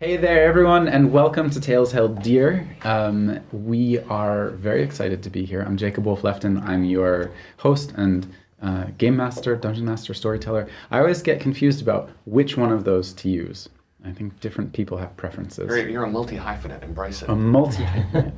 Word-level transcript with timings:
Hey 0.00 0.16
there, 0.16 0.44
everyone, 0.44 0.86
and 0.86 1.10
welcome 1.10 1.50
to 1.50 1.60
Tales 1.60 1.90
Held 1.90 2.22
Dear. 2.22 2.68
Um, 2.82 3.40
we 3.50 3.98
are 3.98 4.50
very 4.50 4.84
excited 4.84 5.24
to 5.24 5.28
be 5.28 5.44
here. 5.44 5.60
I'm 5.62 5.76
Jacob 5.76 6.06
Wolf 6.06 6.22
Lefton. 6.22 6.58
I'm 6.58 6.84
your 6.84 7.32
host 7.56 7.94
and 7.96 8.32
uh, 8.62 8.84
game 8.96 9.16
master, 9.16 9.56
dungeon 9.56 9.84
master, 9.84 10.14
storyteller. 10.14 10.68
I 10.92 11.00
always 11.00 11.20
get 11.20 11.40
confused 11.40 11.82
about 11.82 12.10
which 12.26 12.56
one 12.56 12.70
of 12.70 12.84
those 12.84 13.12
to 13.14 13.28
use. 13.28 13.68
I 14.04 14.12
think 14.12 14.38
different 14.38 14.72
people 14.72 14.96
have 14.98 15.16
preferences. 15.16 15.66
You're, 15.66 15.88
you're 15.88 16.04
a 16.04 16.08
multi 16.08 16.36
hyphenate. 16.36 16.84
Embrace 16.84 17.22
it. 17.22 17.28
A 17.28 17.34
multi 17.34 17.82
hyphenate. 17.82 18.32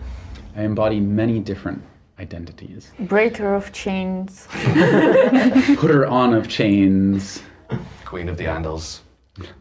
I 0.54 0.62
embody 0.62 1.00
many 1.00 1.40
different 1.40 1.82
identities. 2.20 2.92
Breaker 3.00 3.52
of 3.52 3.72
chains. 3.72 4.46
Putter 4.52 6.06
on 6.06 6.34
of 6.34 6.46
chains. 6.48 7.42
Queen 8.04 8.28
of 8.28 8.36
the 8.36 8.44
Andals. 8.44 9.00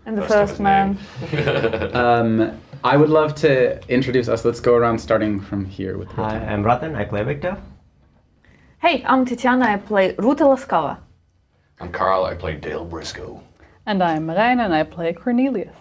And 0.05 0.18
the 0.18 0.21
Rest 0.21 0.34
first 0.34 0.59
man. 0.59 0.98
Um, 1.93 2.59
I 2.84 2.96
would 2.96 3.09
love 3.09 3.36
to 3.36 3.82
introduce 3.89 4.29
us. 4.29 4.46
Let's 4.46 4.60
go 4.60 4.75
around 4.75 5.00
starting 5.00 5.42
from 5.42 5.65
here 5.65 5.97
with 5.97 6.10
Hi, 6.14 6.33
Ruta. 6.36 6.51
I'm 6.51 6.64
Ratan. 6.64 6.96
I 6.96 7.04
play 7.04 7.24
Victor. 7.24 7.57
Hey, 8.79 9.04
I'm 9.06 9.25
Tetiana. 9.25 9.65
I 9.65 9.78
play 9.78 10.15
Ruta 10.18 10.46
Laskava. 10.46 11.00
I'm 11.82 11.92
Carl. 11.92 12.23
I 12.23 12.36
play 12.36 12.56
Dale 12.56 12.86
Briscoe. 12.86 13.43
And 13.86 14.01
I'm 14.01 14.28
Marijne 14.28 14.64
and 14.64 14.73
I 14.73 14.84
play 14.84 15.14
Cornelius. 15.14 15.75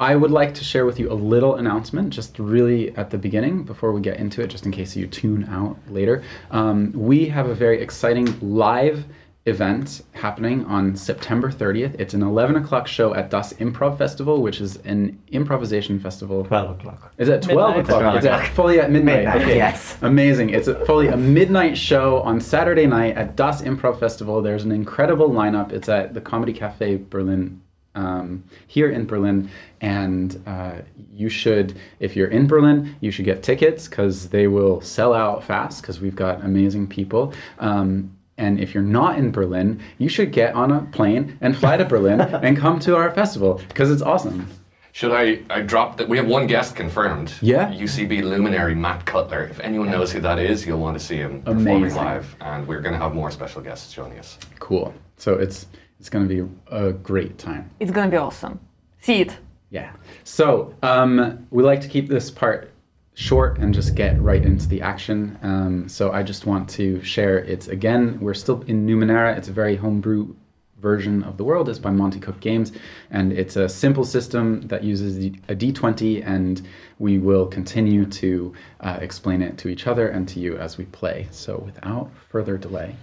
I 0.00 0.16
would 0.16 0.30
like 0.30 0.54
to 0.54 0.64
share 0.64 0.86
with 0.86 0.98
you 0.98 1.12
a 1.12 1.14
little 1.14 1.56
announcement, 1.56 2.08
just 2.10 2.38
really 2.38 2.96
at 2.96 3.10
the 3.10 3.18
beginning, 3.18 3.64
before 3.64 3.92
we 3.92 4.00
get 4.00 4.16
into 4.16 4.40
it, 4.40 4.46
just 4.46 4.64
in 4.64 4.72
case 4.72 4.96
you 4.96 5.06
tune 5.06 5.44
out 5.44 5.76
later. 5.88 6.24
Um, 6.50 6.90
we 6.92 7.26
have 7.26 7.48
a 7.50 7.54
very 7.54 7.82
exciting 7.82 8.34
live 8.40 9.04
event 9.46 10.02
happening 10.12 10.64
on 10.66 10.94
September 10.94 11.50
30th. 11.50 11.98
It's 11.98 12.12
an 12.12 12.22
11 12.22 12.56
o'clock 12.56 12.86
show 12.86 13.14
at 13.14 13.30
Das 13.30 13.54
Improv 13.54 13.96
Festival, 13.96 14.42
which 14.42 14.60
is 14.60 14.76
an 14.78 15.18
improvisation 15.28 15.98
festival. 15.98 16.44
12 16.44 16.78
o'clock. 16.78 17.12
Is 17.16 17.28
it 17.28 17.42
12 17.42 17.76
Midnight. 17.76 17.84
o'clock? 17.84 18.00
12 18.02 18.16
It's 18.16 18.26
at 18.26 18.46
fully 18.54 18.80
at 18.80 18.90
midnight. 18.90 19.24
Midnight, 19.24 19.42
okay. 19.42 19.56
yes. 19.56 19.96
Amazing. 20.02 20.50
It's 20.50 20.68
a, 20.68 20.84
fully 20.84 21.08
a 21.08 21.16
midnight 21.16 21.76
show 21.76 22.20
on 22.20 22.38
Saturday 22.40 22.86
night 22.86 23.16
at 23.16 23.34
Das 23.36 23.62
Improv 23.62 23.98
Festival. 23.98 24.42
There's 24.42 24.64
an 24.64 24.72
incredible 24.72 25.30
lineup. 25.30 25.72
It's 25.72 25.88
at 25.88 26.12
the 26.12 26.20
Comedy 26.20 26.52
Cafe 26.52 26.96
Berlin. 27.08 27.62
Um, 27.96 28.44
here 28.68 28.88
in 28.88 29.04
Berlin, 29.04 29.50
and 29.80 30.40
uh, 30.46 30.74
you 31.12 31.28
should, 31.28 31.76
if 31.98 32.14
you're 32.14 32.28
in 32.28 32.46
Berlin, 32.46 32.94
you 33.00 33.10
should 33.10 33.24
get 33.24 33.42
tickets 33.42 33.88
because 33.88 34.28
they 34.28 34.46
will 34.46 34.80
sell 34.80 35.12
out 35.12 35.42
fast 35.42 35.82
because 35.82 36.00
we've 36.00 36.14
got 36.14 36.44
amazing 36.44 36.86
people. 36.86 37.34
Um, 37.58 38.16
and 38.40 38.58
if 38.58 38.74
you're 38.74 38.82
not 38.82 39.18
in 39.18 39.30
Berlin, 39.30 39.80
you 39.98 40.08
should 40.08 40.32
get 40.32 40.54
on 40.54 40.72
a 40.72 40.80
plane 40.86 41.38
and 41.42 41.56
fly 41.56 41.76
to 41.76 41.84
Berlin 41.84 42.20
and 42.42 42.56
come 42.56 42.80
to 42.80 42.96
our 42.96 43.10
festival 43.12 43.60
because 43.68 43.90
it's 43.90 44.02
awesome. 44.02 44.48
Should 44.92 45.12
I, 45.12 45.40
I 45.50 45.60
drop 45.60 45.98
that? 45.98 46.08
We 46.08 46.16
have 46.16 46.26
one 46.26 46.48
guest 46.48 46.74
confirmed. 46.74 47.32
Yeah. 47.40 47.70
UCB 47.70 48.24
luminary 48.24 48.74
Matt 48.74 49.04
Cutler. 49.06 49.44
If 49.44 49.60
anyone 49.60 49.88
knows 49.88 50.10
who 50.10 50.20
that 50.20 50.40
is, 50.40 50.66
you'll 50.66 50.80
want 50.80 50.98
to 50.98 51.04
see 51.04 51.16
him 51.16 51.42
performing 51.42 51.76
Amazing. 51.76 51.96
live. 51.96 52.36
And 52.40 52.66
we're 52.66 52.80
going 52.80 52.94
to 52.94 52.98
have 52.98 53.14
more 53.14 53.30
special 53.30 53.62
guests 53.62 53.92
joining 53.92 54.18
us. 54.18 54.36
Cool. 54.58 54.92
So 55.16 55.34
it's 55.34 55.66
it's 56.00 56.08
going 56.08 56.26
to 56.26 56.34
be 56.34 56.50
a 56.68 56.92
great 56.92 57.38
time. 57.38 57.70
It's 57.78 57.90
gonna 57.90 58.10
be 58.10 58.16
awesome. 58.16 58.58
See 59.00 59.20
it. 59.20 59.36
Yeah. 59.68 59.92
So 60.24 60.74
um, 60.82 61.46
we 61.50 61.62
like 61.62 61.82
to 61.82 61.88
keep 61.88 62.08
this 62.08 62.30
part 62.30 62.72
short 63.14 63.58
and 63.58 63.74
just 63.74 63.94
get 63.94 64.20
right 64.20 64.44
into 64.44 64.66
the 64.68 64.80
action. 64.80 65.38
Um, 65.42 65.88
so 65.88 66.12
I 66.12 66.22
just 66.22 66.46
want 66.46 66.68
to 66.70 67.02
share. 67.02 67.38
It's 67.38 67.68
again, 67.68 68.18
we're 68.20 68.34
still 68.34 68.62
in 68.62 68.86
Numenera. 68.86 69.36
It's 69.36 69.48
a 69.48 69.52
very 69.52 69.76
homebrew 69.76 70.34
version 70.80 71.22
of 71.24 71.36
the 71.36 71.44
world. 71.44 71.68
It's 71.68 71.78
by 71.78 71.90
Monte 71.90 72.20
Cook 72.20 72.40
Games, 72.40 72.72
and 73.10 73.32
it's 73.32 73.56
a 73.56 73.68
simple 73.68 74.04
system 74.04 74.62
that 74.62 74.82
uses 74.82 75.18
a 75.48 75.54
D20, 75.54 76.26
and 76.26 76.66
we 76.98 77.18
will 77.18 77.46
continue 77.46 78.06
to 78.06 78.54
uh, 78.80 78.98
explain 79.00 79.42
it 79.42 79.58
to 79.58 79.68
each 79.68 79.86
other 79.86 80.08
and 80.08 80.26
to 80.28 80.40
you 80.40 80.56
as 80.56 80.78
we 80.78 80.86
play. 80.86 81.28
So 81.30 81.58
without 81.58 82.10
further 82.28 82.56
delay, 82.56 82.96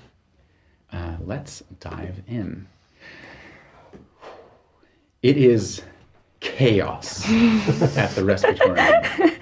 uh, 0.91 1.17
let's 1.23 1.61
dive 1.79 2.21
in. 2.27 2.67
It 5.21 5.37
is 5.37 5.81
chaos 6.39 7.25
at 7.97 8.11
the 8.11 8.23
respiratorium. 8.23 9.37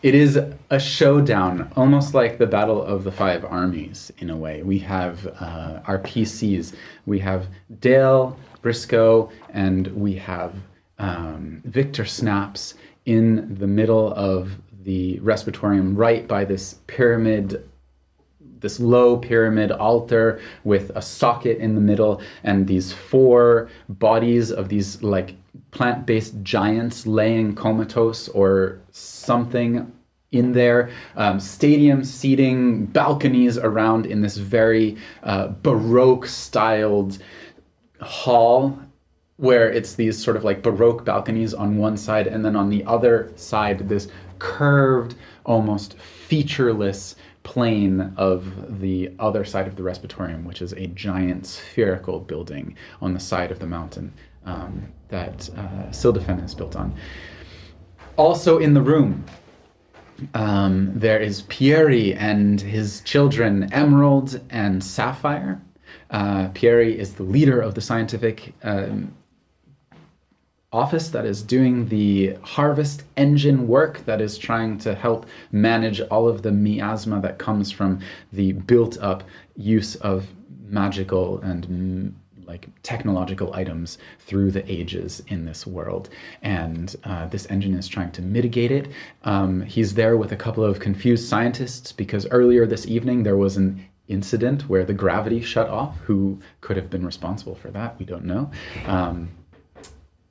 It 0.00 0.14
is 0.14 0.38
a 0.70 0.78
showdown, 0.78 1.72
almost 1.74 2.14
like 2.14 2.38
the 2.38 2.46
Battle 2.46 2.80
of 2.80 3.02
the 3.02 3.10
Five 3.10 3.44
Armies 3.44 4.12
in 4.18 4.30
a 4.30 4.36
way. 4.36 4.62
We 4.62 4.78
have 4.78 5.26
uh, 5.40 5.80
our 5.86 5.98
PCs. 5.98 6.76
We 7.06 7.18
have 7.18 7.48
Dale 7.80 8.38
Briscoe 8.62 9.28
and 9.52 9.88
we 9.88 10.14
have 10.14 10.54
um, 11.00 11.62
Victor 11.64 12.04
Snaps 12.04 12.74
in 13.06 13.56
the 13.58 13.66
middle 13.66 14.12
of 14.14 14.52
the 14.84 15.18
respiratorium, 15.18 15.96
right 15.96 16.28
by 16.28 16.44
this 16.44 16.76
pyramid 16.86 17.68
this 18.60 18.80
low 18.80 19.16
pyramid 19.16 19.70
altar 19.70 20.40
with 20.64 20.90
a 20.96 21.02
socket 21.02 21.58
in 21.58 21.76
the 21.76 21.80
middle 21.80 22.20
and 22.42 22.66
these 22.66 22.92
four 22.92 23.68
bodies 23.88 24.50
of 24.50 24.68
these 24.68 25.00
like 25.00 25.36
plant-based 25.70 26.34
giants 26.42 27.06
laying 27.06 27.54
comatose 27.54 28.28
or 28.28 28.80
something 28.90 29.92
in 30.30 30.52
there 30.52 30.90
um, 31.16 31.40
stadium 31.40 32.04
seating 32.04 32.84
balconies 32.86 33.56
around 33.56 34.06
in 34.06 34.20
this 34.20 34.36
very 34.36 34.96
uh, 35.22 35.48
baroque 35.62 36.26
styled 36.26 37.18
hall 38.00 38.78
where 39.36 39.70
it's 39.70 39.94
these 39.94 40.22
sort 40.22 40.36
of 40.36 40.44
like 40.44 40.62
baroque 40.62 41.04
balconies 41.04 41.54
on 41.54 41.78
one 41.78 41.96
side 41.96 42.26
and 42.26 42.44
then 42.44 42.56
on 42.56 42.68
the 42.68 42.84
other 42.84 43.32
side 43.36 43.88
this 43.88 44.08
curved 44.38 45.14
almost 45.46 45.96
featureless 45.98 47.16
plane 47.42 48.12
of 48.16 48.80
the 48.80 49.10
other 49.18 49.44
side 49.44 49.66
of 49.66 49.76
the 49.76 49.82
respiratorium 49.82 50.44
which 50.44 50.60
is 50.60 50.72
a 50.74 50.86
giant 50.88 51.46
spherical 51.46 52.20
building 52.20 52.76
on 53.00 53.14
the 53.14 53.20
side 53.20 53.50
of 53.50 53.58
the 53.58 53.66
mountain 53.66 54.12
um, 54.48 54.88
that 55.08 55.48
uh, 55.56 56.42
is 56.44 56.54
built 56.54 56.76
on 56.76 56.94
also 58.16 58.58
in 58.58 58.74
the 58.74 58.82
room 58.82 59.24
um, 60.34 60.92
there 60.94 61.20
is 61.20 61.42
Pieri 61.42 62.14
and 62.14 62.60
his 62.60 63.00
children, 63.02 63.72
Emerald 63.72 64.40
and 64.50 64.82
Sapphire. 64.82 65.60
Uh, 66.10 66.48
Pieri 66.48 66.98
is 66.98 67.14
the 67.14 67.22
leader 67.22 67.60
of 67.60 67.74
the 67.74 67.80
scientific 67.80 68.54
um, 68.62 69.14
office 70.72 71.08
that 71.10 71.24
is 71.24 71.42
doing 71.42 71.88
the 71.88 72.34
harvest 72.42 73.04
engine 73.16 73.66
work 73.68 74.04
that 74.04 74.20
is 74.20 74.36
trying 74.36 74.76
to 74.78 74.94
help 74.94 75.26
manage 75.50 76.00
all 76.10 76.28
of 76.28 76.42
the 76.42 76.52
miasma 76.52 77.20
that 77.20 77.38
comes 77.38 77.70
from 77.70 78.00
the 78.32 78.52
built 78.52 78.98
up 78.98 79.22
use 79.56 79.94
of 79.96 80.26
magical 80.66 81.38
and 81.40 82.14
like 82.48 82.68
technological 82.82 83.54
items 83.54 83.98
through 84.18 84.50
the 84.50 84.70
ages 84.70 85.22
in 85.28 85.44
this 85.44 85.66
world. 85.66 86.08
And 86.42 86.96
uh, 87.04 87.26
this 87.26 87.46
engine 87.46 87.74
is 87.74 87.86
trying 87.86 88.10
to 88.12 88.22
mitigate 88.22 88.72
it. 88.72 88.88
Um, 89.24 89.60
he's 89.62 89.94
there 89.94 90.16
with 90.16 90.32
a 90.32 90.36
couple 90.36 90.64
of 90.64 90.80
confused 90.80 91.28
scientists 91.28 91.92
because 91.92 92.26
earlier 92.30 92.66
this 92.66 92.86
evening 92.86 93.22
there 93.22 93.36
was 93.36 93.56
an 93.56 93.84
incident 94.08 94.68
where 94.68 94.84
the 94.84 94.94
gravity 94.94 95.40
shut 95.40 95.68
off. 95.68 95.98
Who 96.00 96.40
could 96.62 96.76
have 96.76 96.90
been 96.90 97.04
responsible 97.04 97.54
for 97.54 97.70
that? 97.70 97.98
We 97.98 98.06
don't 98.06 98.24
know. 98.24 98.50
Um, 98.86 99.28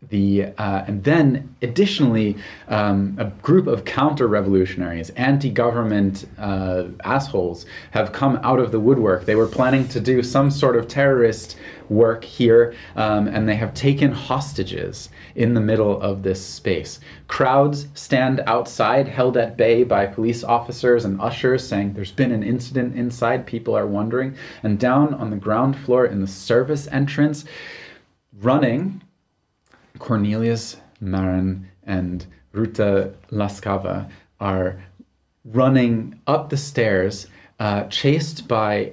the 0.10 0.46
uh, 0.58 0.84
and 0.88 1.04
then 1.04 1.56
additionally 1.62 2.38
um, 2.68 3.16
a 3.20 3.26
group 3.42 3.68
of 3.68 3.86
counter-revolutionaries 3.86 5.10
anti-government 5.12 6.26
uh, 6.38 6.86
assholes 7.04 7.66
have 7.92 8.12
come 8.12 8.40
out 8.44 8.60
of 8.60 8.72
the 8.72 8.80
woodwork. 8.80 9.26
They 9.26 9.36
were 9.36 9.48
planning 9.48 9.88
to 9.90 10.00
do 10.00 10.24
some 10.24 10.50
sort 10.52 10.76
of 10.76 10.88
terrorist 10.88 11.58
work 11.90 12.24
here 12.24 12.74
um, 12.96 13.28
and 13.28 13.48
they 13.48 13.56
have 13.56 13.74
taken 13.74 14.12
hostages 14.12 15.10
in 15.36 15.54
the 15.54 15.62
middle 15.62 16.02
of 16.02 16.24
this 16.24 16.44
space. 16.44 17.00
Crowds 17.28 17.88
stand 17.94 18.42
outside 18.46 19.08
held 19.08 19.38
at 19.38 19.58
bay 19.58 19.84
by 19.84 20.06
police 20.06 20.44
officers 20.44 21.06
and 21.06 21.20
ushers 21.22 21.68
saying 21.68 21.94
there's 21.94 22.12
been 22.12 22.32
an 22.32 22.44
incident 22.44 22.96
inside. 22.96 23.46
People 23.46 23.76
are 23.76 23.88
wondering 23.88 24.36
and 24.64 24.80
down 24.80 25.14
on 25.14 25.30
the 25.30 25.38
ground 25.38 25.78
floor 25.78 26.06
in 26.06 26.22
the 26.22 26.28
service 26.28 26.88
entrance 26.88 27.46
running 28.42 29.02
Cornelius 30.00 30.78
Marin 31.00 31.68
and 31.84 32.26
Ruta 32.52 33.14
Laskava 33.32 34.10
are 34.40 34.82
running 35.46 36.20
up 36.28 36.50
the 36.50 36.58
stairs, 36.58 37.28
uh, 37.60 37.84
chased 37.86 38.48
by 38.48 38.92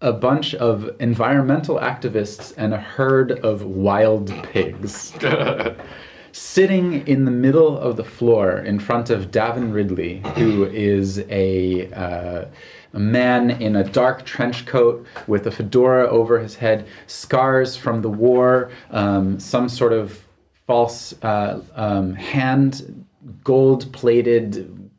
a 0.00 0.12
bunch 0.12 0.54
of 0.54 0.90
environmental 0.98 1.78
activists 1.78 2.54
and 2.56 2.72
a 2.72 2.78
herd 2.78 3.32
of 3.32 3.64
wild 3.64 4.32
pigs. 4.44 5.12
Sitting 6.32 7.06
in 7.08 7.24
the 7.24 7.30
middle 7.30 7.76
of 7.76 7.96
the 7.96 8.04
floor 8.04 8.58
in 8.58 8.78
front 8.78 9.10
of 9.10 9.32
Davin 9.32 9.74
Ridley, 9.74 10.22
who 10.36 10.64
is 10.66 11.18
a 11.28 11.92
uh, 11.92 12.44
a 12.92 12.98
man 12.98 13.50
in 13.50 13.76
a 13.76 13.84
dark 13.84 14.24
trench 14.24 14.66
coat 14.66 15.06
with 15.26 15.46
a 15.46 15.50
fedora 15.50 16.08
over 16.08 16.38
his 16.38 16.56
head, 16.56 16.86
scars 17.06 17.76
from 17.76 18.02
the 18.02 18.08
war, 18.08 18.70
um, 18.90 19.38
some 19.38 19.68
sort 19.68 19.92
of 19.92 20.22
false 20.66 21.14
uh, 21.22 21.60
um, 21.74 22.14
hand, 22.14 23.04
gold 23.44 23.92
plated, 23.92 24.90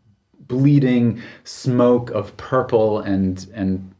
bleeding 0.48 1.22
smoke 1.44 2.10
of 2.12 2.36
purple 2.38 3.00
and, 3.00 3.48
and 3.54 3.94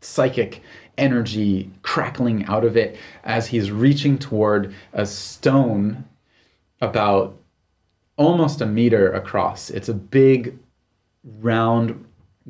psychic 0.00 0.62
energy 0.96 1.70
crackling 1.82 2.44
out 2.46 2.64
of 2.64 2.76
it 2.76 2.96
as 3.24 3.46
he's 3.46 3.70
reaching 3.70 4.18
toward 4.18 4.74
a 4.92 5.06
stone 5.06 6.04
about 6.80 7.38
almost 8.16 8.60
a 8.60 8.66
meter 8.66 9.12
across. 9.12 9.70
It's 9.70 9.88
a 9.88 9.94
big, 9.94 10.58
round, 11.40 12.04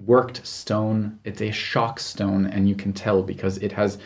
worked 0.07 0.47
stone. 0.47 1.19
It's 1.25 1.41
a 1.41 1.51
shock 1.51 2.01
stone, 2.01 2.47
and 2.47 2.69
you 2.69 2.75
can 2.75 2.93
tell 2.93 3.23
because 3.23 3.59
it 3.59 3.73
has 3.73 3.99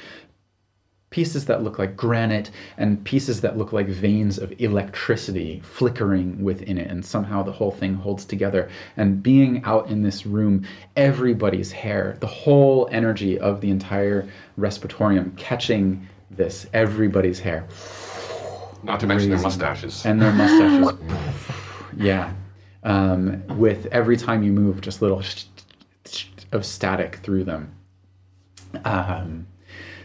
pieces 1.11 1.45
that 1.45 1.63
look 1.63 1.79
like 1.79 1.95
granite 1.95 2.51
and 2.79 3.05
pieces 3.05 3.43
that 3.43 3.59
look 3.59 3.71
like 3.73 3.87
veins 3.87 4.39
of 4.39 4.51
electricity 4.59 5.61
flickering 5.63 6.43
within 6.43 6.79
it 6.79 6.91
and 6.91 7.05
somehow 7.05 7.43
the 7.43 7.53
whole 7.53 7.71
thing 7.71 7.93
holds 7.93 8.25
together 8.25 8.71
and 8.97 9.23
being 9.23 9.63
out 9.65 9.87
in 9.91 10.01
this 10.01 10.25
room 10.25 10.67
everybody's 10.97 11.71
hair 11.71 12.17
the 12.21 12.27
whole 12.27 12.89
energy 12.91 13.39
of 13.39 13.61
the 13.61 13.69
entire 13.71 14.27
respiratorium 14.57 15.31
catching 15.37 16.09
this 16.31 16.67
everybody's 16.73 17.39
hair 17.39 17.67
Not 18.83 18.99
to 19.01 19.07
mention 19.07 19.29
their 19.29 19.39
mustaches. 19.39 20.07
and 20.07 20.21
their 20.21 20.33
mustaches. 20.33 20.99
yeah, 21.97 22.33
um, 22.85 23.47
with 23.59 23.87
every 23.93 24.17
time 24.17 24.43
you 24.43 24.53
move, 24.53 24.81
just 24.81 25.03
little 25.03 25.23
of 26.53 26.65
static 26.65 27.17
through 27.17 27.45
them. 27.45 27.75
Um, 28.85 29.47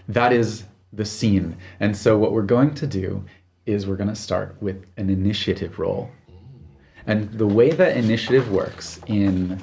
that 0.07 0.33
is 0.33 0.63
the 0.93 1.05
scene, 1.05 1.57
and 1.79 1.95
so 1.95 2.17
what 2.17 2.31
we're 2.31 2.41
going 2.41 2.73
to 2.75 2.87
do 2.87 3.23
is 3.65 3.85
we're 3.85 3.97
going 3.97 4.09
to 4.09 4.15
start 4.15 4.55
with 4.61 4.85
an 4.97 5.09
initiative 5.09 5.77
roll. 5.77 6.09
And 7.05 7.31
the 7.33 7.47
way 7.47 7.71
that 7.71 7.95
initiative 7.95 8.51
works 8.51 8.99
in 9.07 9.61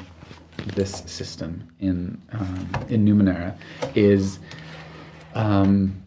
this 0.74 1.02
system 1.06 1.68
in 1.80 2.20
um, 2.32 2.68
in 2.88 3.04
Numenera 3.04 3.56
is 3.94 4.38
um, 5.34 6.02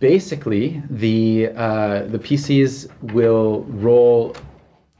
basically 0.00 0.82
the 0.88 1.50
uh, 1.54 2.02
the 2.04 2.18
PCs 2.18 2.88
will 3.12 3.64
roll 3.64 4.34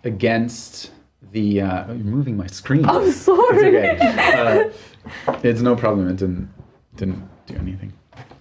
against 0.04 0.90
the. 1.32 1.62
Uh, 1.62 1.84
oh, 1.88 1.92
you're 1.92 2.04
moving 2.04 2.36
my 2.36 2.46
screen. 2.46 2.84
I'm 2.84 3.10
sorry. 3.12 3.76
It's 3.76 4.02
okay. 4.02 4.72
Uh, 5.26 5.38
it's 5.42 5.60
no 5.60 5.74
problem. 5.76 6.08
It 6.08 6.16
didn't 6.16 6.48
didn't 6.96 7.28
do 7.46 7.54
anything. 7.56 7.92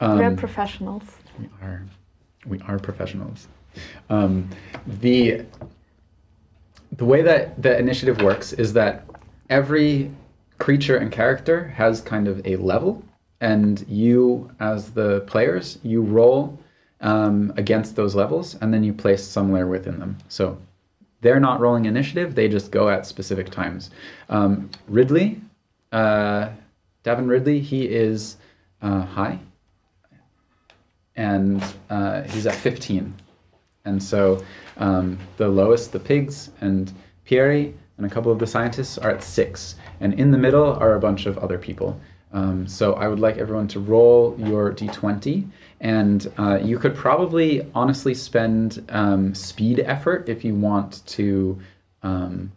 Um, 0.02 0.18
We're 0.18 0.36
professionals. 0.36 1.04
we 1.40 1.50
are 1.62 1.86
we 2.46 2.60
are 2.62 2.80
professionals. 2.80 3.48
Um, 4.10 4.50
the 5.02 5.46
the 6.94 7.06
way 7.06 7.22
that 7.22 7.62
the 7.62 7.78
initiative 7.78 8.22
works 8.22 8.54
is 8.54 8.74
that 8.74 9.06
every 9.50 10.12
creature 10.58 10.98
and 10.98 11.12
character 11.12 11.68
has 11.70 12.02
kind 12.02 12.28
of 12.28 12.46
a 12.46 12.56
level, 12.56 13.04
and 13.42 13.86
you, 13.88 14.50
as 14.60 14.92
the 14.92 15.22
players, 15.22 15.80
you 15.84 16.02
roll 16.02 16.58
um, 17.02 17.54
against 17.58 17.96
those 17.96 18.16
levels, 18.16 18.56
and 18.62 18.74
then 18.74 18.84
you 18.84 18.94
place 18.94 19.24
somewhere 19.24 19.68
within 19.68 20.00
them. 20.00 20.18
So 20.30 20.58
they're 21.22 21.40
not 21.40 21.60
rolling 21.60 21.86
initiative; 21.86 22.36
they 22.36 22.48
just 22.48 22.72
go 22.72 22.90
at 22.90 23.06
specific 23.06 23.50
times. 23.50 23.92
Um, 24.30 24.70
Ridley, 24.88 25.42
uh, 25.92 26.50
Davin 27.04 27.28
Ridley, 27.28 27.60
he 27.60 27.86
is 27.86 28.38
uh, 28.82 29.02
high 29.02 29.40
and 31.18 31.64
uh, 31.90 32.22
he's 32.24 32.46
at 32.46 32.56
15. 32.56 33.14
And 33.86 34.02
so 34.02 34.44
um, 34.78 35.18
the 35.38 35.48
lowest, 35.48 35.92
the 35.92 36.00
pigs 36.00 36.52
and 36.62 36.94
Pierre 37.26 37.52
and 37.98 38.06
a 38.06 38.10
couple 38.10 38.32
of 38.32 38.40
the 38.40 38.48
scientists 38.48 38.98
are 38.98 39.10
at 39.10 39.24
six. 39.24 39.76
And 40.00 40.14
in 40.14 40.32
the 40.32 40.38
middle 40.38 40.74
are 40.74 40.96
a 40.96 41.00
bunch 41.00 41.26
of 41.26 41.38
other 41.40 41.58
people. 41.58 42.00
Um, 42.32 42.68
so 42.68 42.94
I 42.94 43.08
would 43.08 43.20
like 43.20 43.38
everyone 43.38 43.68
to 43.70 43.80
roll 43.80 44.36
your 44.38 44.72
d20. 44.74 45.50
And 45.80 46.32
uh, 46.38 46.60
you 46.62 46.80
could 46.80 46.96
probably 46.96 47.66
honestly 47.76 48.14
spend 48.14 48.86
um, 48.90 49.36
speed 49.36 49.80
effort 49.80 50.28
if 50.28 50.44
you 50.44 50.56
want 50.56 51.06
to, 51.08 51.60
um, 52.04 52.52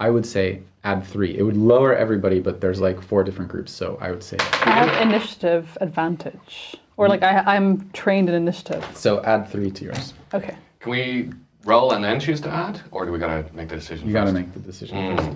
I 0.00 0.10
would 0.10 0.24
say, 0.24 0.62
add 0.84 1.04
three. 1.04 1.36
It 1.36 1.42
would 1.42 1.56
lower 1.56 1.94
everybody, 1.94 2.40
but 2.40 2.60
there's 2.60 2.80
like 2.80 3.00
four 3.02 3.24
different 3.24 3.50
groups. 3.50 3.72
So 3.72 3.98
I 4.00 4.10
would 4.10 4.22
say, 4.22 4.36
I 4.40 4.70
have 4.70 5.06
initiative 5.06 5.76
advantage. 5.80 6.76
Or 6.96 7.08
like 7.08 7.22
I, 7.22 7.38
I'm 7.56 7.90
trained 7.90 8.28
in 8.28 8.34
initiative. 8.34 8.86
so 8.94 9.22
add 9.24 9.48
three 9.48 9.70
to 9.70 9.84
yours. 9.84 10.14
Okay. 10.34 10.56
Can 10.80 10.90
we 10.90 11.30
roll 11.64 11.92
and 11.92 12.04
then 12.04 12.20
choose 12.20 12.40
to 12.42 12.50
add, 12.50 12.80
or 12.90 13.06
do 13.06 13.12
we 13.12 13.18
gotta 13.18 13.44
make 13.54 13.68
the 13.68 13.76
decision? 13.76 14.06
You 14.06 14.12
got 14.12 14.24
to 14.24 14.32
make 14.32 14.52
the 14.52 14.60
decision 14.60 15.16
first. 15.16 15.30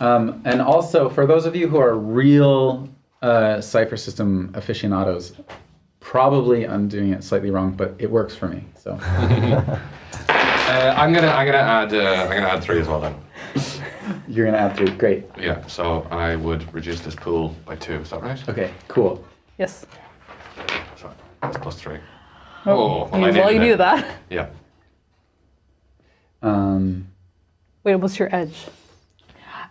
Um, 0.00 0.42
and 0.44 0.60
also, 0.60 1.08
for 1.08 1.26
those 1.26 1.46
of 1.46 1.54
you 1.54 1.68
who 1.68 1.78
are 1.78 1.94
real 1.96 2.88
uh, 3.22 3.60
cypher 3.60 3.96
system 3.96 4.50
aficionados, 4.54 5.32
probably 6.12 6.68
I'm 6.68 6.88
doing 6.88 7.10
it 7.14 7.24
slightly 7.24 7.50
wrong, 7.50 7.70
but 7.72 7.94
it 7.98 8.10
works 8.10 8.36
for 8.36 8.46
me. 8.46 8.62
So 8.76 8.98
Uh, 10.72 10.94
I'm 10.96 11.12
gonna 11.12 11.28
I'm 11.28 11.46
gonna 11.46 11.58
add 11.58 11.92
uh, 11.92 12.22
I'm 12.22 12.28
gonna 12.28 12.48
add 12.48 12.62
three 12.62 12.80
as 12.80 12.86
well 12.86 13.00
then. 13.00 13.14
you're 14.28 14.46
gonna 14.46 14.58
add 14.58 14.76
three. 14.76 14.90
Great. 14.90 15.24
Yeah. 15.38 15.66
So 15.66 16.06
I 16.10 16.36
would 16.36 16.72
reduce 16.72 17.00
this 17.00 17.14
pool 17.14 17.56
by 17.66 17.76
two. 17.76 17.94
Is 17.94 18.10
that 18.10 18.22
right? 18.22 18.48
Okay. 18.48 18.70
Cool. 18.88 19.24
Yes. 19.58 19.86
So 20.96 21.10
that's 21.40 21.56
plus 21.58 21.80
three. 21.80 21.98
Oh, 22.64 23.08
well, 23.10 23.20
you, 23.20 23.26
I 23.26 23.30
well, 23.30 23.52
you 23.52 23.58
knew 23.58 23.76
that. 23.76 24.18
Yeah. 24.30 24.48
Um, 26.42 27.08
Wait, 27.84 27.96
what's 27.96 28.18
your 28.18 28.34
edge? 28.34 28.66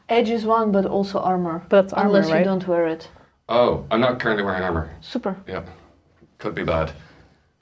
Edge 0.09 0.29
is 0.29 0.45
one, 0.45 0.71
but 0.71 0.85
also 0.85 1.19
armor. 1.19 1.65
But 1.69 1.83
that's 1.83 1.93
armor, 1.93 2.19
Unless 2.19 2.38
you 2.38 2.43
don't 2.43 2.67
wear 2.67 2.88
it. 2.88 3.09
Oh, 3.47 3.85
I'm 3.91 4.01
not 4.01 4.19
currently 4.19 4.43
wearing 4.43 4.63
armor. 4.63 4.93
Super. 5.01 5.35
Yeah. 5.47 5.63
Could 6.41 6.55
be 6.55 6.63
bad. 6.63 6.91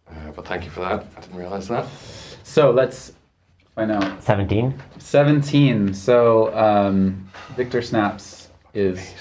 Uh, 0.09 0.31
but 0.33 0.47
thank 0.47 0.63
you 0.63 0.71
for 0.71 0.79
that. 0.79 1.05
I 1.17 1.19
didn't 1.19 1.35
realize 1.35 1.67
that. 1.67 1.85
so 2.43 2.71
let's 2.71 3.11
find 3.75 3.91
out. 3.91 4.23
17. 4.23 4.73
17. 4.97 5.93
So 5.93 6.55
um, 6.57 7.29
Victor 7.55 7.81
Snaps 7.81 8.49
is. 8.73 9.13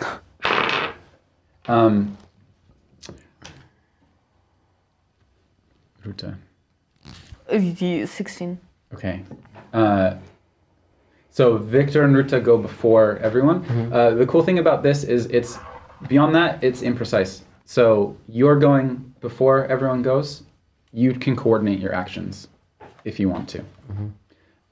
Um, 1.68 2.16
Ruta. 6.04 6.38
Uh, 7.50 7.58
16. 8.06 8.60
Okay. 8.94 9.24
Uh, 9.72 10.14
so 11.30 11.56
Victor 11.56 12.04
and 12.04 12.14
Ruta 12.14 12.38
go 12.38 12.56
before 12.56 13.16
everyone. 13.16 13.64
Uh, 13.92 14.10
the 14.10 14.24
cool 14.26 14.44
thing 14.44 14.60
about 14.60 14.84
this 14.84 15.02
is 15.02 15.26
it's 15.26 15.58
beyond 16.06 16.36
that, 16.36 16.62
it's 16.62 16.82
imprecise. 16.82 17.40
So 17.66 18.16
you're 18.28 18.58
going 18.58 19.14
before 19.20 19.66
everyone 19.66 20.00
goes. 20.00 20.44
You 20.92 21.12
can 21.12 21.36
coordinate 21.36 21.80
your 21.80 21.92
actions 21.92 22.48
if 23.04 23.20
you 23.20 23.28
want 23.28 23.48
to. 23.50 23.64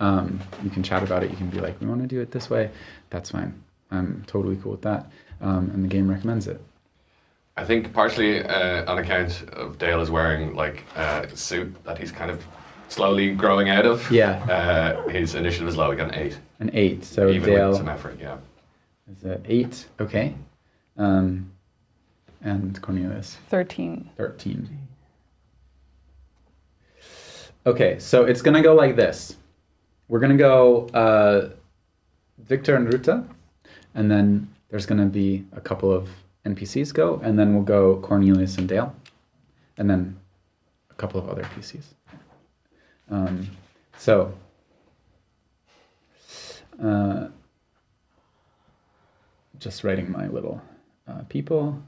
Um, 0.01 0.41
you 0.63 0.71
can 0.71 0.83
chat 0.83 1.03
about 1.03 1.23
it. 1.23 1.31
You 1.31 1.37
can 1.37 1.51
be 1.51 1.61
like, 1.61 1.79
we 1.81 1.87
want 1.87 2.01
to 2.01 2.07
do 2.07 2.21
it 2.21 2.31
this 2.31 2.49
way. 2.49 2.71
That's 3.11 3.31
fine. 3.31 3.63
I'm 3.91 4.25
totally 4.27 4.57
cool 4.57 4.73
with 4.73 4.83
that. 4.83 5.11
Um, 5.41 5.71
and 5.75 5.85
the 5.85 5.89
game 5.89 6.09
recommends 6.09 6.47
it. 6.47 6.61
I 7.57 7.65
think 7.65 7.93
partially 7.93 8.43
uh, 8.43 8.91
on 8.91 8.99
account 8.99 9.43
of 9.53 9.79
Dale 9.79 10.01
is 10.01 10.11
wearing 10.11 10.55
like 10.55 10.85
a 10.97 11.29
suit 11.37 11.75
that 11.85 11.99
he's 11.99 12.11
kind 12.11 12.31
of 12.31 12.45
slowly 12.89 13.35
growing 13.35 13.69
out 13.69 13.87
of. 13.87 14.09
Yeah. 14.11 14.45
Uh, 14.45 15.09
his 15.09 15.35
initiative 15.35 15.69
is 15.69 15.77
low. 15.77 15.91
He 15.91 15.97
got 15.97 16.15
an 16.15 16.21
eight. 16.21 16.39
An 16.61 16.71
eight. 16.75 17.05
So 17.05 17.29
even 17.29 17.51
Dale. 17.51 17.69
with 17.71 17.79
some 17.79 17.89
effort. 17.89 18.19
Yeah. 18.21 18.39
is 19.11 19.25
a 19.25 19.41
eight. 19.47 19.87
Okay. 20.01 20.35
Um, 20.97 21.51
and 22.45 22.81
Cornelius. 22.83 23.39
13. 23.49 24.11
13. 24.17 24.79
Okay, 27.67 27.99
so 27.99 28.25
it's 28.25 28.43
gonna 28.43 28.63
go 28.63 28.75
like 28.75 28.95
this. 28.95 29.37
We're 30.09 30.21
gonna 30.21 30.37
go 30.37 30.87
uh, 30.89 31.49
Victor 32.39 32.77
and 32.77 32.93
Ruta, 32.93 33.25
and 33.95 34.11
then 34.11 34.49
there's 34.69 34.85
gonna 34.85 35.07
be 35.07 35.47
a 35.53 35.61
couple 35.61 35.91
of 35.91 36.09
NPCs 36.45 36.93
go, 36.93 37.21
and 37.25 37.39
then 37.39 37.55
we'll 37.55 37.65
go 37.65 37.97
Cornelius 38.01 38.59
and 38.59 38.69
Dale, 38.69 38.95
and 39.79 39.89
then 39.89 40.15
a 40.91 40.95
couple 40.95 41.19
of 41.19 41.29
other 41.29 41.43
PCs. 41.57 41.95
Um, 43.11 43.49
so, 43.97 44.35
uh, 46.83 47.29
just 49.59 49.85
writing 49.85 50.13
my 50.13 50.27
little 50.29 50.61
uh, 51.09 51.23
people. 51.31 51.83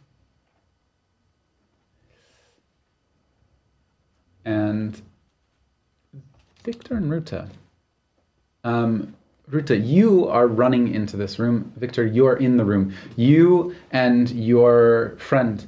And 4.57 5.03
Victor 6.65 6.95
and 6.95 7.11
Ruta, 7.11 7.49
um, 8.65 9.15
Ruta, 9.49 9.77
you 9.77 10.27
are 10.29 10.47
running 10.47 10.93
into 10.95 11.17
this 11.17 11.39
room. 11.39 11.73
Victor, 11.77 12.07
you 12.07 12.27
are 12.27 12.37
in 12.37 12.57
the 12.57 12.65
room. 12.65 12.95
You 13.17 13.75
and 13.91 14.31
your 14.31 15.17
friend, 15.19 15.67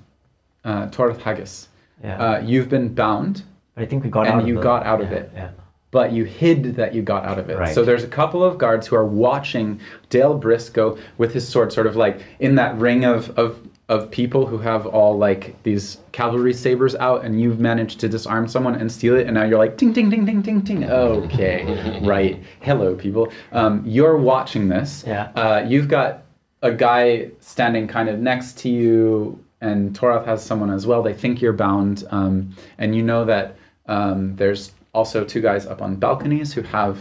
uh, 0.64 0.86
Torth 0.90 1.20
Haggis, 1.22 1.68
Yeah. 2.02 2.18
uh, 2.18 2.40
you've 2.40 2.68
been 2.68 2.94
bound, 2.94 3.42
I 3.76 3.84
think 3.84 4.04
we 4.04 4.10
got 4.10 4.26
and 4.26 4.28
out 4.28 4.34
of 4.34 4.38
it. 4.38 4.42
And 4.42 4.48
you 4.48 4.54
the- 4.54 4.62
got 4.62 4.86
out 4.86 5.00
of 5.02 5.12
it. 5.12 5.30
Yeah. 5.34 5.50
but 5.90 6.12
you 6.12 6.24
hid 6.24 6.76
that 6.76 6.94
you 6.94 7.00
got 7.00 7.24
out 7.24 7.38
of 7.38 7.48
it. 7.48 7.56
Right. 7.56 7.74
So 7.74 7.82
there's 7.82 8.04
a 8.04 8.08
couple 8.08 8.44
of 8.44 8.58
guards 8.58 8.86
who 8.86 8.94
are 8.94 9.06
watching 9.06 9.80
Dale 10.10 10.34
Briscoe 10.34 10.98
with 11.16 11.32
his 11.32 11.48
sword, 11.48 11.72
sort 11.72 11.86
of 11.86 11.96
like 11.96 12.20
in 12.40 12.56
that 12.56 12.76
ring 12.76 13.04
of 13.06 13.30
of 13.38 13.58
of 13.88 14.10
people 14.10 14.44
who 14.46 14.58
have 14.58 14.86
all 14.86 15.16
like 15.16 15.60
these 15.62 15.98
cavalry 16.12 16.52
sabers 16.52 16.94
out, 16.96 17.24
and 17.24 17.40
you've 17.40 17.58
managed 17.58 17.98
to 18.00 18.08
disarm 18.08 18.46
someone 18.46 18.74
and 18.74 18.90
steal 18.92 19.16
it, 19.16 19.26
and 19.26 19.34
now 19.34 19.44
you're 19.44 19.58
like 19.58 19.78
ting 19.78 19.92
ting 19.94 20.10
ting 20.10 20.26
ting 20.26 20.42
ting 20.42 20.62
ting. 20.62 20.84
Okay, 20.84 22.00
right. 22.04 22.42
Hello, 22.60 22.94
people. 22.94 23.32
Um, 23.52 23.82
you're 23.86 24.18
watching 24.18 24.68
this. 24.68 25.04
Yeah. 25.06 25.30
Uh, 25.34 25.64
you've 25.66 25.88
got 25.88 26.24
a 26.62 26.72
guy 26.72 27.30
standing 27.40 27.86
kind 27.88 28.08
of 28.10 28.18
next 28.18 28.58
to 28.58 28.68
you, 28.68 29.42
and 29.62 29.98
Torath 29.98 30.26
has 30.26 30.44
someone 30.44 30.70
as 30.70 30.86
well. 30.86 31.02
They 31.02 31.14
think 31.14 31.40
you're 31.40 31.54
bound, 31.54 32.04
um, 32.10 32.54
and 32.76 32.94
you 32.94 33.02
know 33.02 33.24
that 33.24 33.56
um, 33.86 34.36
there's 34.36 34.72
also 34.92 35.24
two 35.24 35.40
guys 35.40 35.64
up 35.66 35.80
on 35.80 35.96
balconies 35.96 36.52
who 36.52 36.60
have 36.62 36.98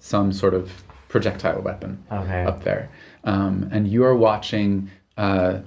some 0.00 0.32
sort 0.32 0.54
of 0.54 0.70
projectile 1.08 1.60
weapon 1.62 2.02
Okay. 2.10 2.42
up 2.44 2.64
there. 2.64 2.90
Um, 3.24 3.68
and 3.72 3.86
you 3.88 4.04
are 4.04 4.14
watching, 4.16 4.90
uh, 5.16 5.60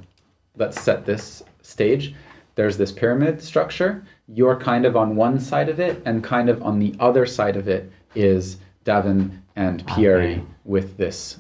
let's 0.55 0.81
set 0.81 1.05
this 1.05 1.43
stage. 1.61 2.15
There's 2.55 2.77
this 2.77 2.91
pyramid 2.91 3.41
structure. 3.41 4.03
You're 4.27 4.57
kind 4.59 4.85
of 4.85 4.95
on 4.95 5.15
one 5.15 5.39
side 5.39 5.69
of 5.69 5.79
it, 5.79 6.01
and 6.05 6.23
kind 6.23 6.49
of 6.49 6.61
on 6.63 6.79
the 6.79 6.95
other 6.99 7.25
side 7.25 7.55
of 7.55 7.67
it 7.67 7.91
is 8.15 8.57
Davin 8.85 9.39
and 9.55 9.85
Pieri 9.87 10.33
Okay. 10.37 10.43
with 10.65 10.97
this 10.97 11.37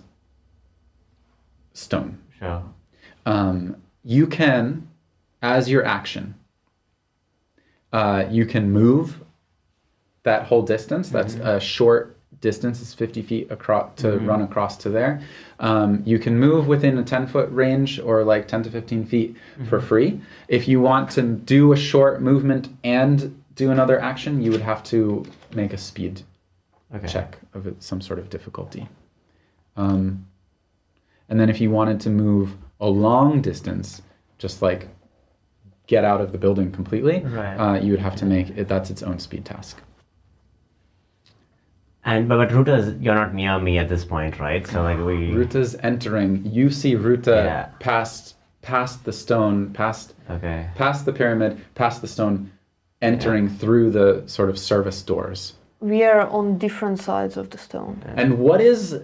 stone. 1.73 2.19
Sure. 2.39 2.63
Um, 3.25 3.77
you 4.03 4.27
can, 4.27 4.87
as 5.41 5.69
your 5.69 5.83
action, 5.85 6.35
uh, 7.91 8.25
you 8.29 8.45
can 8.45 8.71
move 8.71 9.23
that 10.23 10.43
whole 10.43 10.61
distance. 10.61 11.09
That's 11.09 11.35
a 11.35 11.59
short 11.59 12.16
distance. 12.41 12.81
is 12.81 12.93
50 12.93 13.21
feet 13.23 13.51
across 13.51 13.95
to 14.01 14.19
run 14.19 14.41
across 14.41 14.77
to 14.77 14.89
there. 14.89 15.21
Um, 15.59 16.03
you 16.05 16.19
can 16.19 16.37
move 16.37 16.67
within 16.67 16.97
a 16.97 17.03
10 17.03 17.27
foot 17.27 17.49
range 17.51 17.99
or 17.99 18.23
like 18.23 18.47
10 18.47 18.63
to 18.63 18.69
15 18.69 19.05
feet 19.05 19.35
for 19.69 19.79
free. 19.81 20.21
If 20.47 20.67
you 20.67 20.79
want 20.81 21.09
to 21.11 21.21
do 21.23 21.73
a 21.73 21.77
short 21.77 22.21
movement 22.21 22.69
and 22.83 23.41
do 23.55 23.71
another 23.71 23.99
action, 23.99 24.41
you 24.41 24.51
would 24.51 24.61
have 24.61 24.83
to 24.85 25.25
make 25.53 25.73
a 25.73 25.77
speed 25.77 26.21
Okay. 26.95 27.07
check 27.07 27.37
of 27.53 27.75
some 27.79 27.99
sort 28.01 28.17
of 28.19 28.29
difficulty. 28.29 28.87
Um, 29.75 30.25
and 31.29 31.39
then 31.39 31.49
if 31.49 31.59
you 31.59 31.69
wanted 31.69 31.99
to 32.01 32.09
move 32.09 32.55
a 32.79 32.87
long 32.87 33.41
distance, 33.41 34.01
just 34.37 34.61
like 34.61 34.87
get 35.87 36.03
out 36.05 36.21
of 36.21 36.31
the 36.31 36.37
building 36.37 36.71
completely, 36.71 37.21
Right. 37.25 37.55
uh, 37.55 37.79
you 37.79 37.91
would 37.91 37.99
have 37.99 38.15
to 38.17 38.25
make 38.25 38.49
it. 38.57 38.67
That's 38.67 38.89
its 38.89 39.03
own 39.03 39.19
speed 39.19 39.43
task. 39.45 39.81
And 42.07 42.29
but, 42.29 42.37
but 42.37 42.51
Ruta, 42.53 42.73
is, 42.75 42.95
you're 43.01 43.13
not 43.13 43.33
near 43.33 43.59
me 43.59 43.77
at 43.77 43.89
this 43.89 44.05
point, 44.05 44.39
right? 44.39 44.65
So 44.65 44.81
like 44.81 44.97
we. 44.97 45.31
Ruta's 45.41 45.75
entering. 45.83 46.41
You 46.45 46.69
see 46.71 46.95
Ruta 46.95 47.31
Yeah. 47.31 47.65
past 47.79 48.35
past 48.61 49.03
the 49.03 49.11
stone, 49.11 49.71
past 49.73 50.13
Okay. 50.29 50.67
past 50.75 51.05
the 51.05 51.11
pyramid, 51.13 51.59
past 51.75 52.01
the 52.01 52.07
stone, 52.07 52.51
entering 53.01 53.49
through 53.49 53.91
the 53.91 54.23
sort 54.25 54.49
of 54.49 54.57
service 54.57 55.01
doors. 55.01 55.53
We 55.81 56.03
are 56.03 56.25
on 56.27 56.57
different 56.57 56.99
sides 56.99 57.35
of 57.37 57.49
the 57.49 57.57
stone. 57.57 58.01
And 58.15 58.39
what 58.39 58.61
is 58.61 59.01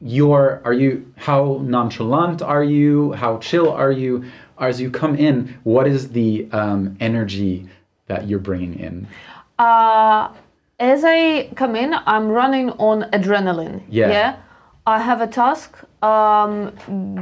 your 0.00 0.62
are 0.64 0.72
you 0.72 1.12
how 1.16 1.60
nonchalant 1.62 2.40
are 2.40 2.64
you? 2.64 3.12
How 3.12 3.38
chill 3.38 3.70
are 3.70 3.92
you? 3.92 4.24
As 4.58 4.80
you 4.80 4.90
come 4.90 5.14
in, 5.16 5.58
what 5.64 5.86
is 5.86 6.10
the 6.10 6.48
um, 6.50 6.96
energy 6.98 7.68
that 8.06 8.26
you're 8.26 8.40
bringing 8.40 8.74
in? 8.78 9.06
Uh, 9.58 10.30
as 10.78 11.02
I 11.04 11.48
come 11.56 11.74
in, 11.76 11.94
I'm 12.06 12.28
running 12.28 12.70
on 12.72 13.02
adrenaline. 13.12 13.82
Yeah. 13.88 14.36
I 14.86 15.00
have 15.00 15.20
a 15.20 15.26
task. 15.26 15.76
Um, 16.02 16.72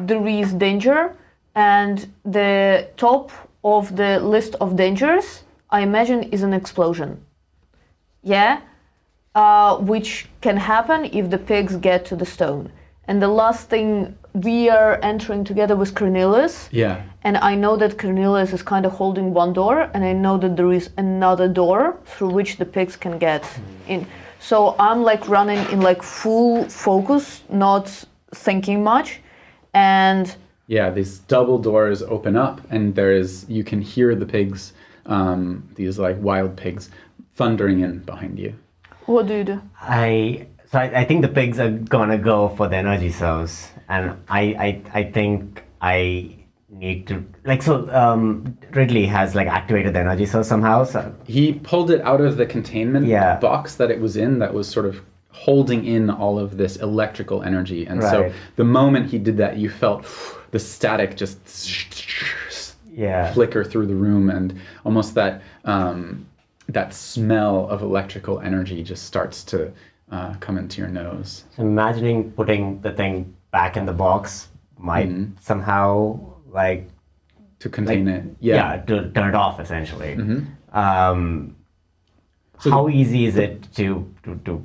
there 0.06 0.26
is 0.26 0.52
danger, 0.52 1.16
and 1.54 2.06
the 2.24 2.88
top 2.96 3.32
of 3.64 3.96
the 3.96 4.20
list 4.20 4.54
of 4.60 4.76
dangers, 4.76 5.42
I 5.70 5.80
imagine, 5.80 6.22
is 6.24 6.42
an 6.42 6.52
explosion. 6.52 7.24
Yeah. 8.22 8.60
Uh, 9.34 9.76
which 9.78 10.26
can 10.40 10.56
happen 10.56 11.06
if 11.06 11.30
the 11.30 11.38
pigs 11.38 11.76
get 11.76 12.04
to 12.06 12.16
the 12.16 12.24
stone. 12.24 12.70
And 13.08 13.22
the 13.22 13.28
last 13.28 13.68
thing 13.68 14.16
we 14.34 14.68
are 14.68 14.98
entering 15.02 15.44
together 15.44 15.76
with 15.76 15.94
Cornelius. 15.94 16.68
Yeah. 16.70 17.02
And 17.22 17.36
I 17.38 17.54
know 17.54 17.76
that 17.76 17.98
Cornelius 17.98 18.52
is 18.52 18.62
kind 18.62 18.84
of 18.84 18.92
holding 18.92 19.32
one 19.32 19.52
door, 19.52 19.90
and 19.94 20.04
I 20.04 20.12
know 20.12 20.36
that 20.38 20.56
there 20.56 20.72
is 20.72 20.90
another 20.96 21.48
door 21.48 21.98
through 22.04 22.30
which 22.30 22.56
the 22.58 22.64
pigs 22.64 22.96
can 22.96 23.18
get 23.18 23.48
in. 23.88 24.06
So 24.38 24.76
I'm 24.78 25.02
like 25.02 25.28
running 25.28 25.58
in 25.70 25.80
like 25.80 26.02
full 26.02 26.64
focus, 26.68 27.42
not 27.48 28.04
thinking 28.34 28.84
much. 28.84 29.20
And 29.72 30.34
Yeah, 30.66 30.90
these 30.90 31.20
double 31.20 31.58
doors 31.58 32.02
open 32.02 32.36
up, 32.36 32.60
and 32.70 32.94
there 32.94 33.12
is 33.12 33.46
you 33.48 33.64
can 33.64 33.80
hear 33.80 34.14
the 34.14 34.26
pigs, 34.26 34.72
um, 35.06 35.66
these 35.76 35.98
like 35.98 36.16
wild 36.20 36.56
pigs, 36.56 36.90
thundering 37.36 37.80
in 37.80 38.00
behind 38.00 38.38
you. 38.38 38.54
what 39.06 39.26
do 39.26 39.34
you 39.34 39.44
do? 39.44 39.60
I 39.80 40.46
so 40.76 40.82
I, 40.82 41.00
I 41.00 41.04
think 41.04 41.22
the 41.22 41.28
pigs 41.28 41.58
are 41.58 41.70
gonna 41.70 42.18
go 42.18 42.48
for 42.50 42.68
the 42.68 42.76
energy 42.76 43.10
source, 43.10 43.68
and 43.88 44.16
I 44.28 44.42
I, 44.66 45.00
I 45.00 45.02
think 45.04 45.64
I 45.80 46.36
need 46.68 47.06
to 47.06 47.24
like 47.44 47.62
so 47.62 47.88
um, 47.94 48.58
Ridley 48.72 49.06
has 49.06 49.34
like 49.34 49.48
activated 49.48 49.94
the 49.94 50.00
energy 50.00 50.26
source 50.26 50.48
somehow. 50.48 50.84
So 50.84 51.14
He 51.26 51.54
pulled 51.54 51.90
it 51.90 52.02
out 52.02 52.20
of 52.20 52.36
the 52.36 52.44
containment 52.44 53.06
Yeah. 53.06 53.38
box 53.38 53.76
that 53.76 53.90
it 53.90 54.00
was 54.00 54.16
in, 54.16 54.38
that 54.40 54.52
was 54.52 54.68
sort 54.68 54.84
of 54.84 55.00
holding 55.30 55.84
in 55.86 56.10
all 56.10 56.38
of 56.38 56.58
this 56.58 56.76
electrical 56.76 57.42
energy, 57.42 57.86
and 57.86 58.02
so 58.02 58.30
the 58.56 58.64
moment 58.64 59.10
he 59.10 59.18
did 59.18 59.36
that, 59.38 59.56
you 59.56 59.70
felt 59.70 60.06
the 60.50 60.58
static 60.58 61.16
just 61.16 61.38
yeah, 62.90 63.32
flicker 63.32 63.64
through 63.64 63.86
the 63.86 63.94
room, 63.94 64.28
and 64.28 64.58
almost 64.84 65.14
that 65.14 65.42
um, 65.64 66.26
that 66.68 66.92
smell 66.92 67.68
of 67.68 67.80
electrical 67.82 68.40
energy 68.40 68.82
just 68.82 69.04
starts 69.04 69.44
to 69.44 69.72
uh, 70.10 70.34
come 70.40 70.56
into 70.58 70.80
your 70.80 70.88
nose. 70.90 71.44
so 71.56 71.62
imagining 71.62 72.30
putting 72.32 72.80
the 72.82 72.92
thing 72.92 73.34
back 73.50 73.76
in 73.76 73.86
the 73.86 73.92
box 73.92 74.48
might 74.78 75.08
Mm-hmm. 75.08 75.32
somehow 75.40 76.18
like 76.50 76.88
To 77.60 77.68
contain 77.68 78.06
it, 78.08 78.24
yeah, 78.40 78.54
yeah. 78.74 78.82
to 78.88 79.10
turn 79.10 79.28
it 79.30 79.34
off 79.34 79.58
essentially. 79.60 80.14
Mm-hmm. 80.16 80.78
Um, 80.78 81.56
how 82.60 82.88
easy 82.88 83.26
is 83.26 83.36
it 83.36 83.66
to 83.74 84.12
to, 84.22 84.36
to 84.44 84.64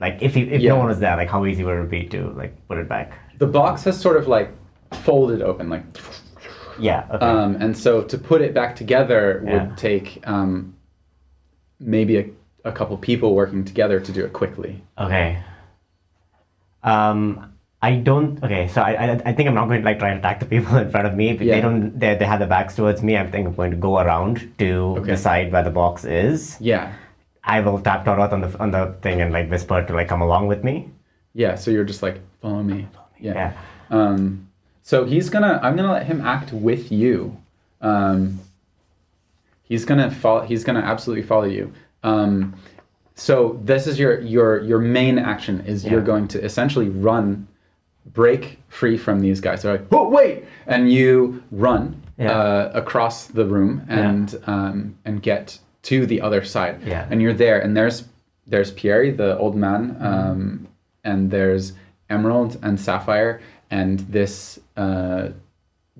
like 0.00 0.18
if 0.22 0.36
you, 0.36 0.46
if 0.46 0.60
Yeah. 0.60 0.70
no 0.72 0.78
one 0.78 0.88
was 0.88 0.98
there, 0.98 1.16
like 1.16 1.28
how 1.28 1.44
easy 1.46 1.62
would 1.64 1.78
it 1.84 1.90
be 1.90 2.04
to 2.08 2.30
like 2.30 2.52
put 2.68 2.78
it 2.78 2.88
back? 2.88 3.12
The 3.38 3.46
box 3.46 3.84
has 3.84 3.98
sort 4.00 4.16
of 4.16 4.26
like 4.28 4.50
folded 4.92 5.40
open, 5.42 5.68
like, 5.70 5.84
Yeah. 6.78 7.06
Okay. 7.14 7.24
um, 7.24 7.56
and 7.62 7.76
so 7.76 8.02
to 8.02 8.18
put 8.18 8.40
it 8.42 8.52
back 8.54 8.74
together 8.76 9.42
Yeah. 9.44 9.52
would 9.68 9.76
take 9.76 10.06
um, 10.26 10.74
maybe 11.78 12.16
a, 12.18 12.24
a 12.64 12.72
couple 12.72 12.96
people 12.98 13.34
working 13.34 13.64
together 13.64 14.00
to 14.00 14.12
do 14.12 14.24
it 14.24 14.32
quickly. 14.32 14.82
Okay. 14.98 15.42
Um, 16.82 17.52
I 17.82 17.94
don't. 17.96 18.42
Okay, 18.44 18.68
so 18.68 18.82
I, 18.82 18.92
I, 18.92 19.22
I 19.26 19.32
think 19.32 19.48
I'm 19.48 19.54
not 19.54 19.66
going 19.68 19.80
to 19.80 19.84
like 19.86 19.98
try 19.98 20.10
and 20.10 20.18
attack 20.18 20.40
the 20.40 20.46
people 20.46 20.76
in 20.84 20.90
front 20.90 21.06
of 21.06 21.14
me. 21.14 21.30
If 21.30 21.40
Yeah. 21.40 21.54
they 21.56 21.60
don't, 21.60 21.98
they, 21.98 22.14
they 22.16 22.24
have 22.26 22.38
their 22.38 22.48
backs 22.48 22.76
towards 22.76 23.02
me. 23.02 23.16
I 23.16 23.26
think 23.30 23.46
I'm 23.46 23.54
going 23.54 23.70
to 23.70 23.76
go 23.76 23.98
around 23.98 24.52
to 24.58 24.96
Okay. 24.98 25.10
the 25.12 25.16
side 25.16 25.52
where 25.52 25.62
the 25.62 25.70
box 25.70 26.04
is. 26.04 26.56
Yeah, 26.60 26.92
I 27.44 27.60
will 27.60 27.80
tap 27.80 28.04
Toroth 28.04 28.32
on 28.32 28.40
the 28.42 28.58
on 28.58 28.70
the 28.70 28.94
thing 29.02 29.20
and 29.22 29.32
like 29.32 29.48
whisper 29.50 29.82
to 29.82 29.92
like 29.94 30.08
come 30.08 30.20
along 30.22 30.46
with 30.48 30.62
me. 30.64 30.90
yeah. 31.34 31.54
So 31.54 31.70
you're 31.70 31.84
just 31.84 32.02
like, 32.02 32.20
follow 32.42 32.62
me. 32.62 32.86
follow 32.92 33.06
me. 33.18 33.26
Yeah. 33.28 33.34
Yeah. 33.34 33.52
Um, 33.90 34.48
so 34.82 35.04
he's 35.04 35.30
gonna. 35.30 35.58
I'm 35.62 35.76
gonna 35.76 35.92
let 35.92 36.06
him 36.06 36.20
act 36.20 36.52
with 36.52 36.92
you. 36.92 37.36
Um, 37.80 38.40
he's 39.62 39.84
gonna 39.86 40.10
follow. 40.10 40.42
He's 40.42 40.64
gonna 40.64 40.80
absolutely 40.80 41.22
follow 41.24 41.44
you. 41.44 41.72
Um, 42.02 42.54
so 43.14 43.60
this 43.62 43.86
is 43.86 43.98
your 43.98 44.20
your 44.20 44.60
your 44.62 44.78
main 44.78 45.18
action 45.18 45.60
is 45.66 45.84
you're 45.84 46.00
going 46.02 46.26
to 46.28 46.42
essentially 46.42 46.88
run, 46.88 47.46
break 48.06 48.58
free 48.68 48.96
from 48.96 49.20
these 49.20 49.40
guys. 49.40 49.62
They're 49.62 49.72
like, 49.78 49.86
oh 49.92 50.08
wait, 50.08 50.44
and 50.66 50.90
you 50.92 51.42
run 51.50 52.02
Yeah. 52.18 52.32
uh, 52.32 52.70
across 52.74 53.26
the 53.26 53.44
room 53.44 53.82
and 53.88 54.38
um, 54.46 54.96
and 55.04 55.22
get 55.22 55.58
to 55.82 56.06
the 56.06 56.20
other 56.20 56.44
side. 56.44 56.82
Yeah. 56.86 57.06
And 57.10 57.20
you're 57.22 57.34
there, 57.34 57.60
and 57.60 57.76
there's 57.76 58.04
there's 58.46 58.70
Pierre, 58.72 59.12
the 59.12 59.36
old 59.38 59.54
man, 59.54 59.96
um, 60.00 60.68
and 61.04 61.30
there's 61.30 61.74
Emerald 62.08 62.58
and 62.62 62.80
Sapphire, 62.80 63.40
and 63.70 64.00
this 64.00 64.58
uh, 64.76 65.28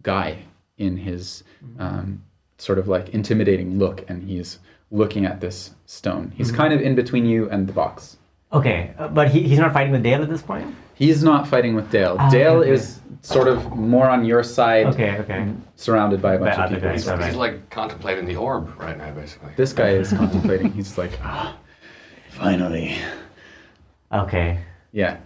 guy 0.03 0.39
in 0.79 0.97
his 0.97 1.45
um, 1.79 2.23
sort 2.59 2.79
of 2.79 2.89
like 2.89 3.11
intimidating 3.11 3.79
look, 3.79 4.05
and 4.09 4.23
he's 4.23 4.59
looking 4.91 5.25
at 5.25 5.41
this 5.41 5.71
stone. 5.87 6.33
He's 6.37 6.51
kind 6.53 6.73
of 6.73 6.81
in 6.81 6.95
between 6.95 7.27
you 7.27 7.49
and 7.51 7.67
the 7.67 7.73
box. 7.73 8.17
Okay, 8.53 8.93
uh, 8.99 9.09
but 9.09 9.31
he, 9.31 9.43
he's 9.43 9.59
not 9.59 9.73
fighting 9.73 9.93
with 9.93 10.03
Dale 10.03 10.23
at 10.23 10.29
this 10.29 10.43
point. 10.43 10.75
He's 10.95 11.23
not 11.23 11.47
fighting 11.49 11.75
with 11.75 11.91
Dale. 11.91 12.17
Ah, 12.19 12.29
Dale 12.31 12.57
okay. 12.59 12.71
is 12.73 13.01
sort 13.23 13.49
of 13.49 13.75
more 13.77 14.09
on 14.09 14.25
your 14.25 14.43
side, 14.43 14.87
Okay, 14.87 15.17
okay. 15.19 15.53
surrounded 15.77 16.21
by 16.21 16.35
a 16.35 16.39
bunch 16.39 16.57
By 16.57 16.65
of 16.65 16.71
people. 16.71 16.89
guys, 16.91 17.05
He's, 17.07 17.25
he's 17.27 17.37
like 17.37 17.71
contemplating 17.71 18.27
the 18.27 18.37
orb 18.37 18.79
right 18.81 18.99
now, 18.99 19.13
basically. 19.13 19.53
This 19.57 19.73
guy 19.73 19.91
is 19.91 20.13
contemplating. 20.23 20.73
He's 20.73 20.99
like, 20.99 21.13
ah, 21.23 21.57
finally. 22.31 22.97
Okay. 24.13 24.59
Yeah. 24.93 25.19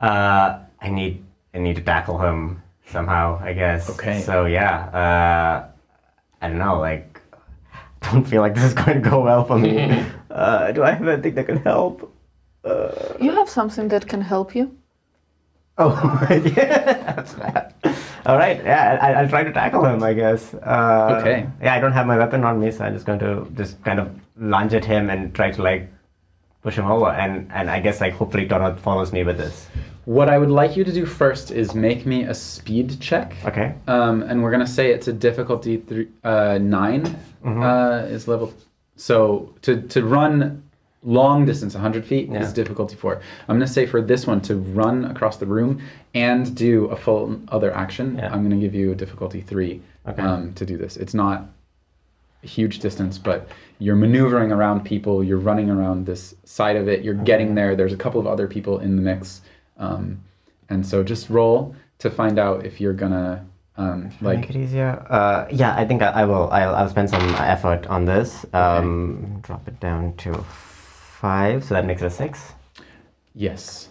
Uh, 0.00 0.58
I 0.80 0.90
need 0.90 1.24
I 1.54 1.58
need 1.58 1.76
to 1.76 1.82
tackle 1.82 2.18
him 2.18 2.62
somehow. 2.86 3.40
I 3.42 3.54
guess. 3.54 3.88
Okay. 3.90 4.20
So 4.20 4.44
yeah. 4.44 4.86
Uh, 4.92 5.68
I 6.42 6.48
don't 6.48 6.58
know. 6.58 6.78
Like, 6.78 7.15
I 7.15 7.15
don't 8.02 8.24
feel 8.24 8.40
like 8.42 8.54
this 8.54 8.64
is 8.64 8.74
going 8.74 9.02
to 9.02 9.10
go 9.10 9.20
well 9.20 9.44
for 9.44 9.58
me. 9.58 10.04
uh, 10.30 10.72
do 10.72 10.82
I 10.82 10.92
have 10.92 11.06
anything 11.08 11.34
that 11.34 11.46
can 11.46 11.58
help? 11.58 12.12
You 13.20 13.30
have 13.30 13.48
something 13.48 13.88
that 13.88 14.08
can 14.08 14.20
help 14.20 14.54
you. 14.54 14.76
Oh, 15.78 16.26
yeah, 16.30 17.12
that's 17.14 17.34
bad. 17.34 17.74
All 18.24 18.36
right, 18.36 18.62
yeah, 18.64 18.98
I, 19.00 19.12
I'll 19.12 19.28
try 19.28 19.44
to 19.44 19.52
tackle 19.52 19.84
him, 19.84 20.02
I 20.02 20.14
guess. 20.14 20.52
Uh, 20.54 21.18
Okay. 21.20 21.46
Yeah, 21.62 21.74
I 21.74 21.80
don't 21.80 21.92
have 21.92 22.06
my 22.06 22.16
weapon 22.18 22.44
on 22.44 22.58
me, 22.58 22.70
so 22.72 22.84
I'm 22.84 22.94
just 22.94 23.06
going 23.06 23.18
to 23.20 23.46
just 23.54 23.82
kind 23.84 24.00
of 24.00 24.10
lunge 24.36 24.74
at 24.74 24.84
him 24.84 25.10
and 25.10 25.32
try 25.34 25.50
to 25.52 25.62
like 25.62 25.88
push 26.62 26.76
him 26.76 26.86
over, 26.86 27.10
and 27.10 27.50
and 27.52 27.70
I 27.70 27.78
guess 27.80 28.00
like 28.00 28.14
hopefully 28.14 28.46
Donald 28.46 28.80
follows 28.80 29.12
me 29.12 29.22
with 29.22 29.36
this. 29.38 29.68
What 30.06 30.28
I 30.28 30.38
would 30.38 30.50
like 30.50 30.76
you 30.76 30.84
to 30.84 30.92
do 30.92 31.04
first 31.04 31.50
is 31.50 31.74
make 31.74 32.06
me 32.06 32.22
a 32.24 32.32
speed 32.34 33.00
check. 33.00 33.34
Okay. 33.44 33.74
Um, 33.88 34.22
and 34.22 34.40
we're 34.42 34.52
gonna 34.52 34.66
say 34.66 34.92
it's 34.92 35.08
a 35.08 35.12
difficulty 35.12 35.78
three, 35.78 36.08
uh, 36.24 36.58
9 36.62 37.02
Mm-hmm. 37.44 37.62
uh, 37.62 37.98
is 38.14 38.26
level. 38.28 38.52
So 38.96 39.52
to 39.62 39.82
to 39.82 40.04
run 40.04 40.62
long 41.02 41.44
distance, 41.44 41.74
100 41.74 42.04
feet, 42.04 42.28
Yeah. 42.28 42.40
is 42.42 42.52
difficulty 42.52 42.94
four. 42.96 43.20
I'm 43.48 43.56
gonna 43.56 43.66
say 43.66 43.84
for 43.84 44.00
this 44.00 44.26
one 44.28 44.40
to 44.42 44.54
run 44.56 45.04
across 45.06 45.36
the 45.38 45.46
room 45.46 45.80
and 46.14 46.54
do 46.56 46.86
a 46.86 46.96
full 46.96 47.40
other 47.48 47.74
action. 47.74 48.16
Yeah. 48.16 48.32
I'm 48.32 48.42
gonna 48.44 48.56
give 48.60 48.74
you 48.76 48.92
a 48.92 48.94
difficulty 48.94 49.40
three 49.40 49.80
Okay. 50.08 50.22
um, 50.22 50.52
to 50.54 50.64
do 50.64 50.76
this. 50.76 50.96
It's 50.96 51.14
not 51.14 51.48
a 52.44 52.46
huge 52.46 52.78
distance, 52.78 53.18
but 53.18 53.48
you're 53.80 53.96
maneuvering 53.96 54.52
around 54.52 54.84
people. 54.84 55.22
You're 55.24 55.38
running 55.50 55.68
around 55.68 56.06
this 56.06 56.34
side 56.44 56.76
of 56.76 56.86
it. 56.88 57.02
You're 57.04 57.14
getting 57.32 57.56
there. 57.56 57.74
There's 57.74 57.92
a 57.92 57.96
couple 58.04 58.20
of 58.20 58.26
other 58.28 58.46
people 58.46 58.78
in 58.78 58.94
the 58.96 59.02
mix, 59.02 59.40
um, 59.78 60.22
and 60.68 60.86
so 60.86 61.02
just 61.02 61.30
roll 61.30 61.74
to 61.98 62.10
find 62.10 62.38
out 62.38 62.64
if 62.66 62.80
you're 62.80 62.92
gonna 62.92 63.46
um, 63.78 64.10
Make 64.22 64.48
it 64.48 64.56
easier. 64.56 65.06
Uh, 65.10 65.46
yeah, 65.50 65.74
I 65.76 65.84
think 65.84 66.02
I, 66.02 66.06
I 66.06 66.24
will. 66.24 66.48
I'll, 66.50 66.74
I'll 66.74 66.88
spend 66.88 67.10
some 67.10 67.22
effort 67.34 67.86
on 67.88 68.06
this. 68.06 68.46
Um, 68.54 69.40
Drop 69.42 69.68
it 69.68 69.78
down 69.80 70.14
to 70.16 70.32
five, 70.34 71.62
so 71.62 71.74
that 71.74 71.84
makes 71.84 72.00
it 72.00 72.06
a 72.06 72.10
six. 72.10 72.52
yes, 73.34 73.90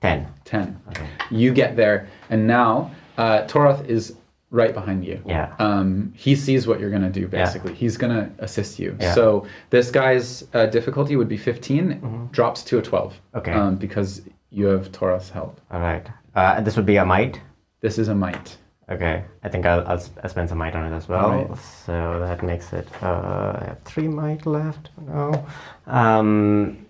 Ten. 0.00 0.26
10. 0.46 0.80
Okay. 0.88 1.06
You 1.30 1.52
get 1.52 1.76
there, 1.76 2.08
and 2.30 2.46
now 2.46 2.90
uh, 3.18 3.42
Toroth 3.42 3.86
is 3.86 4.16
right 4.50 4.74
behind 4.74 5.04
you. 5.04 5.22
Yeah. 5.26 5.54
Um, 5.58 6.12
he 6.16 6.34
sees 6.34 6.66
what 6.66 6.80
you're 6.80 6.90
going 6.90 7.02
to 7.02 7.20
do, 7.20 7.28
basically. 7.28 7.74
He's 7.74 7.96
going 7.96 8.14
to 8.14 8.44
assist 8.44 8.78
you. 8.78 8.96
Yeah. 9.00 9.14
So 9.14 9.46
this 9.70 9.90
guy's 9.90 10.44
uh, 10.54 10.66
difficulty 10.66 11.16
would 11.16 11.28
be 11.28 11.36
15, 11.36 12.28
drops 12.32 12.62
to 12.64 12.78
a 12.78 12.82
12. 12.82 13.12
Mm-hmm. 13.12 13.38
Okay. 13.38 13.52
Um, 13.52 13.76
because 13.76 14.22
you 14.50 14.66
have 14.66 14.90
Toroth's 14.92 15.30
help. 15.30 15.60
All 15.70 15.80
right. 15.80 16.06
Uh, 16.34 16.54
and 16.56 16.66
this 16.66 16.76
would 16.76 16.86
be 16.86 16.96
a 16.96 17.04
might. 17.04 17.40
This 17.80 17.98
is 17.98 18.08
a 18.08 18.14
might. 18.14 18.56
Okay, 18.90 19.22
I 19.44 19.48
think 19.48 19.66
I'll, 19.66 19.86
I'll, 19.86 20.02
I'll 20.22 20.28
spend 20.28 20.48
some 20.48 20.58
might 20.58 20.74
on 20.74 20.92
it 20.92 20.96
as 20.96 21.08
well. 21.08 21.26
Alright. 21.26 21.58
So 21.86 22.18
that 22.18 22.42
makes 22.42 22.72
it. 22.72 22.88
Uh, 23.00 23.56
I 23.60 23.64
have 23.68 23.82
three 23.84 24.08
might 24.08 24.46
left. 24.46 24.90
No. 25.06 25.46
Um, 25.86 26.86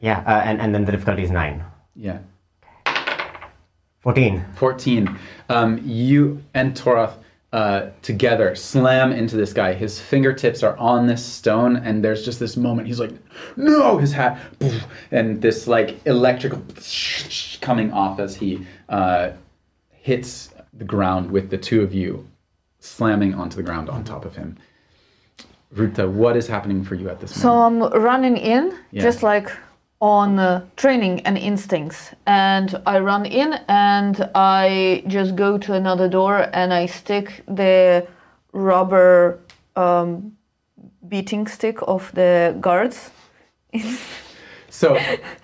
yeah, 0.00 0.20
uh, 0.26 0.40
and, 0.44 0.58
and 0.60 0.74
then 0.74 0.86
the 0.86 0.92
difficulty 0.92 1.22
is 1.22 1.30
nine. 1.30 1.62
Yeah. 1.94 2.20
14. 4.04 4.44
14. 4.56 5.18
Um, 5.48 5.80
you 5.82 6.42
and 6.52 6.74
Toroth 6.76 7.14
uh, 7.54 7.88
together 8.02 8.54
slam 8.54 9.12
into 9.12 9.34
this 9.36 9.52
guy. 9.54 9.72
His 9.72 9.98
fingertips 9.98 10.62
are 10.62 10.76
on 10.76 11.06
this 11.06 11.24
stone, 11.24 11.76
and 11.76 12.04
there's 12.04 12.22
just 12.24 12.38
this 12.38 12.56
moment. 12.56 12.86
He's 12.86 13.00
like, 13.00 13.12
"No!" 13.56 13.96
His 13.96 14.12
hat, 14.12 14.38
poof, 14.58 14.84
and 15.10 15.40
this 15.40 15.66
like 15.66 16.04
electrical 16.06 16.62
coming 17.62 17.92
off 17.92 18.18
as 18.20 18.36
he 18.36 18.66
uh, 18.90 19.30
hits 19.90 20.50
the 20.74 20.84
ground 20.84 21.30
with 21.30 21.48
the 21.48 21.56
two 21.58 21.80
of 21.82 21.94
you 21.94 22.28
slamming 22.80 23.34
onto 23.34 23.56
the 23.56 23.62
ground 23.62 23.88
on 23.88 24.04
top 24.04 24.26
of 24.26 24.36
him. 24.36 24.58
Ruta, 25.70 26.06
what 26.06 26.36
is 26.36 26.46
happening 26.46 26.84
for 26.84 26.94
you 26.94 27.08
at 27.08 27.20
this 27.20 27.42
moment? 27.42 27.90
So? 27.90 27.96
I'm 27.96 28.02
running 28.02 28.36
in, 28.36 28.76
Yeah. 28.90 29.02
just 29.02 29.22
like 29.22 29.50
on 30.04 30.38
uh, 30.38 30.60
training 30.76 31.20
and 31.20 31.38
instincts. 31.38 32.14
And 32.26 32.74
I 32.84 32.98
run 32.98 33.24
in 33.24 33.54
and 33.68 34.28
I 34.34 35.02
just 35.06 35.34
go 35.34 35.56
to 35.56 35.72
another 35.72 36.08
door 36.08 36.50
and 36.52 36.74
I 36.74 36.84
stick 36.86 37.42
the 37.48 38.06
rubber 38.52 39.40
um, 39.76 40.36
beating 41.08 41.46
stick 41.46 41.78
of 41.88 42.12
the 42.14 42.54
guards. 42.60 43.10
So, 44.70 44.98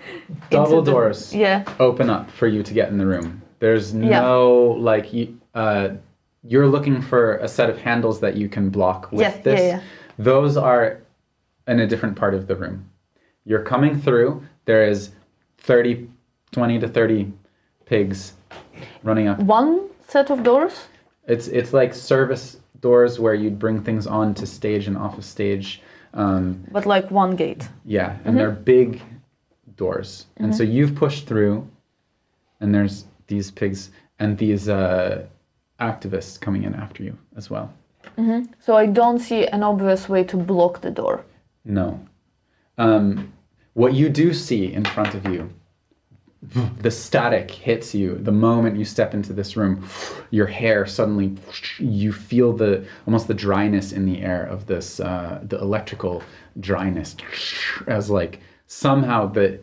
double 0.49 0.81
the- 0.81 0.91
doors. 0.91 1.33
Yeah. 1.33 1.63
open 1.79 2.09
up 2.09 2.29
for 2.31 2.47
you 2.47 2.63
to 2.63 2.73
get 2.73 2.89
in 2.89 2.97
the 2.97 3.05
room. 3.05 3.41
There's 3.59 3.93
Yeah. 3.93 4.19
no 4.19 4.75
like 4.77 5.13
you. 5.13 5.39
Uh, 5.55 5.89
you're 6.43 6.67
looking 6.67 7.01
for 7.01 7.37
a 7.37 7.47
set 7.47 7.69
of 7.69 7.77
handles 7.77 8.19
that 8.19 8.35
you 8.35 8.49
can 8.49 8.69
block 8.69 9.09
with 9.09 9.21
Yeah, 9.21 9.33
yeah, 9.37 9.41
this. 9.43 9.59
yeah. 9.61 9.81
Those 10.19 10.57
are 10.57 10.97
in 11.65 11.79
a 11.79 11.87
different 11.87 12.17
part 12.17 12.33
of 12.33 12.47
the 12.47 12.57
room. 12.57 12.89
You're 13.45 13.63
coming 13.63 14.01
through. 14.01 14.43
There 14.71 14.87
is 14.87 15.11
30, 15.57 16.07
20 16.53 16.79
to 16.79 16.87
30 16.87 17.33
pigs 17.85 18.35
running 19.03 19.27
up. 19.27 19.37
One 19.39 19.89
set 20.07 20.31
of 20.31 20.43
doors. 20.43 20.87
It's 21.27 21.47
it's 21.49 21.73
like 21.73 21.93
service 21.93 22.57
doors 22.79 23.19
where 23.19 23.33
you'd 23.33 23.59
bring 23.59 23.83
things 23.83 24.07
on 24.07 24.33
to 24.35 24.45
stage 24.45 24.87
and 24.87 24.97
off 24.97 25.17
of 25.17 25.25
stage. 25.25 25.81
Um, 26.13 26.63
But 26.71 26.85
like 26.85 27.11
one 27.11 27.35
gate. 27.35 27.67
yeah, 27.83 28.15
and 28.23 28.37
they're 28.37 28.57
big 28.75 29.01
doors. 29.75 30.27
And 30.37 30.55
so 30.55 30.63
you've 30.63 30.95
pushed 30.95 31.27
through, 31.27 31.67
and 32.61 32.73
there's 32.73 33.05
these 33.27 33.51
pigs 33.51 33.91
and 34.19 34.37
these 34.37 34.69
uh, 34.69 35.27
activists 35.79 36.39
coming 36.39 36.63
in 36.63 36.73
after 36.75 37.03
you 37.03 37.17
as 37.35 37.49
well. 37.49 37.67
So 38.65 38.77
I 38.83 38.85
don't 38.85 39.19
see 39.19 39.47
an 39.47 39.63
obvious 39.63 40.07
way 40.07 40.23
to 40.23 40.37
block 40.37 40.79
the 40.81 40.91
door. 40.91 41.25
No. 41.65 41.99
Um, 42.77 43.33
what 43.73 43.93
you 43.93 44.09
do 44.09 44.33
see 44.33 44.73
in 44.73 44.83
front 44.83 45.13
of 45.13 45.25
you, 45.25 45.51
the 46.79 46.89
static 46.89 47.51
hits 47.51 47.93
you 47.93 48.15
the 48.15 48.31
moment 48.31 48.75
you 48.75 48.83
step 48.83 49.13
into 49.13 49.31
this 49.31 49.55
room. 49.55 49.87
Your 50.31 50.47
hair 50.47 50.87
suddenly, 50.87 51.37
you 51.77 52.11
feel 52.11 52.51
the 52.51 52.85
almost 53.05 53.27
the 53.27 53.33
dryness 53.35 53.91
in 53.91 54.05
the 54.05 54.21
air 54.21 54.43
of 54.45 54.65
this, 54.65 54.99
uh, 54.99 55.39
the 55.43 55.59
electrical 55.59 56.23
dryness, 56.59 57.15
as 57.87 58.09
like 58.09 58.39
somehow 58.65 59.27
the 59.27 59.59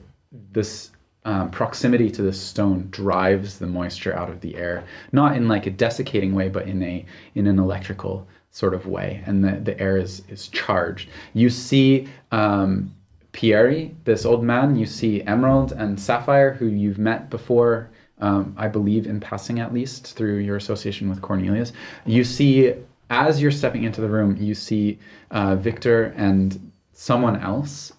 this 0.53 0.90
um, 1.25 1.51
proximity 1.51 2.11
to 2.11 2.23
the 2.23 2.33
stone 2.33 2.88
drives 2.90 3.59
the 3.59 3.66
moisture 3.66 4.14
out 4.14 4.31
of 4.31 4.40
the 4.40 4.55
air, 4.55 4.85
not 5.11 5.37
in 5.37 5.49
like 5.49 5.66
a 5.66 5.71
desiccating 5.71 6.33
way, 6.33 6.49
but 6.49 6.68
in 6.68 6.83
a 6.83 7.05
in 7.35 7.49
an 7.49 7.59
electrical 7.59 8.27
sort 8.51 8.73
of 8.73 8.87
way, 8.87 9.23
and 9.27 9.44
the, 9.44 9.53
the 9.61 9.79
air 9.81 9.97
is 9.97 10.23
is 10.29 10.47
charged. 10.47 11.09
You 11.35 11.51
see 11.51 12.09
um, 12.31 12.94
Pieri, 13.38 13.94
this 14.03 14.24
old 14.24 14.42
man. 14.42 14.74
You 14.74 14.85
see 14.85 15.22
Emerald 15.22 15.70
and 15.70 16.01
Sapphire, 16.01 16.55
who 16.55 16.66
you've 16.66 16.98
met 16.98 17.31
before, 17.31 17.88
um, 18.20 18.53
I 18.59 18.66
believe, 18.66 19.07
in 19.07 19.20
passing 19.20 19.61
at 19.61 19.72
least 19.72 20.16
through 20.16 20.38
your 20.38 20.57
association 20.57 21.09
with 21.09 21.22
Cornelius. 21.22 21.72
You 22.05 22.24
see, 22.24 22.74
as 23.11 23.40
you're 23.40 23.53
stepping 23.53 23.85
into 23.85 24.01
the 24.01 24.09
room, 24.09 24.37
you 24.38 24.57
see 24.57 24.98
uh, 25.31 25.55
Victor 25.55 26.12
and 26.16 26.72
someone 26.92 27.40
else 27.40 27.92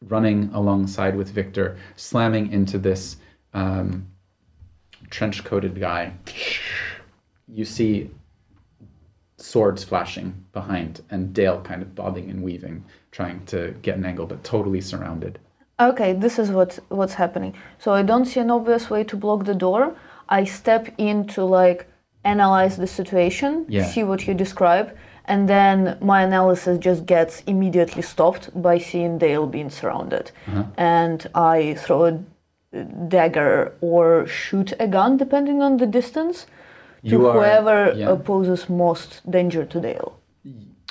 running 0.00 0.48
alongside 0.54 1.14
with 1.14 1.28
Victor, 1.28 1.76
slamming 1.96 2.50
into 2.50 2.78
this 2.78 3.18
um, 3.52 4.06
trench 5.10 5.44
coated 5.44 5.78
guy. 5.78 6.14
You 7.46 7.66
see 7.66 8.10
swords 9.52 9.84
flashing 9.84 10.28
behind, 10.52 10.92
and 11.10 11.32
Dale 11.32 11.60
kind 11.60 11.80
of 11.82 11.94
bobbing 11.94 12.28
and 12.30 12.42
weaving, 12.42 12.84
trying 13.12 13.38
to 13.46 13.58
get 13.86 13.96
an 13.96 14.04
angle, 14.04 14.26
but 14.26 14.42
totally 14.42 14.80
surrounded. 14.80 15.38
Okay, 15.78 16.10
this 16.24 16.38
is 16.42 16.48
what 16.50 16.78
what's 16.88 17.14
happening. 17.14 17.52
So 17.78 17.88
I 18.00 18.02
don't 18.10 18.26
see 18.30 18.40
an 18.40 18.50
obvious 18.50 18.84
way 18.90 19.04
to 19.04 19.16
block 19.24 19.40
the 19.44 19.58
door. 19.66 19.82
I 20.38 20.44
step 20.60 20.82
in 20.98 21.16
to 21.34 21.40
like 21.60 21.80
analyze 22.24 22.74
the 22.76 22.86
situation, 23.00 23.50
Yeah. 23.68 23.86
see 23.94 24.04
what 24.10 24.20
you 24.26 24.34
describe, 24.34 24.88
and 25.32 25.40
then 25.48 25.96
my 26.00 26.18
analysis 26.28 26.78
just 26.88 27.02
gets 27.06 27.34
immediately 27.52 28.02
stopped 28.02 28.44
by 28.66 28.78
seeing 28.88 29.18
Dale 29.18 29.46
being 29.46 29.70
surrounded. 29.70 30.24
Uh-huh. 30.48 30.64
And 30.76 31.18
I 31.34 31.74
throw 31.82 32.00
a 32.10 32.12
dagger 33.16 33.72
or 33.80 34.26
shoot 34.26 34.72
a 34.86 34.88
gun, 34.96 35.16
depending 35.16 35.62
on 35.62 35.76
the 35.76 35.86
distance, 35.86 36.46
to 37.02 37.08
You 37.10 37.26
are- 37.26 37.32
whoever 37.34 37.92
yeah. 37.96 38.10
uh, 38.12 38.16
poses 38.16 38.68
most 38.68 39.22
danger 39.30 39.64
to 39.64 39.80
Dale. 39.80 40.12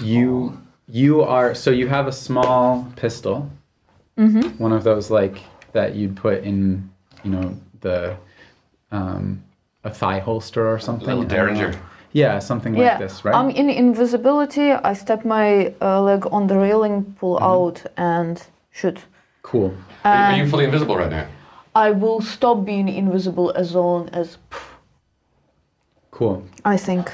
You 0.02 0.58
you 0.88 1.22
are 1.24 1.56
so 1.56 1.72
you 1.72 1.88
have 1.88 2.08
a 2.08 2.12
small 2.12 2.86
pistol, 2.96 3.50
One 4.60 4.72
of 4.76 4.84
those 4.84 5.10
like 5.10 5.42
that 5.74 5.96
you'd 5.96 6.16
put 6.16 6.44
in, 6.44 6.90
you 7.24 7.32
know, 7.32 7.54
the 7.82 8.16
um, 8.92 9.44
a 9.84 9.90
thigh 9.90 10.20
holster 10.20 10.68
or 10.74 10.80
something. 10.80 11.08
Little 11.08 11.24
I 11.24 11.28
don't 11.28 11.54
know. 11.54 11.54
derringer. 11.62 11.80
Yeah, 12.14 12.40
something 12.40 12.74
yeah, 12.76 12.82
like 12.92 13.00
this, 13.00 13.26
right? 13.26 13.36
I'm 13.36 13.50
in 13.50 13.70
invisibility. 13.70 14.72
I 14.72 14.94
step 14.94 15.26
my 15.26 15.74
uh, 15.82 16.02
leg 16.02 16.26
on 16.32 16.48
the 16.48 16.58
railing, 16.58 17.04
pull 17.20 17.36
Mm-hmm. 17.36 17.52
out, 17.54 17.78
and 17.98 18.42
shoot. 18.72 19.00
cool. 19.42 19.74
Are, 20.04 20.14
are 20.32 20.38
you 20.38 20.48
fully 20.50 20.64
invisible 20.66 20.96
right 20.98 21.12
now? 21.12 21.26
I 21.76 21.92
will 21.92 22.22
stop 22.22 22.64
being 22.66 22.88
invisible 22.88 23.52
as 23.56 23.74
long 23.76 24.10
as 24.14 24.38
Cool. 26.16 26.42
I 26.64 26.78
think. 26.78 27.12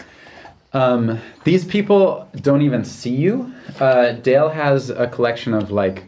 Um, 0.74 1.20
these 1.44 1.66
people 1.66 2.30
don't 2.48 2.62
even 2.62 2.86
see 2.86 3.16
you. 3.16 3.52
Uh, 3.80 4.12
Dale 4.12 4.50
has 4.50 4.92
a 4.92 5.08
collection 5.08 5.56
of 5.56 5.72
like 5.72 6.04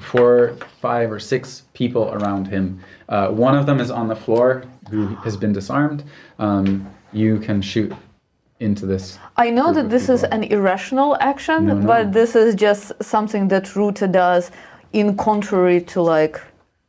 four, 0.00 0.56
five, 0.80 1.12
or 1.12 1.20
six 1.20 1.62
people 1.72 2.10
around 2.14 2.48
him. 2.48 2.80
Uh, 3.08 3.28
one 3.28 3.56
of 3.56 3.64
them 3.64 3.78
is 3.78 3.92
on 3.92 4.08
the 4.08 4.16
floor 4.16 4.64
who 4.90 5.06
has 5.24 5.36
been 5.36 5.52
disarmed. 5.52 6.02
Um, 6.40 6.90
you 7.12 7.38
can 7.38 7.62
shoot 7.62 7.92
into 8.58 8.84
this. 8.84 9.16
I 9.36 9.50
know 9.50 9.72
that 9.72 9.84
of 9.84 9.90
this 9.90 10.08
is 10.08 10.24
an 10.24 10.42
irrational 10.42 11.16
action, 11.20 11.66
No, 11.66 11.74
no. 11.74 11.86
but 11.86 12.12
this 12.12 12.34
is 12.34 12.56
just 12.56 12.90
something 13.00 13.46
that 13.48 13.76
Ruta 13.76 14.08
does 14.08 14.50
in 14.92 15.16
contrary 15.16 15.80
to 15.92 16.02
like 16.02 16.40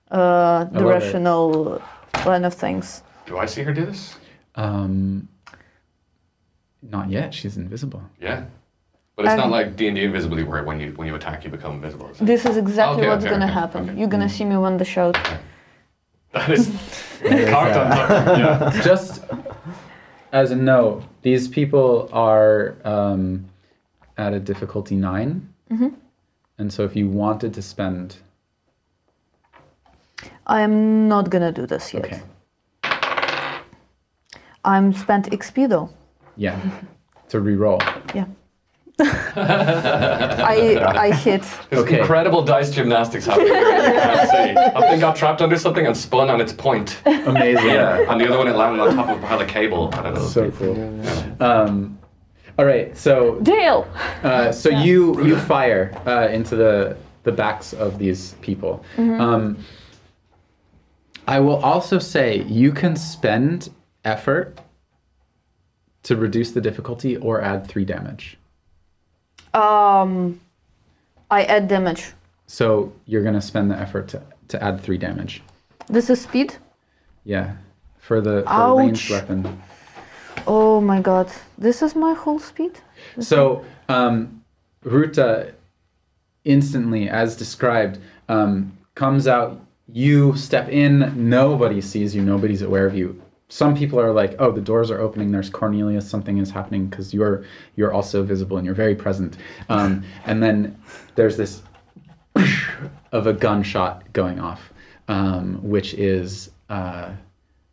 uh, 0.10 0.64
the 0.64 0.80
love 0.82 0.90
it. 0.90 0.94
rational 1.06 1.82
line 2.26 2.44
of 2.44 2.56
things. 2.56 3.04
Do 3.28 3.38
I 3.38 3.46
see 3.46 3.62
her 3.62 3.72
do 3.72 3.86
this? 3.86 4.16
Um, 4.58 5.28
not 6.82 7.10
yet. 7.10 7.34
She's 7.34 7.56
invisible. 7.58 8.02
Yeah. 8.20 8.46
But 9.16 9.26
it's 9.26 9.36
not 9.36 9.46
Um, 9.46 9.52
like 9.52 9.76
D 9.76 9.88
and 9.88 9.96
D 9.96 10.04
invisibility, 10.04 10.44
where 10.44 10.64
when 10.64 10.80
you 10.80 10.92
when 10.98 11.08
you 11.08 11.16
attack, 11.16 11.44
you 11.44 11.50
become 11.50 11.74
invisible. 11.76 12.10
is? 12.10 12.18
This 12.20 12.46
is 12.46 12.56
exactly 12.58 13.00
Okay, 13.04 13.10
what's 13.10 13.24
okay, 13.26 13.34
gonna 13.34 13.46
okay, 13.46 13.54
happen. 13.54 13.90
okay. 13.90 14.00
You're 14.00 14.10
gonna 14.10 14.30
see 14.30 14.46
me 14.46 14.58
when 14.58 14.78
the 14.78 14.86
shout. 14.86 15.18
That 16.34 16.50
is 16.52 16.68
carved 17.24 17.78
on 17.78 17.88
top. 17.90 18.10
Yeah. 18.38 18.82
Just 18.90 19.24
as 20.34 20.52
a 20.52 20.56
note, 20.56 21.04
these 21.22 21.48
people 21.48 22.10
are 22.12 22.76
um, 22.84 23.46
at 24.18 24.34
a 24.34 24.40
difficulty 24.40 24.96
9 24.96 25.54
and 26.60 26.74
so 26.74 26.84
if 26.84 26.96
you 26.96 27.08
wanted 27.08 27.54
to 27.54 27.62
spend, 27.62 28.18
I 30.46 30.62
am 30.62 31.08
not 31.08 31.30
gonna 31.30 31.52
do 31.52 31.66
this 31.66 31.94
yet. 31.94 32.06
okay, 32.06 32.22
I'm 34.68 34.94
spent 34.94 35.30
XP 35.32 35.68
though. 35.70 35.90
yeah, 36.36 36.60
to 37.30 37.40
re-roll. 37.40 37.80
Yeah. 38.14 38.26
I 39.00 40.84
I 41.08 41.12
hit. 41.12 41.44
There's 41.70 41.84
Okay. 41.84 42.00
incredible 42.00 42.42
dice 42.44 42.72
gymnastics 42.72 43.26
happening 43.28 43.48
here. 43.54 43.78
You 43.94 44.00
can't 44.02 44.30
see. 44.30 44.54
That 44.54 44.80
thing 44.90 45.00
got 45.00 45.16
trapped 45.16 45.42
under 45.42 45.58
something 45.58 45.86
and 45.86 45.96
spun 45.96 46.30
on 46.30 46.42
its 46.42 46.52
point. 46.54 47.00
Amazing. 47.06 47.68
Yeah. 47.68 48.10
And 48.12 48.20
the 48.20 48.28
other 48.28 48.38
one, 48.40 48.48
it 48.48 48.56
landed 48.56 48.82
on 48.82 48.96
top 48.96 49.10
of 49.10 49.24
a 49.24 49.28
pile 49.28 49.46
cable. 49.46 49.90
I 49.94 50.02
don't 50.02 50.16
know. 50.16 50.28
So 50.28 50.52
cool. 50.52 50.76
Um, 51.40 51.98
all 52.58 52.66
right, 52.66 52.98
so 52.98 53.40
Dale. 53.42 53.88
Uh, 54.24 54.52
so 54.52 54.70
you 54.70 55.24
you 55.24 55.36
fire 55.38 55.92
uh, 56.08 56.28
into 56.32 56.56
the 56.56 56.98
the 57.24 57.32
backs 57.32 57.74
of 57.74 58.00
these 58.00 58.34
people. 58.42 58.84
Um, 58.98 59.58
I 61.28 61.40
will 61.40 61.58
also 61.64 62.00
say 62.00 62.42
you 62.48 62.72
can 62.72 62.96
spend 62.96 63.70
effort 64.08 64.60
to 66.04 66.16
reduce 66.16 66.52
the 66.52 66.62
difficulty 66.62 67.18
or 67.18 67.42
add 67.42 67.68
three 67.68 67.86
damage. 67.86 68.38
Um, 69.54 70.40
I 71.30 71.44
add 71.44 71.68
damage. 71.68 72.14
So 72.48 72.94
you're 73.06 73.24
gonna 73.24 73.42
spend 73.42 73.70
the 73.70 73.78
effort 73.78 74.08
to, 74.10 74.22
to 74.48 74.64
add 74.64 74.82
three 74.82 74.98
damage. 74.98 75.44
This 75.88 76.10
is 76.10 76.22
speed. 76.22 76.56
Yeah, 77.26 77.56
for 78.00 78.22
the 78.22 78.44
for 78.48 78.78
ranged 78.78 79.10
weapon. 79.12 79.62
Oh 80.48 80.80
my 80.80 81.02
god. 81.02 81.30
This 81.58 81.82
is 81.82 81.96
my 81.96 82.14
whole 82.14 82.40
speed. 82.40 82.80
So, 83.20 83.66
um, 83.90 84.44
Ruta 84.84 85.54
instantly, 86.46 87.10
as 87.10 87.36
described, 87.36 88.00
um, 88.30 88.78
comes 88.96 89.28
out. 89.28 89.60
You 89.92 90.36
step 90.36 90.70
in, 90.70 91.30
nobody 91.30 91.82
sees 91.82 92.16
you, 92.16 92.22
nobody's 92.22 92.62
aware 92.62 92.86
of 92.86 92.96
you. 92.96 93.22
Some 93.50 93.76
people 93.76 94.00
are 94.00 94.12
like, 94.12 94.36
"Oh, 94.40 94.52
the 94.52 94.62
doors 94.62 94.92
are 94.92 95.00
opening. 95.00 95.32
There's 95.32 95.50
Cornelius. 95.50 96.10
Something 96.10 96.38
is 96.38 96.52
happening," 96.52 96.88
because 96.88 97.14
you're 97.14 97.46
you're 97.76 97.94
also 97.94 98.24
visible 98.24 98.58
and 98.58 98.66
you're 98.66 98.76
very 98.76 98.96
present. 98.96 99.38
Um, 99.70 100.04
and 100.26 100.44
then 100.44 100.78
there's 101.16 101.38
this 101.38 101.62
of 103.12 103.28
a 103.28 103.34
gunshot 103.34 104.12
going 104.14 104.40
off, 104.40 104.74
um, 105.08 105.60
which 105.64 105.94
is 105.94 106.52
uh, 106.70 107.12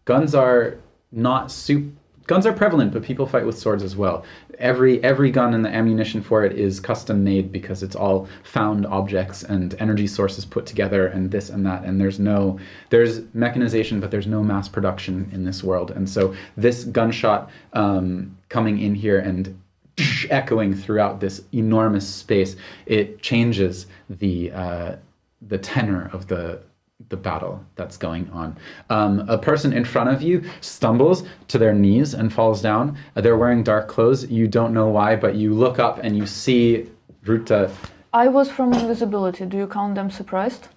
guns 0.05 0.35
are 0.35 0.77
not 1.11 1.51
soup. 1.51 1.93
Guns 2.27 2.47
are 2.47 2.53
prevalent, 2.53 2.93
but 2.93 3.03
people 3.03 3.27
fight 3.27 3.45
with 3.45 3.59
swords 3.59 3.83
as 3.83 3.97
well. 3.97 4.25
Every 4.59 5.03
every 5.05 5.31
gun 5.31 5.53
and 5.53 5.65
the 5.65 5.69
ammunition 5.69 6.23
for 6.23 6.45
it 6.45 6.59
is 6.59 6.81
custom 6.81 7.23
made 7.23 7.53
because 7.53 7.83
it's 7.83 7.95
all 7.97 8.29
found 8.43 8.87
objects 8.87 9.43
and 9.43 9.75
energy 9.79 10.07
sources 10.07 10.45
put 10.47 10.65
together 10.65 11.07
and 11.07 11.31
this 11.31 11.51
and 11.51 11.67
that. 11.67 11.85
And 11.85 12.01
there's 12.01 12.19
no 12.19 12.59
there's 12.89 13.23
mechanization, 13.35 14.01
but 14.01 14.11
there's 14.11 14.27
no 14.27 14.43
mass 14.43 14.69
production 14.69 15.29
in 15.33 15.45
this 15.45 15.63
world. 15.63 15.91
And 15.91 16.09
so 16.09 16.35
this 16.57 16.85
gunshot 16.85 17.51
um, 17.75 18.39
coming 18.49 18.81
in 18.81 18.95
here 18.95 19.19
and 19.19 19.61
echoing 20.31 20.75
throughout 20.75 21.21
this 21.21 21.43
enormous 21.53 22.09
space, 22.09 22.57
it 22.87 23.21
changes 23.21 23.87
the 24.09 24.51
uh, 24.53 24.97
the 25.43 25.59
tenor 25.59 26.09
of 26.15 26.29
the 26.29 26.63
the 27.09 27.17
battle 27.17 27.61
that's 27.77 27.97
going 27.97 28.29
on. 28.31 28.57
Um, 28.91 29.29
a 29.29 29.39
person 29.39 29.73
in 29.73 29.85
front 29.85 30.11
of 30.11 30.23
you 30.23 30.43
stumbles 30.61 31.25
to 31.49 31.59
their 31.59 31.73
knees 31.75 32.15
and 32.15 32.33
falls 32.33 32.63
down. 32.63 32.97
They're 33.15 33.37
wearing 33.37 33.63
dark 33.63 33.89
clothes. 33.89 34.31
You 34.31 34.47
don't 34.49 34.73
know 34.73 34.89
why, 34.89 35.17
but 35.17 35.35
you 35.35 35.55
look 35.55 35.79
up 35.79 35.99
and 36.03 36.17
you 36.17 36.27
see 36.27 36.87
Ruta. 37.25 37.71
I 38.13 38.29
was 38.29 38.51
from 38.51 38.73
invisibility. 38.73 39.45
Do 39.47 39.57
you 39.57 39.67
count 39.67 39.95
them 39.97 40.11
surprised? 40.11 40.69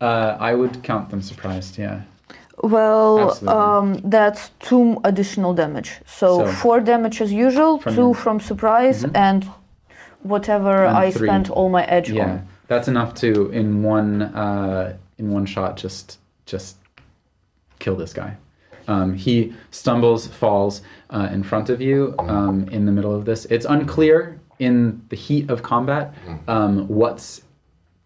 Uh, 0.00 0.36
I 0.38 0.54
would 0.54 0.82
count 0.82 1.10
them 1.10 1.22
surprised. 1.22 1.78
Yeah. 1.78 2.02
Well, 2.62 3.36
um, 3.48 3.94
that's 4.04 4.50
two 4.60 5.00
additional 5.04 5.54
damage. 5.54 6.00
So, 6.06 6.44
So- 6.46 6.52
four 6.52 6.80
damage 6.80 7.20
as 7.20 7.32
usual, 7.32 7.78
From 7.78 7.94
two 7.94 8.00
your- 8.02 8.14
from 8.14 8.40
surprise, 8.40 9.04
and 9.14 9.48
whatever 10.22 10.84
And 10.84 10.96
I 10.96 11.10
three. 11.10 11.28
spent 11.28 11.50
all 11.50 11.68
my 11.68 11.84
edge 11.84 12.10
Yeah. 12.10 12.24
on. 12.24 12.42
That's 12.68 12.88
enough 12.88 13.14
to 13.16 13.50
in 13.50 13.82
one 13.82 14.22
uh, 14.22 14.94
in 15.22 15.30
one 15.30 15.46
shot 15.46 15.76
just 15.76 16.18
just 16.44 16.76
kill 17.78 17.96
this 17.96 18.12
guy. 18.12 18.36
Um, 18.88 19.14
he 19.14 19.54
stumbles, 19.70 20.26
falls 20.26 20.82
uh, 21.10 21.28
in 21.32 21.44
front 21.44 21.70
of 21.70 21.80
you 21.80 22.14
um, 22.18 22.68
in 22.70 22.84
the 22.84 22.92
middle 22.92 23.14
of 23.14 23.24
this. 23.24 23.44
It's 23.46 23.64
unclear 23.64 24.40
in 24.58 25.00
the 25.08 25.16
heat 25.16 25.48
of 25.50 25.62
combat 25.62 26.14
um, 26.48 26.88
what's 26.88 27.42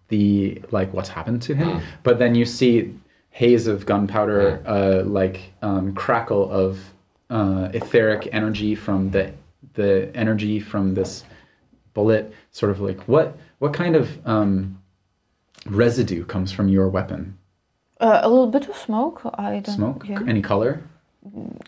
the 0.09 0.62
like 0.70 0.92
what's 0.92 1.09
happened 1.09 1.42
to 1.42 1.55
him, 1.55 1.81
but 2.02 2.18
then 2.18 2.35
you 2.35 2.44
see 2.44 2.94
haze 3.31 3.66
of 3.66 3.85
gunpowder, 3.87 4.62
uh, 4.66 5.02
like 5.05 5.52
um, 5.62 5.94
crackle 5.94 6.50
of 6.50 6.79
uh, 7.31 7.68
etheric 7.74 8.29
energy 8.33 8.74
from 8.74 9.11
the 9.11 9.33
the 9.74 10.11
energy 10.14 10.61
from 10.61 10.94
this 10.94 11.24
bullet. 11.92 12.33
Sort 12.52 12.70
of 12.70 12.81
like 12.81 13.00
what 13.09 13.37
what 13.59 13.72
kind 13.74 13.96
of 13.96 14.24
um, 14.26 14.81
residue 15.68 16.24
comes 16.24 16.52
from 16.52 16.68
your 16.68 16.88
weapon? 16.88 17.37
Uh, 18.00 18.20
a 18.22 18.29
little 18.29 18.46
bit 18.48 18.68
of 18.68 18.76
smoke. 18.76 19.22
I 19.35 19.61
don't. 19.61 19.74
Smoke? 19.74 20.05
Yeah. 20.09 20.20
Any 20.26 20.42
color? 20.42 20.83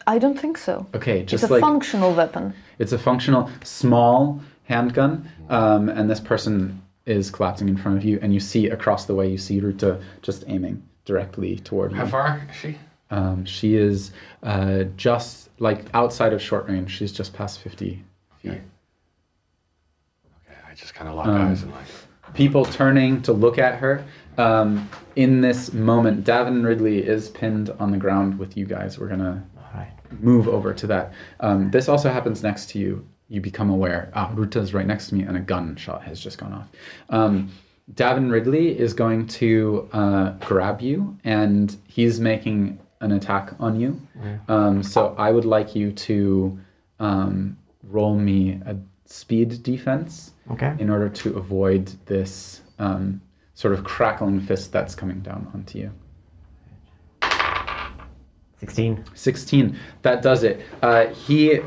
I 0.07 0.19
don't 0.19 0.39
think 0.39 0.57
so. 0.59 0.87
Okay, 0.95 1.21
It's 1.21 1.31
just 1.33 1.45
a 1.45 1.49
like 1.49 1.61
functional 1.61 2.15
weapon. 2.15 2.55
it's 2.79 2.93
a 2.93 2.99
functional 2.99 3.51
small 3.65 4.41
handgun, 4.65 5.29
um, 5.49 5.89
and 5.89 6.09
this 6.09 6.21
person 6.21 6.81
is 7.07 7.31
collapsing 7.31 7.69
in 7.69 7.77
front 7.77 7.97
of 7.99 8.05
you, 8.05 8.19
and 8.23 8.33
you 8.33 8.39
see 8.41 8.69
across 8.69 9.07
the 9.07 9.15
way 9.15 9.29
you 9.29 9.39
see 9.39 9.59
Ruta 9.61 9.99
just 10.23 10.45
aiming 10.47 10.83
directly 11.07 11.57
toward 11.57 11.91
you. 11.93 11.97
How 11.99 12.07
far 12.07 12.47
is 12.49 12.57
she? 12.57 12.79
Um, 13.11 13.45
she 13.47 13.75
is 13.77 14.13
uh, 14.45 14.85
just 14.97 15.49
like 15.59 15.87
outside 15.95 16.33
of 16.35 16.41
short 16.43 16.69
range. 16.69 16.91
She's 16.93 17.11
just 17.11 17.33
past 17.33 17.61
fifty 17.61 18.05
feet. 18.43 18.51
Okay, 18.53 18.61
I 20.71 20.75
just 20.75 20.95
kind 20.95 21.09
of 21.09 21.17
lock 21.17 21.27
Um, 21.27 21.49
eyes 21.49 21.63
and 21.63 21.73
like. 21.73 21.87
People 22.35 22.65
turning 22.65 23.23
to 23.23 23.33
look 23.33 23.59
at 23.59 23.79
her. 23.79 24.05
Um, 24.37 24.89
in 25.17 25.41
this 25.41 25.73
moment, 25.73 26.25
Davin 26.25 26.65
Ridley 26.65 26.99
is 27.05 27.29
pinned 27.29 27.71
on 27.81 27.91
the 27.91 27.97
ground 27.99 28.39
with 28.39 28.57
you 28.57 28.67
guys. 28.67 28.99
We're 28.99 29.09
gonna 29.09 29.43
Right. 29.75 29.91
move 30.21 30.49
over 30.49 30.73
to 30.73 30.87
that. 30.87 31.13
Um, 31.41 31.71
this 31.71 31.89
also 31.89 32.09
happens 32.11 32.43
next 32.43 32.71
to 32.71 32.79
you. 32.79 33.05
You 33.29 33.41
become 33.41 33.69
aware. 33.69 34.11
Ah, 34.15 34.31
Ruta's 34.35 34.73
right 34.73 34.87
next 34.87 35.09
to 35.09 35.15
me, 35.17 35.23
and 35.23 35.37
a 35.37 35.41
gunshot 35.41 36.03
has 36.05 36.19
just 36.21 36.39
gone 36.39 36.53
off. 36.53 36.69
Um, 37.11 37.49
Davin 37.95 38.31
Ridley 38.31 38.79
is 38.79 38.93
going 38.95 39.27
to 39.27 39.89
uh, 39.93 40.31
grab 40.41 40.81
you, 40.81 41.17
and 41.25 41.75
he's 41.87 42.21
making 42.21 42.79
an 43.01 43.13
attack 43.13 43.53
on 43.61 43.79
you. 43.81 44.01
Um, 44.49 44.83
so 44.83 45.15
I 45.19 45.31
would 45.31 45.45
like 45.45 45.75
you 45.75 45.93
to 45.93 46.59
um, 47.01 47.57
roll 47.85 48.15
me 48.17 48.61
a 48.67 48.77
speed 49.05 49.63
defense 49.63 50.33
Okay. 50.51 50.75
in 50.79 50.91
order 50.91 51.09
to 51.09 51.37
avoid 51.37 51.87
this. 52.07 52.63
Um, 52.79 53.21
sort 53.59 53.75
of 53.75 53.83
crackling 53.83 54.41
fist 54.41 54.71
that's 54.71 54.95
coming 54.95 55.19
down 55.19 55.51
onto 55.53 55.81
you. 55.81 55.91
16. 58.61 59.05
16. 59.15 59.77
That 60.03 60.23
does 60.23 60.45
it. 60.45 60.61
Uh, 60.81 61.07
he 61.07 61.59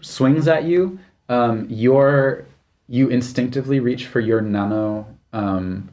swings 0.00 0.48
at 0.48 0.64
you. 0.64 0.98
Um, 1.28 1.66
your 1.70 2.46
you 2.88 3.08
instinctively 3.08 3.78
reach 3.78 4.06
for 4.06 4.18
your 4.18 4.40
nano 4.40 5.06
um, 5.32 5.88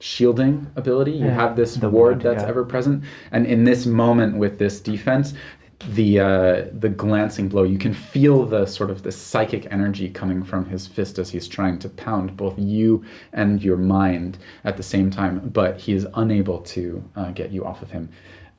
shielding 0.00 0.70
ability. 0.76 1.12
You 1.12 1.26
Yeah, 1.26 1.34
have 1.34 1.56
this 1.56 1.78
ward 1.78 1.92
ward, 1.92 2.20
that's 2.20 2.42
yeah. 2.42 2.48
ever 2.48 2.64
present, 2.64 3.04
and 3.32 3.46
in 3.46 3.64
this 3.64 3.86
moment 3.86 4.36
with 4.36 4.58
this 4.58 4.80
defense, 4.80 5.32
the 5.80 6.20
uh, 6.20 6.64
the 6.72 6.88
glancing 6.88 7.48
blow, 7.48 7.62
you 7.62 7.78
can 7.78 7.94
feel 7.94 8.44
the 8.44 8.66
sort 8.66 8.90
of 8.90 9.02
the 9.02 9.12
psychic 9.12 9.66
energy 9.70 10.08
coming 10.08 10.42
from 10.42 10.66
his 10.66 10.86
fist 10.86 11.18
as 11.18 11.30
he's 11.30 11.46
trying 11.46 11.78
to 11.78 11.88
pound 11.88 12.36
both 12.36 12.58
you 12.58 13.04
and 13.32 13.62
your 13.62 13.76
mind 13.76 14.38
at 14.64 14.76
the 14.76 14.82
same 14.82 15.10
time, 15.10 15.48
but 15.50 15.80
he 15.80 15.92
is 15.92 16.06
unable 16.14 16.60
to 16.62 17.02
uh, 17.14 17.30
get 17.30 17.52
you 17.52 17.64
off 17.64 17.80
of 17.80 17.90
him. 17.90 18.08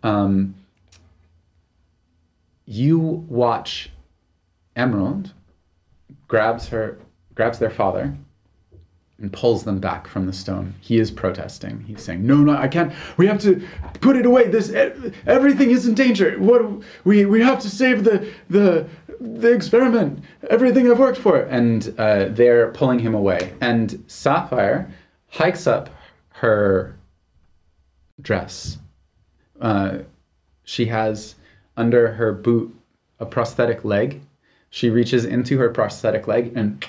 Um, 0.01 0.55
you 2.65 2.99
watch 2.99 3.89
Emerald 4.75 5.33
grabs 6.27 6.69
her 6.69 6.99
grabs 7.35 7.59
their 7.59 7.69
father 7.69 8.15
and 9.21 9.31
pulls 9.33 9.63
them 9.63 9.79
back 9.79 10.07
from 10.07 10.25
the 10.25 10.33
stone. 10.33 10.73
He 10.79 10.97
is 10.97 11.11
protesting. 11.11 11.83
He's 11.85 12.01
saying, 12.01 12.25
"No, 12.25 12.37
no, 12.37 12.55
I 12.55 12.67
can't. 12.67 12.93
We 13.17 13.27
have 13.27 13.39
to 13.41 13.61
put 14.01 14.15
it 14.15 14.25
away. 14.25 14.47
This 14.47 14.71
everything 15.27 15.71
is 15.71 15.87
in 15.87 15.93
danger. 15.93 16.37
What 16.39 16.61
we 17.03 17.25
we 17.25 17.41
have 17.41 17.59
to 17.59 17.69
save 17.69 18.03
the 18.03 18.31
the 18.49 18.87
the 19.19 19.51
experiment. 19.51 20.23
Everything 20.49 20.89
I've 20.89 20.99
worked 20.99 21.19
for." 21.19 21.41
And 21.41 21.93
uh, 21.97 22.29
they're 22.29 22.71
pulling 22.71 22.99
him 22.99 23.13
away. 23.13 23.53
And 23.61 24.03
Sapphire 24.07 24.91
hikes 25.27 25.67
up 25.67 25.89
her 26.29 26.95
dress. 28.21 28.77
Uh, 29.59 29.99
she 30.63 30.85
has 30.85 31.35
under 31.75 32.13
her 32.13 32.31
boot 32.31 32.75
a 33.19 33.25
prosthetic 33.25 33.83
leg. 33.83 34.21
She 34.69 34.89
reaches 34.89 35.25
into 35.25 35.57
her 35.57 35.69
prosthetic 35.69 36.27
leg 36.27 36.53
and 36.55 36.85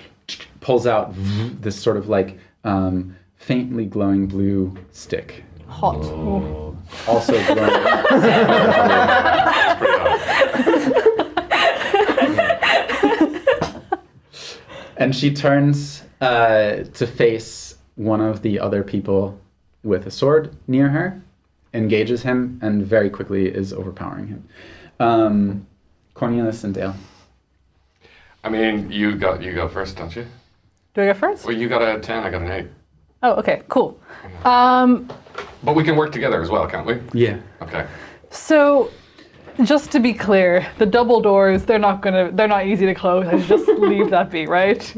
pulls 0.61 0.87
out 0.87 1.13
this 1.61 1.81
sort 1.81 1.97
of 1.97 2.09
like 2.09 2.39
um, 2.65 3.17
faintly 3.37 3.87
glowing 3.87 4.27
blue 4.27 4.77
stick. 4.93 5.45
Hot. 5.67 6.05
Ooh. 6.05 6.77
Also 7.07 7.33
glowing. 7.55 7.71
and 14.97 15.15
she 15.15 15.33
turns 15.33 16.03
uh, 16.21 16.85
to 16.95 17.07
face 17.07 17.77
one 17.95 18.21
of 18.21 18.43
the 18.43 18.59
other 18.59 18.83
people 18.83 19.39
with 19.83 20.07
a 20.07 20.11
sword 20.11 20.55
near 20.67 20.89
her, 20.89 21.23
engages 21.75 22.23
him, 22.23 22.59
and 22.63 22.85
very 22.85 23.09
quickly 23.09 23.47
is 23.47 23.73
overpowering 23.73 24.27
him. 24.27 24.49
Um, 24.99 25.67
Cornelius 26.15 26.65
and 26.65 26.75
Dale. 26.75 26.95
I 28.43 28.49
mean, 28.49 28.91
you 28.91 29.17
go 29.17 29.39
you 29.39 29.55
go 29.55 29.69
first, 29.69 29.97
don't 29.97 30.15
you? 30.15 30.27
Do 31.01 31.05
I 31.09 31.13
go 31.15 31.19
first? 31.19 31.47
Well, 31.47 31.57
you 31.57 31.67
got 31.67 31.81
a 31.81 31.99
ten, 31.99 32.23
I 32.25 32.31
got 32.31 32.43
an 32.43 32.51
eight. 32.51 32.67
Oh, 33.23 33.33
okay, 33.37 33.63
cool. 33.69 33.99
Um, 34.45 35.09
But 35.63 35.75
we 35.75 35.83
can 35.83 35.97
work 35.97 36.13
together 36.13 36.43
as 36.43 36.51
well, 36.51 36.67
can't 36.67 36.87
we? 36.87 37.01
Yeah. 37.19 37.39
Okay. 37.63 37.87
so, 38.31 38.91
just 39.63 39.91
to 39.93 39.99
be 40.01 40.13
clear, 40.13 40.67
the 40.77 40.85
double 40.85 41.23
doors, 41.23 41.65
they're 41.65 41.79
not 41.79 42.03
gonna, 42.03 42.31
they're 42.33 42.49
not 42.49 42.67
easy 42.67 42.85
to 42.85 42.95
close. 42.95 43.27
I 43.27 43.39
just 43.39 43.67
leave 43.79 44.11
that 44.11 44.31
be, 44.31 44.47
right? 44.47 44.95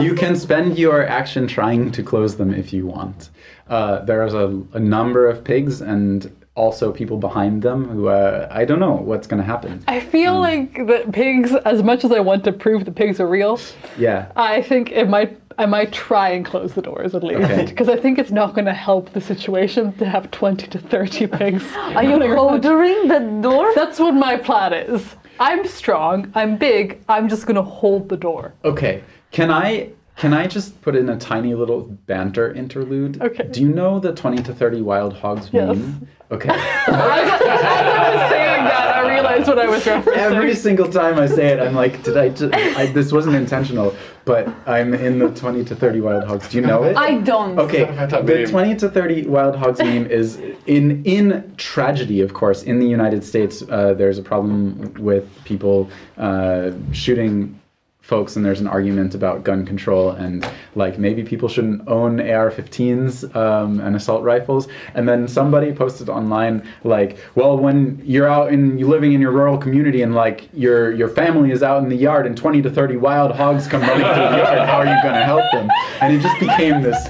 you 0.00 0.14
can 0.14 0.34
spend 0.34 0.78
your 0.78 1.06
action 1.06 1.46
trying 1.46 1.92
to 1.92 2.02
close 2.02 2.36
them 2.36 2.52
if 2.52 2.72
you 2.72 2.84
want. 2.86 3.30
Uh, 3.68 4.00
there's 4.04 4.34
a, 4.34 4.60
a 4.72 4.80
number 4.80 5.28
of 5.28 5.44
pigs 5.44 5.80
and 5.80 6.34
also 6.56 6.92
people 6.92 7.16
behind 7.18 7.62
them 7.62 7.88
who 7.88 8.08
uh, 8.08 8.46
I 8.50 8.64
don't 8.64 8.78
know 8.78 8.92
what's 8.94 9.26
going 9.26 9.42
to 9.42 9.46
happen. 9.46 9.82
I 9.88 10.00
feel 10.00 10.38
like 10.38 10.74
the 10.74 11.04
pigs, 11.12 11.52
as 11.64 11.82
much 11.82 12.04
as 12.04 12.12
I 12.12 12.20
want 12.20 12.44
to 12.44 12.52
prove 12.52 12.84
the 12.84 12.92
pigs 12.92 13.18
are 13.20 13.26
real, 13.28 13.58
Yeah. 13.98 14.30
I 14.36 14.62
think 14.62 14.92
it 14.92 15.08
might. 15.08 15.38
I 15.56 15.66
might 15.66 15.92
try 15.92 16.30
and 16.30 16.44
close 16.44 16.74
the 16.74 16.82
doors 16.82 17.14
at 17.14 17.22
least 17.22 17.42
Okay. 17.48 17.64
because 17.66 17.88
I 17.88 17.96
think 17.96 18.18
it's 18.18 18.32
not 18.32 18.54
going 18.54 18.64
to 18.64 18.72
help 18.74 19.12
the 19.12 19.20
situation 19.20 19.92
to 19.98 20.04
have 20.04 20.28
twenty 20.32 20.66
to 20.66 20.78
thirty 20.80 21.26
pigs. 21.38 21.64
Are 21.76 22.02
you 22.02 22.20
ordering 22.36 23.06
the 23.06 23.20
door? 23.40 23.72
That's 23.76 24.00
what 24.00 24.14
my 24.14 24.36
plan 24.36 24.72
is. 24.72 25.14
I'm 25.38 25.64
strong. 25.66 26.30
I'm 26.34 26.56
big. 26.56 27.00
I'm 27.08 27.28
just 27.28 27.46
going 27.46 27.54
to 27.56 27.62
hold 27.62 28.08
the 28.08 28.16
door. 28.16 28.52
Okay. 28.64 29.02
Can 29.30 29.50
I 29.52 29.90
can 30.16 30.32
I 30.32 30.46
just 30.48 30.80
put 30.82 30.94
in 30.96 31.08
a 31.08 31.16
tiny 31.18 31.54
little 31.54 31.82
banter 32.06 32.52
interlude? 32.52 33.20
Okay. 33.22 33.46
Do 33.48 33.60
you 33.62 33.68
know 33.68 34.00
the 34.00 34.12
20 34.12 34.42
to 34.44 34.54
30 34.54 34.82
wild 34.82 35.12
hogs 35.14 35.50
Yes. 35.52 35.76
meme? 35.76 36.08
Okay. 36.34 36.48
As 36.48 36.58
I, 36.88 37.20
as 37.22 37.40
I 37.40 38.16
was 38.16 38.30
saying 38.30 38.64
that, 38.64 38.96
I 38.96 39.12
realized 39.14 39.46
what 39.46 39.58
I 39.58 39.68
was 39.68 39.84
referencing. 39.84 40.16
Every 40.16 40.54
single 40.56 40.88
time 40.90 41.18
I 41.18 41.26
say 41.26 41.52
it, 41.52 41.60
I'm 41.60 41.74
like, 41.74 42.02
did 42.02 42.16
I, 42.16 42.30
just, 42.30 42.52
I 42.52 42.86
this 42.86 43.12
wasn't 43.12 43.36
intentional, 43.36 43.94
but 44.24 44.48
I'm 44.66 44.94
in 44.94 45.20
the 45.20 45.28
20 45.28 45.64
to 45.66 45.76
30 45.76 46.00
wild 46.00 46.24
hogs. 46.24 46.48
Do 46.48 46.58
you 46.58 46.66
know 46.66 46.82
it? 46.82 46.96
I 46.96 47.18
don't. 47.18 47.56
Okay, 47.58 47.84
the 47.84 48.46
20 48.48 48.76
to 48.76 48.88
30 48.88 49.26
wild 49.26 49.54
hogs 49.54 49.78
meme 49.78 50.06
is 50.06 50.36
in 50.66 51.04
in 51.04 51.54
tragedy, 51.56 52.20
of 52.20 52.34
course. 52.34 52.64
In 52.64 52.80
the 52.80 52.86
United 52.86 53.22
States, 53.22 53.62
uh, 53.70 53.94
there's 53.94 54.18
a 54.18 54.22
problem 54.22 54.92
with 54.94 55.28
people 55.44 55.88
uh, 56.18 56.72
shooting 56.92 57.60
folks, 58.04 58.36
and 58.36 58.44
there's 58.44 58.60
an 58.60 58.66
argument 58.66 59.14
about 59.14 59.42
gun 59.44 59.64
control 59.64 60.10
and 60.10 60.46
like 60.74 60.98
maybe 60.98 61.22
people 61.22 61.48
shouldn't 61.48 61.88
own 61.88 62.20
AR-15s 62.20 63.34
um, 63.34 63.80
and 63.80 63.96
assault 63.96 64.22
rifles. 64.22 64.68
And 64.92 65.08
then 65.08 65.26
somebody 65.26 65.72
posted 65.72 66.10
online 66.10 66.68
like, 66.84 67.16
well, 67.34 67.56
when 67.56 68.02
you're 68.04 68.28
out 68.28 68.52
and 68.52 68.78
you 68.78 68.86
living 68.86 69.14
in 69.14 69.22
your 69.22 69.32
rural 69.32 69.56
community 69.56 70.02
and 70.02 70.14
like 70.14 70.50
your 70.52 70.92
your 70.92 71.08
family 71.08 71.50
is 71.50 71.62
out 71.62 71.82
in 71.82 71.88
the 71.88 71.96
yard 71.96 72.26
and 72.26 72.36
20 72.36 72.60
to 72.62 72.70
30 72.70 72.98
wild 72.98 73.34
hogs 73.34 73.66
come 73.66 73.80
running 73.80 74.04
through 74.04 74.14
the 74.14 74.36
yard, 74.36 74.68
how 74.68 74.76
are 74.76 74.86
you 74.86 75.02
going 75.02 75.14
to 75.14 75.24
help 75.24 75.50
them? 75.52 75.70
And 76.02 76.14
it 76.14 76.20
just 76.20 76.38
became 76.38 76.82
this. 76.82 77.08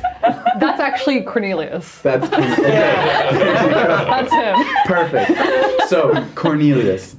That's 0.61 0.81
actually 0.81 1.23
Cornelius. 1.23 2.01
That's 2.03 2.25
okay. 2.33 2.71
That's 3.33 4.33
him. 4.33 4.65
Perfect. 4.87 5.89
So 5.89 6.25
Cornelius, 6.37 7.17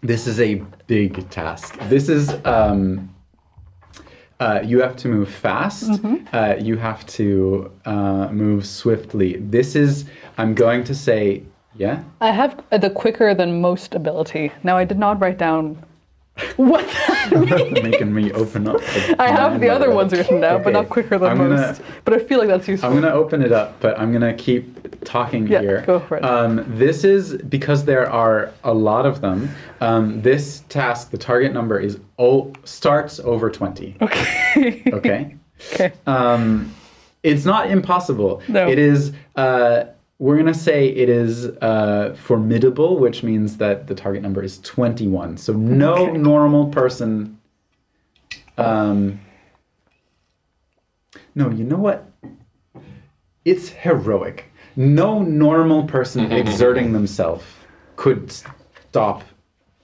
this 0.00 0.28
is 0.28 0.38
a 0.38 0.62
big 0.88 1.30
task. 1.30 1.78
This 1.88 2.08
is 2.08 2.34
um, 2.44 3.14
uh, 4.40 4.60
you 4.64 4.80
have 4.80 4.96
to 4.96 5.08
move 5.08 5.28
fast. 5.28 6.00
Uh, 6.32 6.56
you 6.58 6.76
have 6.76 7.06
to 7.06 7.70
uh, 7.84 8.28
move 8.32 8.66
swiftly. 8.66 9.36
This 9.36 9.76
is 9.76 10.06
I'm 10.36 10.54
going 10.54 10.82
to 10.84 10.94
say 10.94 11.44
yeah. 11.76 12.02
I 12.20 12.32
have 12.32 12.60
the 12.70 12.90
quicker 12.90 13.34
than 13.34 13.60
most 13.60 13.94
ability. 13.94 14.50
Now, 14.64 14.76
I 14.76 14.84
did 14.84 14.98
not 14.98 15.20
write 15.20 15.38
down 15.38 15.80
what 16.56 16.84
that 16.86 17.30
means. 17.30 17.82
Making 17.82 18.12
me 18.12 18.32
open 18.32 18.66
up. 18.66 18.80
I 19.18 19.28
have 19.28 19.60
the 19.60 19.68
other 19.68 19.90
ones 19.90 20.12
written 20.12 20.40
down, 20.40 20.64
but 20.64 20.72
not 20.72 20.88
quicker 20.88 21.18
than 21.18 21.30
I'm 21.30 21.38
gonna- 21.38 21.56
most. 21.56 21.82
But 22.08 22.22
I 22.22 22.24
feel 22.24 22.38
like 22.38 22.48
that's 22.48 22.66
useful. 22.66 22.88
I'm 22.88 22.94
gonna 22.98 23.12
open 23.14 23.42
it 23.42 23.52
up, 23.52 23.80
but 23.80 23.98
I'm 24.00 24.14
gonna 24.14 24.32
keep 24.32 24.98
talking 25.04 25.46
Yeah, 25.46 25.60
here. 25.60 25.82
go 25.86 26.00
for 26.00 26.16
it. 26.16 26.24
Um, 26.24 26.64
this 26.66 27.04
is 27.04 27.36
because 27.42 27.84
there 27.84 28.10
are 28.10 28.50
a 28.64 28.72
lot 28.72 29.04
of 29.04 29.20
them. 29.20 29.50
Um, 29.82 30.22
this 30.22 30.60
task, 30.70 31.10
the 31.10 31.18
target 31.18 31.52
number 31.52 31.78
is 31.78 32.00
oh 32.18 32.54
starts 32.64 33.20
over 33.20 33.50
twenty. 33.50 33.94
Okay. 34.00 34.82
Okay. 34.90 35.36
okay. 35.74 35.92
Um, 36.06 36.74
it's 37.24 37.44
not 37.44 37.70
impossible. 37.70 38.40
No. 38.48 38.66
It 38.66 38.78
is. 38.78 39.12
Uh, 39.36 39.84
we're 40.18 40.38
gonna 40.38 40.54
say 40.54 40.88
it 40.88 41.10
is 41.10 41.44
uh, 41.60 42.16
formidable, 42.18 42.96
which 42.98 43.22
means 43.22 43.58
that 43.58 43.86
the 43.86 43.94
target 43.94 44.22
number 44.22 44.42
is 44.42 44.60
twenty-one. 44.60 45.36
So 45.36 45.52
no 45.52 45.92
Okay. 46.08 46.16
normal 46.16 46.68
person. 46.68 47.38
Um, 48.56 49.20
no, 51.38 51.50
you 51.50 51.62
know 51.64 51.76
what? 51.76 52.10
It's 53.44 53.68
heroic. 53.68 54.46
No 54.74 55.22
normal 55.22 55.84
person 55.84 56.32
exerting 56.42 56.92
themselves 56.92 57.44
could 57.94 58.30
stop 58.30 59.22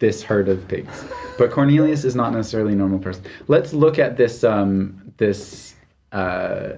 this 0.00 0.22
herd 0.22 0.48
of 0.48 0.66
pigs. 0.66 1.04
But 1.38 1.52
Cornelius 1.52 2.04
is 2.04 2.16
not 2.16 2.32
necessarily 2.32 2.72
a 2.72 2.76
normal 2.76 2.98
person. 2.98 3.24
Let's 3.46 3.72
look 3.72 3.98
at 3.98 4.16
this. 4.16 4.42
Um, 4.42 5.12
this. 5.16 5.76
Uh, 6.10 6.72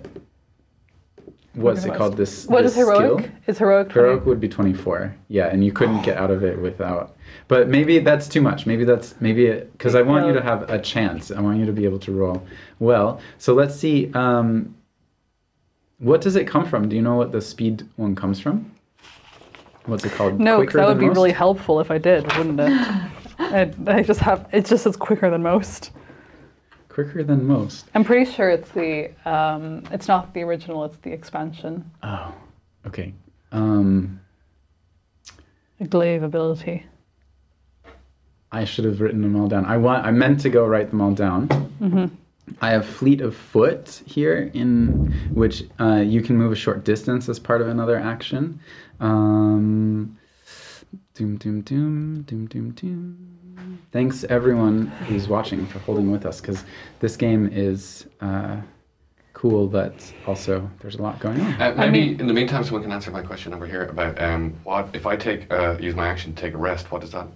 what's 1.56 1.84
it 1.84 1.94
called? 1.94 2.16
This. 2.16 2.46
What 2.46 2.62
this 2.62 2.72
is 2.72 2.78
heroic? 2.78 3.24
skill? 3.24 3.32
Is 3.46 3.58
heroic? 3.58 3.88
20? 3.88 4.08
Heroic 4.08 4.26
would 4.26 4.40
be 4.40 4.48
24. 4.48 5.14
Yeah, 5.28 5.46
and 5.46 5.64
you 5.64 5.72
couldn't 5.72 6.02
get 6.02 6.16
out 6.16 6.30
of 6.30 6.44
it 6.44 6.60
without. 6.60 7.16
But 7.48 7.68
maybe 7.68 7.98
that's 7.98 8.28
too 8.28 8.40
much. 8.40 8.66
Maybe 8.66 8.84
that's 8.84 9.14
maybe 9.20 9.50
because 9.72 9.94
I 9.94 10.02
want 10.02 10.26
you 10.26 10.32
to 10.34 10.42
have 10.42 10.68
a 10.70 10.78
chance. 10.78 11.30
I 11.30 11.40
want 11.40 11.58
you 11.58 11.66
to 11.66 11.72
be 11.72 11.84
able 11.84 11.98
to 12.00 12.12
roll 12.12 12.46
well. 12.78 13.20
So 13.38 13.54
let's 13.54 13.74
see. 13.74 14.12
Um, 14.12 14.74
what 15.98 16.20
does 16.20 16.36
it 16.36 16.46
come 16.46 16.66
from? 16.66 16.88
Do 16.88 16.96
you 16.96 17.02
know 17.02 17.16
what 17.16 17.32
the 17.32 17.40
speed 17.40 17.86
one 17.96 18.14
comes 18.14 18.38
from? 18.38 18.70
What's 19.86 20.04
it 20.04 20.12
called? 20.12 20.38
No, 20.38 20.64
that 20.64 20.88
would 20.88 20.98
be 20.98 21.06
most? 21.06 21.16
really 21.16 21.32
helpful 21.32 21.80
if 21.80 21.90
I 21.90 21.98
did, 21.98 22.24
wouldn't 22.36 22.60
it? 22.60 22.70
I, 23.38 23.72
I 23.86 24.02
just 24.02 24.20
have. 24.20 24.48
It 24.52 24.66
just 24.66 24.84
says 24.84 24.96
quicker 24.96 25.30
than 25.30 25.42
most. 25.42 25.92
Quicker 26.96 27.22
than 27.22 27.46
most. 27.46 27.84
I'm 27.94 28.04
pretty 28.04 28.30
sure 28.30 28.48
it's 28.48 28.70
the 28.70 29.10
um, 29.30 29.84
it's 29.90 30.08
not 30.08 30.32
the 30.32 30.42
original, 30.42 30.82
it's 30.86 30.96
the 30.98 31.12
expansion. 31.12 31.90
Oh, 32.02 32.34
okay. 32.86 33.12
Um, 33.52 34.18
The 35.78 35.86
glaive 35.86 36.22
ability. 36.22 36.86
I 38.50 38.64
should 38.64 38.86
have 38.86 39.02
written 39.02 39.20
them 39.20 39.36
all 39.36 39.46
down. 39.46 39.66
I 39.66 39.76
want. 39.76 40.06
I 40.06 40.10
meant 40.10 40.40
to 40.40 40.48
go 40.48 40.64
write 40.64 40.88
them 40.88 41.02
all 41.02 41.12
down. 41.12 41.48
Mm-hmm. 41.82 42.06
I 42.62 42.70
have 42.70 42.86
fleet 42.86 43.20
of 43.20 43.36
foot 43.36 44.00
here, 44.06 44.50
in 44.54 45.12
which 45.34 45.64
uh, 45.78 45.96
you 45.96 46.22
can 46.22 46.38
move 46.38 46.52
a 46.52 46.56
short 46.56 46.82
distance 46.84 47.28
as 47.28 47.38
part 47.38 47.60
of 47.60 47.68
another 47.68 47.98
action. 47.98 48.58
Um, 49.00 50.16
doom, 51.12 51.36
doom, 51.36 51.60
doom, 51.60 52.22
doom, 52.22 52.46
doom, 52.46 52.70
doom. 52.70 53.35
Thanks 53.96 54.24
everyone 54.24 54.88
who's 55.08 55.26
watching 55.26 55.64
for 55.64 55.78
holding 55.78 56.10
with 56.10 56.26
us, 56.26 56.38
because 56.38 56.64
this 57.00 57.16
game 57.16 57.48
is 57.50 58.04
uh, 58.20 58.58
cool, 59.32 59.66
but 59.66 60.12
also 60.26 60.70
there's 60.80 60.96
a 60.96 61.02
lot 61.02 61.18
going 61.18 61.40
on. 61.40 61.62
Uh, 61.62 61.74
maybe 61.78 62.10
in 62.20 62.26
the 62.26 62.34
meantime, 62.34 62.62
someone 62.62 62.82
can 62.82 62.92
answer 62.92 63.10
my 63.10 63.22
question 63.22 63.54
over 63.54 63.66
here 63.66 63.84
about 63.86 64.20
um, 64.20 64.52
what 64.64 64.90
if 64.92 65.06
I 65.06 65.16
take 65.16 65.50
uh, 65.50 65.78
use 65.80 65.94
my 65.94 66.08
action 66.08 66.34
to 66.34 66.38
take 66.42 66.52
a 66.52 66.58
rest? 66.58 66.92
What 66.92 67.00
does 67.00 67.12
that 67.12 67.26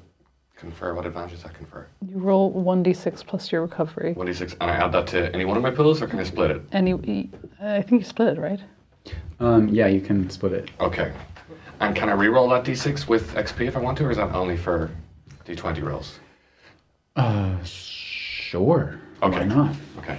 confer? 0.54 0.92
What 0.92 1.06
advantage 1.06 1.30
does 1.30 1.44
that 1.44 1.54
confer? 1.54 1.86
You 2.06 2.18
roll 2.18 2.52
1d6 2.52 3.26
plus 3.26 3.50
your 3.50 3.62
recovery. 3.62 4.12
One 4.12 4.26
d 4.26 4.34
six, 4.34 4.54
and 4.60 4.70
I 4.70 4.74
add 4.74 4.92
that 4.92 5.06
to 5.14 5.34
any 5.34 5.46
one 5.46 5.56
of 5.56 5.62
my 5.62 5.70
pools, 5.70 6.02
or 6.02 6.08
can 6.08 6.18
I 6.18 6.24
split 6.24 6.50
it? 6.50 6.60
And 6.72 6.86
you, 6.86 7.00
you- 7.04 7.30
I 7.62 7.80
think 7.80 8.02
you 8.02 8.06
split 8.06 8.36
it, 8.36 8.38
right? 8.38 8.60
Um, 9.38 9.68
yeah, 9.68 9.86
you 9.86 10.02
can 10.02 10.28
split 10.28 10.52
it. 10.52 10.70
Okay. 10.78 11.10
And 11.80 11.96
can 11.96 12.10
I 12.10 12.12
re-roll 12.12 12.50
that 12.50 12.64
d6 12.64 13.08
with 13.08 13.32
XP 13.34 13.66
if 13.66 13.78
I 13.78 13.80
want 13.80 13.96
to, 13.96 14.04
or 14.04 14.10
is 14.10 14.18
that 14.18 14.34
only 14.34 14.58
for 14.58 14.90
d20 15.46 15.82
rolls? 15.82 16.20
Uh, 17.20 17.62
sure. 17.64 18.98
Why 19.20 19.28
Okay. 19.28 19.46
not? 19.46 19.76
Okay. 19.98 20.18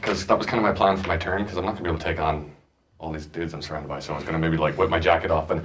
Because 0.00 0.26
that 0.26 0.36
was 0.38 0.46
kind 0.46 0.58
of 0.58 0.62
my 0.64 0.72
plan 0.72 0.96
for 0.96 1.08
my 1.08 1.16
turn, 1.16 1.42
because 1.42 1.56
I'm 1.58 1.64
not 1.64 1.72
going 1.72 1.84
to 1.84 1.90
be 1.90 1.90
able 1.90 1.98
to 1.98 2.04
take 2.04 2.20
on 2.20 2.50
all 2.98 3.12
these 3.12 3.26
dudes 3.26 3.52
I'm 3.54 3.62
surrounded 3.62 3.88
by. 3.88 4.00
So 4.00 4.12
I 4.12 4.16
was 4.16 4.24
going 4.24 4.34
to 4.34 4.38
maybe 4.38 4.56
like 4.56 4.76
whip 4.78 4.90
my 4.90 5.00
jacket 5.00 5.30
off 5.30 5.50
and 5.50 5.62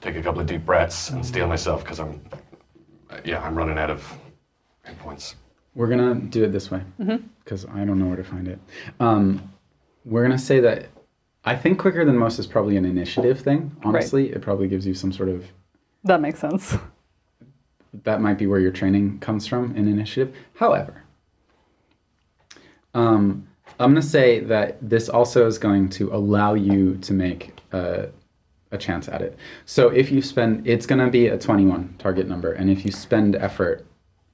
take 0.00 0.16
a 0.16 0.22
couple 0.22 0.40
of 0.40 0.46
deep 0.46 0.64
breaths 0.64 1.10
and 1.10 1.24
steel 1.24 1.46
myself, 1.48 1.82
because 1.82 1.98
I'm, 2.00 2.20
uh, 3.10 3.16
yeah, 3.24 3.40
I'm 3.40 3.54
running 3.54 3.78
out 3.78 3.90
of 3.90 4.18
hit 4.84 4.98
points. 4.98 5.34
We're 5.74 5.88
gonna 5.88 6.14
do 6.14 6.44
it 6.44 6.52
this 6.52 6.70
way 6.70 6.82
because 7.42 7.64
I 7.66 7.84
don't 7.84 7.98
know 7.98 8.06
where 8.06 8.16
to 8.16 8.22
find 8.22 8.46
it. 8.46 8.60
Um, 9.00 9.50
we're 10.04 10.22
gonna 10.22 10.38
say 10.38 10.60
that 10.60 10.86
I 11.44 11.56
think 11.56 11.80
quicker 11.80 12.04
than 12.04 12.16
most 12.16 12.38
is 12.38 12.46
probably 12.46 12.76
an 12.76 12.84
initiative 12.84 13.40
thing. 13.40 13.74
Honestly, 13.82 14.30
it 14.30 14.40
probably 14.40 14.68
gives 14.68 14.86
you 14.86 14.94
some 14.94 15.10
sort 15.12 15.30
of 15.30 15.44
That 16.04 16.20
makes 16.20 16.38
sense. 16.38 16.76
That 18.02 18.20
might 18.20 18.38
be 18.38 18.46
where 18.46 18.58
your 18.60 18.72
training 18.72 19.18
comes 19.20 19.46
from 19.46 19.74
in 19.76 19.86
initiative. 19.88 20.34
However, 20.54 21.02
um, 22.94 23.46
I'm 23.80 23.90
gonna 23.90 24.02
say 24.02 24.40
that 24.40 24.78
this 24.80 25.08
also 25.08 25.46
is 25.46 25.58
going 25.58 25.88
to 25.90 26.12
allow 26.14 26.54
you 26.54 26.96
to 26.98 27.12
make 27.12 27.58
a, 27.72 28.08
a 28.70 28.78
chance 28.78 29.08
at 29.08 29.22
it. 29.22 29.36
So 29.64 29.88
if 29.88 30.10
you 30.10 30.22
spend, 30.22 30.66
it's 30.66 30.86
gonna 30.86 31.10
be 31.10 31.28
a 31.28 31.38
21 31.38 31.96
target 31.98 32.28
number, 32.28 32.52
and 32.52 32.70
if 32.70 32.84
you 32.84 32.92
spend 32.92 33.36
effort 33.36 33.84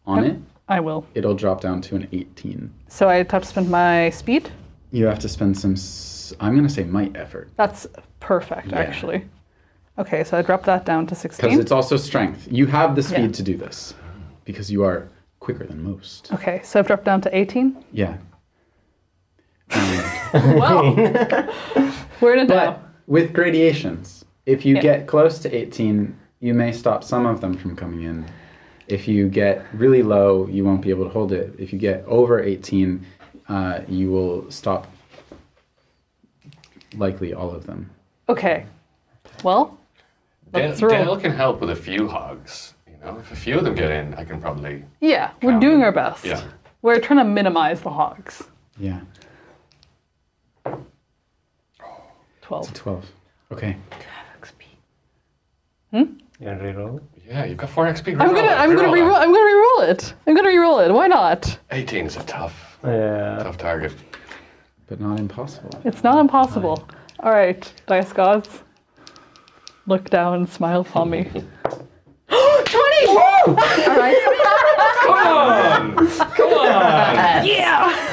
on 0.06 0.24
Yep. 0.24 0.32
it, 0.32 0.38
I 0.68 0.80
will. 0.80 1.06
it'll 1.14 1.34
drop 1.34 1.60
down 1.60 1.80
to 1.82 1.96
an 1.96 2.08
18. 2.12 2.72
So 2.88 3.08
I 3.08 3.16
have 3.16 3.28
to 3.28 3.44
spend 3.44 3.70
my 3.70 4.10
speed. 4.10 4.50
You 4.92 5.06
have 5.06 5.18
to 5.20 5.28
spend 5.28 5.56
some, 5.58 5.74
I'm 6.40 6.54
going 6.54 6.66
to 6.66 6.72
say 6.72 6.84
might 6.84 7.16
effort. 7.16 7.48
That's 7.56 7.86
perfect, 8.20 8.68
Yeah. 8.68 8.78
actually. 8.78 9.24
Okay, 9.98 10.24
so 10.24 10.38
I 10.38 10.42
drop 10.42 10.64
that 10.64 10.84
down 10.86 11.06
to 11.08 11.14
16. 11.14 11.44
Because 11.50 11.58
it's 11.60 11.72
also 11.72 11.96
strength. 11.96 12.48
You 12.50 12.66
have 12.66 12.94
the 12.96 13.02
speed 13.02 13.18
Yeah. 13.22 13.28
to 13.32 13.42
do 13.42 13.56
this 13.56 13.94
because 14.44 14.70
you 14.70 14.82
are 14.84 15.08
quicker 15.40 15.66
than 15.66 15.82
most. 15.82 16.32
Okay, 16.32 16.60
so 16.64 16.78
I've 16.78 16.86
dropped 16.86 17.04
down 17.04 17.20
to 17.22 17.36
18. 17.36 17.76
Yeah. 17.92 18.16
Well, 20.32 20.94
we're 22.20 22.34
in 22.34 22.40
it 22.40 22.48
now. 22.48 22.72
But 22.72 22.80
with 23.06 23.32
gradations, 23.32 24.24
if 24.46 24.64
you 24.64 24.76
Yeah. 24.76 24.82
get 24.82 25.06
close 25.06 25.38
to 25.40 25.52
18, 25.54 26.16
you 26.40 26.54
may 26.54 26.72
stop 26.72 27.02
some 27.04 27.26
of 27.26 27.40
them 27.40 27.54
from 27.54 27.76
coming 27.76 28.02
in. 28.02 28.24
If 28.88 29.06
you 29.06 29.28
get 29.28 29.64
really 29.74 30.02
low, 30.02 30.46
you 30.46 30.64
won't 30.64 30.80
be 30.82 30.90
able 30.90 31.04
to 31.04 31.10
hold 31.10 31.32
it. 31.32 31.54
If 31.58 31.72
you 31.72 31.78
get 31.78 32.04
over 32.06 32.40
18, 32.40 33.04
uh, 33.48 33.80
you 33.88 34.10
will 34.10 34.50
stop 34.50 34.86
likely 36.96 37.32
all 37.34 37.50
of 37.50 37.66
them. 37.66 37.90
Okay. 38.28 38.66
Well, 39.44 39.78
Dale, 40.52 40.68
Let's. 40.68 40.80
Dale 40.80 41.16
can 41.16 41.32
help 41.32 41.60
with 41.60 41.70
a 41.70 41.76
few 41.76 42.08
hogs. 42.08 42.74
You 42.86 42.96
know, 43.04 43.18
if 43.18 43.30
a 43.32 43.36
few 43.36 43.56
of 43.58 43.64
them 43.64 43.74
get 43.74 43.90
in, 43.90 44.14
I 44.14 44.24
can 44.24 44.40
probably. 44.40 44.84
yeah, 45.00 45.30
we're 45.42 45.58
doing 45.60 45.78
them. 45.78 45.82
our 45.82 45.92
best. 45.92 46.24
Yeah. 46.24 46.42
We're 46.82 46.98
trying 47.00 47.18
to 47.18 47.24
minimize 47.24 47.80
the 47.82 47.90
hogs. 47.90 48.42
Yeah. 48.78 49.00
12. 52.42 52.74
12. 52.74 53.06
Okay. 53.52 53.76
Hmm? 55.90 55.96
You 56.40 56.46
want 56.46 56.58
to 56.60 56.64
reroll? 56.64 57.00
Yeah, 57.26 57.44
you've 57.44 57.58
got 57.58 57.68
four 57.70 57.84
XP. 57.86 58.12
I'm 58.20 58.32
gonna, 58.34 58.48
I'm 58.48 58.74
gonna 58.76 58.88
reroll, 58.88 59.16
I'm 59.16 59.32
gonna 59.32 59.38
reroll 59.38 59.88
it. 59.88 60.14
I'm 60.26 60.34
gonna 60.34 60.48
reroll 60.48 60.84
it. 60.86 60.92
Why 60.92 61.06
not? 61.08 61.58
18 61.70 62.06
is 62.06 62.16
a 62.16 62.22
tough, 62.24 62.78
Yeah. 62.84 63.38
tough 63.42 63.58
target. 63.58 63.92
But 64.86 65.00
not 65.00 65.18
impossible. 65.20 65.70
It's 65.84 66.02
not 66.02 66.18
impossible. 66.18 66.88
All 67.20 67.32
right, 67.32 67.72
dice 67.86 68.12
gods, 68.12 68.62
look 69.86 70.10
down 70.10 70.34
and 70.34 70.48
smile 70.48 70.80
upon 70.82 71.10
me. 71.10 71.30
20! 72.70 73.06
All 73.06 73.54
right. 73.96 74.16
Come 75.02 75.26
on! 75.26 75.96
Come 75.96 76.52
on! 76.52 77.46
Yeah! 77.46 78.08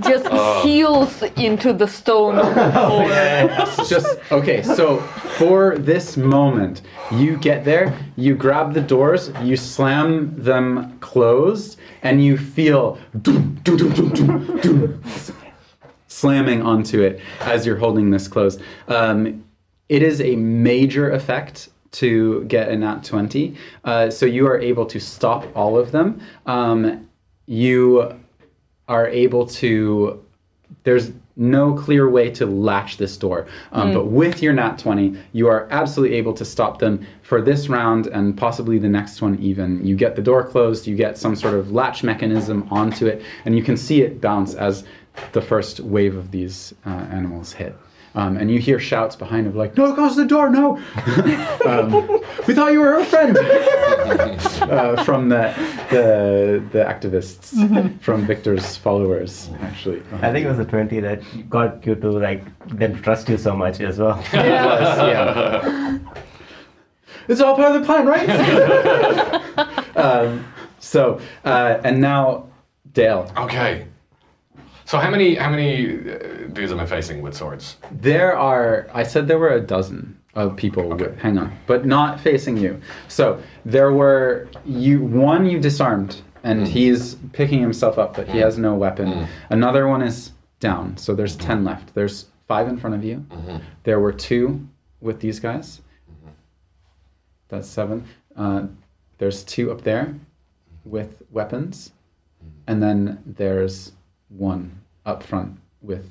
Just 0.00 0.28
heels 0.64 1.22
into 1.36 1.72
the 1.72 1.86
stone. 1.86 2.36
just 3.88 4.18
okay 4.32 4.62
so 4.62 4.98
for 5.38 5.76
this 5.78 6.16
moment 6.16 6.82
you 7.10 7.36
get 7.36 7.64
there 7.64 7.96
you 8.16 8.34
grab 8.34 8.72
the 8.72 8.80
doors 8.80 9.30
you 9.42 9.56
slam 9.56 10.34
them 10.42 10.98
closed 11.00 11.78
and 12.02 12.24
you 12.24 12.36
feel 12.38 12.98
doom, 13.22 13.54
doom, 13.62 13.76
doom, 13.76 13.92
doom, 13.92 14.10
doom, 14.10 14.60
doom, 14.60 15.02
slamming 16.08 16.62
onto 16.62 17.02
it 17.02 17.20
as 17.40 17.66
you're 17.66 17.76
holding 17.76 18.10
this 18.10 18.28
closed 18.28 18.60
um, 18.88 19.44
it 19.88 20.02
is 20.02 20.20
a 20.20 20.36
major 20.36 21.10
effect 21.10 21.68
to 21.92 22.44
get 22.44 22.68
a 22.68 22.76
nat 22.76 23.04
20 23.04 23.54
uh, 23.84 24.10
so 24.10 24.26
you 24.26 24.46
are 24.46 24.58
able 24.58 24.86
to 24.86 25.00
stop 25.00 25.46
all 25.54 25.78
of 25.78 25.92
them 25.92 26.20
um, 26.46 27.08
you 27.46 28.12
are 28.88 29.06
able 29.08 29.46
to 29.46 30.22
there's 30.84 31.12
no 31.36 31.74
clear 31.74 32.08
way 32.08 32.30
to 32.30 32.46
latch 32.46 32.96
this 32.96 33.16
door. 33.16 33.46
Um, 33.72 33.92
But 33.92 34.06
with 34.06 34.42
your 34.42 34.54
nat 34.54 34.78
20, 34.78 35.16
you 35.32 35.48
are 35.48 35.68
absolutely 35.70 36.16
able 36.16 36.32
to 36.34 36.44
stop 36.44 36.78
them 36.78 37.06
for 37.22 37.42
this 37.42 37.68
round 37.68 38.06
and 38.06 38.36
possibly 38.36 38.78
the 38.78 38.88
next 38.88 39.20
one 39.20 39.38
even. 39.38 39.84
You 39.86 39.96
get 39.96 40.16
the 40.16 40.22
door 40.22 40.44
closed, 40.44 40.86
you 40.86 40.96
get 40.96 41.18
some 41.18 41.36
sort 41.36 41.54
of 41.54 41.72
latch 41.72 42.02
mechanism 42.02 42.66
onto 42.70 43.06
it, 43.06 43.22
and 43.44 43.56
you 43.56 43.62
can 43.62 43.76
see 43.76 44.02
it 44.02 44.20
bounce 44.20 44.54
as 44.54 44.84
the 45.32 45.42
first 45.42 45.80
wave 45.80 46.16
of 46.16 46.30
these 46.30 46.74
uh, 46.86 46.90
animals 46.90 47.52
hit. 47.52 47.76
Um, 48.16 48.38
and 48.38 48.50
you 48.50 48.58
hear 48.58 48.80
shouts 48.80 49.14
behind 49.14 49.46
of 49.46 49.54
like, 49.54 49.76
"No, 49.76 49.94
close 49.94 50.16
the 50.16 50.24
door! 50.24 50.48
No! 50.48 50.78
um, 51.66 51.90
we 52.46 52.54
thought 52.54 52.72
you 52.72 52.80
were 52.80 52.94
our 52.94 53.04
friend." 53.04 53.36
uh, 54.62 55.04
from 55.04 55.28
the 55.28 55.54
the 55.90 56.64
the 56.72 56.82
activists, 56.82 57.52
from 58.00 58.26
Victor's 58.26 58.74
followers, 58.76 59.50
actually. 59.60 60.02
I 60.22 60.32
think 60.32 60.46
it 60.46 60.48
was 60.48 60.56
the 60.56 60.64
20 60.64 61.00
that 61.00 61.20
got 61.50 61.86
you 61.86 61.94
to 61.94 62.10
like 62.10 62.42
them 62.68 63.02
trust 63.02 63.28
you 63.28 63.36
so 63.36 63.54
much 63.54 63.80
as 63.80 63.98
well. 63.98 64.18
yeah. 64.32 65.98
It's 67.28 67.40
all 67.42 67.54
part 67.54 67.76
of 67.76 67.80
the 67.82 67.86
plan, 67.86 68.06
right? 68.06 68.28
um, 69.96 70.46
so, 70.78 71.20
uh, 71.44 71.80
and 71.84 72.00
now, 72.00 72.48
Dale, 72.92 73.30
Okay. 73.36 73.86
So 74.86 74.98
how 74.98 75.10
many 75.10 75.34
how 75.34 75.50
many 75.50 75.90
uh, 75.90 76.46
dudes 76.52 76.70
am 76.70 76.78
I 76.78 76.86
facing 76.86 77.20
with 77.20 77.34
swords? 77.34 77.76
there 77.90 78.36
are, 78.36 78.88
I 78.94 79.02
said 79.02 79.26
there 79.26 79.38
were 79.38 79.54
a 79.54 79.60
dozen 79.60 80.16
of 80.34 80.56
people, 80.56 80.88
with, 80.88 81.18
hang 81.18 81.38
on, 81.38 81.52
but 81.66 81.86
not 81.86 82.20
facing 82.20 82.56
you. 82.56 82.80
So, 83.08 83.42
there 83.64 83.92
were, 83.92 84.48
you 84.64 85.02
one 85.02 85.46
you 85.46 85.58
disarmed, 85.58 86.22
and 86.44 86.60
hmm. 86.60 86.64
he's 86.66 87.16
picking 87.32 87.60
himself 87.60 87.98
up, 87.98 88.14
but 88.14 88.26
he 88.26 88.34
hmm. 88.34 88.38
has 88.40 88.58
no 88.58 88.74
weapon. 88.74 89.12
Hmm. 89.12 89.24
Another 89.50 89.88
one 89.88 90.02
is 90.02 90.32
down, 90.60 90.96
so 90.96 91.14
there's 91.14 91.36
10 91.36 91.64
left. 91.64 91.94
There's 91.94 92.26
five 92.46 92.68
in 92.68 92.76
front 92.76 92.94
of 92.94 93.02
you. 93.02 93.24
There 93.84 93.98
were 93.98 94.12
two 94.12 94.68
with 95.00 95.20
these 95.20 95.40
guys. 95.40 95.80
That's 97.48 97.68
seven. 97.68 98.04
Uh, 98.36 98.66
there's 99.18 99.42
two 99.42 99.72
up 99.72 99.82
there 99.82 100.14
with 100.84 101.22
weapons, 101.30 101.92
and 102.66 102.82
then 102.82 103.22
there's 103.24 103.92
one 104.36 104.80
up 105.04 105.22
front 105.22 105.58
with 105.82 106.10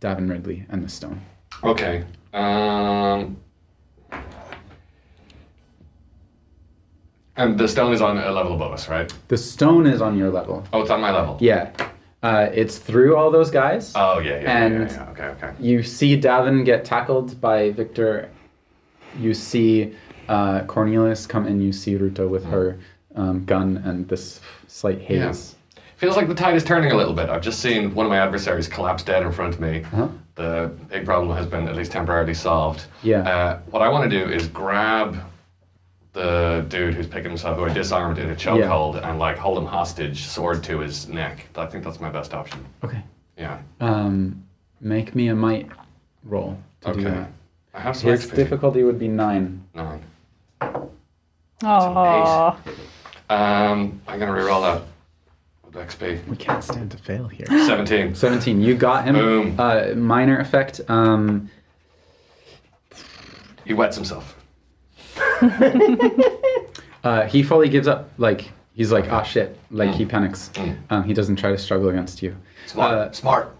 Davin 0.00 0.30
Ridley 0.30 0.64
and 0.68 0.82
the 0.84 0.88
stone. 0.88 1.20
Okay. 1.62 2.04
Um, 2.32 3.36
And 7.36 7.58
the 7.58 7.68
stone 7.68 7.92
is 7.94 8.02
on 8.02 8.18
a 8.18 8.30
level 8.32 8.54
above 8.54 8.72
us, 8.72 8.88
right? 8.88 9.10
The 9.28 9.36
stone 9.38 9.86
is 9.86 10.02
on 10.02 10.18
your 10.18 10.28
level. 10.30 10.62
Oh, 10.74 10.82
it's 10.82 10.90
on 10.90 11.00
my 11.00 11.10
level. 11.10 11.38
Yeah. 11.40 11.70
Uh, 12.22 12.50
it's 12.52 12.76
through 12.76 13.16
all 13.16 13.30
those 13.30 13.50
guys. 13.50 13.92
Oh, 13.94 14.18
yeah, 14.18 14.40
yeah, 14.42 14.58
And- 14.64 14.90
yeah, 14.90 14.92
yeah. 15.04 15.10
Okay, 15.12 15.24
okay. 15.46 15.52
You 15.58 15.82
see 15.82 16.20
Davin 16.20 16.64
get 16.66 16.84
tackled 16.84 17.40
by 17.40 17.70
Victor. 17.70 18.28
You 19.18 19.32
see 19.32 19.94
uh, 20.28 20.64
Cornelius 20.64 21.26
come 21.26 21.46
in. 21.46 21.62
You 21.62 21.72
see 21.72 21.96
Ruta 21.96 22.28
with 22.28 22.44
her 22.44 22.78
um, 23.14 23.44
gun 23.46 23.78
and 23.86 24.06
this 24.08 24.40
slight 24.66 25.00
haze. 25.00 25.56
Feels 26.00 26.16
like 26.16 26.28
the 26.28 26.34
tide 26.34 26.56
is 26.56 26.64
turning 26.64 26.92
a 26.92 26.96
little 26.96 27.12
bit. 27.12 27.28
I've 27.28 27.42
just 27.42 27.60
seen 27.60 27.94
one 27.94 28.06
of 28.06 28.10
my 28.10 28.16
adversaries 28.16 28.66
collapse 28.66 29.02
dead 29.02 29.22
in 29.22 29.30
front 29.30 29.52
of 29.52 29.60
me. 29.60 29.82
Uh-huh. 29.84 30.08
The 30.34 30.72
big 30.88 31.04
problem 31.04 31.36
has 31.36 31.44
been 31.44 31.68
at 31.68 31.76
least 31.76 31.92
temporarily 31.92 32.32
solved. 32.32 32.86
Yeah. 33.02 33.18
Uh, 33.28 33.58
what 33.68 33.82
I 33.82 33.88
want 33.90 34.10
to 34.10 34.18
do 34.24 34.32
is 34.32 34.48
grab 34.48 35.18
the 36.14 36.64
dude 36.70 36.94
who's 36.94 37.06
picking 37.06 37.28
himself, 37.30 37.58
who 37.58 37.66
I 37.66 37.68
disarmed 37.74 38.16
in 38.16 38.30
a 38.30 38.34
chokehold, 38.34 39.06
and 39.06 39.18
like 39.18 39.36
hold 39.36 39.58
him 39.58 39.66
hostage, 39.66 40.24
sword 40.26 40.64
to 40.64 40.78
his 40.78 41.06
neck. 41.06 41.46
I 41.54 41.66
think 41.66 41.84
that's 41.84 42.00
my 42.00 42.08
best 42.08 42.32
option. 42.32 42.64
Okay. 42.82 43.02
Yeah. 43.36 43.58
Um, 43.82 44.42
make 44.80 45.14
me 45.14 45.28
a 45.28 45.34
might 45.34 45.68
roll 46.24 46.56
to 46.80 46.94
do 46.94 47.00
Okay. 47.00 47.10
that. 47.10 47.30
I 47.74 47.80
have 47.80 47.94
some 47.94 48.08
His 48.08 48.24
XP. 48.24 48.36
difficulty 48.36 48.84
would 48.84 48.98
be 48.98 49.06
nine. 49.08 49.62
Nine. 49.74 50.02
Aww. 51.60 52.56
Um, 53.28 54.00
I'm 54.08 54.18
gonna 54.18 54.32
reroll 54.32 54.62
that 54.62 54.80
with 54.80 54.89
XP. 55.78 56.26
We 56.26 56.36
can't 56.36 56.62
stand 56.62 56.90
to 56.90 56.98
fail 56.98 57.28
here. 57.28 57.46
Seventeen. 57.46 58.14
17. 58.14 58.60
You 58.60 58.74
got 58.74 59.04
him. 59.04 59.14
Boom. 59.14 59.54
Uh, 59.58 59.94
minor 59.96 60.38
effect. 60.38 60.80
Um, 60.88 61.50
He 63.64 63.74
wets 63.74 63.96
himself. 63.96 64.36
uh, 67.04 67.26
he 67.26 67.42
fully 67.42 67.68
gives 67.68 67.86
up. 67.86 68.10
Like, 68.18 68.50
he's 68.74 68.90
like, 68.90 69.10
ah, 69.12 69.22
shit. 69.22 69.58
Like, 69.70 69.90
he 69.90 70.04
panics. 70.04 70.50
Mm. 70.54 70.78
Um, 70.90 71.04
he 71.04 71.14
doesn't 71.14 71.36
try 71.36 71.50
to 71.50 71.58
struggle 71.58 71.88
against 71.88 72.22
you. 72.22 72.36
Smart. 72.66 72.94
Uh, 72.94 73.12
Smart. 73.12 73.56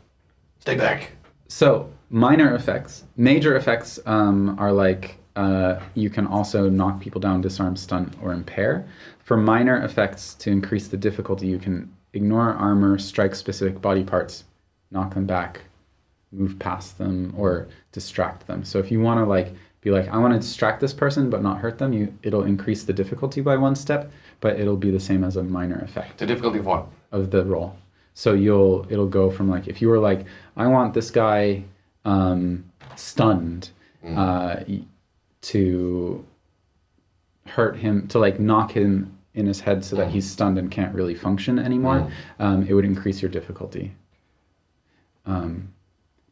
Stay 0.58 0.74
back. 0.74 1.12
So, 1.48 1.90
minor 2.11 2.54
effects. 2.54 3.04
Major 3.16 3.56
effects 3.56 3.98
um, 4.06 4.56
are 4.58 4.72
like 4.72 5.20
uh, 5.36 5.80
you 5.94 6.11
can 6.11 6.26
also 6.26 6.68
knock 6.68 7.00
people 7.00 7.20
down, 7.20 7.40
disarm, 7.40 7.76
stun, 7.76 8.12
or 8.20 8.32
impair. 8.32 8.86
For 9.24 9.36
minor 9.36 9.82
effects, 9.84 10.34
to 10.34 10.50
increase 10.50 10.88
the 10.88 10.96
difficulty, 10.96 11.46
you 11.46 11.58
can 11.58 11.90
ignore 12.12 12.52
armor, 12.54 12.98
strike 12.98 13.34
specific 13.34 13.80
body 13.80 14.04
parts, 14.04 14.44
knock 14.90 15.14
them 15.14 15.26
back, 15.26 15.61
move 16.32 16.58
past 16.58 16.98
them, 16.98 17.34
or 17.36 17.68
distract 17.92 18.46
them. 18.46 18.64
So, 18.64 18.78
if 18.78 18.90
you 18.90 19.00
want 19.00 19.18
to 19.18 19.24
like 19.24 19.54
be 19.80 19.90
like, 19.90 20.08
I 20.08 20.18
want 20.18 20.34
to 20.34 20.40
distract 20.40 20.80
this 20.80 20.92
person 20.92 21.30
but 21.30 21.42
not 21.42 21.58
hurt 21.58 21.78
them, 21.78 21.92
you 21.92 22.12
it'll 22.22 22.44
increase 22.44 22.84
the 22.84 22.92
difficulty 22.92 23.40
by 23.40 23.56
one 23.56 23.74
step, 23.74 24.11
but 24.40 24.61
it'll 24.61 24.76
be 24.76 24.90
the 24.90 25.00
same 25.00 25.24
as 25.24 25.36
a 25.36 25.42
minor 25.42 25.78
effect 25.80 26.18
The 26.18 26.26
difficulty 26.26 26.58
of 26.58 26.66
what? 26.66 26.86
of 27.12 27.30
the 27.30 27.44
roll. 27.44 27.76
So 28.14 28.34
you'll 28.34 28.86
it'll 28.90 29.08
go 29.08 29.30
from 29.30 29.48
like 29.48 29.68
if 29.68 29.80
you 29.80 29.88
were 29.88 29.98
like 29.98 30.26
I 30.56 30.66
want 30.66 30.94
this 30.94 31.11
guy 31.11 31.64
um, 32.04 32.64
stunned 32.96 33.70
uh, 34.06 34.56
to 35.42 36.24
hurt 37.46 37.76
him 37.76 38.06
to 38.08 38.18
like 38.18 38.38
knock 38.38 38.72
him 38.72 39.16
in 39.34 39.46
his 39.46 39.60
head 39.60 39.84
so 39.84 39.96
that 39.96 40.08
he's 40.08 40.28
stunned 40.28 40.58
and 40.58 40.70
can't 40.70 40.94
really 40.94 41.14
function 41.14 41.58
anymore. 41.58 42.10
Um, 42.38 42.66
it 42.68 42.74
would 42.74 42.84
increase 42.84 43.22
your 43.22 43.30
difficulty. 43.30 43.92
Um, 45.26 45.72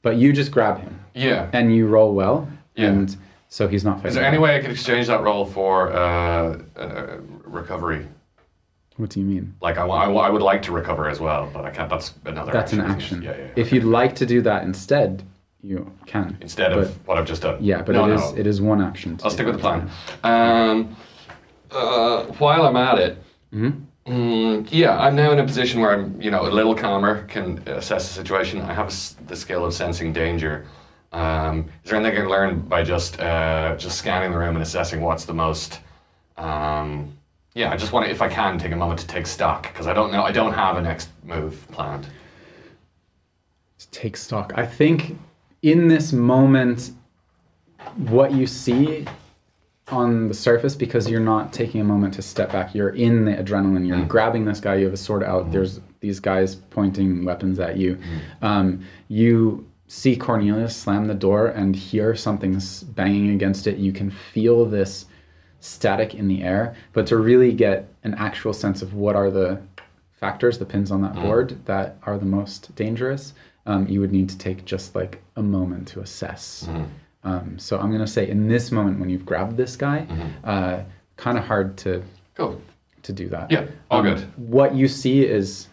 but 0.02 0.16
you 0.16 0.32
just 0.32 0.50
grab 0.50 0.80
him 0.80 0.98
Yeah. 1.14 1.48
and 1.52 1.74
you 1.74 1.86
roll 1.86 2.14
well, 2.14 2.48
Yeah. 2.74 2.86
and 2.88 3.16
so 3.48 3.68
he's 3.68 3.84
not 3.84 3.96
fighting. 3.96 4.08
Is 4.08 4.14
there 4.14 4.24
any 4.24 4.38
way 4.38 4.56
I 4.56 4.60
could 4.60 4.70
exchange 4.70 5.06
that 5.06 5.22
roll 5.22 5.44
for 5.44 5.92
uh, 5.92 6.58
uh, 6.76 7.16
recovery? 7.44 8.06
What 8.96 9.10
do 9.10 9.20
you 9.20 9.26
mean? 9.26 9.54
Like 9.60 9.78
I, 9.78 9.84
wa- 9.84 10.02
I, 10.02 10.08
wa- 10.08 10.22
I 10.22 10.30
would 10.30 10.42
like 10.42 10.62
to 10.62 10.72
recover 10.72 11.08
as 11.08 11.20
well, 11.20 11.48
but 11.52 11.64
I 11.64 11.70
can't. 11.70 11.88
That's 11.88 12.14
another. 12.24 12.50
That's 12.52 12.72
an 12.72 12.80
action. 12.80 13.22
Yeah, 13.22 13.30
yeah. 13.30 13.36
yeah. 13.44 13.48
If 13.54 13.72
you'd 13.72 13.84
like 13.84 14.16
to 14.16 14.26
do 14.26 14.40
that 14.42 14.64
instead, 14.64 15.22
you 15.62 15.92
can. 16.06 16.36
Instead 16.40 16.70
but- 16.72 16.78
of 16.80 17.06
what 17.06 17.16
I've 17.16 17.26
just 17.26 17.42
done. 17.42 17.58
Yeah, 17.62 17.82
but 17.82 17.92
no, 17.94 18.10
it 18.10 18.14
is 18.14 18.32
no. 18.32 18.38
it 18.38 18.46
is 18.48 18.60
one 18.60 18.80
action. 18.82 19.16
to 19.18 19.24
I'll 19.24 19.30
do 19.30 19.34
stick 19.34 19.46
with 19.46 19.56
the 19.56 19.62
that. 19.62 19.88
plan. 20.22 20.68
Um, 20.68 20.96
uh, 21.70 22.24
while 22.38 22.66
I'm 22.66 22.76
at 22.76 22.98
it, 22.98 23.18
mm, 24.06 24.68
yeah, 24.70 24.98
I'm 24.98 25.16
now 25.16 25.32
in 25.32 25.38
a 25.38 25.44
position 25.44 25.80
where 25.80 25.92
I'm, 25.92 26.20
you 26.20 26.30
know, 26.30 26.46
a 26.46 26.50
little 26.50 26.74
calmer, 26.74 27.24
can 27.24 27.58
assess 27.66 28.08
the 28.08 28.14
situation. 28.14 28.60
I 28.60 28.72
have 28.72 28.94
the 29.26 29.36
skill 29.36 29.64
of 29.64 29.74
sensing 29.74 30.12
danger. 30.12 30.66
Um, 31.12 31.70
is 31.84 31.90
there 31.90 31.98
anything 31.98 32.18
I 32.18 32.20
can 32.20 32.30
learn 32.30 32.60
by 32.60 32.82
just 32.82 33.18
uh, 33.20 33.76
just 33.76 33.98
scanning 33.98 34.30
the 34.30 34.38
room 34.38 34.56
and 34.56 34.62
assessing 34.62 35.00
what's 35.00 35.24
the 35.24 35.34
most? 35.34 35.80
Um, 36.36 37.12
yeah, 37.54 37.72
I 37.72 37.76
just 37.76 37.92
want 37.92 38.06
to, 38.06 38.12
if 38.12 38.22
I 38.22 38.28
can, 38.28 38.58
take 38.58 38.72
a 38.72 38.76
moment 38.76 39.00
to 39.00 39.06
take 39.06 39.26
stock 39.26 39.62
because 39.64 39.86
I 39.86 39.92
don't 39.92 40.12
know. 40.12 40.22
I 40.22 40.32
don't 40.32 40.52
have 40.52 40.76
a 40.76 40.82
next 40.82 41.08
move 41.24 41.66
planned. 41.72 42.06
To 43.78 43.90
take 43.90 44.16
stock. 44.16 44.52
I 44.54 44.66
think 44.66 45.18
in 45.62 45.88
this 45.88 46.12
moment, 46.12 46.92
what 47.96 48.32
you 48.32 48.46
see 48.46 49.06
on 49.90 50.28
the 50.28 50.34
surface, 50.34 50.74
because 50.74 51.08
you're 51.08 51.20
not 51.20 51.52
taking 51.52 51.80
a 51.80 51.84
moment 51.84 52.14
to 52.14 52.22
step 52.22 52.52
back, 52.52 52.74
you're 52.74 52.90
in 52.90 53.24
the 53.24 53.32
adrenaline. 53.32 53.86
You're 53.86 53.98
mm. 53.98 54.08
grabbing 54.08 54.44
this 54.44 54.60
guy. 54.60 54.76
You 54.76 54.84
have 54.84 54.94
a 54.94 54.98
sword 54.98 55.22
out. 55.22 55.46
Mm. 55.46 55.52
There's 55.52 55.80
these 56.00 56.20
guys 56.20 56.54
pointing 56.54 57.24
weapons 57.24 57.58
at 57.58 57.76
you. 57.76 57.96
Mm. 57.96 58.46
Um, 58.46 58.86
you 59.08 59.66
see 59.86 60.16
Cornelius 60.16 60.76
slam 60.76 61.06
the 61.06 61.14
door 61.14 61.48
and 61.48 61.74
hear 61.74 62.14
something 62.14 62.60
banging 62.94 63.30
against 63.30 63.66
it. 63.66 63.78
You 63.78 63.92
can 63.92 64.10
feel 64.10 64.64
this 64.66 65.06
static 65.60 66.14
in 66.14 66.28
the 66.28 66.42
air, 66.42 66.76
but 66.92 67.06
to 67.08 67.16
really 67.16 67.52
get 67.52 67.88
an 68.04 68.14
actual 68.14 68.52
sense 68.52 68.82
of 68.82 68.94
what 68.94 69.16
are 69.16 69.30
the 69.30 69.60
factors, 70.12 70.58
the 70.58 70.66
pins 70.66 70.90
on 70.90 71.00
that 71.02 71.14
board 71.14 71.64
that 71.64 71.96
are 72.02 72.18
the 72.18 72.26
most 72.26 72.74
dangerous, 72.76 73.32
um, 73.66 73.88
you 73.88 74.00
would 74.00 74.12
need 74.12 74.28
to 74.28 74.38
take 74.38 74.64
just 74.64 74.94
like 74.94 75.22
a 75.36 75.42
moment 75.42 75.88
to 75.88 76.00
assess. 76.00 76.68
Um, 77.24 77.58
so 77.58 77.78
I'm 77.78 77.88
going 77.88 78.00
to 78.00 78.06
say 78.06 78.28
in 78.28 78.48
this 78.48 78.70
moment 78.70 79.00
when 79.00 79.10
you've 79.10 79.26
grabbed 79.26 79.56
this 79.56 79.76
guy, 79.76 80.06
uh, 80.44 80.82
kind 81.16 81.36
of 81.38 81.44
hard 81.44 81.76
to 81.78 82.02
Cool. 82.34 82.60
to 83.02 83.12
do 83.12 83.28
that. 83.28 83.50
Yeah, 83.50 83.66
all 83.90 84.00
Um, 84.00 84.04
good. 84.14 84.20
What 84.36 84.74
you 84.74 84.86
see 84.88 85.24
is 85.26 85.68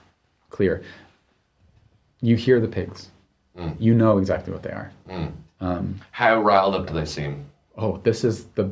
clear. 0.49 0.83
You 2.21 2.35
hear 2.35 2.59
the 2.59 2.67
pigs. 2.67 3.09
You 3.79 3.93
know 3.93 4.17
exactly 4.17 4.51
what 4.51 4.63
they 4.63 4.71
are. 4.71 4.91
How 6.11 6.41
riled 6.41 6.75
up 6.75 6.87
do 6.87 6.93
they 6.93 7.05
seem? 7.05 7.45
Oh, 7.77 7.97
this 8.03 8.23
is 8.23 8.45
the 8.55 8.69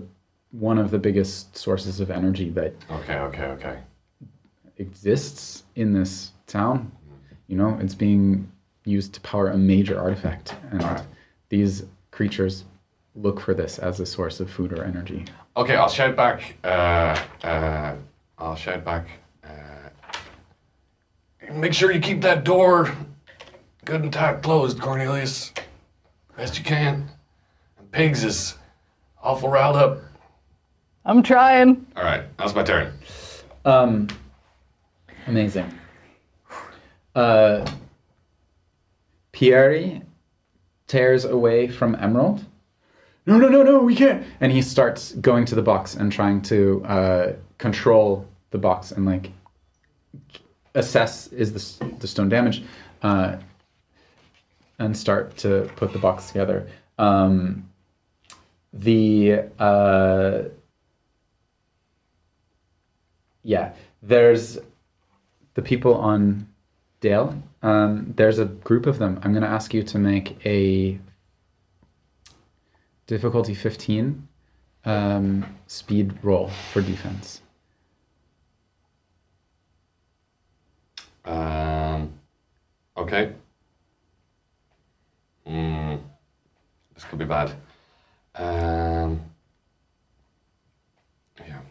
one 0.51 0.77
of 0.77 0.91
the 0.91 0.99
biggest 0.99 1.57
sources 1.57 1.99
of 1.99 2.11
energy 2.11 2.49
that 2.51 2.73
Okay, 2.91 3.15
okay, 3.17 3.45
okay. 3.45 3.77
exists 4.77 5.63
in 5.75 5.93
this 5.93 6.31
town. 6.47 6.91
You 7.47 7.57
know, 7.57 7.77
it's 7.81 7.95
being 7.95 8.51
used 8.85 9.13
to 9.13 9.21
power 9.21 9.49
a 9.49 9.57
major 9.57 9.99
artifact, 9.99 10.55
and 10.71 11.01
these 11.49 11.83
creatures 12.13 12.65
look 13.15 13.39
for 13.39 13.53
this 13.53 13.79
as 13.79 13.99
a 13.99 14.05
source 14.05 14.39
of 14.39 14.49
food 14.49 14.71
or 14.71 14.83
energy. 14.83 15.25
Okay, 15.57 15.75
I'll 15.75 15.89
shout 15.89 16.15
back. 16.15 16.55
Uh, 16.63 17.19
uh, 17.43 17.95
I'll 18.37 18.55
shout 18.55 18.85
back. 18.85 19.07
Uh, 19.43 19.89
make 21.51 21.73
sure 21.73 21.91
you 21.91 21.99
keep 21.99 22.21
that 22.21 22.43
door 22.43 22.95
good 23.85 24.01
and 24.01 24.13
tight 24.13 24.41
closed, 24.41 24.79
Cornelius. 24.79 25.51
Best 26.37 26.57
you 26.57 26.63
can. 26.63 27.09
And 27.77 27.91
Pigs 27.91 28.23
is 28.23 28.55
awful 29.21 29.49
riled 29.49 29.75
up. 29.75 29.99
I'm 31.05 31.21
trying. 31.21 31.85
All 31.95 32.03
right, 32.03 32.23
that's 32.37 32.55
my 32.55 32.63
turn. 32.63 32.93
Um, 33.65 34.07
amazing. 35.27 35.71
Uh, 37.13 37.69
Pierre 39.31 40.01
tears 40.93 41.25
away 41.25 41.67
from 41.67 41.95
Emerald. 41.95 42.45
No, 43.25 43.39
no, 43.39 43.49
no, 43.49 43.63
no, 43.63 43.79
we 43.79 43.95
can't. 43.95 44.23
And 44.39 44.51
he 44.51 44.61
starts 44.61 45.13
going 45.13 45.43
to 45.45 45.55
the 45.55 45.61
box 45.63 45.95
and 45.95 46.11
trying 46.11 46.39
to 46.43 46.85
uh, 46.85 47.33
control 47.57 48.27
the 48.51 48.59
box 48.59 48.91
and 48.91 49.03
like 49.03 49.31
assess 50.75 51.27
is 51.33 51.49
the, 51.51 51.89
the 51.95 52.07
stone 52.07 52.29
damage 52.29 52.63
uh, 53.01 53.37
and 54.77 54.95
start 54.95 55.35
to 55.37 55.67
put 55.77 55.93
the 55.93 55.99
box 55.99 56.27
together. 56.27 56.67
Um, 56.99 57.67
the 58.71 59.45
uh, 59.57 60.43
yeah, 63.41 63.73
there's 64.03 64.59
the 65.55 65.61
people 65.63 65.95
on 65.95 66.47
Dale. 67.01 67.35
Um, 67.63 68.13
there's 68.17 68.39
a 68.39 68.45
group 68.45 68.85
of 68.85 68.99
them. 68.99 69.19
I'm 69.23 69.31
going 69.31 69.43
to 69.43 69.49
ask 69.49 69.73
you 69.73 69.83
to 69.83 69.97
make 69.97 70.45
a 70.45 70.99
difficulty 73.07 73.53
15 73.53 74.27
um, 74.85 75.45
speed 75.67 76.13
roll 76.23 76.49
for 76.71 76.81
defense. 76.81 77.41
Um, 81.23 82.11
okay. 82.97 83.31
Mm, 85.47 86.01
this 86.93 87.05
could 87.05 87.19
be 87.19 87.25
bad. 87.25 87.53
Um, 88.35 89.21
yeah. 91.39 91.61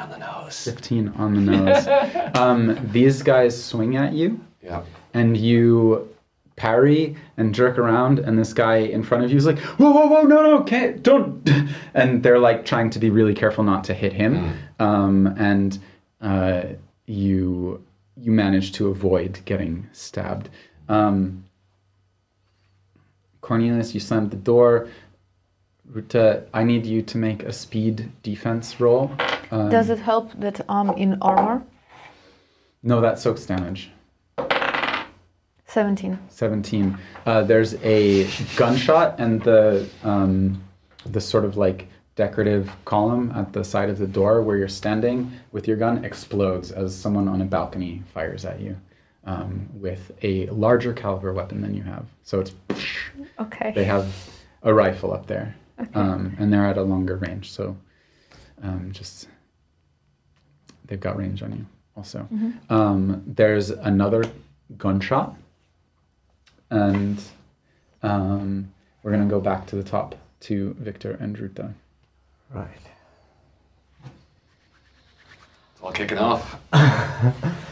On 0.00 0.10
the 0.10 0.18
nose. 0.18 0.64
15 0.64 1.08
on 1.16 1.34
the 1.34 1.40
nose. 1.40 1.86
um, 2.34 2.78
these 2.92 3.22
guys 3.22 3.62
swing 3.62 3.96
at 3.96 4.12
you, 4.12 4.40
Yeah. 4.62 4.82
and 5.14 5.36
you 5.36 6.08
parry 6.56 7.16
and 7.36 7.54
jerk 7.54 7.78
around, 7.78 8.18
and 8.18 8.38
this 8.38 8.52
guy 8.52 8.76
in 8.76 9.02
front 9.02 9.24
of 9.24 9.30
you 9.30 9.36
is 9.36 9.46
like, 9.46 9.58
"Whoa, 9.78 9.90
whoa, 9.90 10.06
whoa! 10.06 10.22
No, 10.22 10.42
no, 10.42 10.62
can't, 10.62 11.02
don't!" 11.02 11.48
And 11.94 12.22
they're 12.22 12.38
like 12.38 12.64
trying 12.64 12.90
to 12.90 12.98
be 12.98 13.10
really 13.10 13.34
careful 13.34 13.64
not 13.64 13.84
to 13.84 13.94
hit 13.94 14.12
him, 14.12 14.52
um, 14.78 15.26
and 15.38 15.78
uh, 16.20 16.62
you 17.06 17.82
you 18.16 18.30
manage 18.32 18.72
to 18.72 18.88
avoid 18.88 19.40
getting 19.44 19.88
stabbed. 19.92 20.48
Um, 20.88 21.44
Cornelius, 23.40 23.94
you 23.94 24.00
slammed 24.00 24.30
the 24.30 24.36
door. 24.36 24.88
Ruta, 25.92 26.44
I 26.54 26.62
need 26.64 26.86
you 26.86 27.02
to 27.02 27.18
make 27.18 27.42
a 27.42 27.52
speed 27.52 28.10
defense 28.22 28.80
roll. 28.80 29.10
Um, 29.50 29.68
Does 29.70 29.90
it 29.90 29.98
help 29.98 30.32
that 30.40 30.60
I'm 30.68 30.90
in 30.90 31.18
armor? 31.20 31.62
No, 32.82 33.00
that 33.00 33.18
soaks 33.18 33.44
damage. 33.46 33.90
17. 35.66 36.18
17. 36.28 36.98
Uh, 37.26 37.42
there's 37.42 37.74
a 37.82 38.28
gunshot, 38.56 39.18
and 39.20 39.42
the 39.42 39.88
um, 40.02 40.62
the 41.06 41.20
sort 41.20 41.44
of 41.44 41.56
like 41.56 41.86
decorative 42.16 42.70
column 42.84 43.32
at 43.36 43.52
the 43.52 43.62
side 43.64 43.88
of 43.88 43.98
the 43.98 44.06
door 44.06 44.42
where 44.42 44.56
you're 44.56 44.68
standing 44.68 45.30
with 45.52 45.66
your 45.68 45.76
gun 45.76 46.04
explodes 46.04 46.70
as 46.72 46.94
someone 46.94 47.28
on 47.28 47.40
a 47.40 47.44
balcony 47.44 48.02
fires 48.12 48.44
at 48.44 48.60
you 48.60 48.76
um, 49.24 49.68
with 49.74 50.10
a 50.22 50.46
larger 50.46 50.92
caliber 50.92 51.32
weapon 51.32 51.60
than 51.62 51.72
you 51.74 51.82
have. 51.82 52.04
So 52.24 52.40
it's 52.40 52.52
Okay. 53.38 53.72
they 53.74 53.84
have 53.84 54.12
a 54.64 54.74
rifle 54.74 55.12
up 55.14 55.26
there, 55.26 55.54
um, 55.94 56.36
and 56.38 56.52
they're 56.52 56.66
at 56.66 56.78
a 56.78 56.82
longer 56.82 57.16
range. 57.16 57.50
So 57.50 57.76
um, 58.62 58.90
just 58.92 59.28
they've 60.86 61.00
got 61.00 61.16
range 61.16 61.42
on 61.42 61.52
you 61.52 61.66
also. 61.96 62.28
Um, 62.68 63.22
there's 63.26 63.70
another 63.70 64.24
gunshot, 64.78 65.36
and 66.70 67.22
um, 68.02 68.72
we're 69.02 69.12
gonna 69.12 69.26
go 69.26 69.40
back 69.40 69.66
to 69.66 69.76
the 69.76 69.84
top 69.84 70.14
to 70.40 70.74
Victor 70.78 71.16
and 71.20 71.38
Ruta. 71.38 71.72
Right. 72.50 72.68
It's 74.04 75.82
all 75.82 75.92
kicking 75.92 76.18
off. 76.18 76.56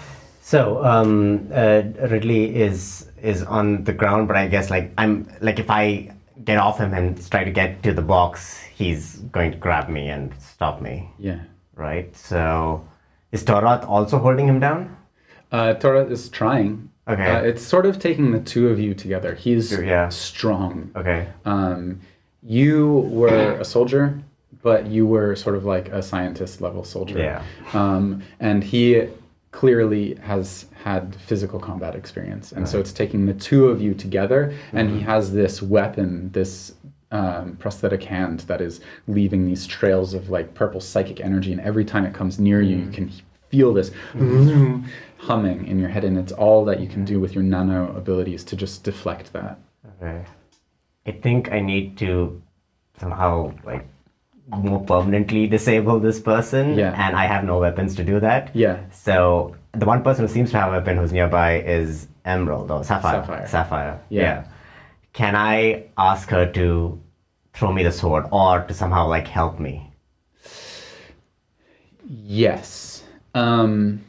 So 0.48 0.82
um, 0.82 1.50
uh, 1.52 1.82
Ridley 2.09 2.56
is 2.56 3.06
is 3.20 3.42
on 3.42 3.84
the 3.84 3.92
ground, 3.92 4.28
but 4.28 4.36
I 4.38 4.48
guess 4.48 4.70
like 4.70 4.94
I'm 4.96 5.28
like 5.42 5.59
if 5.59 5.68
I 5.68 6.14
get 6.45 6.59
off 6.59 6.78
him 6.78 6.95
and 6.95 7.30
try 7.30 7.45
to 7.45 7.51
get 7.51 7.82
to 7.82 7.93
the 7.93 8.03
box, 8.03 8.61
he's 8.74 9.16
going 9.32 9.51
to 9.53 9.57
grab 9.59 9.89
me 9.89 10.09
and 10.09 10.32
stop 10.39 10.80
me, 10.80 11.11
Yeah. 11.18 11.41
right? 11.74 12.14
So 12.16 12.86
is 13.32 13.45
Torath 13.45 13.86
also 13.89 14.18
holding 14.18 14.47
him 14.47 14.61
down? 14.61 14.97
Uh, 15.51 15.74
is 16.11 16.28
trying. 16.28 16.91
Okay. 17.09 17.30
Uh, 17.30 17.41
it's 17.43 17.62
sort 17.62 17.86
of 17.86 17.99
taking 17.99 18.32
the 18.32 18.41
two 18.41 18.68
of 18.68 18.78
you 18.78 18.95
together. 18.95 19.34
He's 19.34 19.72
Yeah. 19.72 20.09
strong. 20.11 20.91
Okay. 20.95 21.28
Um, 21.45 22.01
you 22.43 23.09
were 23.11 23.53
a 23.59 23.64
soldier, 23.64 24.18
but 24.62 24.86
you 24.86 25.07
were 25.07 25.34
sort 25.34 25.57
of 25.57 25.64
like 25.64 25.89
a 25.89 26.03
scientist 26.03 26.61
level 26.61 26.84
soldier. 26.84 27.18
Yeah. 27.18 27.43
Um, 27.72 28.22
and 28.41 28.62
he 28.62 29.09
clearly 29.51 30.14
has 30.16 30.66
had 30.84 31.16
physical 31.16 31.59
combat 31.59 31.94
experience. 31.94 32.53
And 32.53 32.68
so 32.68 32.78
it's 32.78 32.92
taking 32.92 33.26
the 33.26 33.34
two 33.34 33.68
of 33.68 33.80
you 33.80 33.94
together, 33.94 34.55
and 34.72 34.90
he 34.90 34.96
mm-hmm. 34.96 35.07
has 35.07 35.32
this 35.32 35.62
weapon, 35.62 36.30
this 36.32 36.74
um, 37.11 37.57
prosthetic 37.57 38.03
hand 38.03 38.40
that 38.40 38.61
is 38.61 38.80
leaving 39.07 39.46
these 39.46 39.66
trails 39.66 40.12
of 40.14 40.28
like 40.28 40.55
purple 40.55 40.80
psychic 40.80 41.20
energy. 41.20 41.53
And 41.53 41.61
every 41.61 41.84
time 41.84 42.05
it 42.05 42.14
comes 42.14 42.38
near 42.38 42.61
you, 42.61 42.76
you 42.76 42.82
mm-hmm. 42.82 42.92
can 42.92 43.12
feel 43.49 43.72
this 43.72 43.90
mm-hmm. 44.12 44.86
humming 45.16 45.66
in 45.66 45.78
your 45.78 45.88
head. 45.88 46.05
And 46.05 46.18
it's 46.18 46.32
all 46.32 46.64
that 46.66 46.80
you 46.80 46.88
can 46.88 47.05
do 47.05 47.18
with 47.18 47.34
your 47.34 47.44
nano 47.44 47.96
abilities 47.96 48.44
to 48.44 48.57
just 48.57 48.84
deflect 48.84 49.32
that. 49.32 49.59
Okay. 50.03 50.24
I 51.07 51.12
think 51.12 51.51
I 51.51 51.61
need 51.61 51.96
to 51.99 52.42
somehow 53.01 53.55
like 53.64 53.86
more 54.49 54.80
permanently 54.84 55.46
disable 55.46 56.01
this 56.01 56.18
person, 56.20 56.74
Yeah. 56.78 56.94
and 56.96 57.16
I 57.16 57.26
have 57.26 57.44
no 57.44 57.59
weapons 57.59 57.94
to 57.96 58.05
do 58.05 58.18
that. 58.20 58.51
Yeah. 58.55 58.78
So 58.90 59.55
the 59.72 59.86
one 59.86 60.03
person 60.03 60.26
who 60.26 60.32
seems 60.32 60.51
to 60.53 60.59
have 60.59 60.72
a 60.72 60.76
weapon 60.78 60.96
who's 60.96 61.12
nearby 61.12 61.61
is 61.61 62.09
Emerald 62.24 62.70
or 62.70 62.82
Sapphire. 62.84 63.20
Sapphire. 63.22 63.46
Sapphire. 63.46 64.01
Yeah. 64.09 64.44
Can 65.12 65.36
I 65.36 65.84
ask 65.96 66.28
her 66.30 66.46
to 66.53 67.01
throw 67.53 67.72
me 67.72 67.82
the 67.82 67.92
sword 67.92 68.26
or 68.30 68.62
to 68.62 68.74
somehow 68.74 69.07
like 69.09 69.26
help 69.26 69.59
me? 69.59 69.92
Yes. 72.09 73.03
Um, 73.34 74.05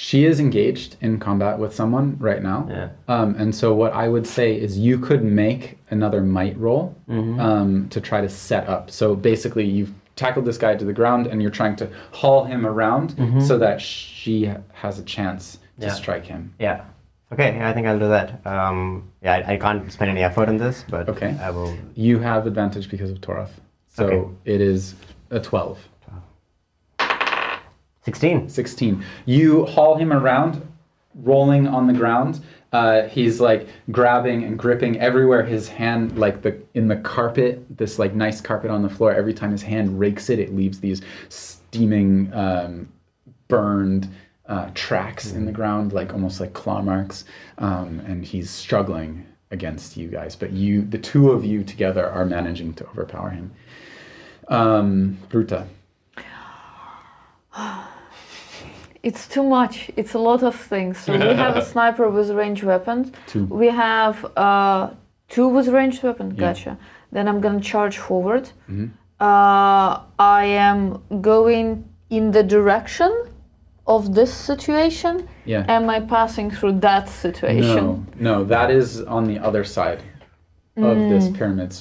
she 0.00 0.24
is 0.24 0.40
engaged 0.40 0.96
in 1.02 1.18
combat 1.18 1.58
with 1.58 1.74
someone 1.74 2.16
right 2.18 2.42
now. 2.42 2.66
Yeah. 2.70 2.88
Um, 3.06 3.34
and 3.38 3.54
so 3.54 3.74
what 3.74 3.92
I 3.92 4.08
would 4.08 4.26
say 4.26 4.58
is 4.58 4.78
you 4.78 4.98
could 4.98 5.22
make 5.22 5.76
another 5.90 6.22
might 6.22 6.56
roll 6.56 6.96
um, 7.08 7.86
to 7.90 8.00
try 8.00 8.22
to 8.22 8.28
set 8.28 8.66
up. 8.66 8.90
So 8.90 9.14
basically, 9.14 9.66
you've 9.66 9.92
tackled 10.16 10.46
this 10.46 10.56
guy 10.56 10.74
to 10.74 10.84
the 10.86 10.94
ground 10.94 11.26
and 11.26 11.42
you're 11.42 11.50
trying 11.50 11.76
to 11.76 11.86
haul 12.12 12.44
him 12.44 12.64
around 12.64 13.08
so 13.46 13.58
that 13.58 13.78
she 13.82 14.50
has 14.72 14.98
a 14.98 15.02
chance 15.04 15.58
to 15.80 15.86
Yeah. 15.86 15.92
strike 15.92 16.24
him. 16.24 16.54
Yeah. 16.58 16.84
Okay, 17.32 17.54
yeah, 17.56 17.68
I 17.68 17.72
think 17.74 17.86
I'll 17.86 17.98
do 17.98 18.08
that. 18.08 18.44
Um, 18.46 19.04
yeah, 19.22 19.34
I, 19.46 19.52
I 19.52 19.56
can't 19.58 19.92
spend 19.92 20.10
any 20.10 20.22
effort 20.22 20.48
on 20.48 20.56
this, 20.56 20.84
but 20.88 21.08
Okay. 21.10 21.36
I 21.40 21.50
will. 21.50 21.76
You 21.94 22.18
have 22.20 22.46
advantage 22.46 22.90
because 22.90 23.10
of 23.10 23.18
Torath. 23.20 23.50
So 23.88 24.06
Okay. 24.06 24.30
it 24.46 24.60
is 24.62 24.94
a 25.30 25.38
12. 25.40 25.78
16. 28.04 28.48
16. 28.48 29.04
You 29.26 29.66
haul 29.66 29.96
him 29.96 30.12
around, 30.12 30.66
rolling 31.14 31.66
on 31.66 31.86
the 31.86 31.92
ground. 31.92 32.40
Uh, 32.72 33.02
he's 33.08 33.40
like 33.40 33.68
grabbing 33.90 34.44
and 34.44 34.58
gripping 34.58 34.98
everywhere 35.00 35.42
his 35.42 35.68
hand, 35.68 36.16
like 36.16 36.42
the 36.42 36.56
in 36.74 36.86
the 36.86 36.96
carpet, 36.96 37.64
this 37.76 37.98
like 37.98 38.14
nice 38.14 38.40
carpet 38.40 38.70
on 38.70 38.82
the 38.82 38.88
floor. 38.88 39.12
Every 39.12 39.34
time 39.34 39.50
his 39.50 39.62
hand 39.62 39.98
rakes 39.98 40.30
it, 40.30 40.38
it 40.38 40.54
leaves 40.54 40.78
these 40.78 41.02
steaming, 41.28 42.32
um, 42.32 42.88
burned 43.48 44.08
uh, 44.46 44.70
tracks 44.74 45.32
in 45.32 45.46
the 45.46 45.52
ground, 45.52 45.92
like 45.92 46.12
almost 46.12 46.40
like 46.40 46.52
claw 46.52 46.80
marks. 46.80 47.24
Um, 47.58 48.00
and 48.06 48.24
he's 48.24 48.48
struggling 48.50 49.26
against 49.50 49.96
you 49.96 50.06
guys, 50.06 50.36
but 50.36 50.52
you, 50.52 50.82
the 50.82 50.98
two 50.98 51.32
of 51.32 51.44
you 51.44 51.64
together, 51.64 52.08
are 52.08 52.24
managing 52.24 52.72
to 52.74 52.86
overpower 52.88 53.30
him. 53.30 53.50
Um, 54.46 55.18
Ruta. 55.32 55.66
It's 59.02 59.26
too 59.26 59.42
much. 59.42 59.90
It's 59.96 60.14
a 60.14 60.18
lot 60.18 60.42
of 60.42 60.54
things. 60.54 60.98
So 60.98 61.12
we 61.12 61.34
have 61.34 61.56
a 61.56 61.64
sniper 61.72 62.08
with 62.08 62.30
ranged 62.30 62.64
weapons. 62.64 63.12
Two. 63.26 63.44
We 63.46 63.68
have 63.68 64.24
uh, 64.36 64.90
two 65.28 65.48
with 65.48 65.68
ranged 65.68 66.02
weapon. 66.02 66.32
Yeah. 66.32 66.40
Gotcha. 66.40 66.78
Then 67.12 67.26
I'm 67.28 67.40
gonna 67.40 67.60
charge 67.60 67.98
forward. 67.98 68.50
Uh, 69.20 70.00
I 70.18 70.44
am 70.44 71.02
going 71.20 71.84
in 72.10 72.30
the 72.30 72.42
direction 72.42 73.12
of 73.86 74.14
this 74.14 74.32
situation. 74.32 75.28
Yeah. 75.44 75.64
Am 75.68 75.90
I 75.90 76.00
passing 76.00 76.50
through 76.50 76.80
that 76.80 77.08
situation? 77.08 78.06
No, 78.16 78.38
no, 78.38 78.44
that 78.44 78.70
is 78.70 79.02
on 79.02 79.24
the 79.24 79.38
other 79.38 79.64
side 79.64 80.02
of 80.76 80.96
this 80.96 81.28
pyramid. 81.36 81.76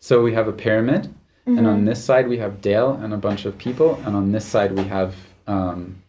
So 0.00 0.22
we 0.22 0.32
have 0.32 0.48
a 0.48 0.52
pyramid, 0.52 1.14
and 1.46 1.66
on 1.66 1.84
this 1.84 2.02
side 2.02 2.26
we 2.28 2.38
have 2.38 2.60
Dale 2.60 2.92
and 3.02 3.12
a 3.12 3.16
bunch 3.16 3.44
of 3.44 3.56
people, 3.58 4.00
and 4.04 4.16
on 4.16 4.32
this 4.32 4.44
side 4.44 4.72
we 4.72 4.84
have 4.84 5.14
um, 5.46 6.02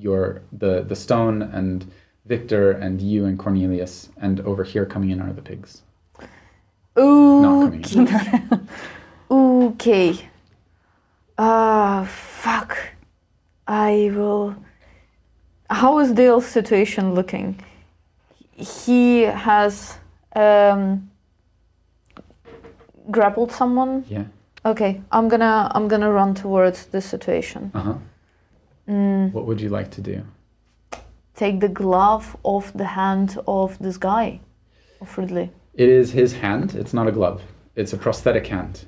your 0.00 0.42
the 0.52 0.82
the 0.82 0.96
stone 0.96 1.42
and 1.42 1.90
Victor 2.26 2.72
and 2.72 3.00
you 3.00 3.24
and 3.24 3.38
Cornelius, 3.38 4.08
and 4.16 4.40
over 4.40 4.64
here 4.64 4.86
coming 4.86 5.10
in 5.10 5.20
are 5.20 5.32
the 5.32 5.42
pigs. 5.42 5.82
Not 6.96 7.72
coming 7.72 7.84
in. 8.08 8.68
Okay. 9.30 10.28
Ah, 11.38 12.04
fuck. 12.10 12.76
I 13.66 14.10
will. 14.12 14.56
How 15.70 16.00
is 16.00 16.10
Dale's 16.10 16.46
situation 16.46 17.14
looking? 17.14 17.60
He 18.52 19.22
has 19.22 19.98
um, 20.34 21.10
grappled 23.10 23.52
someone. 23.52 24.04
Yeah. 24.08 24.24
Okay, 24.66 25.00
I'm 25.12 25.28
gonna 25.28 25.70
I'm 25.74 25.86
gonna 25.88 26.10
run 26.10 26.34
towards 26.34 26.86
this 26.86 27.06
situation. 27.06 27.70
Uh 27.72 27.80
huh. 27.80 27.94
What 28.90 29.46
would 29.46 29.60
you 29.60 29.68
like 29.68 29.90
to 29.92 30.00
do? 30.00 30.22
Take 31.34 31.60
the 31.60 31.68
glove 31.68 32.36
off 32.42 32.72
the 32.72 32.84
hand 32.84 33.38
of 33.46 33.78
this 33.78 33.96
guy, 33.96 34.40
of 35.00 35.16
Ridley. 35.16 35.50
It 35.74 35.88
is 35.88 36.12
his 36.12 36.32
hand. 36.32 36.74
It's 36.74 36.92
not 36.92 37.06
a 37.06 37.12
glove. 37.12 37.42
It's 37.76 37.92
a 37.92 37.96
prosthetic 37.96 38.46
hand. 38.46 38.84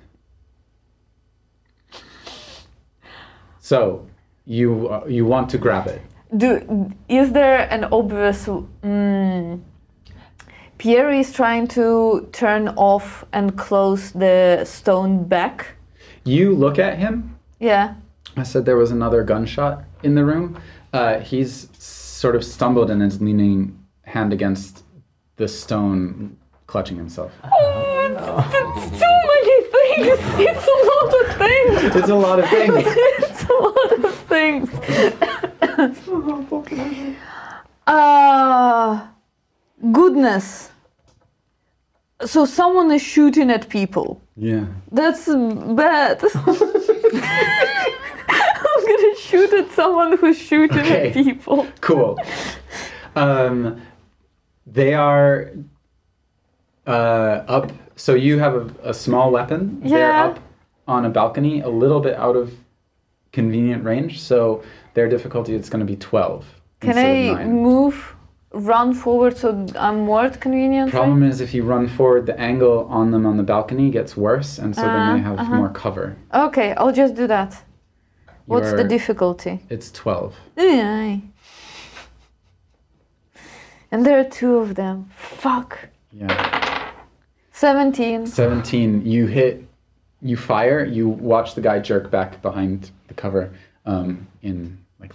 So 3.61 4.07
you 4.44 4.88
uh, 4.88 5.05
you 5.07 5.24
want 5.24 5.48
to 5.50 5.59
grab 5.59 5.86
it? 5.86 6.03
Do 6.36 6.92
is 7.09 7.32
there 7.32 7.68
an 7.70 7.84
obvious 7.84 8.46
mm, 8.46 9.61
Pierre 10.78 11.12
is 11.12 11.32
trying 11.32 11.68
to 11.68 12.28
turn 12.32 12.68
off 12.70 13.24
and 13.32 13.57
close 13.57 14.11
the 14.11 14.64
stone 14.64 15.24
back. 15.28 15.76
You 16.24 16.57
look 16.57 16.78
at 16.78 16.98
him. 16.98 17.38
Yeah. 17.61 17.94
I 18.36 18.42
said 18.42 18.64
there 18.64 18.76
was 18.76 18.90
another 18.90 19.22
gunshot 19.22 19.84
in 20.03 20.14
the 20.14 20.24
room. 20.24 20.57
Uh, 20.92 21.18
he's 21.20 21.68
sort 21.78 22.34
of 22.36 22.44
stumbled 22.44 22.90
and 22.90 23.03
is 23.03 23.20
leaning 23.20 23.78
hand 24.05 24.32
against 24.32 24.84
the 25.36 25.46
stone, 25.48 26.36
clutching 26.66 26.96
himself. 26.96 27.32
Oh, 27.44 27.48
it's, 28.05 28.20
it's 28.88 28.98
so 29.00 29.11
many 29.32 29.62
things. 29.74 30.18
It's 30.48 30.66
a 30.66 30.78
lot 30.90 31.11
of 31.20 31.26
things. 31.38 31.96
It's 31.96 32.09
a 32.09 32.14
lot 32.14 32.38
of 32.38 32.48
things. 32.48 32.84
It's 33.24 33.44
a 36.07 36.12
lot 36.12 36.53
of 36.53 36.66
things. 36.66 37.16
Ah, 37.86 39.11
goodness. 39.92 40.70
So 42.24 42.44
someone 42.44 42.90
is 42.92 43.03
shooting 43.03 43.50
at 43.50 43.68
people. 43.68 44.20
yeah. 44.36 44.66
That's 44.92 45.26
bad. 45.74 46.22
Shoot 49.33 49.53
at 49.61 49.68
someone 49.72 50.11
who's 50.18 50.39
shooting 50.39 50.78
Okay. 50.87 51.09
at 51.09 51.14
people. 51.14 51.66
Cool. 51.89 52.12
Um, 53.16 53.80
they 54.78 54.93
are 54.95 55.51
uh, 56.87 56.91
up. 57.57 57.72
So 57.97 58.14
you 58.14 58.39
have 58.39 58.55
a, 58.55 58.91
a 58.91 58.95
small 58.95 59.30
weapon. 59.30 59.61
They're 59.83 59.99
Yeah. 60.14 60.24
up 60.26 60.39
on 60.87 61.05
a 61.05 61.11
balcony, 61.11 61.61
a 61.61 61.68
little 61.83 62.01
bit 62.01 62.14
out 62.26 62.37
of 62.43 62.53
convenient 63.33 63.85
range. 63.85 64.12
So 64.20 64.62
their 64.95 65.09
difficulty 65.09 65.55
is 65.55 65.68
going 65.70 65.85
to 65.87 65.91
be 65.95 65.97
twelve. 65.97 66.45
Can 66.80 66.91
instead 66.91 67.07
I 67.07 67.18
of 67.33 67.39
nine. 67.39 67.62
move, 67.62 67.97
run 68.72 68.93
forward 68.95 69.37
so 69.43 69.49
I'm 69.87 69.99
more 70.11 70.24
at 70.30 70.41
convenient? 70.41 70.91
Problem 70.91 71.22
is, 71.22 71.41
if 71.41 71.55
you 71.55 71.62
run 71.74 71.87
forward, 71.89 72.26
the 72.26 72.39
angle 72.41 72.87
on 72.91 73.11
them 73.12 73.24
on 73.30 73.37
the 73.37 73.43
balcony 73.55 73.91
gets 73.91 74.16
worse, 74.16 74.59
and 74.62 74.74
so 74.74 74.83
then 74.83 75.05
they 75.14 75.20
Uh, 75.22 75.28
have 75.28 75.39
uh-huh. 75.39 75.57
more 75.61 75.70
cover. 75.85 76.07
Okay, 76.47 76.68
I'll 76.78 76.93
just 77.03 77.14
do 77.14 77.26
that. 77.37 77.51
What's 78.47 78.72
the 78.72 78.84
difficulty? 78.84 79.61
It's 79.70 79.90
twelve. 79.90 80.34
Aye. 80.59 81.22
And 83.90 84.07
there 84.07 84.18
are 84.18 84.24
two 84.24 84.57
of 84.57 84.74
them. 84.74 85.11
Fuck. 85.16 85.88
Yeah. 86.12 86.90
17. 87.53 88.26
17 88.26 89.07
you 89.07 89.26
hit 89.26 89.64
you 90.20 90.36
fire 90.36 90.84
you 90.84 91.09
watch 91.09 91.55
the 91.55 91.61
guy 91.61 91.78
jerk 91.78 92.11
back 92.11 92.43
behind 92.43 92.90
the 93.09 93.14
cover 93.14 93.53
um, 93.86 94.26
in 94.43 94.76
like 94.99 95.12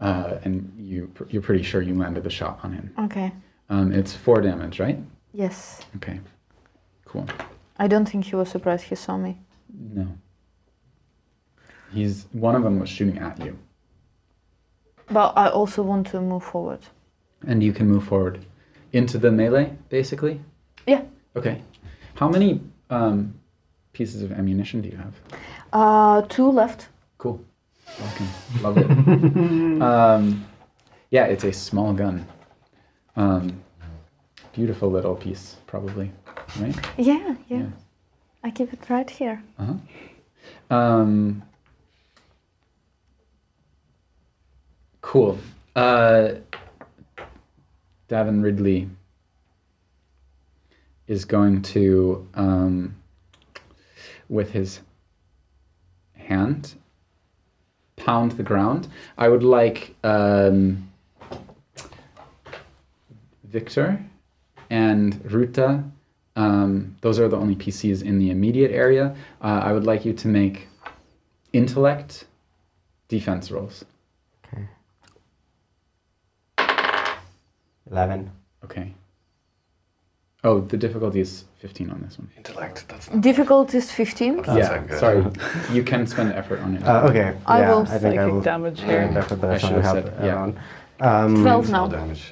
uh, 0.00 0.36
and 0.44 0.70
you 0.76 1.10
you're 1.28 1.40
pretty 1.42 1.62
sure 1.62 1.80
you 1.80 1.94
landed 1.94 2.22
the 2.22 2.28
shot 2.30 2.58
on 2.64 2.72
him 2.72 2.92
Okay. 2.98 3.32
um, 3.70 3.92
it's 3.92 4.12
four 4.14 4.40
damage 4.42 4.78
right 4.78 4.98
Yes. 5.32 5.80
okay 5.96 6.20
cool 7.06 7.26
I 7.78 7.86
don't 7.88 8.06
think 8.08 8.24
he 8.26 8.36
was 8.36 8.48
surprised 8.50 8.84
he 8.84 8.94
saw 8.96 9.16
me. 9.16 9.38
no 9.72 10.06
he's 11.94 12.26
one 12.32 12.54
of 12.56 12.62
them 12.62 12.78
was 12.80 12.88
shooting 12.88 13.18
at 13.18 13.38
you 13.44 13.56
But 15.10 15.32
I 15.36 15.48
also 15.48 15.82
want 15.82 16.06
to 16.08 16.20
move 16.20 16.42
forward. 16.44 16.80
and 17.46 17.62
you 17.62 17.72
can 17.72 17.86
move 17.88 18.04
forward 18.04 18.38
into 18.92 19.18
the 19.18 19.30
melee 19.30 19.66
basically 19.88 20.40
Yeah. 20.86 21.02
okay 21.36 21.62
how 22.14 22.28
many 22.28 22.60
um, 22.90 23.34
pieces 23.92 24.22
of 24.22 24.32
ammunition 24.32 24.80
do 24.82 24.88
you 24.88 24.96
have 24.96 25.14
Uh, 25.72 26.22
two 26.28 26.48
left. 26.60 26.88
Cool. 27.18 27.38
Welcome. 28.00 28.28
Love 28.64 28.76
it. 28.82 29.82
um, 29.90 30.44
yeah, 31.10 31.24
it's 31.32 31.44
a 31.44 31.52
small 31.52 31.92
gun. 31.92 32.16
Um, 33.16 33.44
beautiful 34.52 34.88
little 34.90 35.16
piece, 35.16 35.56
probably, 35.66 36.10
right? 36.60 36.76
Yeah, 36.96 37.34
yeah. 37.48 37.58
Yeah. 37.58 37.70
I 38.46 38.50
keep 38.52 38.72
it 38.72 38.88
right 38.88 39.10
here. 39.10 39.42
Uh-huh. 39.58 39.74
Um, 40.76 41.42
cool. 45.04 45.38
Uh, 45.76 46.30
Davin 48.08 48.42
Ridley 48.42 48.88
is 51.06 51.26
going 51.26 51.60
to, 51.60 52.26
um, 52.34 52.96
with 54.30 54.52
his 54.52 54.80
hand, 56.16 56.74
pound 57.96 58.32
the 58.32 58.42
ground. 58.42 58.88
I 59.18 59.28
would 59.28 59.42
like 59.42 59.94
um, 60.02 60.90
Victor 63.44 64.02
and 64.70 65.20
Ruta. 65.30 65.84
Um, 66.34 66.96
those 67.02 67.20
are 67.20 67.28
the 67.28 67.36
only 67.36 67.56
PCs 67.56 68.02
in 68.02 68.18
the 68.18 68.30
immediate 68.30 68.70
area. 68.70 69.14
Uh, 69.42 69.60
I 69.62 69.72
would 69.72 69.84
like 69.84 70.06
you 70.06 70.14
to 70.14 70.28
make 70.28 70.66
intellect 71.52 72.24
defense 73.08 73.50
rolls. 73.50 73.84
11. 77.90 78.30
Okay. 78.64 78.94
Oh, 80.42 80.60
the 80.60 80.76
difficulty 80.76 81.20
is 81.20 81.44
15 81.60 81.90
on 81.90 82.02
this 82.02 82.18
one. 82.18 82.28
Intellect, 82.36 82.84
that's 82.88 83.10
not 83.10 83.22
Difficulty 83.22 83.78
is 83.78 83.90
15. 83.90 84.42
That's 84.42 84.48
yeah, 84.58 84.78
good. 84.86 84.98
sorry. 85.00 85.24
you 85.72 85.82
can 85.82 86.06
spend 86.06 86.32
effort 86.34 86.60
on 86.60 86.76
it. 86.76 86.82
Uh, 86.82 87.08
okay. 87.08 87.34
I 87.46 87.60
will 87.66 87.80
I 87.82 87.84
think 87.98 88.18
I 88.18 88.24
psychic 88.24 88.32
will 88.32 88.40
damage 88.42 88.80
here. 88.80 89.10
effort, 89.16 89.36
but 89.40 89.46
I 89.46 89.52
that's 89.52 89.62
should 89.62 89.72
have 89.72 89.84
help 89.84 90.04
said, 90.04 90.14
yeah. 90.22 90.34
around. 90.34 90.58
Um, 91.00 91.42
12 91.42 91.70
now. 91.70 91.88
damage. 91.88 92.30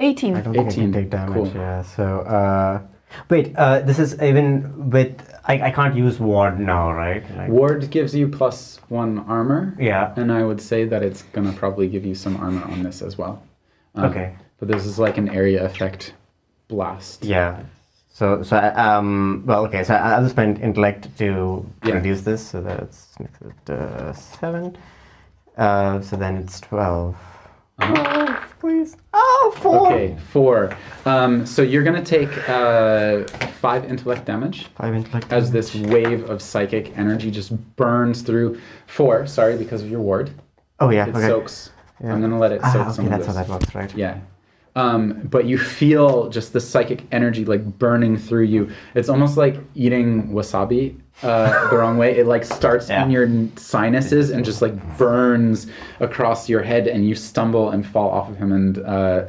18. 0.00 0.36
I 0.36 0.40
don't 0.42 0.52
think 0.54 0.66
I 0.66 0.68
18. 0.70 0.82
can 0.84 0.92
take 0.92 1.10
damage, 1.10 1.34
Cool. 1.34 1.52
yeah. 1.54 1.82
So, 1.82 2.20
uh, 2.20 2.82
wait. 3.30 3.54
Uh, 3.56 3.80
this 3.80 3.98
is 3.98 4.20
even 4.22 4.90
with. 4.90 5.14
I, 5.44 5.68
I 5.68 5.70
can't 5.70 5.94
use 5.96 6.20
ward 6.20 6.60
now, 6.60 6.92
right? 6.92 7.24
Like, 7.36 7.48
Ward 7.48 7.88
gives 7.90 8.14
you 8.14 8.28
plus 8.28 8.80
one 8.88 9.20
armor. 9.20 9.74
yeah. 9.80 10.12
And 10.16 10.30
I 10.30 10.44
would 10.44 10.60
say 10.60 10.84
that 10.84 11.02
it's 11.02 11.22
going 11.32 11.50
to 11.50 11.58
probably 11.58 11.88
give 11.88 12.04
you 12.04 12.14
some 12.14 12.36
armor 12.36 12.62
on 12.64 12.82
this 12.82 13.00
as 13.00 13.16
well. 13.16 13.42
Um, 13.94 14.04
Okay. 14.10 14.34
But 14.58 14.68
this 14.68 14.84
is 14.84 14.98
like 14.98 15.16
an 15.16 15.28
area 15.30 15.64
effect 15.64 16.12
blast. 16.68 17.24
Yeah. 17.24 17.62
So, 18.12 18.42
so 18.42 18.58
um, 18.76 19.42
well, 19.46 19.64
okay. 19.66 19.84
So 19.84 19.94
I- 19.94 20.16
I'll 20.16 20.28
spend 20.28 20.58
intellect 20.60 21.16
to 21.18 21.64
Yeah. 21.84 21.94
reduce 21.94 22.22
this. 22.22 22.46
So 22.46 22.60
that's 22.60 23.14
uh, 23.70 24.12
seven. 24.12 24.76
Uh, 25.56 26.00
so 26.02 26.16
then 26.16 26.36
it's 26.36 26.60
12 26.60 27.16
Uh-huh. 27.78 28.40
please. 28.60 28.96
Oh, 29.12 29.54
four. 29.58 29.92
Okay, 29.92 30.16
four. 30.32 30.76
Um, 31.04 31.46
so 31.46 31.62
you're 31.62 31.84
going 31.84 32.02
to 32.02 32.04
take 32.04 32.48
uh, 32.48 33.24
five 33.60 33.84
intellect 33.84 34.24
damage. 34.24 34.66
Five 34.76 34.94
intellect. 34.94 35.32
as 35.32 35.50
this 35.50 35.74
wave 35.74 36.28
of 36.28 36.42
psychic 36.42 36.96
energy 36.98 37.30
just 37.30 37.50
burns 37.76 38.22
through. 38.22 38.60
Four, 38.86 39.26
sorry, 39.26 39.56
because 39.56 39.82
of 39.82 39.90
your 39.90 40.00
ward. 40.00 40.30
Oh 40.80 40.90
yeah. 40.90 41.06
It 41.06 41.14
okay. 41.16 41.26
soaks. 41.26 41.70
Yeah. 42.02 42.12
I'm 42.12 42.20
gonna 42.20 42.38
let 42.38 42.52
it 42.52 42.60
soak 42.62 42.86
Ah, 42.86 42.92
some 42.92 43.06
okay, 43.06 43.14
of 43.14 43.20
that's 43.20 43.36
how 43.36 43.42
that 43.42 43.48
works, 43.48 43.74
right? 43.74 43.92
Yeah. 43.96 44.20
Um, 44.76 45.22
but 45.24 45.46
you 45.46 45.58
feel 45.58 46.28
just 46.28 46.52
the 46.52 46.60
psychic 46.60 47.02
energy 47.10 47.44
like 47.44 47.64
burning 47.78 48.16
through 48.16 48.44
you. 48.44 48.70
It's 48.94 49.08
almost 49.08 49.36
like 49.36 49.56
eating 49.74 50.28
wasabi 50.28 51.00
uh, 51.22 51.68
the 51.70 51.76
wrong 51.76 51.98
way. 51.98 52.16
It 52.16 52.26
like 52.26 52.44
starts 52.44 52.88
Yeah. 52.88 53.04
in 53.04 53.10
your 53.10 53.28
sinuses 53.56 54.30
and 54.30 54.44
just 54.44 54.62
like 54.62 54.74
burns 54.98 55.66
across 56.00 56.48
your 56.48 56.62
head, 56.62 56.86
and 56.86 57.06
you 57.08 57.14
stumble 57.14 57.70
and 57.70 57.86
fall 57.86 58.10
off 58.10 58.28
of 58.28 58.36
him. 58.36 58.52
And 58.52 58.78
uh, 58.78 59.24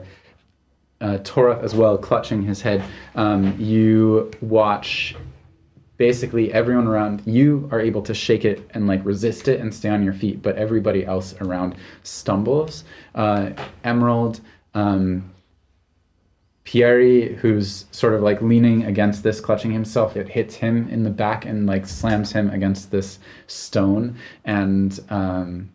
uh, 1.02 1.18
Torath 1.20 1.64
as 1.64 1.74
well, 1.76 1.98
clutching 1.98 2.44
his 2.44 2.62
head. 2.62 2.84
Um, 3.16 3.56
you 3.60 4.32
watch 4.42 5.16
basically 5.98 6.54
everyone 6.54 6.88
around 6.88 7.22
you 7.26 7.68
are 7.74 7.82
able 7.82 8.02
to 8.02 8.14
shake 8.14 8.46
it 8.46 8.70
and 8.74 8.88
like 8.88 9.04
resist 9.04 9.48
it 9.50 9.60
and 9.60 9.74
stay 9.74 9.90
on 9.90 10.02
your 10.04 10.14
feet, 10.14 10.42
but 10.42 10.56
everybody 10.56 11.06
else 11.06 11.36
around 11.42 11.76
stumbles. 12.04 12.84
Uh, 13.16 13.50
Emerald, 13.84 14.40
um, 14.76 15.30
Pierre, 16.64 17.34
who's 17.36 17.86
sort 17.92 18.14
of 18.14 18.22
like 18.22 18.42
leaning 18.42 18.86
against 18.86 19.24
this, 19.24 19.42
clutching 19.42 19.72
himself, 19.72 20.16
it 20.16 20.30
hits 20.30 20.56
him 20.56 20.88
in 20.90 21.04
the 21.04 21.10
back 21.10 21.46
and 21.46 21.66
like 21.66 21.88
slams 21.88 22.32
him 22.32 22.50
against 22.52 22.92
this 22.92 23.20
stone. 23.48 24.16
And 24.46 25.00
um, 25.10 25.70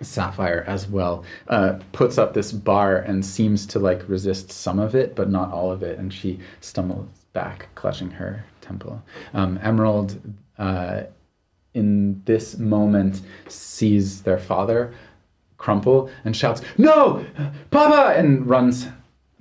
Sapphire 0.00 0.64
as 0.66 0.88
well 0.88 1.24
uh, 1.48 1.78
puts 1.92 2.18
up 2.18 2.34
this 2.34 2.52
bar 2.52 2.98
and 2.98 3.24
seems 3.24 3.66
to 3.66 3.78
like 3.78 4.08
resist 4.08 4.52
some 4.52 4.78
of 4.78 4.94
it, 4.94 5.14
but 5.14 5.30
not 5.30 5.52
all 5.52 5.70
of 5.70 5.82
it. 5.82 5.98
And 5.98 6.12
she 6.12 6.38
stumbles 6.60 7.08
back, 7.32 7.68
clutching 7.74 8.10
her 8.10 8.44
temple. 8.60 9.02
Um, 9.34 9.58
Emerald, 9.62 10.20
uh, 10.58 11.02
in 11.74 12.22
this 12.24 12.58
moment, 12.58 13.20
sees 13.48 14.22
their 14.22 14.38
father 14.38 14.94
crumple 15.58 16.10
and 16.24 16.36
shouts, 16.36 16.62
No! 16.78 17.24
Papa! 17.70 18.18
and 18.18 18.48
runs 18.48 18.88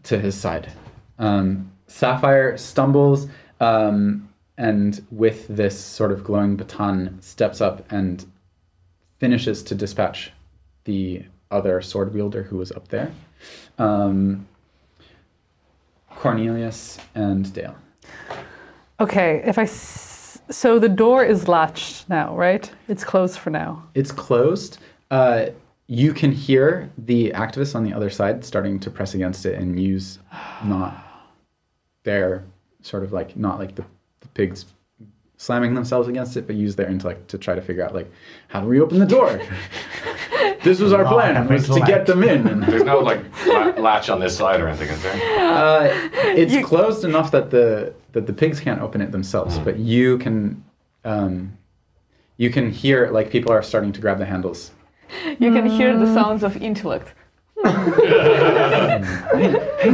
to 0.06 0.20
his 0.20 0.36
side. 0.36 0.72
Um, 1.20 1.72
Sapphire 1.88 2.58
stumbles 2.58 3.28
um, 3.60 4.28
and, 4.58 5.06
with 5.12 5.48
this 5.48 5.80
sort 5.80 6.12
of 6.12 6.24
glowing 6.24 6.56
baton, 6.56 7.22
steps 7.22 7.62
up 7.62 7.92
and 7.92 8.26
finishes 9.20 9.64
to 9.64 9.76
dispatch 9.76 10.32
the 10.86 11.24
other 11.52 11.82
sword 11.82 12.14
wielder 12.14 12.44
who 12.44 12.58
was 12.58 12.72
up 12.72 12.88
there. 12.88 13.12
Um, 13.78 14.48
Cornelius 16.10 16.98
and 17.14 17.52
Dale. 17.54 17.76
Okay, 19.00 19.42
if 19.46 19.58
I. 19.58 19.64
S- 19.64 20.40
so 20.50 20.80
the 20.80 20.90
door 20.90 21.24
is 21.24 21.48
latched 21.48 22.08
now, 22.08 22.36
right? 22.36 22.72
It's 22.88 23.04
closed 23.04 23.40
for 23.40 23.50
now. 23.50 23.84
It's 23.94 24.12
closed. 24.12 24.78
Uh, 25.12 25.48
you 25.88 26.14
can 26.14 26.32
hear 26.32 26.92
the 26.98 27.32
activists 27.32 27.76
on 27.76 27.84
the 27.84 27.94
other 27.94 28.10
side 28.10 28.44
starting 28.44 28.80
to 28.80 28.90
press 28.90 29.14
against 29.14 29.46
it 29.46 29.56
and 29.56 29.80
use 29.80 30.20
not 30.64 31.06
their 32.04 32.44
sort 32.82 33.04
of 33.04 33.14
like 33.14 33.36
not 33.38 33.60
like 33.60 33.76
the, 33.76 33.86
the 34.22 34.28
pigs 34.30 34.66
slamming 35.38 35.74
themselves 35.74 36.08
against 36.08 36.38
it, 36.38 36.48
but 36.48 36.56
use 36.56 36.76
their 36.76 36.88
intellect 36.88 37.28
to 37.28 37.38
try 37.38 37.54
to 37.54 37.62
figure 37.62 37.84
out 37.84 37.94
like 37.94 38.12
how 38.48 38.62
do 38.62 38.68
we 38.68 38.80
open 38.80 39.00
the 39.00 39.06
door. 39.06 39.40
this 40.64 40.80
was 40.80 40.94
our 40.94 41.06
plan 41.06 41.48
was 41.48 41.68
to 41.68 41.82
get 41.82 42.06
them 42.06 42.24
in. 42.24 42.48
And, 42.48 42.64
There's 42.64 42.84
no 42.84 43.00
like 43.00 43.20
latch 43.78 44.10
on 44.10 44.20
this 44.20 44.36
side 44.36 44.62
or 44.62 44.68
anything, 44.68 44.90
is 44.90 45.04
there? 45.04 45.14
uh, 45.40 46.10
it's 46.14 46.68
closed 46.68 47.04
enough 47.04 47.32
that 47.32 47.52
the 47.52 47.94
that 48.14 48.28
the 48.28 48.34
pigs 48.34 48.60
can't 48.60 48.82
open 48.82 49.02
it 49.02 49.12
themselves, 49.12 49.60
but 49.60 49.78
you 49.78 50.18
can. 50.18 50.64
Um, 51.04 51.58
you 52.38 52.50
can 52.50 52.70
hear 52.70 53.10
like 53.12 53.30
people 53.30 53.52
are 53.52 53.64
starting 53.64 53.94
to 53.94 54.02
grab 54.02 54.18
the 54.18 54.26
handles. 54.26 54.72
You 55.40 55.52
can 55.54 55.66
hear 55.68 55.98
the 55.98 56.14
sounds 56.14 56.44
of 56.44 56.58
intellect. 56.58 57.14
Hang 57.66 59.16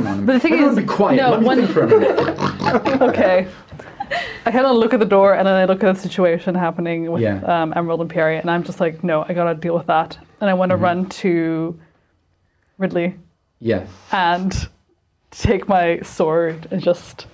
on, 0.08 0.26
But 0.26 0.34
the 0.34 0.40
thing 0.40 0.54
everyone 0.54 0.72
is, 0.74 0.78
be 0.78 0.84
quiet. 0.86 1.18
no, 1.18 1.30
Let 1.32 1.40
me 1.42 1.46
one- 1.46 1.58
think 1.60 1.72
for 1.72 1.84
a 1.84 1.88
minute. 1.88 3.02
Okay. 3.10 3.48
I 4.46 4.52
kind 4.52 4.66
of 4.66 4.76
look 4.76 4.94
at 4.94 5.00
the 5.00 5.06
door 5.06 5.36
and 5.36 5.48
then 5.48 5.56
I 5.56 5.64
look 5.66 5.82
at 5.84 5.96
the 5.96 6.02
situation 6.02 6.54
happening 6.56 7.10
with 7.12 7.22
Yeah. 7.22 7.40
um, 7.44 7.72
Emerald 7.76 8.02
and 8.02 8.10
Pierre, 8.10 8.32
and 8.32 8.50
I'm 8.52 8.64
just 8.64 8.80
like, 8.82 9.04
no, 9.04 9.24
I 9.28 9.34
gotta 9.34 9.56
deal 9.56 9.74
with 9.76 9.88
that. 9.88 10.18
And 10.42 10.50
I 10.50 10.54
want 10.54 10.72
to 10.72 10.76
run 10.78 11.08
to 11.22 11.80
Ridley 12.78 13.16
Yeah, 13.60 13.86
and 14.12 14.54
take 15.32 15.68
my 15.70 16.00
sword 16.02 16.68
and 16.72 16.82
just 16.82 17.28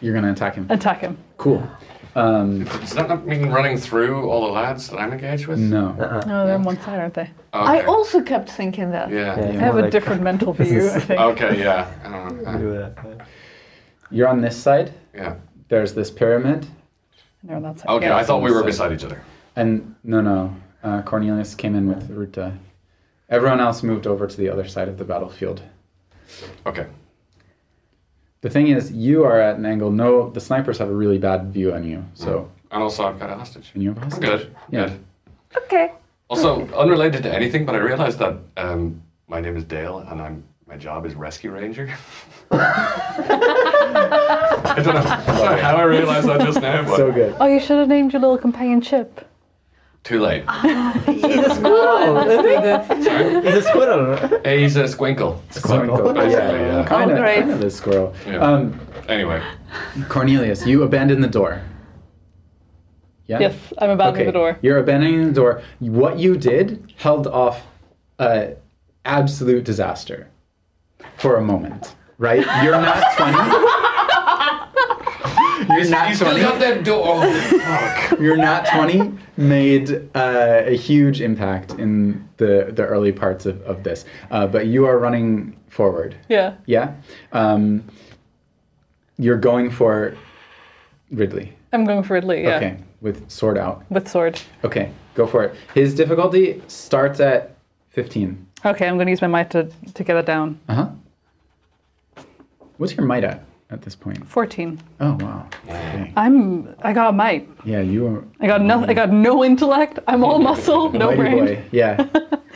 you're 0.00 0.14
gonna 0.14 0.32
attack 0.32 0.54
him. 0.56 0.66
attack 0.68 1.00
him. 1.00 1.16
Cool. 1.38 1.62
Um, 2.14 2.64
Does 2.64 2.92
that 2.92 3.08
not 3.08 3.26
mean 3.26 3.48
running 3.48 3.78
through 3.78 4.28
all 4.28 4.46
the 4.46 4.52
lads 4.52 4.88
that 4.90 4.98
I'm 4.98 5.12
engaged 5.12 5.46
with? 5.46 5.58
no. 5.58 5.92
No, 6.26 6.46
they're 6.46 6.54
on 6.56 6.62
one 6.62 6.78
side, 6.82 6.98
aren't 7.00 7.14
they? 7.14 7.22
Okay. 7.22 7.30
I 7.52 7.80
also 7.82 8.20
kept 8.22 8.50
thinking 8.50 8.90
that. 8.90 9.10
Yeah. 9.10 9.38
Yeah. 9.40 9.46
I 9.48 9.52
have 9.52 9.76
a 9.76 9.82
like- 9.82 9.90
different 9.90 10.22
mental 10.30 10.52
view, 10.52 10.90
I 10.90 11.00
think. 11.00 11.20
Okay, 11.20 11.58
yeah. 11.58 11.90
I 12.04 12.08
don't 12.28 12.42
know. 12.42 12.92
Uh, 12.96 13.24
You're 14.10 14.28
on 14.28 14.40
this 14.42 14.56
side. 14.60 14.92
yeah. 15.14 15.36
There's 15.68 15.94
this 15.94 16.10
pyramid, 16.10 16.66
They're 17.42 17.56
on 17.56 17.62
that 17.62 17.78
side. 17.78 17.88
Okay, 17.88 18.06
yeah. 18.08 18.16
I 18.16 18.24
thought 18.24 18.42
we 18.42 18.52
were 18.52 18.62
beside 18.62 18.92
each 18.92 19.04
other. 19.04 19.22
and 19.56 19.94
no, 20.04 20.20
no. 20.20 20.54
Uh, 20.82 21.00
Cornelius 21.02 21.54
came 21.54 21.74
in 21.74 21.88
with 21.88 22.10
Ruta. 22.10 22.52
Everyone 23.30 23.58
else 23.60 23.82
moved 23.82 24.06
over 24.06 24.26
to 24.26 24.36
the 24.36 24.50
other 24.50 24.68
side 24.68 24.88
of 24.88 24.98
the 24.98 25.04
battlefield. 25.04 25.62
Okay. 26.66 26.86
The 28.42 28.50
thing 28.50 28.68
is, 28.68 28.92
you 28.92 29.24
are 29.24 29.40
at 29.40 29.56
an 29.56 29.64
angle. 29.64 29.90
No, 29.90 30.28
the 30.30 30.40
snipers 30.40 30.76
have 30.78 30.88
a 30.88 30.92
really 30.94 31.18
bad 31.18 31.52
view 31.52 31.72
on 31.72 31.84
you. 31.84 32.04
So, 32.14 32.50
And 32.72 32.82
also, 32.82 33.04
I've 33.06 33.18
got 33.18 33.30
a 33.30 33.36
hostage. 33.36 33.70
and 33.74 33.82
you 33.82 33.90
have 33.90 33.98
a 33.98 34.00
I'm 34.02 34.10
hostage. 34.10 34.28
good. 34.28 34.56
Yeah. 34.70 34.88
Good. 34.88 35.04
Okay. 35.64 35.92
Also, 36.28 36.66
unrelated 36.74 37.22
to 37.22 37.32
anything, 37.32 37.64
but 37.64 37.74
I 37.74 37.78
realized 37.78 38.18
that 38.18 38.36
um, 38.56 39.00
my 39.28 39.40
name 39.40 39.56
is 39.56 39.64
Dale 39.64 39.98
and 39.98 40.20
I'm 40.20 40.42
my 40.66 40.76
job 40.78 41.04
is 41.04 41.14
rescue 41.14 41.50
ranger. 41.52 41.92
I 42.50 43.14
don't 44.82 44.94
know, 44.94 45.00
I 45.02 45.26
don't 45.26 45.36
know 45.56 45.62
how 45.62 45.76
I 45.76 45.82
realized 45.82 46.26
that 46.28 46.40
just 46.40 46.60
now, 46.62 46.82
but 46.84 46.96
So 46.96 47.12
good. 47.12 47.36
Oh, 47.38 47.46
you 47.46 47.60
should 47.60 47.78
have 47.78 47.88
named 47.88 48.14
your 48.14 48.22
little 48.22 48.38
companion 48.38 48.80
Chip. 48.80 49.28
Too 50.04 50.20
late. 50.20 50.44
He's 51.06 51.34
a 51.46 51.54
squirrel. 51.54 52.20
He's 53.42 53.54
a 53.54 53.62
squirrel. 53.62 54.40
Hey, 54.44 54.62
he's 54.62 54.76
a 54.76 54.84
squinkle. 54.84 55.40
Squinkle. 55.50 56.14
Basically, 56.14 56.32
Yeah, 56.32 56.78
yeah. 56.80 56.84
kind 56.86 57.10
of, 57.10 57.18
great. 57.18 57.40
kind 57.40 57.50
of 57.52 57.60
a 57.62 57.70
squirrel. 57.70 58.14
Yeah. 58.26 58.36
Um, 58.38 58.80
Anyway, 59.08 59.42
Cornelius, 60.08 60.64
you 60.64 60.84
abandon 60.84 61.20
the 61.20 61.28
door. 61.28 61.60
Yeah. 63.26 63.40
Yes, 63.40 63.54
I'm 63.78 63.90
abandoning 63.90 64.26
the 64.26 64.32
door. 64.32 64.58
You're 64.62 64.78
abandoning 64.78 65.26
the 65.26 65.32
door. 65.32 65.62
What 65.80 66.18
you 66.20 66.36
did 66.36 66.92
held 66.96 67.26
off 67.26 67.62
a 68.20 68.54
absolute 69.04 69.64
disaster 69.64 70.28
for 71.16 71.36
a 71.36 71.40
moment, 71.42 71.96
right? 72.18 72.46
You're 72.62 72.80
not 72.80 73.02
20. 73.16 73.32
You're 75.76 75.90
not 75.90 76.08
you 76.08 76.14
still 76.14 76.30
20. 76.30 76.40
got 76.40 76.60
that 76.60 76.84
door. 76.84 77.02
Oh, 77.04 77.58
fuck. 78.08 78.20
You're 78.20 78.36
not 78.36 78.66
20 78.66 79.12
made 79.36 80.08
uh, 80.14 80.62
a 80.64 80.76
huge 80.76 81.20
impact 81.20 81.72
in 81.72 82.28
the, 82.36 82.70
the 82.74 82.84
early 82.84 83.12
parts 83.12 83.46
of, 83.46 83.60
of 83.62 83.82
this. 83.82 84.04
Uh, 84.30 84.46
but 84.46 84.66
you 84.66 84.86
are 84.86 84.98
running 84.98 85.56
forward. 85.68 86.16
Yeah. 86.28 86.54
Yeah? 86.66 86.94
Um, 87.32 87.84
you're 89.18 89.38
going 89.38 89.70
for 89.70 90.16
Ridley. 91.10 91.52
I'm 91.72 91.84
going 91.84 92.02
for 92.02 92.14
Ridley, 92.14 92.42
yeah. 92.42 92.56
Okay. 92.56 92.76
With 93.00 93.30
sword 93.30 93.58
out. 93.58 93.84
With 93.90 94.08
sword. 94.08 94.40
Okay, 94.64 94.92
go 95.14 95.26
for 95.26 95.44
it. 95.44 95.54
His 95.74 95.94
difficulty 95.94 96.62
starts 96.68 97.18
at 97.20 97.56
15. 97.90 98.46
Okay, 98.64 98.86
I'm 98.86 98.96
going 98.96 99.06
to 99.06 99.10
use 99.10 99.22
my 99.22 99.28
might 99.28 99.50
to, 99.50 99.70
to 99.94 100.04
get 100.04 100.16
it 100.16 100.26
down. 100.26 100.60
Uh 100.68 100.74
huh. 100.74 100.88
What's 102.76 102.94
your 102.94 103.06
might 103.06 103.24
at 103.24 103.44
at 103.72 103.82
this 103.82 103.96
point? 103.96 104.26
14. 104.28 104.80
Oh 105.00 105.14
wow. 105.20 105.48
I'm. 106.16 106.74
I 106.82 106.92
got 106.92 107.08
a 107.08 107.12
might. 107.12 107.48
Yeah, 107.64 107.80
you 107.80 108.06
are. 108.06 108.24
I 108.40 108.46
got 108.46 108.62
no. 108.62 108.84
I 108.84 108.94
got 108.94 109.10
no 109.10 109.44
intellect. 109.44 109.98
I'm 110.06 110.22
all 110.24 110.38
muscle, 110.38 110.92
no 110.92 111.06
mighty 111.06 111.16
brain. 111.16 111.46
boy. 111.46 111.64
Yeah. 111.72 112.06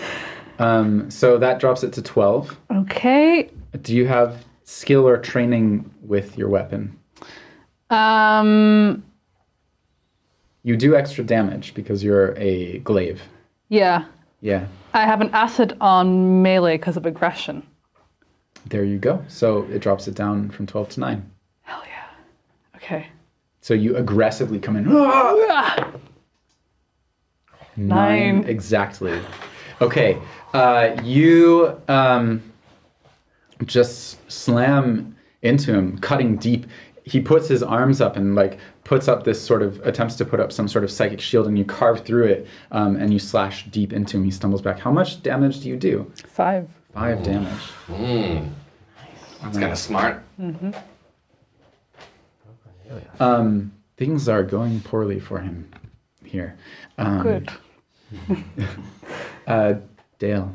um, 0.59 1.11
so 1.11 1.39
that 1.39 1.59
drops 1.59 1.83
it 1.83 1.93
to 1.95 2.03
12. 2.03 2.57
Okay. 2.71 3.51
Do 3.83 3.95
you 3.95 4.07
have 4.07 4.45
skill 4.65 5.09
or 5.09 5.17
training 5.17 5.91
with 6.03 6.37
your 6.37 6.49
weapon? 6.49 6.99
Um. 7.91 9.03
You 10.63 10.77
do 10.77 10.97
extra 10.97 11.23
damage 11.23 11.75
because 11.75 12.03
you're 12.03 12.37
a 12.37 12.79
glaive. 12.81 13.23
Yeah. 13.69 14.07
Yeah. 14.41 14.67
I 14.93 15.05
have 15.05 15.21
an 15.21 15.31
asset 15.33 15.75
on 15.81 16.43
melee 16.43 16.77
because 16.77 16.97
of 16.97 17.07
aggression. 17.07 17.65
There 18.69 18.85
you 18.85 18.99
go. 18.99 19.25
So 19.29 19.63
it 19.65 19.81
drops 19.81 20.09
it 20.09 20.15
down 20.15 20.51
from 20.51 20.67
12 20.67 20.89
to 20.91 21.01
9. 21.01 21.31
Hell 21.63 21.83
yeah. 21.87 22.77
Okay. 22.77 23.07
So 23.61 23.75
you 23.75 23.97
aggressively 23.97 24.59
come 24.59 24.77
in. 24.77 24.87
"Ah!" 24.89 25.91
Nine. 27.77 27.89
Nine. 28.37 28.45
exactly. 28.49 29.21
Okay, 29.83 30.17
uh, 30.55 30.97
you 31.03 31.79
um, 31.89 32.43
just 33.67 34.19
slam 34.31 35.15
into 35.43 35.75
him, 35.75 35.99
cutting 35.99 36.37
deep. 36.37 36.67
He 37.05 37.21
puts 37.21 37.47
his 37.49 37.63
arms 37.63 38.01
up 38.01 38.17
and 38.17 38.35
like 38.35 38.59
puts 38.85 39.09
up 39.09 39.25
this 39.25 39.45
sort 39.45 39.63
of 39.63 39.79
attempts 39.87 40.17
to 40.17 40.25
put 40.25 40.41
up 40.41 40.53
some 40.53 40.67
sort 40.69 40.85
of 40.85 40.91
psychic 40.91 41.21
shield, 41.21 41.47
and 41.47 41.59
you 41.59 41.65
carve 41.65 42.05
through 42.05 42.25
it, 42.27 42.47
um, 42.73 42.97
and 42.97 43.13
you 43.13 43.19
slash 43.19 43.67
deep 43.67 43.93
into 43.93 44.17
him. 44.17 44.25
He 44.25 44.31
stumbles 44.31 44.63
back. 44.63 44.79
How 44.79 44.91
much 44.91 45.23
damage 45.23 45.61
do 45.61 45.69
you 45.69 45.77
do? 45.77 46.11
Five. 46.27 46.69
Five 46.97 47.23
damage. 47.23 47.63
Mm. 47.89 48.49
That's 49.43 49.59
kind 49.59 49.71
of 49.71 49.77
smart. 49.77 50.23
Um, 53.21 53.71
things 53.99 54.31
are 54.31 54.43
going 54.43 54.81
poorly 54.81 55.21
for 55.21 55.39
him 55.39 55.71
here. 56.25 56.57
Um, 56.99 57.23
Good. 57.23 57.51
Uh, 59.47 59.75
Dale. 60.19 60.53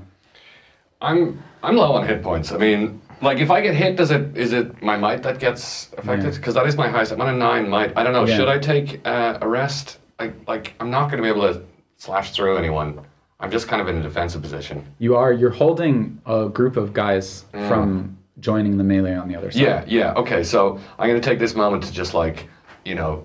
I'm 0.99 1.41
I'm 1.63 1.77
low 1.77 1.93
on 1.93 2.05
hit 2.05 2.21
points. 2.21 2.51
I 2.51 2.57
mean, 2.57 3.01
like 3.21 3.37
if 3.37 3.49
I 3.49 3.61
get 3.61 3.73
hit, 3.73 3.95
does 3.95 4.11
it 4.11 4.35
is 4.35 4.51
it 4.51 4.83
my 4.83 4.97
might 4.97 5.23
that 5.23 5.39
gets 5.39 5.89
affected? 5.97 6.33
Yeah. 6.33 6.37
Because 6.37 6.55
that 6.55 6.67
is 6.67 6.75
my 6.75 6.89
highest. 6.89 7.13
I'm 7.13 7.21
on 7.21 7.29
a 7.29 7.37
nine 7.37 7.69
might. 7.69 7.97
I 7.97 8.03
don't 8.03 8.11
know. 8.11 8.25
Yeah. 8.25 8.35
Should 8.35 8.49
I 8.49 8.59
take 8.59 8.99
uh, 9.07 9.37
a 9.39 9.47
rest? 9.47 9.99
Like 10.19 10.33
like 10.45 10.73
I'm 10.81 10.91
not 10.91 11.09
going 11.09 11.23
to 11.23 11.23
be 11.23 11.29
able 11.29 11.53
to 11.53 11.63
slash 11.95 12.31
through 12.31 12.57
anyone. 12.57 12.99
I'm 13.41 13.51
just 13.51 13.67
kind 13.67 13.81
of 13.81 13.87
in 13.89 13.97
a 13.97 14.03
defensive 14.03 14.41
position. 14.41 14.85
You 14.99 15.15
are. 15.15 15.33
You're 15.33 15.49
holding 15.49 16.21
a 16.25 16.47
group 16.47 16.77
of 16.77 16.93
guys 16.93 17.43
from 17.51 18.17
joining 18.39 18.77
the 18.77 18.83
melee 18.83 19.15
on 19.15 19.27
the 19.27 19.35
other 19.35 19.51
side. 19.51 19.61
Yeah, 19.61 19.83
yeah. 19.87 20.13
Okay, 20.13 20.43
so 20.43 20.79
I'm 20.97 21.09
going 21.09 21.19
to 21.19 21.27
take 21.27 21.39
this 21.39 21.55
moment 21.55 21.83
to 21.83 21.91
just 21.91 22.13
like, 22.13 22.47
you 22.85 22.95
know, 22.95 23.23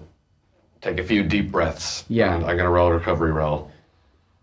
take 0.81 0.99
a 0.99 1.05
few 1.05 1.23
deep 1.23 1.53
breaths. 1.53 2.05
Yeah. 2.09 2.35
And 2.35 2.45
I'm 2.45 2.57
going 2.57 2.65
to 2.65 2.71
roll 2.71 2.89
a 2.89 2.95
recovery 2.95 3.31
roll. 3.33 3.71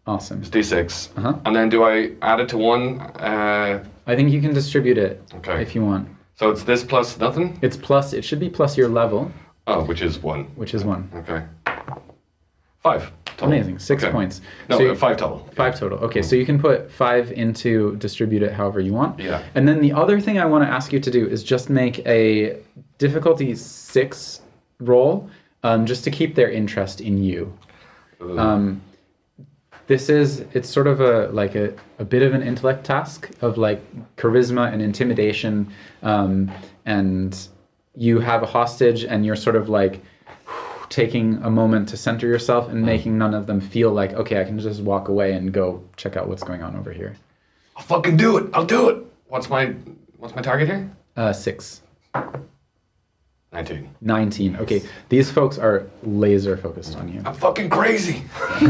Awesome. 0.05 0.41
It's 0.41 0.49
D6. 0.49 1.17
Uh-huh. 1.17 1.39
And 1.45 1.55
then 1.55 1.69
do 1.69 1.83
I 1.83 2.11
add 2.21 2.39
it 2.39 2.49
to 2.49 2.57
one? 2.57 2.99
Uh, 3.01 3.83
I 4.05 4.15
think 4.15 4.31
you 4.31 4.41
can 4.41 4.53
distribute 4.53 4.97
it 4.97 5.21
Okay. 5.35 5.61
if 5.61 5.73
you 5.75 5.83
want. 5.83 6.07
so 6.35 6.49
it's 6.51 6.63
this 6.63 6.83
plus 6.83 7.17
nothing? 7.19 7.57
It's 7.61 7.77
plus. 7.77 8.13
It 8.13 8.23
should 8.23 8.39
be 8.39 8.49
plus 8.49 8.77
your 8.77 8.89
level, 8.89 9.31
Oh, 9.65 9.83
which 9.85 10.01
is 10.01 10.19
one. 10.19 10.43
which 10.55 10.73
is 10.73 10.83
one. 10.83 11.09
Okay. 11.15 11.43
Five. 12.81 13.11
Total. 13.43 13.57
Amazing. 13.57 13.79
Six 13.79 14.03
Okay. 14.03 14.11
points. 14.11 14.41
No, 14.69 14.77
So 14.77 14.83
you- 14.83 14.95
five 14.95 15.17
total. 15.17 15.47
Five 15.55 15.77
total. 15.79 15.99
Okay, 15.99 16.21
so 16.21 16.35
you 16.35 16.45
can 16.45 16.59
put 16.59 16.91
five 16.91 17.31
into 17.31 17.95
distribute 17.97 18.41
it 18.43 18.51
however 18.53 18.79
you 18.79 18.93
want. 18.93 19.19
Yeah. 19.19 19.41
And 19.55 19.67
then 19.67 19.81
the 19.81 19.91
other 19.93 20.19
thing 20.19 20.39
I 20.39 20.45
want 20.45 20.63
to 20.63 20.69
ask 20.69 20.91
you 20.93 20.99
to 20.99 21.11
do 21.11 21.27
is 21.27 21.43
just 21.43 21.69
make 21.69 21.99
a 22.07 22.57
difficulty 22.97 23.53
six 23.55 24.41
roll, 24.79 25.29
um, 25.63 25.85
just 25.85 26.03
to 26.05 26.11
keep 26.11 26.35
their 26.35 26.49
interest 26.49 27.01
in 27.01 27.17
you. 27.23 27.53
Um, 28.37 28.81
This 29.87 30.09
is 30.09 30.45
it's 30.53 30.69
sort 30.69 30.87
of 30.87 31.01
a 31.01 31.27
like 31.33 31.55
a, 31.55 31.73
a 31.99 32.05
bit 32.05 32.21
of 32.21 32.33
an 32.33 32.41
intellect 32.41 32.85
task 32.85 33.29
of 33.41 33.57
like 33.57 33.81
charisma 34.15 34.71
and 34.71 34.81
intimidation, 34.81 35.67
um, 36.03 36.49
and 36.85 37.37
you 37.93 38.19
have 38.19 38.43
a 38.43 38.45
hostage, 38.45 39.03
and 39.03 39.25
you're 39.25 39.35
sort 39.35 39.57
of 39.57 39.67
like 39.67 40.01
taking 40.93 41.41
a 41.41 41.49
moment 41.49 41.89
to 41.89 41.97
center 41.97 42.27
yourself 42.27 42.69
and 42.69 42.85
making 42.85 43.17
none 43.17 43.33
of 43.33 43.47
them 43.47 43.59
feel 43.59 43.91
like 43.91 44.13
okay, 44.13 44.39
I 44.39 44.43
can 44.43 44.59
just 44.59 44.79
walk 44.81 45.07
away 45.07 45.33
and 45.33 45.51
go 45.51 45.83
check 45.97 46.15
out 46.15 46.27
what's 46.27 46.43
going 46.43 46.61
on 46.61 46.75
over 46.75 46.91
here. 46.93 47.15
I'll 47.75 47.83
fucking 47.83 48.15
do 48.15 48.37
it. 48.37 48.51
I'll 48.53 48.65
do 48.65 48.89
it. 48.89 49.03
What's 49.27 49.49
my 49.49 49.73
what's 50.17 50.35
my 50.35 50.43
target 50.43 50.67
here? 50.67 50.91
Uh, 51.17 51.33
six. 51.33 51.81
19. 53.53 53.89
19. 54.01 54.55
Okay, 54.57 54.81
these 55.09 55.31
folks 55.31 55.57
are 55.57 55.87
laser 56.03 56.57
focused 56.57 56.95
on 56.95 57.11
you. 57.11 57.21
I'm 57.25 57.33
fucking 57.33 57.69
crazy. 57.69 58.23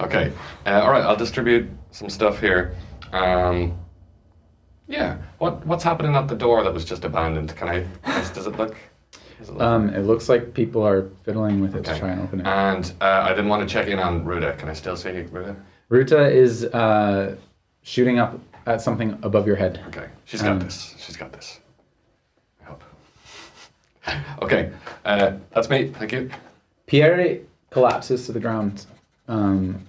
okay. 0.00 0.32
Uh, 0.66 0.80
all 0.82 0.90
right. 0.90 1.02
I'll 1.02 1.16
distribute 1.16 1.68
some 1.90 2.10
stuff 2.10 2.40
here. 2.40 2.76
Um, 3.12 3.76
yeah. 4.86 5.16
What 5.38 5.66
what's 5.66 5.82
happening 5.82 6.14
at 6.14 6.28
the 6.28 6.36
door 6.36 6.62
that 6.62 6.72
was 6.72 6.84
just 6.84 7.04
abandoned? 7.04 7.56
Can 7.56 7.68
I? 7.68 7.86
Does, 8.06 8.30
does 8.30 8.46
it 8.46 8.56
look? 8.56 8.76
Um, 9.58 9.90
it 9.90 10.00
looks 10.02 10.28
like 10.28 10.54
people 10.54 10.82
are 10.86 11.08
fiddling 11.24 11.60
with 11.60 11.74
it 11.74 11.84
to 11.84 11.98
try 11.98 12.10
and 12.10 12.22
open 12.22 12.40
it. 12.40 12.46
And 12.46 12.92
uh, 13.00 13.04
I 13.24 13.30
didn't 13.30 13.48
want 13.48 13.66
to 13.68 13.72
check 13.72 13.88
in 13.88 13.98
on 13.98 14.24
Ruta. 14.24 14.54
Can 14.58 14.68
I 14.68 14.72
still 14.72 14.96
see 14.96 15.10
Ruda? 15.10 15.56
Ruta 15.88 16.26
is 16.28 16.64
uh, 16.66 17.36
shooting 17.82 18.18
up 18.18 18.38
at 18.66 18.80
something 18.80 19.18
above 19.22 19.46
your 19.46 19.56
head. 19.56 19.80
Okay. 19.88 20.08
She's 20.24 20.40
got 20.42 20.52
Um, 20.52 20.58
this. 20.60 20.94
She's 20.98 21.16
got 21.16 21.32
this. 21.32 21.60
I 22.62 22.64
hope. 22.64 22.84
Okay. 24.42 24.70
Uh, 25.04 25.32
that's 25.52 25.68
me. 25.68 25.88
Thank 25.88 26.12
you. 26.12 26.30
Pierre 26.86 27.38
collapses 27.70 28.26
to 28.26 28.32
the 28.32 28.40
ground 28.40 28.86
um, 29.28 29.86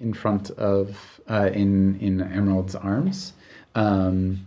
in 0.00 0.12
front 0.14 0.50
of 0.52 0.96
uh, 1.28 1.50
in 1.52 1.98
in 2.00 2.20
Emerald's 2.22 2.74
arms. 2.74 3.32
Um, 3.74 4.46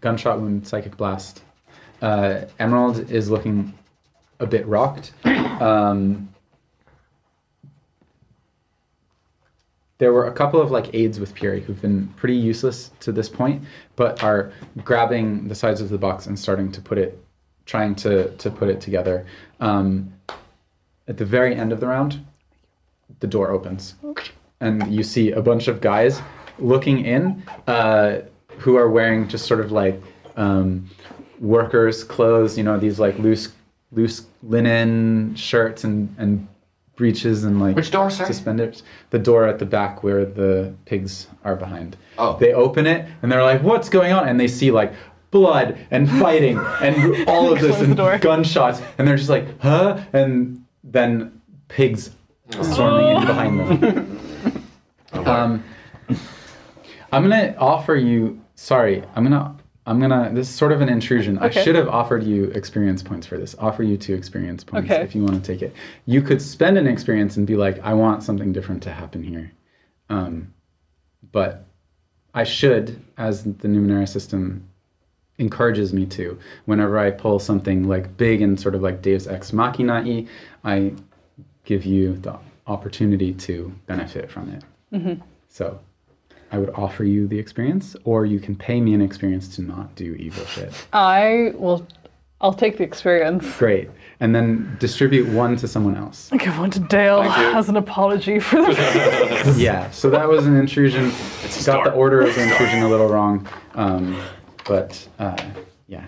gunshot 0.00 0.40
wound, 0.40 0.66
psychic 0.66 0.96
blast. 0.96 1.42
Uh, 2.02 2.46
Emerald 2.58 3.10
is 3.10 3.30
looking 3.30 3.72
a 4.40 4.46
bit 4.46 4.66
rocked. 4.66 5.12
Um, 5.24 6.28
there 9.98 10.12
were 10.12 10.26
a 10.26 10.32
couple 10.32 10.60
of 10.60 10.72
like 10.72 10.92
aides 10.94 11.20
with 11.20 11.32
Pierre 11.32 11.60
who've 11.60 11.80
been 11.80 12.08
pretty 12.16 12.34
useless 12.34 12.90
to 12.98 13.12
this 13.12 13.28
point, 13.28 13.62
but 13.94 14.20
are 14.24 14.52
grabbing 14.84 15.46
the 15.46 15.54
sides 15.54 15.80
of 15.80 15.90
the 15.90 15.98
box 15.98 16.26
and 16.26 16.36
starting 16.36 16.72
to 16.72 16.80
put 16.80 16.98
it, 16.98 17.24
trying 17.66 17.94
to 17.94 18.36
to 18.36 18.50
put 18.50 18.68
it 18.68 18.80
together. 18.80 19.24
Um, 19.60 20.12
at 21.06 21.18
the 21.18 21.24
very 21.24 21.54
end 21.54 21.72
of 21.72 21.78
the 21.78 21.86
round, 21.86 22.24
the 23.20 23.28
door 23.28 23.50
opens, 23.50 23.94
and 24.60 24.92
you 24.92 25.04
see 25.04 25.30
a 25.30 25.40
bunch 25.40 25.68
of 25.68 25.80
guys 25.80 26.20
looking 26.58 27.04
in, 27.04 27.44
uh, 27.68 28.22
who 28.58 28.76
are 28.76 28.90
wearing 28.90 29.28
just 29.28 29.46
sort 29.46 29.60
of 29.60 29.70
like 29.70 30.02
um, 30.36 30.90
workers' 31.42 32.02
clothes. 32.04 32.56
You 32.56 32.64
know, 32.64 32.78
these 32.78 32.98
like 32.98 33.18
loose 33.18 33.52
loose 33.90 34.24
linen 34.42 35.34
shirts 35.34 35.84
and 35.84 36.14
and 36.18 36.48
breeches 36.96 37.44
and 37.44 37.60
like 37.60 37.76
Which 37.76 37.90
door, 37.90 38.08
sir? 38.10 38.24
suspenders. 38.24 38.82
The 39.10 39.18
door 39.18 39.46
at 39.46 39.58
the 39.58 39.66
back 39.66 40.02
where 40.02 40.24
the 40.24 40.72
pigs 40.86 41.26
are 41.44 41.56
behind. 41.56 41.96
Oh. 42.16 42.36
They 42.38 42.52
open 42.54 42.86
it 42.86 43.06
and 43.22 43.30
they're 43.30 43.42
like, 43.42 43.62
"What's 43.62 43.88
going 43.90 44.12
on?" 44.12 44.26
And 44.28 44.38
they 44.40 44.48
see 44.48 44.70
like 44.70 44.92
blood 45.30 45.78
and 45.90 46.08
fighting 46.10 46.58
and 46.80 47.28
all 47.28 47.52
of 47.52 47.60
this 47.64 47.76
Close 47.76 47.88
the 47.88 47.94
door. 47.94 48.12
and 48.12 48.22
gunshots, 48.22 48.80
and 48.98 49.06
they're 49.08 49.16
just 49.16 49.30
like, 49.30 49.60
"Huh?" 49.60 49.98
And 50.12 50.64
then 50.84 51.40
pigs 51.68 52.10
storming 52.62 53.16
in 53.16 53.26
behind 53.26 53.60
them. 53.60 54.18
Oh. 55.14 55.22
Um, 55.32 55.62
I'm 57.12 57.22
gonna 57.22 57.54
offer 57.58 57.94
you. 57.94 58.40
Sorry, 58.54 59.02
I'm 59.14 59.24
gonna. 59.24 59.54
I'm 59.84 59.98
gonna. 59.98 60.30
This 60.32 60.48
is 60.48 60.54
sort 60.54 60.70
of 60.72 60.80
an 60.80 60.88
intrusion. 60.88 61.38
I 61.38 61.50
should 61.50 61.74
have 61.74 61.88
offered 61.88 62.22
you 62.22 62.44
experience 62.50 63.02
points 63.02 63.26
for 63.26 63.36
this. 63.36 63.56
Offer 63.58 63.82
you 63.82 63.96
two 63.96 64.14
experience 64.14 64.62
points 64.62 64.90
Okay. 64.90 65.02
if 65.02 65.14
you 65.14 65.22
want 65.24 65.34
to 65.34 65.52
take 65.52 65.60
it. 65.60 65.74
You 66.06 66.22
could 66.22 66.40
spend 66.40 66.78
an 66.78 66.86
experience 66.86 67.36
and 67.36 67.46
be 67.46 67.56
like, 67.56 67.80
I 67.82 67.92
want 67.94 68.22
something 68.22 68.52
different 68.52 68.82
to 68.84 68.92
happen 68.92 69.24
here. 69.24 69.50
Um, 70.08 70.54
but 71.32 71.64
I 72.34 72.44
should, 72.44 73.02
as 73.18 73.42
the 73.44 73.68
Numenera 73.68 74.08
system 74.08 74.68
encourages 75.38 75.92
me 75.92 76.06
to, 76.06 76.38
whenever 76.66 76.98
I 76.98 77.10
pull 77.10 77.38
something 77.38 77.88
like 77.88 78.16
big 78.16 78.40
and 78.42 78.58
sort 78.60 78.74
of 78.74 78.82
like 78.82 79.02
Deus 79.02 79.26
Ex 79.26 79.52
Machina 79.52 80.26
I 80.64 80.92
give 81.64 81.84
you 81.84 82.16
the 82.18 82.38
opportunity 82.66 83.32
to 83.34 83.74
benefit 83.86 84.30
from 84.30 84.48
it. 84.50 84.62
So 85.48 85.80
I 86.52 86.58
would 86.58 86.70
offer 86.74 87.02
you 87.02 87.26
the 87.26 87.38
experience, 87.38 87.96
or 88.04 88.26
you 88.26 88.38
can 88.38 88.54
pay 88.54 88.78
me 88.80 88.92
an 88.92 89.00
experience 89.00 89.48
to 89.56 89.62
not 89.62 89.94
do 89.94 90.14
evil 90.14 90.44
shit. 90.44 90.72
I 90.92 91.52
will. 91.54 91.86
I'll 92.42 92.52
take 92.52 92.76
the 92.76 92.84
experience. 92.84 93.56
Great. 93.56 93.88
And 94.20 94.34
then 94.34 94.76
distribute 94.78 95.28
one 95.28 95.56
to 95.56 95.66
someone 95.68 95.96
else. 95.96 96.28
Give 96.36 96.58
one 96.58 96.70
to 96.72 96.80
Dale 96.80 97.22
Thank 97.22 97.56
as 97.56 97.68
an 97.68 97.76
apology 97.76 98.38
for 98.38 98.60
the. 98.60 99.54
Yeah, 99.56 99.90
so 99.90 100.10
that 100.10 100.28
was 100.28 100.46
an 100.46 100.56
intrusion. 100.56 101.06
It's 101.44 101.62
a 101.62 101.72
Got 101.72 101.84
the 101.84 101.92
order 101.92 102.20
of 102.20 102.34
the 102.34 102.42
intrusion 102.42 102.82
a 102.82 102.88
little 102.88 103.08
wrong. 103.08 103.48
Um, 103.74 104.20
but 104.66 105.08
uh, 105.18 105.36
yeah. 105.88 106.04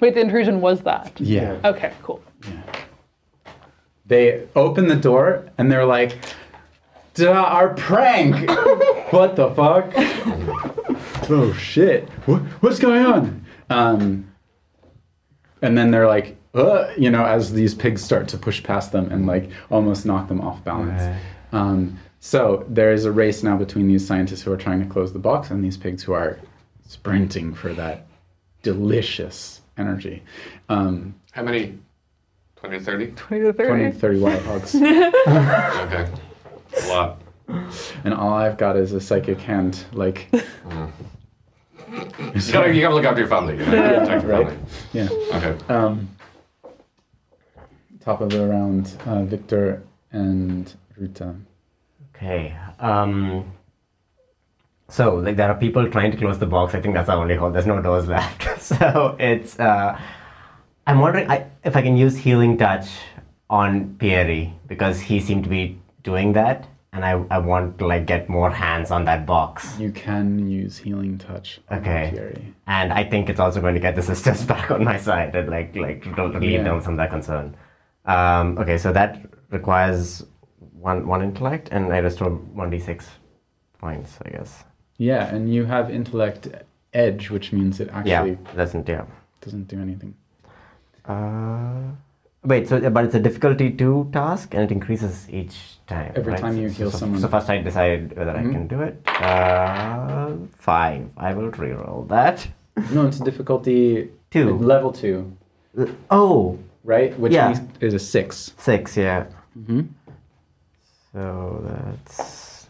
Wait, 0.00 0.14
the 0.14 0.20
intrusion 0.20 0.60
was 0.60 0.80
that. 0.82 1.20
Yeah. 1.20 1.58
Okay, 1.64 1.92
cool. 2.02 2.22
Yeah. 2.48 2.62
They 4.06 4.48
open 4.56 4.88
the 4.88 4.96
door 4.96 5.48
and 5.58 5.70
they're 5.70 5.84
like, 5.84 6.16
Duh, 7.14 7.32
our 7.32 7.74
prank! 7.74 8.48
what 9.10 9.36
the 9.36 9.50
fuck? 9.50 9.92
oh 11.30 11.52
shit. 11.58 12.08
What, 12.26 12.40
what's 12.62 12.78
going 12.78 13.04
on? 13.04 13.44
Um, 13.68 14.32
and 15.62 15.76
then 15.76 15.90
they're 15.90 16.06
like, 16.06 16.36
uh, 16.54 16.88
you 16.96 17.10
know, 17.10 17.24
as 17.24 17.52
these 17.52 17.74
pigs 17.74 18.02
start 18.02 18.28
to 18.28 18.38
push 18.38 18.62
past 18.62 18.92
them 18.92 19.10
and 19.10 19.26
like 19.26 19.50
almost 19.70 20.06
knock 20.06 20.28
them 20.28 20.40
off 20.40 20.62
balance. 20.64 21.02
Right. 21.02 21.20
Um, 21.52 21.98
so 22.20 22.64
there 22.68 22.92
is 22.92 23.04
a 23.04 23.12
race 23.12 23.42
now 23.42 23.56
between 23.56 23.88
these 23.88 24.06
scientists 24.06 24.42
who 24.42 24.52
are 24.52 24.56
trying 24.56 24.82
to 24.82 24.88
close 24.88 25.12
the 25.12 25.18
box 25.18 25.50
and 25.50 25.64
these 25.64 25.76
pigs 25.76 26.02
who 26.02 26.12
are 26.12 26.38
sprinting 26.86 27.54
for 27.54 27.72
that 27.74 28.06
delicious 28.62 29.62
energy. 29.78 30.22
Um, 30.68 31.14
How 31.32 31.42
many? 31.42 31.78
20 32.56 32.76
or 32.76 32.80
30? 32.80 33.06
20 33.12 33.44
to 33.44 33.52
30. 33.52 33.68
20, 33.68 33.92
to 33.92 33.98
30 33.98 34.18
wild 34.20 34.42
hogs. 34.42 34.74
Okay. 34.80 36.08
A 36.82 36.86
lot. 36.88 37.20
and 38.04 38.14
all 38.14 38.32
I've 38.32 38.56
got 38.58 38.76
is 38.76 38.92
a 38.92 39.00
psychic 39.00 39.38
hand, 39.40 39.84
like, 39.92 40.28
You 41.92 42.52
gotta, 42.52 42.72
you 42.72 42.80
gotta 42.80 42.94
look 42.94 43.04
after 43.04 43.20
your 43.20 43.28
family. 43.28 43.54
You 43.58 43.66
know? 43.66 43.98
Protect 44.00 44.22
your 44.22 44.30
Right. 44.32 44.46
family. 44.46 44.58
yeah. 44.92 45.08
Okay. 45.36 45.74
Um, 45.74 46.08
top 48.04 48.20
of 48.20 48.30
the 48.30 48.46
round, 48.46 48.96
uh, 49.06 49.24
Victor 49.24 49.82
and 50.12 50.72
Ruta. 50.96 51.34
Okay. 52.14 52.54
Um, 52.78 53.50
so, 54.88 55.16
like, 55.16 55.36
there 55.36 55.48
are 55.50 55.54
people 55.56 55.88
trying 55.90 56.12
to 56.12 56.16
close 56.16 56.38
the 56.38 56.46
box. 56.46 56.74
I 56.74 56.80
think 56.80 56.94
that's 56.94 57.06
the 57.08 57.14
only 57.14 57.34
hole. 57.36 57.50
There's 57.50 57.66
no 57.66 57.80
doors 57.82 58.06
left. 58.08 58.60
so 58.62 59.16
it's. 59.18 59.58
Uh, 59.58 59.98
I'm 60.86 60.98
wondering 61.00 61.30
I, 61.30 61.46
if 61.64 61.76
I 61.76 61.82
can 61.82 61.96
use 61.96 62.16
healing 62.16 62.56
touch 62.56 62.88
on 63.48 63.96
Pierre 63.98 64.52
because 64.68 65.00
he 65.00 65.20
seemed 65.20 65.44
to 65.44 65.50
be 65.50 65.78
doing 66.02 66.32
that, 66.34 66.66
and 66.92 67.04
I, 67.04 67.12
I 67.30 67.38
want 67.38 67.78
to 67.78 67.86
like 67.86 68.06
get 68.06 68.28
more 68.28 68.50
hands 68.50 68.90
on 68.90 69.04
that 69.04 69.26
box. 69.26 69.78
You 69.78 69.92
can 69.92 70.48
use 70.50 70.76
healing 70.78 71.18
touch. 71.18 71.60
Okay. 71.70 72.36
And 72.66 72.92
I 72.92 73.04
think 73.04 73.28
it's 73.28 73.40
also 73.40 73.60
going 73.60 73.74
to 73.74 73.80
get 73.80 73.94
the 73.96 74.02
sisters 74.10 74.44
back 74.44 74.70
on 74.70 74.84
my 74.84 74.96
side 74.98 75.34
and 75.34 75.48
like 75.50 75.74
like 75.76 76.04
relieve 76.16 76.50
Yeah. 76.52 76.62
them 76.64 76.80
from 76.80 76.96
that 76.96 77.10
concern. 77.10 77.56
Um, 78.06 78.58
okay, 78.58 78.78
so 78.78 78.92
that 78.92 79.20
requires 79.50 80.24
one 80.80 81.06
one 81.06 81.22
intellect, 81.22 81.68
and 81.70 81.92
I 81.92 81.98
restore 81.98 82.30
one 82.30 82.70
d 82.70 82.78
six 82.78 83.08
points, 83.78 84.18
I 84.24 84.30
guess. 84.30 84.64
Yeah, 84.98 85.34
and 85.34 85.52
you 85.54 85.64
have 85.64 85.90
intellect 85.90 86.48
edge, 86.92 87.30
which 87.30 87.52
means 87.52 87.80
it 87.80 87.88
actually 87.92 88.10
Yeah, 88.32 88.54
doesn't 88.56 88.88
yeah. 88.88 89.04
doesn't 89.40 89.68
do 89.68 89.80
anything. 89.80 90.14
Uh, 91.04 91.82
wait, 92.44 92.68
so 92.68 92.88
but 92.90 93.04
it's 93.04 93.14
a 93.14 93.20
difficulty 93.20 93.70
two 93.70 94.08
task, 94.12 94.54
and 94.54 94.62
it 94.64 94.72
increases 94.72 95.28
each 95.30 95.78
time. 95.86 96.12
Every 96.14 96.32
right? 96.32 96.40
time 96.40 96.56
you 96.56 96.68
So- 96.68 96.74
heal 96.78 96.90
so, 96.90 96.98
someone. 96.98 97.20
So 97.20 97.28
first 97.28 97.50
I 97.50 97.58
decide 97.62 98.16
whether 98.16 98.30
I 98.36 98.42
Mhm. 98.42 98.52
can 98.52 98.66
do 98.68 98.80
it. 98.82 99.00
Uh, 99.06 100.32
five. 100.56 101.08
I 101.16 101.34
will 101.34 101.50
reroll 101.50 102.08
that. 102.08 102.48
No, 102.94 103.06
it's 103.06 103.20
a 103.20 103.24
difficulty 103.24 104.10
Two. 104.30 104.56
level 104.58 104.92
two, 104.92 105.32
Oh, 106.10 106.58
right? 106.84 107.18
Which 107.18 107.32
Yeah. 107.32 107.48
means 107.48 107.60
is 107.80 107.94
a 107.94 107.98
six. 107.98 108.52
six. 108.56 108.96
Yeah. 108.96 109.26
Mm-hmm. 109.58 109.80
So 111.12 111.60
that's 111.66 112.68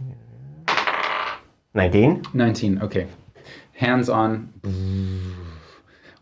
nineteen. 1.74 2.22
19. 2.34 2.82
Okay. 2.82 3.06
Hands 3.74 4.08
on. 4.08 4.52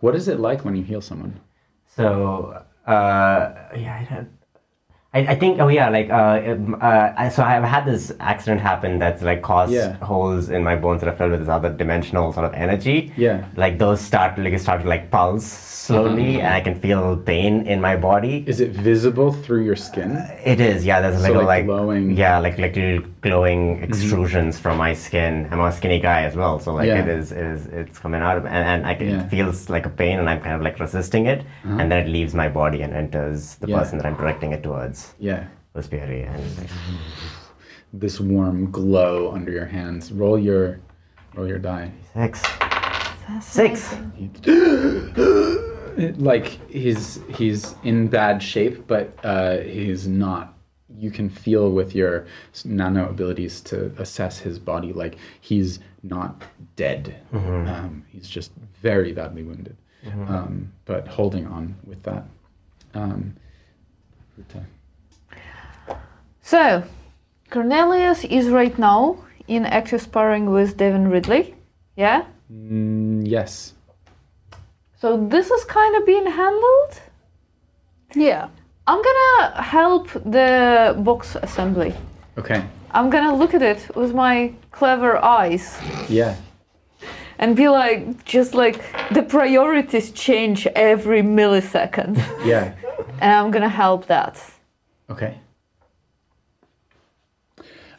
What 0.00 0.14
is 0.14 0.28
it 0.28 0.38
like 0.38 0.64
when 0.64 0.76
you 0.76 0.82
heal 0.82 1.00
someone? 1.00 1.40
So 1.96 2.62
uh, 2.88 3.76
yeah, 3.76 4.24
I. 5.14 5.20
I, 5.20 5.34
think 5.36 5.58
oh 5.60 5.68
yeah 5.68 5.88
like 5.88 6.10
uh, 6.10 6.38
uh 6.84 7.30
so 7.30 7.42
I've 7.42 7.64
had 7.64 7.86
this 7.86 8.12
accident 8.20 8.60
happen 8.60 8.98
that's 8.98 9.22
like 9.22 9.40
caused 9.42 9.72
Yeah. 9.72 9.94
holes 10.04 10.50
in 10.50 10.62
my 10.62 10.76
bones 10.76 11.00
that 11.00 11.08
are 11.08 11.16
filled 11.16 11.30
with 11.30 11.40
this 11.40 11.48
other 11.48 11.70
dimensional 11.72 12.32
sort 12.32 12.44
of 12.44 12.52
energy. 12.52 13.12
Yeah. 13.16 13.46
Like 13.56 13.78
those 13.78 14.00
start 14.02 14.38
like 14.38 14.58
start 14.58 14.82
to 14.82 14.88
like 14.88 15.10
pulse 15.10 15.46
slowly, 15.88 16.42
and 16.42 16.52
I 16.52 16.60
can 16.60 16.78
feel 16.78 17.16
pain 17.16 17.66
in 17.66 17.80
my 17.80 17.96
body. 17.96 18.44
Is 18.46 18.60
it 18.60 18.72
visible 18.72 19.32
through 19.32 19.64
your 19.64 19.76
skin? 19.76 20.10
It 20.44 20.60
is, 20.60 20.84
yeah. 20.84 21.00
There's 21.00 21.22
like, 21.22 21.32
So, 21.32 21.38
a, 21.38 21.40
like, 21.40 21.46
like 21.46 21.66
glowing- 21.66 22.08
Mm-hmm. 22.10 22.18
yeah, 22.18 22.38
like 22.38 22.58
like 22.58 22.76
little 22.76 23.00
glowing 23.22 23.80
extrusions 23.80 24.60
from 24.60 24.76
my 24.76 24.92
skin. 24.92 25.48
I'm 25.50 25.60
a 25.60 25.72
skinny 25.72 25.98
guy 25.98 26.24
as 26.24 26.36
well, 26.36 26.58
so 26.60 26.74
like 26.74 26.88
Yeah. 26.88 27.02
it 27.02 27.08
is, 27.08 27.32
it 27.32 27.46
is 27.54 27.66
it's 27.68 27.98
coming 27.98 28.20
out, 28.20 28.36
of, 28.36 28.44
and, 28.44 28.62
and 28.72 28.86
I 28.86 28.94
can, 28.94 29.08
Yeah. 29.08 29.14
Uh-huh. 29.16 29.24
it 29.26 29.30
feels 29.30 29.70
like 29.70 29.86
a 29.86 29.94
pain, 30.02 30.18
and 30.18 30.28
I'm 30.28 30.40
kind 30.42 30.54
of 30.56 30.60
like 30.60 30.78
resisting 30.78 31.24
it, 31.24 31.40
and 31.64 31.90
then 31.90 32.06
it 32.06 32.08
leaves 32.10 32.34
my 32.34 32.48
body 32.50 32.82
and 32.82 32.92
enters 32.92 33.54
the 33.56 33.68
person 33.68 33.96
that 33.98 34.06
I'm 34.06 34.16
directing 34.16 34.52
it 34.52 34.62
towards. 34.62 34.97
Yeah. 35.18 35.46
let's 35.74 35.88
be 35.88 35.96
scary, 35.98 36.22
and 36.22 36.42
This 37.92 38.20
warm 38.20 38.70
glow 38.70 39.32
under 39.32 39.50
your 39.50 39.64
hands. 39.66 40.12
Roll 40.12 40.38
your 40.38 40.78
roll 41.34 41.46
your 41.48 41.58
die. 41.58 41.90
six, 42.14 42.42
six. 43.40 43.94
Like 46.18 46.46
he's 46.70 47.20
he's 47.34 47.74
in 47.82 48.06
bad 48.06 48.40
shape, 48.40 48.86
but 48.86 49.12
uh, 49.24 49.58
he's 49.58 50.06
not. 50.06 50.54
You 50.96 51.10
can 51.10 51.28
feel 51.28 51.72
with 51.72 51.92
your 51.94 52.26
nano 52.64 53.08
abilities 53.08 53.60
to 53.62 53.92
assess 53.98 54.38
his 54.38 54.60
body, 54.60 54.92
like 54.92 55.16
he's 55.40 55.80
not 56.04 56.42
dead. 56.76 57.16
Um, 57.32 58.04
he's 58.12 58.28
just 58.28 58.52
very 58.80 59.12
badly 59.12 59.42
wounded, 59.42 59.76
um, 60.28 60.72
but 60.84 61.08
holding 61.08 61.46
on 61.48 61.74
with 61.84 62.00
that. 62.04 62.24
Um, 62.94 63.34
Ruta. 64.36 64.64
So, 66.50 66.82
Cornelius 67.50 68.24
is 68.24 68.48
right 68.48 68.78
now 68.78 69.18
in 69.48 69.66
active 69.66 70.00
sparring 70.00 70.46
with 70.50 70.78
Devin 70.78 71.08
Ridley. 71.08 71.54
Yeah? 71.94 72.24
Mm, 72.50 73.20
yes. 73.28 73.74
So, 74.98 75.26
this 75.28 75.50
is 75.50 75.64
kind 75.66 75.94
of 75.96 76.06
being 76.06 76.24
handled. 76.24 76.92
Yeah. 78.14 78.48
I'm 78.86 79.02
gonna 79.02 79.62
help 79.62 80.08
the 80.24 80.96
box 81.04 81.36
assembly. 81.42 81.92
Okay. 82.38 82.64
I'm 82.92 83.10
gonna 83.10 83.36
look 83.36 83.52
at 83.52 83.60
it 83.60 83.94
with 83.94 84.14
my 84.14 84.54
clever 84.70 85.22
eyes 85.22 85.78
Yeah. 86.08 86.34
and 87.38 87.54
be 87.56 87.68
like, 87.68 88.24
just 88.24 88.54
like 88.54 88.80
the 89.12 89.22
priorities 89.22 90.12
change 90.12 90.66
every 90.74 91.20
millisecond. 91.22 92.16
Yeah. 92.42 92.72
and 93.20 93.32
I'm 93.34 93.50
gonna 93.50 93.68
help 93.84 94.06
that. 94.06 94.42
Okay. 95.10 95.34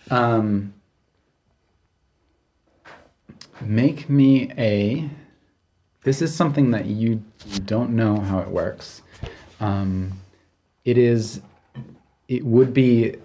Um, 0.09 0.73
make 3.61 4.09
me 4.09 4.51
a. 4.57 5.09
This 6.03 6.21
is 6.21 6.33
something 6.33 6.71
that 6.71 6.85
you, 6.85 7.21
don't 7.65 7.91
know 7.91 8.19
how 8.19 8.39
it 8.39 8.47
works. 8.47 9.01
Um, 9.59 10.13
it 10.85 10.97
is. 10.97 11.41
It 12.27 12.45
would 12.45 12.73
be 12.73 13.15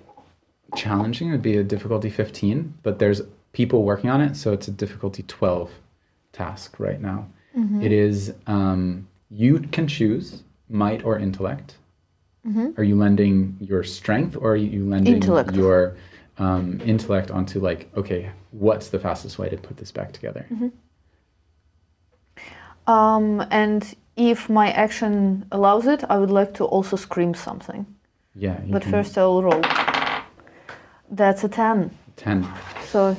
challenging. 0.76 1.28
It 1.28 1.32
would 1.32 1.42
be 1.42 1.58
a 1.58 1.64
difficulty 1.64 2.10
15, 2.10 2.74
but 2.82 2.98
there's 2.98 3.22
people 3.52 3.84
working 3.84 4.10
on 4.10 4.20
it, 4.20 4.34
so 4.34 4.52
it's 4.52 4.66
a 4.66 4.70
difficulty 4.70 5.22
12 5.24 5.70
task 6.32 6.78
right 6.78 7.00
now. 7.00 7.26
It 7.82 7.92
is. 7.92 8.34
Um, 8.46 9.06
you 9.30 9.60
can 9.60 9.86
choose 9.86 10.42
might 10.68 11.04
or 11.04 11.18
intellect. 11.18 11.76
Are 12.76 12.84
you 12.84 12.96
lending 12.96 13.56
your 13.60 13.82
strength 13.84 14.36
or 14.36 14.52
are 14.52 14.56
you 14.56 14.84
lending 14.84 15.14
Intellect. 15.14 15.54
your 15.54 15.96
um, 16.38 16.80
intellect 16.84 17.30
onto 17.30 17.60
like, 17.60 17.88
okay, 17.96 18.30
what's 18.50 18.88
the 18.88 18.98
fastest 18.98 19.38
way 19.38 19.48
to 19.48 19.56
put 19.56 19.76
this 19.76 19.92
back 19.92 20.12
together? 20.12 20.46
Um, 22.86 23.44
and 23.50 23.94
if 24.16 24.48
my 24.50 24.70
action 24.72 25.46
allows 25.52 25.86
it, 25.86 26.04
I 26.08 26.18
would 26.18 26.30
like 26.30 26.54
to 26.54 26.64
also 26.64 26.96
scream 26.96 27.34
something. 27.34 27.86
Yeah. 28.34 28.60
you 28.64 28.72
But 28.72 28.82
can- 28.82 28.90
first, 28.90 29.16
I'll 29.16 29.42
roll. 29.42 29.62
That's 31.10 31.44
a 31.44 31.48
10. 31.48 31.90
10. 32.16 32.46
So 32.88 33.16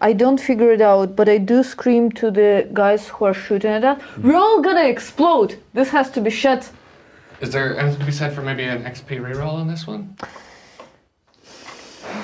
I 0.00 0.12
don't 0.12 0.38
figure 0.40 0.72
it 0.72 0.80
out, 0.80 1.16
but 1.16 1.28
I 1.28 1.38
do 1.38 1.62
scream 1.62 2.10
to 2.12 2.30
the 2.30 2.68
guys 2.72 3.08
who 3.08 3.24
are 3.24 3.34
shooting 3.34 3.70
at 3.70 3.84
us. 3.84 4.00
We're 4.22 4.36
all 4.36 4.60
gonna 4.62 4.84
explode! 4.88 5.58
This 5.74 5.90
has 5.90 6.10
to 6.12 6.20
be 6.20 6.30
shut. 6.30 6.70
Is 7.40 7.50
there 7.50 7.78
anything 7.78 8.00
to 8.00 8.06
be 8.06 8.12
said 8.12 8.32
for 8.34 8.42
maybe 8.42 8.62
an 8.64 8.84
XP 8.84 9.20
reroll 9.20 9.54
on 9.54 9.68
this 9.68 9.86
one? 9.86 10.16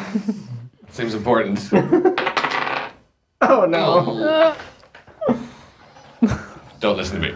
Seems 0.90 1.14
important. 1.14 1.70
Oh 3.44 3.64
no! 3.66 4.54
Don't 6.78 6.96
listen 6.96 7.20
to 7.20 7.32
me. 7.32 7.34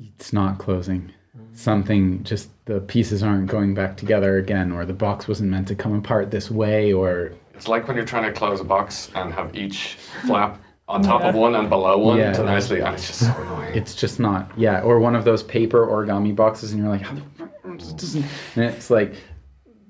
It's 0.00 0.32
not 0.32 0.58
closing. 0.58 1.12
Something 1.52 2.24
just 2.24 2.48
the 2.64 2.80
pieces 2.80 3.22
aren't 3.22 3.46
going 3.48 3.74
back 3.74 3.98
together 3.98 4.38
again, 4.38 4.72
or 4.72 4.86
the 4.86 4.94
box 4.94 5.28
wasn't 5.28 5.50
meant 5.50 5.68
to 5.68 5.74
come 5.74 5.94
apart 5.94 6.30
this 6.30 6.50
way, 6.50 6.94
or 6.94 7.32
It's 7.54 7.68
like 7.68 7.86
when 7.86 7.96
you're 7.96 8.06
trying 8.06 8.24
to 8.24 8.32
close 8.32 8.60
a 8.60 8.64
box 8.64 9.10
and 9.14 9.32
have 9.34 9.54
each 9.54 9.96
flap 10.26 10.58
on 10.88 11.02
top 11.02 11.22
of 11.22 11.34
one 11.34 11.54
and 11.54 11.68
below 11.68 11.98
one 11.98 12.18
Yeah. 12.18 12.32
to 12.32 12.44
nicely, 12.44 12.80
and 12.80 12.94
it's 12.94 13.06
just 13.08 13.20
so 13.26 13.34
annoying. 13.42 13.74
it's 13.74 13.94
just 13.94 14.20
not. 14.20 14.50
Yeah, 14.56 14.80
or 14.82 15.00
one 15.00 15.16
of 15.16 15.24
those 15.24 15.42
paper 15.42 15.86
origami 15.86 16.34
boxes, 16.34 16.72
and 16.72 16.80
you're 16.80 16.90
like, 16.90 17.02
how 17.02 17.14
the 17.16 17.22
fuck? 17.38 17.50
doesn't-" 17.96 18.24
And 18.54 18.64
it's 18.64 18.88
like, 18.90 19.14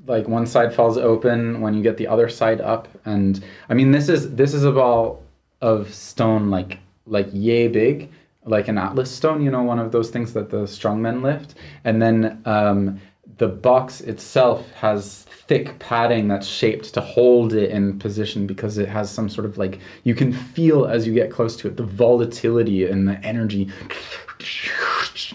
like 0.07 0.27
one 0.29 0.47
side 0.47 0.73
falls 0.75 0.97
open 0.97 1.61
when 1.61 1.75
you 1.75 1.83
get 1.83 1.97
the 1.99 2.07
other 2.07 2.29
side 2.29 2.61
up, 2.61 2.89
and 3.05 3.43
I 3.69 3.75
mean, 3.75 3.91
this 3.91 4.09
is 4.09 4.35
this 4.35 4.55
is 4.55 4.65
a 4.65 4.73
ball 4.73 5.23
of 5.61 5.93
stone 5.93 6.51
like 6.51 6.79
like 7.07 7.29
yay 7.33 7.69
big, 7.69 8.11
like 8.45 8.69
an 8.69 8.79
atlas 8.79 9.11
stone. 9.11 9.43
You 9.43 9.51
know, 9.51 9.63
one 9.63 9.79
of 9.79 9.93
those 9.93 10.11
things 10.11 10.33
that 10.33 10.49
the 10.51 10.63
strongmen 10.63 11.23
lift, 11.23 11.55
and 11.85 12.01
then 12.01 12.41
um, 12.47 13.01
the 13.39 13.49
box 13.49 14.01
itself 14.01 14.71
has 14.73 15.25
thick 15.47 15.79
padding 15.79 16.27
that's 16.27 16.47
shaped 16.47 16.93
to 16.95 17.01
hold 17.01 17.53
it 17.53 17.71
in 17.71 17.99
position 17.99 18.47
because 18.47 18.79
it 18.79 18.89
has 18.89 19.11
some 19.11 19.29
sort 19.29 19.45
of 19.45 19.59
like 19.59 19.79
you 20.05 20.15
can 20.15 20.33
feel 20.33 20.87
as 20.87 21.07
you 21.07 21.15
get 21.15 21.31
close 21.31 21.57
to 21.57 21.69
it 21.69 21.77
the 21.77 21.85
volatility 21.85 22.87
and 22.87 23.07
the 23.07 23.19
energy 23.25 23.71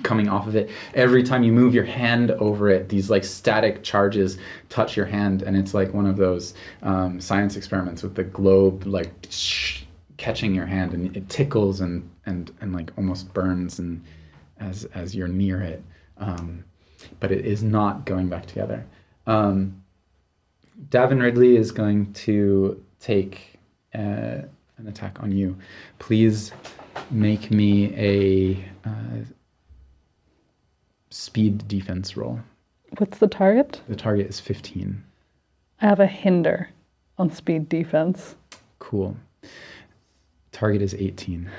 coming 0.04 0.30
off 0.30 0.48
of 0.48 0.56
it. 0.56 0.70
Every 0.94 1.24
time 1.24 1.44
you 1.44 1.52
move 1.52 1.74
your 1.74 1.86
hand 1.86 2.32
over 2.32 2.70
it 2.70 2.90
these 2.90 3.10
like 3.10 3.24
static 3.24 3.84
charges 3.84 4.38
touch 4.70 4.98
your 4.98 5.06
hand 5.06 5.44
and 5.44 5.56
it's 5.56 5.74
like 5.74 5.94
one 5.94 6.06
of 6.06 6.18
those 6.18 6.54
um, 6.82 7.22
science 7.22 7.56
experiments 7.56 8.04
with 8.04 8.16
the 8.16 8.24
globe 8.24 8.86
like 8.86 9.12
catching 10.18 10.54
your 10.54 10.66
hand 10.66 10.94
and 10.94 11.16
it 11.16 11.30
tickles 11.30 11.82
and 11.82 12.10
and 12.26 12.52
and 12.62 12.74
like 12.74 12.92
almost 12.98 13.34
burns 13.34 13.80
and 13.80 14.04
as 14.60 14.86
as 14.94 15.16
you're 15.16 15.28
near 15.28 15.62
it. 15.62 15.84
Um, 16.18 16.64
but 17.20 17.32
it 17.32 17.46
is 17.46 17.64
not 17.64 18.06
going 18.06 18.28
back 18.28 18.46
together 18.46 18.86
um, 19.28 19.82
Davin 20.90 21.22
Ridley 21.22 21.58
is 21.58 21.72
going 21.72 22.12
to 22.14 22.84
take 23.00 23.60
uh, 23.94 24.44
an 24.78 24.88
attack 24.88 25.22
on 25.22 25.32
you. 25.32 25.58
Please 26.00 26.52
make 27.10 27.52
me 27.52 27.94
a 27.96 28.88
uh, 28.88 29.24
speed 31.10 31.68
defense 31.68 32.18
roll. 32.18 32.40
What's 32.98 33.20
the 33.20 33.28
target? 33.28 33.82
The 33.88 33.96
target 33.96 34.28
is 34.28 34.40
15. 34.40 35.04
I 35.82 35.86
have 35.86 36.00
a 36.00 36.08
hinder 36.08 36.70
on 37.18 37.32
speed 37.32 37.70
defense. 37.70 38.36
Cool. 38.80 39.16
Target 40.52 40.82
is 40.82 40.94
18. 40.94 41.50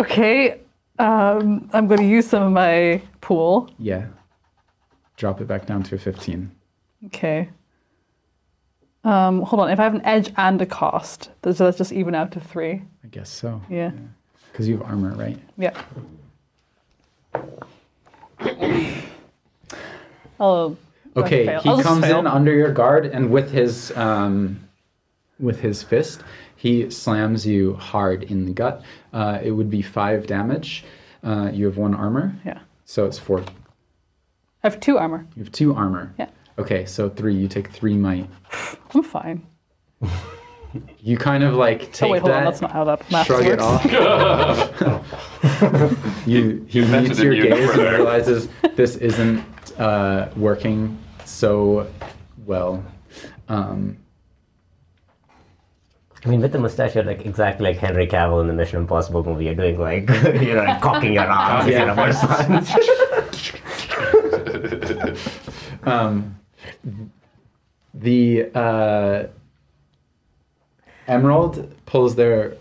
Okay, 0.00 0.60
um, 0.98 1.68
I'm 1.72 1.86
going 1.86 2.00
to 2.00 2.06
use 2.06 2.26
some 2.28 2.42
of 2.42 2.52
my 2.52 3.00
pool. 3.20 3.70
Yeah. 3.78 4.06
Drop 5.16 5.40
it 5.40 5.46
back 5.46 5.66
down 5.66 5.82
to 5.84 5.94
a 5.94 5.98
15. 5.98 6.50
Okay. 7.06 7.48
Um, 9.04 9.42
hold 9.42 9.60
on. 9.60 9.70
If 9.70 9.80
I 9.80 9.84
have 9.84 9.94
an 9.94 10.04
edge 10.04 10.32
and 10.36 10.60
a 10.60 10.66
cost, 10.66 11.30
does 11.42 11.58
that 11.58 11.76
just 11.76 11.92
even 11.92 12.14
out 12.14 12.32
to 12.32 12.40
three? 12.40 12.82
I 13.04 13.08
guess 13.10 13.30
so. 13.30 13.60
Yeah. 13.68 13.92
Because 14.52 14.68
you 14.68 14.78
have 14.78 14.86
armor, 14.86 15.14
right? 15.14 15.38
Yeah. 15.56 15.80
Oh. 20.40 20.76
Okay, 21.16 21.44
he 21.62 21.68
I'll 21.68 21.82
comes 21.82 22.04
fail. 22.04 22.20
in 22.20 22.26
under 22.26 22.52
your 22.52 22.72
guard, 22.72 23.06
and 23.06 23.30
with 23.30 23.50
his 23.50 23.90
um, 23.96 24.60
with 25.40 25.58
his 25.58 25.82
fist, 25.82 26.22
he 26.58 26.90
slams 26.90 27.46
you 27.46 27.74
hard 27.74 28.24
in 28.24 28.44
the 28.44 28.52
gut. 28.52 28.82
Uh, 29.12 29.38
it 29.42 29.52
would 29.52 29.70
be 29.70 29.80
five 29.80 30.26
damage. 30.26 30.84
Uh, 31.22 31.50
you 31.52 31.64
have 31.66 31.76
one 31.76 31.94
armor, 31.94 32.34
Yeah. 32.44 32.58
so 32.84 33.06
it's 33.06 33.16
four. 33.18 33.40
I 33.40 33.44
have 34.62 34.80
two 34.80 34.98
armor. 34.98 35.24
You 35.36 35.44
have 35.44 35.52
two 35.52 35.72
armor. 35.74 36.12
Yeah. 36.18 36.28
Okay, 36.58 36.84
so 36.84 37.08
three. 37.08 37.34
You 37.36 37.46
take 37.46 37.70
three 37.70 37.96
might. 37.96 38.28
I'm 38.94 39.04
fine. 39.04 39.46
you 41.00 41.16
kind 41.16 41.44
of 41.44 41.54
like 41.54 41.92
take 41.92 42.08
Oh 42.08 42.12
wait, 42.12 42.22
hold 42.22 42.32
that, 42.32 42.38
on. 42.38 42.44
That's 42.44 42.60
not 42.60 42.72
how 42.72 42.82
that 42.84 43.08
math 43.10 43.26
shrug 43.28 43.44
it 43.46 43.60
works. 43.60 43.62
off. 44.82 46.26
you 46.26 46.64
he 46.68 46.80
invented 46.80 47.10
meets 47.10 47.20
your 47.22 47.34
gaze 47.34 47.70
and 47.70 47.78
there. 47.78 47.94
realizes 47.94 48.48
this 48.74 48.96
isn't 48.96 49.44
uh, 49.78 50.28
working 50.36 50.98
so 51.24 51.86
well. 52.46 52.82
Um, 53.48 53.96
I 56.24 56.28
mean, 56.28 56.40
with 56.40 56.52
the 56.52 56.58
mustache, 56.58 56.94
you're 56.94 57.04
like 57.04 57.24
exactly 57.24 57.64
like 57.64 57.78
Henry 57.78 58.06
Cavill 58.06 58.40
in 58.40 58.48
the 58.48 58.52
Mission 58.52 58.78
Impossible 58.78 59.22
movie. 59.22 59.44
You're 59.44 59.54
doing 59.54 59.78
like, 59.78 60.08
you 60.42 60.54
know, 60.54 60.64
like 60.64 60.80
cocking 60.80 61.12
your 61.12 61.26
arms. 61.26 61.70
Yeah. 61.70 61.94
for 61.94 62.10
a 62.10 62.14
punch. 62.46 62.70
um, 65.84 66.36
the 67.94 68.50
uh, 68.54 69.26
Emerald 71.06 71.72
pulls 71.86 72.16
their 72.16 72.56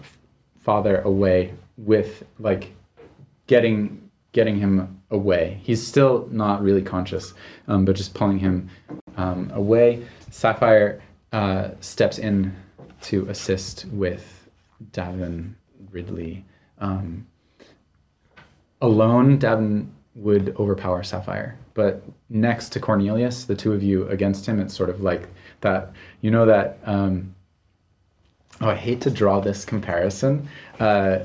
father 0.59 1.01
away 1.01 1.53
with 1.77 2.23
like 2.39 2.73
getting 3.47 4.09
getting 4.33 4.59
him 4.59 5.01
away. 5.09 5.59
He's 5.63 5.85
still 5.85 6.27
not 6.31 6.61
really 6.61 6.81
conscious, 6.81 7.33
um, 7.67 7.85
but 7.85 7.95
just 7.95 8.13
pulling 8.13 8.37
him 8.37 8.69
um, 9.15 9.49
away. 9.53 10.05
Sapphire 10.29 11.01
uh, 11.31 11.69
steps 11.79 12.19
in 12.19 12.55
to 13.03 13.27
assist 13.29 13.85
with 13.91 14.49
Davin 14.91 15.53
Ridley. 15.91 16.45
Um, 16.79 17.27
alone, 18.81 19.39
Davin 19.39 19.87
would 20.15 20.55
overpower 20.57 21.03
Sapphire, 21.03 21.57
but 21.73 22.03
next 22.29 22.69
to 22.69 22.79
Cornelius, 22.79 23.45
the 23.45 23.55
two 23.55 23.73
of 23.73 23.83
you 23.83 24.07
against 24.09 24.45
him, 24.45 24.59
it's 24.59 24.75
sort 24.75 24.89
of 24.89 25.01
like 25.01 25.27
that. 25.61 25.91
You 26.21 26.31
know 26.31 26.45
that. 26.45 26.79
Um, 26.85 27.35
oh, 28.61 28.69
I 28.69 28.75
hate 28.75 29.01
to 29.01 29.11
draw 29.11 29.39
this 29.39 29.65
comparison. 29.65 30.47
Uh, 30.79 31.19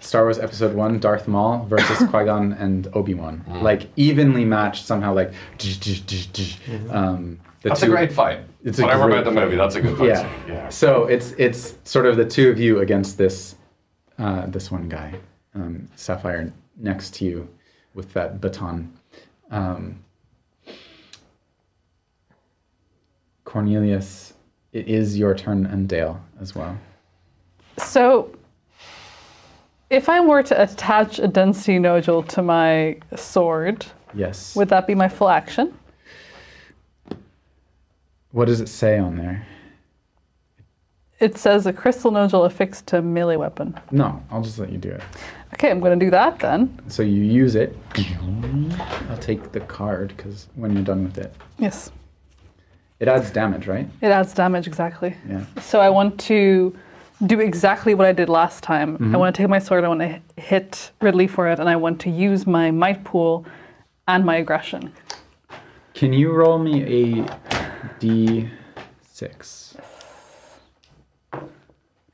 Star 0.00 0.24
Wars 0.24 0.38
Episode 0.38 0.74
One, 0.74 0.98
Darth 1.00 1.26
Maul 1.26 1.64
versus 1.64 1.98
Qui 2.10 2.24
Gon 2.26 2.52
and 2.52 2.88
Obi 2.94 3.14
Wan, 3.14 3.42
like 3.62 3.88
evenly 3.96 4.44
matched 4.44 4.84
somehow. 4.84 5.14
Like, 5.14 5.32
um, 6.90 7.40
the 7.62 7.70
That's 7.70 7.80
two, 7.80 7.86
a 7.86 7.88
great 7.88 8.12
fight. 8.12 8.40
It's 8.64 8.78
Whatever 8.80 9.04
great 9.08 9.20
about 9.20 9.34
the 9.34 9.40
movie, 9.40 9.56
that's 9.56 9.74
a 9.74 9.80
good 9.82 9.98
fight. 9.98 10.08
Yeah. 10.08 10.30
yeah. 10.48 10.68
So 10.70 11.04
it's 11.04 11.32
it's 11.32 11.76
sort 11.84 12.06
of 12.06 12.16
the 12.16 12.24
two 12.24 12.48
of 12.48 12.58
you 12.58 12.80
against 12.80 13.18
this 13.18 13.56
uh, 14.18 14.46
this 14.46 14.70
one 14.70 14.88
guy, 14.88 15.14
um, 15.54 15.86
Sapphire, 15.96 16.50
next 16.78 17.14
to 17.16 17.26
you 17.26 17.48
with 17.92 18.12
that 18.14 18.40
baton. 18.40 18.90
Um, 19.50 20.02
Cornelius, 23.44 24.32
it 24.72 24.88
is 24.88 25.18
your 25.18 25.34
turn, 25.34 25.66
and 25.66 25.86
Dale 25.86 26.18
as 26.40 26.54
well. 26.54 26.76
So, 27.76 28.34
if 29.90 30.08
I 30.08 30.20
were 30.20 30.42
to 30.42 30.62
attach 30.62 31.18
a 31.18 31.28
density 31.28 31.78
nodule 31.78 32.22
to 32.24 32.42
my 32.42 32.96
sword, 33.14 33.84
Yes. 34.14 34.56
would 34.56 34.68
that 34.70 34.86
be 34.86 34.94
my 34.94 35.08
full 35.08 35.28
action? 35.28 35.74
What 38.34 38.46
does 38.46 38.60
it 38.60 38.68
say 38.68 38.98
on 38.98 39.16
there? 39.16 39.46
It 41.20 41.38
says 41.38 41.66
a 41.66 41.72
crystal 41.72 42.10
nodule 42.10 42.44
affixed 42.44 42.88
to 42.88 43.00
melee 43.00 43.36
weapon. 43.36 43.78
No, 43.92 44.20
I'll 44.28 44.42
just 44.42 44.58
let 44.58 44.70
you 44.72 44.78
do 44.78 44.90
it. 44.90 45.02
Okay, 45.54 45.70
I'm 45.70 45.78
going 45.78 45.96
to 45.98 46.04
do 46.04 46.10
that 46.10 46.40
then. 46.40 46.76
So 46.88 47.04
you 47.04 47.22
use 47.22 47.54
it. 47.54 47.78
I'll 49.08 49.16
take 49.18 49.52
the 49.52 49.60
card 49.60 50.14
because 50.16 50.48
when 50.56 50.74
you're 50.74 50.82
done 50.82 51.04
with 51.04 51.16
it, 51.16 51.32
Yes, 51.58 51.92
it 52.98 53.06
adds 53.06 53.30
damage, 53.30 53.68
right? 53.68 53.88
it 54.00 54.08
adds 54.08 54.34
damage 54.34 54.66
exactly. 54.66 55.16
Yeah. 55.28 55.44
So 55.62 55.80
I 55.80 55.88
want 55.88 56.18
to 56.22 56.76
do 57.26 57.38
exactly 57.38 57.94
what 57.94 58.06
I 58.08 58.12
did 58.12 58.28
last 58.28 58.64
time. 58.64 58.94
Mm-hmm. 58.94 59.14
I 59.14 59.18
want 59.18 59.34
to 59.36 59.42
take 59.42 59.48
my 59.48 59.60
sword, 59.60 59.84
I 59.84 59.88
want 59.88 60.00
to 60.00 60.20
hit 60.42 60.90
Ridley 61.00 61.28
for 61.28 61.46
it, 61.48 61.60
and 61.60 61.68
I 61.68 61.76
want 61.76 62.00
to 62.00 62.10
use 62.10 62.48
my 62.48 62.72
might 62.72 63.04
pool 63.04 63.46
and 64.08 64.24
my 64.24 64.36
aggression. 64.36 64.92
Can 65.94 66.12
you 66.12 66.32
roll 66.32 66.58
me 66.58 66.82
a 66.82 67.24
d6? 68.00 69.76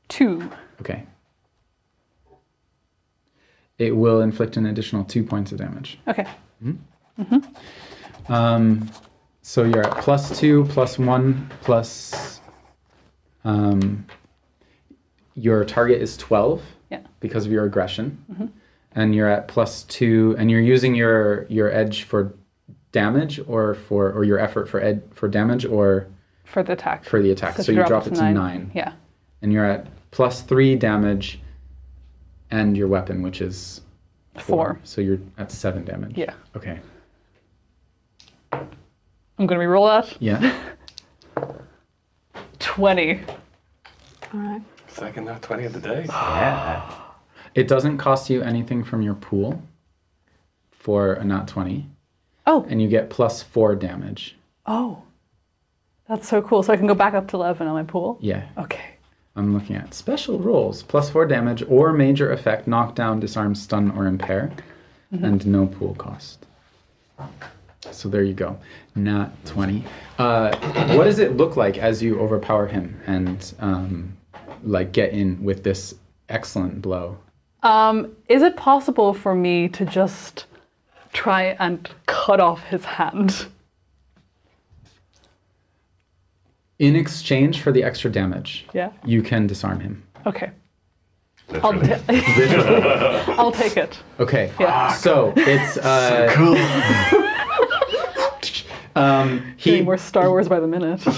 Two. 0.07 0.49
Okay. 0.81 1.03
It 3.79 3.95
will 3.95 4.21
inflict 4.21 4.57
an 4.57 4.67
additional 4.67 5.03
two 5.03 5.23
points 5.23 5.51
of 5.51 5.57
damage. 5.57 5.97
Okay. 6.07 6.27
hmm 6.61 6.73
hmm 7.17 7.37
Um, 8.31 8.89
so 9.41 9.63
you're 9.63 9.83
at 9.85 9.97
plus 10.03 10.37
two, 10.39 10.65
plus 10.65 10.99
one, 10.99 11.49
plus. 11.61 12.39
Um, 13.43 14.05
your 15.33 15.65
target 15.65 15.99
is 16.01 16.15
12 16.17 16.61
Yeah. 16.91 16.99
because 17.19 17.45
of 17.47 17.51
your 17.51 17.65
aggression. 17.65 18.23
hmm 18.35 18.45
And 18.93 19.15
you're 19.15 19.27
at 19.29 19.47
plus 19.47 19.83
two, 19.83 20.35
and 20.37 20.51
you're 20.51 20.61
using 20.61 20.93
your, 20.93 21.47
your 21.47 21.71
edge 21.71 22.03
for 22.03 22.35
damage 22.91 23.39
or 23.47 23.73
for 23.75 24.11
or 24.11 24.23
your 24.23 24.37
effort 24.39 24.67
for 24.69 24.81
ed 24.81 25.01
for 25.13 25.27
damage 25.27 25.65
or 25.65 26.07
For 26.45 26.61
the 26.63 26.73
attack. 26.73 27.05
for 27.05 27.21
the 27.21 27.31
attack. 27.31 27.55
So, 27.57 27.63
to 27.63 27.73
you 27.73 27.83
drop 27.85 28.07
it 28.07 28.15
to 28.15 28.31
nine. 28.31 28.71
Yeah. 28.73 28.93
and 29.41 29.51
you're 29.53 29.65
at 29.65 29.87
plus 30.11 30.41
three 30.41 30.75
damage 30.75 31.39
and 32.51 32.75
your 32.75 32.87
weapon 32.89 33.21
which 33.21 33.41
is 33.41 33.81
Four. 34.37 34.79
so 34.83 35.01
you're 35.01 35.19
at 35.37 35.51
seven 35.51 35.83
damage 35.85 36.17
Yeah. 36.17 36.33
okay 36.55 36.79
I'm 38.51 39.47
going 39.47 39.49
to 39.49 39.65
re-roll 39.65 39.87
that. 39.87 40.15
yeah 40.19 40.57
20. 42.59 43.19
All 44.33 44.39
right. 44.39 44.61
Second 44.87 45.25
nat 45.25 45.41
20 45.41 45.65
of 45.65 45.73
the 45.73 45.79
day. 45.79 46.05
Yeah. 46.09 47.01
it 47.55 47.67
doesn't 47.67 47.97
cost 47.97 48.29
you 48.29 48.41
anything 48.43 48.83
from 48.83 49.01
your 49.01 49.15
pool 49.15 49.61
for 50.71 51.13
a 51.13 51.23
nat 51.23 51.47
20 51.47 51.89
Oh. 52.51 52.65
and 52.69 52.81
you 52.81 52.87
get 52.87 53.09
plus 53.09 53.41
four 53.41 53.75
damage 53.75 54.35
Oh. 54.65 55.01
That's 56.09 56.27
so 56.27 56.41
cool. 56.41 56.61
So 56.63 56.73
I 56.73 56.77
can 56.77 56.87
go 56.87 56.93
back 56.93 57.13
up 57.13 57.27
to 57.29 57.37
11 57.37 57.65
on 57.67 57.73
my 57.73 57.83
pool? 57.83 58.17
yeah 58.21 58.43
Okay. 58.57 58.85
i'm 59.37 59.53
looking 59.53 59.75
at 59.77 59.93
special 59.93 60.37
rules 60.39 60.83
plus 60.83 61.09
four 61.09 61.25
damage 61.25 61.63
or 61.69 61.93
major 61.93 62.31
effect 62.33 62.67
knockdown 62.67 63.19
disarm 63.19 63.55
stun 63.55 63.85
or 63.97 64.05
impair 64.07 64.51
and 65.11 65.45
no 65.47 65.67
pool 65.67 65.93
cost 65.95 66.45
so 67.91 68.09
there 68.09 68.23
you 68.23 68.33
go 68.33 68.57
Nat 68.95 69.29
20 69.45 69.83
uh, 70.19 70.55
what 70.97 71.05
does 71.05 71.19
it 71.19 71.37
look 71.37 71.55
like 71.57 71.77
as 71.77 72.01
you 72.03 72.19
overpower 72.19 72.67
him 72.67 72.99
and 73.07 73.53
um, 73.59 74.15
like 74.63 74.91
get 74.91 75.11
in 75.13 75.41
with 75.43 75.63
this 75.63 75.95
excellent 76.29 76.81
blow 76.81 77.17
Um, 77.63 78.15
is 78.27 78.41
it 78.41 78.55
possible 78.57 79.13
for 79.13 79.33
me 79.35 79.67
to 79.69 79.85
just 79.85 80.45
try 81.13 81.55
and 81.59 81.89
cut 82.05 82.39
off 82.39 82.63
his 82.65 82.85
hand? 82.85 83.45
in 86.79 86.95
exchange 86.95 87.61
for 87.61 87.71
the 87.71 87.83
extra 87.83 88.09
damage 88.11 88.65
Yeah. 88.73 88.89
you 89.05 89.21
can 89.21 89.45
disarm 89.45 89.79
him 89.79 90.01
Okay. 90.25 90.49
I'll, 91.61 91.73
ta- 91.79 91.99
I'll 93.37 93.51
take 93.51 93.77
it. 93.77 93.99
okay 94.19 94.51
Yeah. 94.59 94.91
so 94.93 95.31
it's 95.37 95.77
uh, 95.77 96.27
cool. 96.33 97.27
Um, 98.95 99.53
he 99.57 99.81
more 99.81 99.97
Star 99.97 100.29
Wars 100.29 100.47
by 100.47 100.59
the 100.59 100.67
minute. 100.67 101.01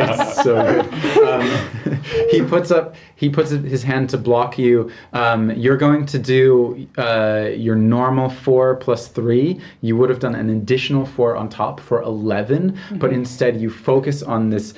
It's 0.00 0.42
so 0.42 0.62
good. 0.62 1.18
Um, 1.28 2.02
he 2.30 2.42
puts 2.42 2.70
up 2.70 2.94
he 3.16 3.28
puts 3.28 3.50
his 3.50 3.82
hand 3.82 4.10
to 4.10 4.18
block 4.18 4.58
you. 4.58 4.90
Um, 5.12 5.50
you're 5.50 5.76
going 5.76 6.06
to 6.06 6.18
do 6.18 6.86
uh, 6.96 7.50
your 7.54 7.74
normal 7.74 8.30
four 8.30 8.76
plus 8.76 9.08
three. 9.08 9.60
You 9.80 9.96
would 9.96 10.08
have 10.10 10.20
done 10.20 10.34
an 10.34 10.50
additional 10.50 11.04
four 11.04 11.36
on 11.36 11.48
top 11.48 11.80
for 11.80 12.02
11 12.02 12.78
but 12.96 13.12
instead 13.12 13.60
you 13.60 13.70
focus 13.70 14.22
on 14.22 14.50
this 14.50 14.74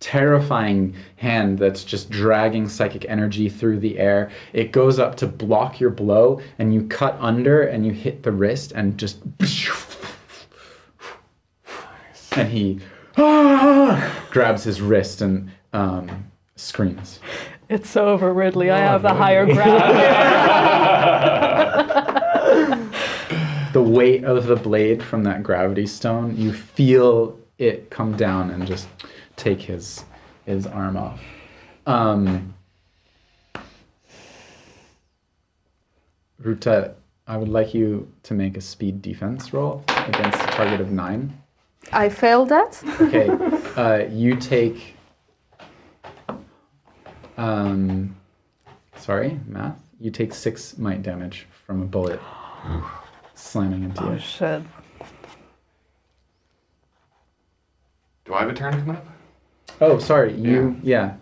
terrifying 0.00 0.94
hand 1.16 1.58
that's 1.58 1.82
just 1.84 2.10
dragging 2.10 2.68
psychic 2.68 3.06
energy 3.08 3.48
through 3.48 3.78
the 3.80 3.98
air. 3.98 4.30
It 4.52 4.72
goes 4.72 4.98
up 4.98 5.16
to 5.16 5.26
block 5.26 5.80
your 5.80 5.90
blow, 5.90 6.40
and 6.58 6.74
you 6.74 6.82
cut 6.86 7.16
under 7.20 7.62
and 7.62 7.84
you 7.86 7.92
hit 7.92 8.22
the 8.22 8.32
wrist, 8.32 8.72
and 8.72 8.98
just. 8.98 9.22
And 12.32 12.48
he 12.48 12.80
grabs 13.16 14.62
his 14.62 14.82
wrist 14.82 15.22
and 15.22 15.50
um, 15.72 16.30
screams. 16.56 17.20
It's 17.68 17.96
over, 17.96 18.32
Ridley. 18.34 18.70
I 18.70 18.78
have 18.78 19.02
the 19.02 19.14
higher 19.14 19.46
ground. 19.46 19.82
The 23.72 23.82
weight 23.82 24.24
of 24.24 24.46
the 24.46 24.56
blade 24.56 25.02
from 25.02 25.24
that 25.24 25.42
gravity 25.42 25.86
stone, 25.86 26.36
you 26.36 26.52
feel 26.52 27.38
it 27.58 27.90
come 27.90 28.16
down 28.16 28.50
and 28.50 28.66
just 28.66 28.88
take 29.36 29.60
his 29.60 30.04
his 30.44 30.66
arm 30.66 30.96
off. 30.96 31.20
Um, 31.86 32.54
Ruta, 36.38 36.94
I 37.26 37.36
would 37.36 37.48
like 37.48 37.74
you 37.74 38.10
to 38.24 38.34
make 38.34 38.56
a 38.56 38.60
speed 38.60 39.02
defense 39.02 39.52
roll 39.52 39.82
against 39.88 40.40
a 40.42 40.46
target 40.48 40.80
of 40.80 40.92
nine. 40.92 41.40
I 41.92 42.08
failed 42.08 42.48
that. 42.50 42.82
Okay, 43.00 43.28
uh, 43.76 44.08
you 44.10 44.36
take 44.36 44.94
Um, 47.36 48.16
sorry, 48.96 49.38
math. 49.46 49.78
You 50.00 50.10
take 50.10 50.32
six 50.34 50.78
might 50.78 51.02
damage 51.02 51.46
from 51.66 51.82
a 51.82 51.84
bullet 51.86 52.20
slamming 53.34 53.82
into 53.84 54.02
Oh 54.04 54.12
you. 54.12 54.18
shit. 54.18 54.62
Do 58.24 58.34
I 58.34 58.40
have 58.40 58.48
a 58.50 58.54
turn 58.54 58.72
coming 58.72 58.96
up? 58.96 59.06
Oh, 59.80 59.98
sorry. 59.98 60.34
You, 60.34 60.76
yeah. 60.82 61.14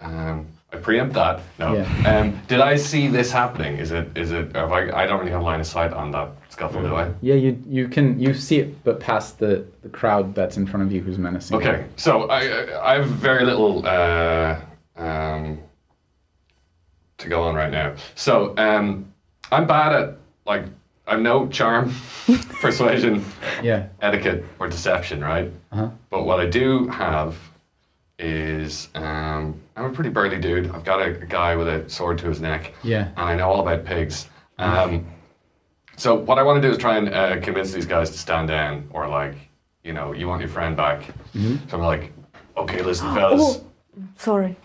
Um, 0.00 0.46
I 0.72 0.76
preempt 0.76 1.14
that. 1.14 1.40
No. 1.58 1.74
Yeah. 1.74 2.18
Um, 2.20 2.40
did 2.46 2.60
I 2.60 2.76
see 2.76 3.08
this 3.08 3.30
happening? 3.30 3.76
Is 3.76 3.90
it? 3.90 4.16
Is 4.16 4.30
it? 4.30 4.54
Have 4.54 4.72
I? 4.72 4.90
I 4.90 5.06
don't 5.06 5.18
really 5.18 5.32
have 5.32 5.42
line 5.42 5.60
of 5.60 5.66
sight 5.66 5.92
on 5.92 6.10
that 6.12 6.30
scuffle, 6.48 6.80
do 6.82 6.94
I? 6.94 7.12
Yeah, 7.20 7.34
you 7.34 7.60
you 7.66 7.88
can 7.88 8.18
you 8.20 8.32
see 8.34 8.60
it, 8.60 8.82
but 8.84 9.00
past 9.00 9.38
the 9.38 9.66
the 9.82 9.88
crowd 9.88 10.34
that's 10.34 10.56
in 10.56 10.66
front 10.66 10.86
of 10.86 10.92
you 10.92 11.00
who's 11.00 11.18
menacing. 11.18 11.56
Okay. 11.56 11.84
So 11.96 12.28
I 12.30 12.40
I 12.46 12.92
I 12.92 12.94
have 12.98 13.08
very 13.08 13.44
little 13.44 13.84
uh, 13.86 14.60
um, 14.96 15.58
to 17.18 17.28
go 17.28 17.42
on 17.42 17.56
right 17.56 17.70
now. 17.70 17.94
So 18.14 18.54
um, 18.56 19.12
I'm 19.50 19.66
bad 19.66 19.92
at 19.92 20.16
like 20.46 20.64
I 21.08 21.14
have 21.14 21.20
no 21.20 21.48
charm, 21.48 21.92
persuasion, 22.60 23.24
Yeah. 23.60 23.88
etiquette, 24.00 24.44
or 24.60 24.68
deception, 24.68 25.20
right? 25.20 25.50
Uh-huh. 25.72 25.90
But 26.10 26.24
what 26.24 26.38
I 26.38 26.46
do 26.46 26.86
have 26.88 27.36
is 28.20 28.88
um, 28.94 29.60
I'm 29.76 29.86
a 29.86 29.90
pretty 29.90 30.10
burly 30.10 30.38
dude. 30.38 30.70
I've 30.70 30.84
got 30.84 31.00
a, 31.00 31.20
a 31.20 31.26
guy 31.26 31.56
with 31.56 31.68
a 31.68 31.88
sword 31.88 32.18
to 32.18 32.28
his 32.28 32.40
neck. 32.40 32.74
Yeah. 32.82 33.08
And 33.08 33.18
I 33.18 33.34
know 33.34 33.50
all 33.50 33.60
about 33.60 33.84
pigs. 33.84 34.28
Um, 34.58 35.06
so 35.96 36.14
what 36.14 36.38
I 36.38 36.42
want 36.42 36.62
to 36.62 36.66
do 36.68 36.70
is 36.70 36.78
try 36.78 36.96
and 36.98 37.08
uh, 37.08 37.40
convince 37.40 37.72
these 37.72 37.86
guys 37.86 38.10
to 38.10 38.18
stand 38.18 38.48
down, 38.48 38.88
or 38.92 39.08
like, 39.08 39.34
you 39.84 39.92
know, 39.92 40.12
you 40.12 40.28
want 40.28 40.40
your 40.40 40.50
friend 40.50 40.76
back. 40.76 41.02
So 41.68 41.76
I'm 41.76 41.82
like, 41.82 42.12
okay, 42.56 42.82
listen, 42.82 43.12
fellas. 43.14 43.60
Sorry. 44.16 44.56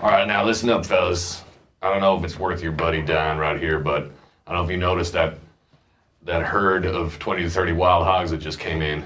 All 0.00 0.10
right, 0.10 0.26
now 0.26 0.44
listen 0.44 0.68
up, 0.70 0.84
fellas. 0.84 1.42
I 1.82 1.90
don't 1.90 2.00
know 2.00 2.16
if 2.16 2.24
it's 2.24 2.38
worth 2.38 2.62
your 2.62 2.72
buddy 2.72 3.02
Dan 3.02 3.38
right 3.38 3.58
here, 3.58 3.78
but 3.78 4.10
I 4.46 4.52
don't 4.52 4.62
know 4.62 4.64
if 4.64 4.70
you 4.70 4.76
noticed 4.76 5.12
that 5.12 5.38
that 6.24 6.42
herd 6.42 6.86
of 6.86 7.18
20 7.18 7.42
to 7.42 7.50
30 7.50 7.72
wild 7.72 8.04
hogs 8.04 8.30
that 8.30 8.38
just 8.38 8.60
came 8.60 8.80
in. 8.80 9.04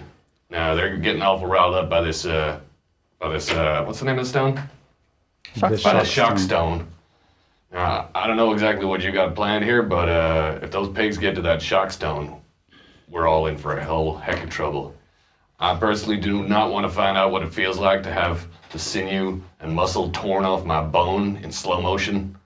Now 0.50 0.74
they're 0.74 0.96
getting 0.98 1.22
awful 1.22 1.46
riled 1.46 1.74
up 1.74 1.88
by 1.88 2.02
this 2.02 2.26
uh, 2.26 2.60
by 3.18 3.30
this 3.32 3.50
uh, 3.50 3.82
what's 3.84 3.98
the 4.00 4.04
name 4.04 4.18
of 4.18 4.24
the 4.24 4.28
stone? 4.28 4.60
The 5.54 5.60
By 5.60 5.68
the 5.70 5.76
shock 5.78 6.06
shock 6.06 6.38
stone. 6.38 6.78
stone. 6.80 6.88
Now, 7.72 8.08
I 8.14 8.26
don't 8.26 8.36
know 8.36 8.52
exactly 8.52 8.84
what 8.86 9.02
you 9.02 9.10
got 9.12 9.34
planned 9.34 9.64
here, 9.64 9.82
but 9.82 10.08
uh, 10.08 10.58
if 10.62 10.70
those 10.70 10.88
pigs 10.90 11.18
get 11.18 11.34
to 11.34 11.42
that 11.42 11.60
shock 11.60 11.90
stone, 11.90 12.40
we're 13.08 13.26
all 13.26 13.46
in 13.46 13.56
for 13.56 13.76
a 13.76 13.82
hell 13.82 14.14
heck 14.16 14.42
of 14.42 14.50
trouble. 14.50 14.94
I 15.58 15.74
personally 15.76 16.18
do 16.18 16.46
not 16.46 16.70
want 16.70 16.84
to 16.84 16.90
find 16.90 17.16
out 17.16 17.32
what 17.32 17.42
it 17.42 17.52
feels 17.52 17.78
like 17.78 18.02
to 18.02 18.12
have 18.12 18.46
the 18.70 18.78
sinew 18.78 19.40
and 19.60 19.72
muscle 19.74 20.10
torn 20.10 20.44
off 20.44 20.64
my 20.64 20.82
bone 20.82 21.36
in 21.38 21.50
slow 21.50 21.80
motion. 21.80 22.36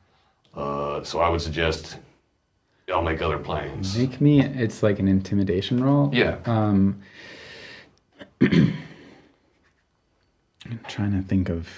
Uh, 0.55 1.03
so 1.03 1.21
I 1.21 1.29
would 1.29 1.41
suggest 1.41 1.99
y'all 2.87 3.03
make 3.03 3.21
other 3.21 3.39
plans. 3.39 3.97
Make 3.99 4.21
me. 4.21 4.41
It's 4.43 4.83
like 4.83 4.99
an 5.01 5.09
intimidation 5.09 5.83
roll. 5.83 6.11
Yeah. 6.13 6.39
Um. 6.47 7.01
I'm 10.71 10.81
trying 10.89 11.13
to 11.13 11.27
think 11.27 11.49
of. 11.49 11.69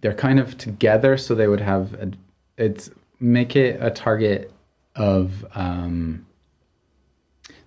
They're 0.00 0.14
kind 0.14 0.38
of 0.40 0.56
together, 0.58 1.16
so 1.16 1.34
they 1.34 1.46
would 1.48 1.60
have. 1.60 1.94
A, 1.94 2.10
it's 2.56 2.90
make 3.20 3.56
it 3.56 3.78
a 3.82 3.90
target 3.90 4.52
of. 4.94 5.44
Um, 5.54 6.26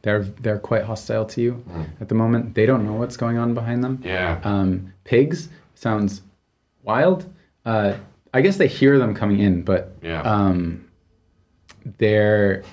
they're 0.02 0.24
they're 0.24 0.60
quite 0.60 0.84
hostile 0.84 1.26
to 1.26 1.42
you 1.42 1.64
at 2.00 2.08
the 2.08 2.16
moment. 2.16 2.56
They 2.56 2.66
don't 2.66 2.86
know 2.86 2.94
what's 2.94 3.18
going 3.18 3.38
on 3.38 3.54
behind 3.54 3.84
them. 3.84 4.02
Yeah. 4.04 4.40
Um, 4.44 4.94
pigs 5.04 5.50
sounds 5.76 6.22
wild. 6.84 7.26
Uh, 7.66 7.96
I 8.34 8.40
guess 8.42 8.56
they 8.58 8.68
hear 8.68 8.98
them 8.98 9.14
coming 9.14 9.40
in, 9.40 9.62
but 9.64 9.92
Yeah. 10.02 10.22
um, 10.22 10.86
they're 11.98 12.64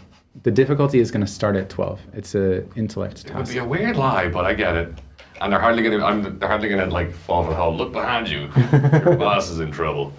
the 0.43 0.51
difficulty 0.51 1.01
is 1.01 1.11
going 1.11 1.25
to 1.25 1.31
start 1.31 1.57
at 1.57 1.69
twelve. 1.69 2.01
It's 2.13 2.35
a 2.37 2.65
intellect 2.77 3.25
It 3.25 3.35
would 3.35 3.49
be 3.49 3.59
a 3.59 3.65
weird 3.65 3.97
lie, 3.97 4.29
but 4.29 4.45
I 4.45 4.55
get 4.55 4.77
it. 4.77 4.93
And 5.41 5.53
they're 5.53 5.61
hardly 5.61 5.83
gonna. 5.83 6.05
I'm, 6.05 6.39
they're 6.39 6.49
hardly 6.49 6.69
gonna 6.69 6.87
like 6.87 7.13
fall 7.13 7.45
for 7.45 7.51
the 7.51 7.57
hole. 7.57 7.75
Look 7.77 7.93
behind 7.93 8.29
you. 8.29 8.51
Your 8.73 9.17
boss 9.19 9.51
is 9.51 9.61
in 9.61 9.71
trouble. 9.71 10.13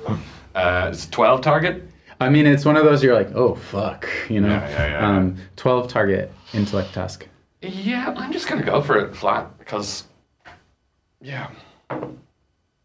Uh, 0.53 0.89
it's 0.91 1.07
twelve 1.07 1.41
target. 1.41 1.89
I 2.19 2.29
mean, 2.29 2.47
it's 2.47 2.65
one 2.65 2.77
of 2.77 2.83
those 2.83 3.03
you're 3.03 3.13
like, 3.13 3.33
oh 3.35 3.55
fuck, 3.55 4.09
you 4.29 4.41
know. 4.41 4.49
Yeah, 4.49 4.69
yeah, 4.69 4.91
yeah. 4.91 5.17
Um, 5.17 5.37
Twelve 5.55 5.87
target 5.87 6.31
intellect 6.53 6.93
task. 6.93 7.27
Yeah, 7.61 8.13
I'm 8.17 8.31
just 8.31 8.47
gonna 8.47 8.63
go 8.63 8.81
for 8.81 8.97
it 8.97 9.15
flat 9.15 9.57
because. 9.59 10.03
Yeah. 11.21 11.49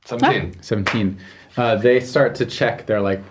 Seventeen. 0.04 0.60
Seventeen. 0.62 1.18
Uh, 1.56 1.76
they 1.76 2.00
start 2.00 2.34
to 2.36 2.46
check. 2.46 2.86
They're 2.86 3.00
like, 3.00 3.22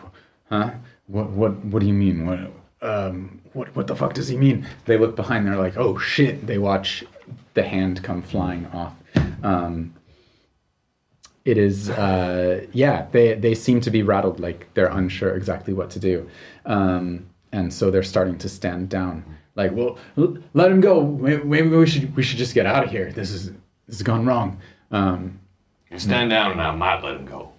huh? 0.50 0.72
What? 1.08 1.30
What? 1.32 1.58
What 1.66 1.80
do 1.82 1.88
you 1.88 1.94
mean? 1.94 2.26
What? 2.26 2.40
Um, 2.88 3.42
what? 3.54 3.76
What 3.76 3.88
the 3.88 3.96
fuck 3.96 4.14
does 4.14 4.28
he 4.28 4.38
mean? 4.38 4.66
They 4.86 4.98
look 4.98 5.16
behind. 5.16 5.46
They're 5.48 5.58
like, 5.58 5.78
oh 5.78 5.98
shit. 5.98 6.46
They 6.48 6.58
watch 6.58 7.04
the 7.54 7.64
hand 7.64 8.04
come 8.04 8.22
flying 8.22 8.66
off. 8.68 8.94
Um, 9.44 9.94
it 11.44 11.58
is 11.58 11.90
uh, 11.90 12.66
yeah 12.72 13.08
they 13.12 13.34
they 13.34 13.56
seem 13.56 13.82
to 13.82 13.92
be 13.92 14.04
rattled 14.04 14.40
like 14.40 14.72
they're 14.74 14.88
unsure 14.88 15.36
exactly 15.36 15.74
what 15.74 15.90
to 15.92 16.00
do. 16.00 16.30
Um, 16.66 17.26
and 17.52 17.74
so 17.74 17.92
they're 17.92 18.04
starting 18.04 18.38
to 18.40 18.50
stand 18.50 18.90
down. 18.90 19.26
Like 19.56 19.72
well 19.74 19.98
let 20.54 20.72
him 20.72 20.82
go. 20.82 21.04
Maybe 21.04 21.68
we 21.70 21.88
should 21.88 22.16
we 22.16 22.24
should 22.24 22.38
just 22.38 22.54
get 22.54 22.66
out 22.66 22.84
of 22.84 22.92
here. 22.92 23.12
This 23.12 23.32
is 23.32 23.48
this 23.88 23.98
has 23.98 24.04
gone 24.04 24.26
wrong. 24.26 24.60
Um, 24.92 25.40
stand 25.98 26.30
down, 26.30 26.52
and 26.52 26.62
I 26.62 26.74
might 26.76 27.04
let 27.04 27.16
him 27.16 27.26
go. 27.26 27.52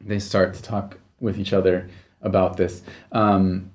they 0.00 0.18
start 0.18 0.54
to 0.54 0.62
talk 0.62 0.98
with 1.20 1.38
each 1.38 1.52
other 1.52 1.88
about 2.20 2.56
this. 2.56 2.82
Um, 3.12 3.70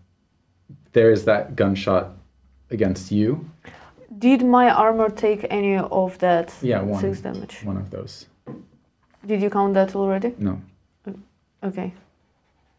there 0.91 1.11
is 1.11 1.26
that 1.26 1.56
gunshot 1.56 2.11
against 2.72 3.11
you 3.11 3.49
Did 4.18 4.44
my 4.44 4.69
armor 4.69 5.10
take 5.10 5.45
any 5.49 5.77
of 5.77 6.18
that 6.19 6.53
yeah 6.61 6.81
one 6.81 7.02
six 7.02 7.22
damage? 7.22 7.61
one 7.64 7.77
of 7.77 7.90
those 7.91 8.26
Did 9.26 9.41
you 9.41 9.49
count 9.49 9.73
that 9.76 9.95
already? 9.95 10.34
no 10.38 10.60
Okay. 11.64 11.94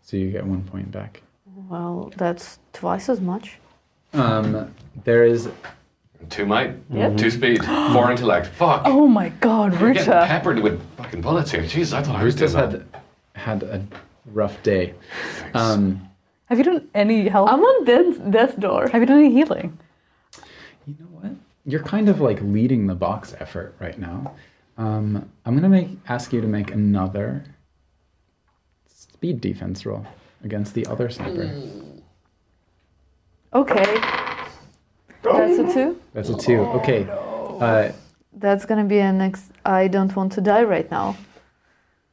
so 0.02 0.16
you 0.16 0.31
get 0.31 0.44
one 0.47 0.62
point 0.62 0.90
back 0.90 1.23
Well, 1.69 2.11
that's 2.16 2.59
twice 2.73 3.09
as 3.09 3.20
much. 3.20 3.59
um, 4.15 4.74
there 5.05 5.24
is 5.24 5.48
Two 6.28 6.44
might, 6.44 6.74
Yep. 6.90 7.16
two 7.16 7.31
speed, 7.31 7.65
four 7.94 8.11
intellect. 8.11 8.47
Fuck. 8.48 8.82
Oh 8.85 9.07
my 9.07 9.31
god, 9.40 9.73
We're 9.81 9.94
getting 9.94 10.12
Ruta. 10.12 10.27
peppered 10.27 10.59
with 10.59 10.78
fucking 10.98 11.23
bullets 11.23 11.51
here. 11.51 11.62
Jesus, 11.62 11.94
I 11.94 12.02
thought 12.02 12.16
I 12.16 12.24
was 12.24 12.35
doing 12.35 12.52
Rita's 12.52 12.52
that. 12.52 12.85
had 13.35 13.62
had 13.62 13.62
a 13.62 13.82
rough 14.27 14.62
day. 14.62 14.93
Um, 15.55 16.07
Have 16.47 16.59
you 16.59 16.65
done 16.65 16.89
any 16.94 17.27
help? 17.28 17.51
I'm 17.51 17.61
on 17.61 17.85
death, 17.85 18.31
death 18.31 18.61
door. 18.61 18.89
Have 18.93 19.01
you 19.01 19.07
done 19.07 19.19
any 19.24 19.32
healing? 19.32 19.78
You 20.86 20.94
know 20.98 21.07
what? 21.07 21.32
You're 21.66 21.82
kind 21.82 22.09
of 22.09 22.20
like 22.20 22.40
leading 22.40 22.86
the 22.86 22.94
box 22.94 23.35
effort 23.39 23.74
right 23.81 23.98
now. 23.98 24.35
Um, 24.78 25.31
I'm 25.44 25.55
gonna 25.55 25.69
make 25.69 25.89
ask 26.09 26.32
you 26.32 26.40
to 26.40 26.47
make 26.47 26.70
another 26.73 27.44
speed 28.86 29.40
defense 29.40 29.85
roll 29.85 30.07
against 30.43 30.74
the 30.74 30.86
other 30.86 31.11
sniper. 31.11 31.51
Okay. 33.52 34.01
That's 35.23 35.59
a 35.59 35.73
two. 35.74 36.01
That's 36.15 36.31
a 36.31 36.36
two. 36.36 36.61
Okay. 36.78 37.07
Uh, 37.11 37.93
That's 38.32 38.65
gonna 38.65 38.85
be 38.85 38.98
an 39.01 39.20
ex. 39.20 39.51
I 39.65 39.89
don't 39.89 40.15
want 40.16 40.32
to 40.32 40.40
die 40.40 40.62
right 40.62 40.90
now. 40.90 41.16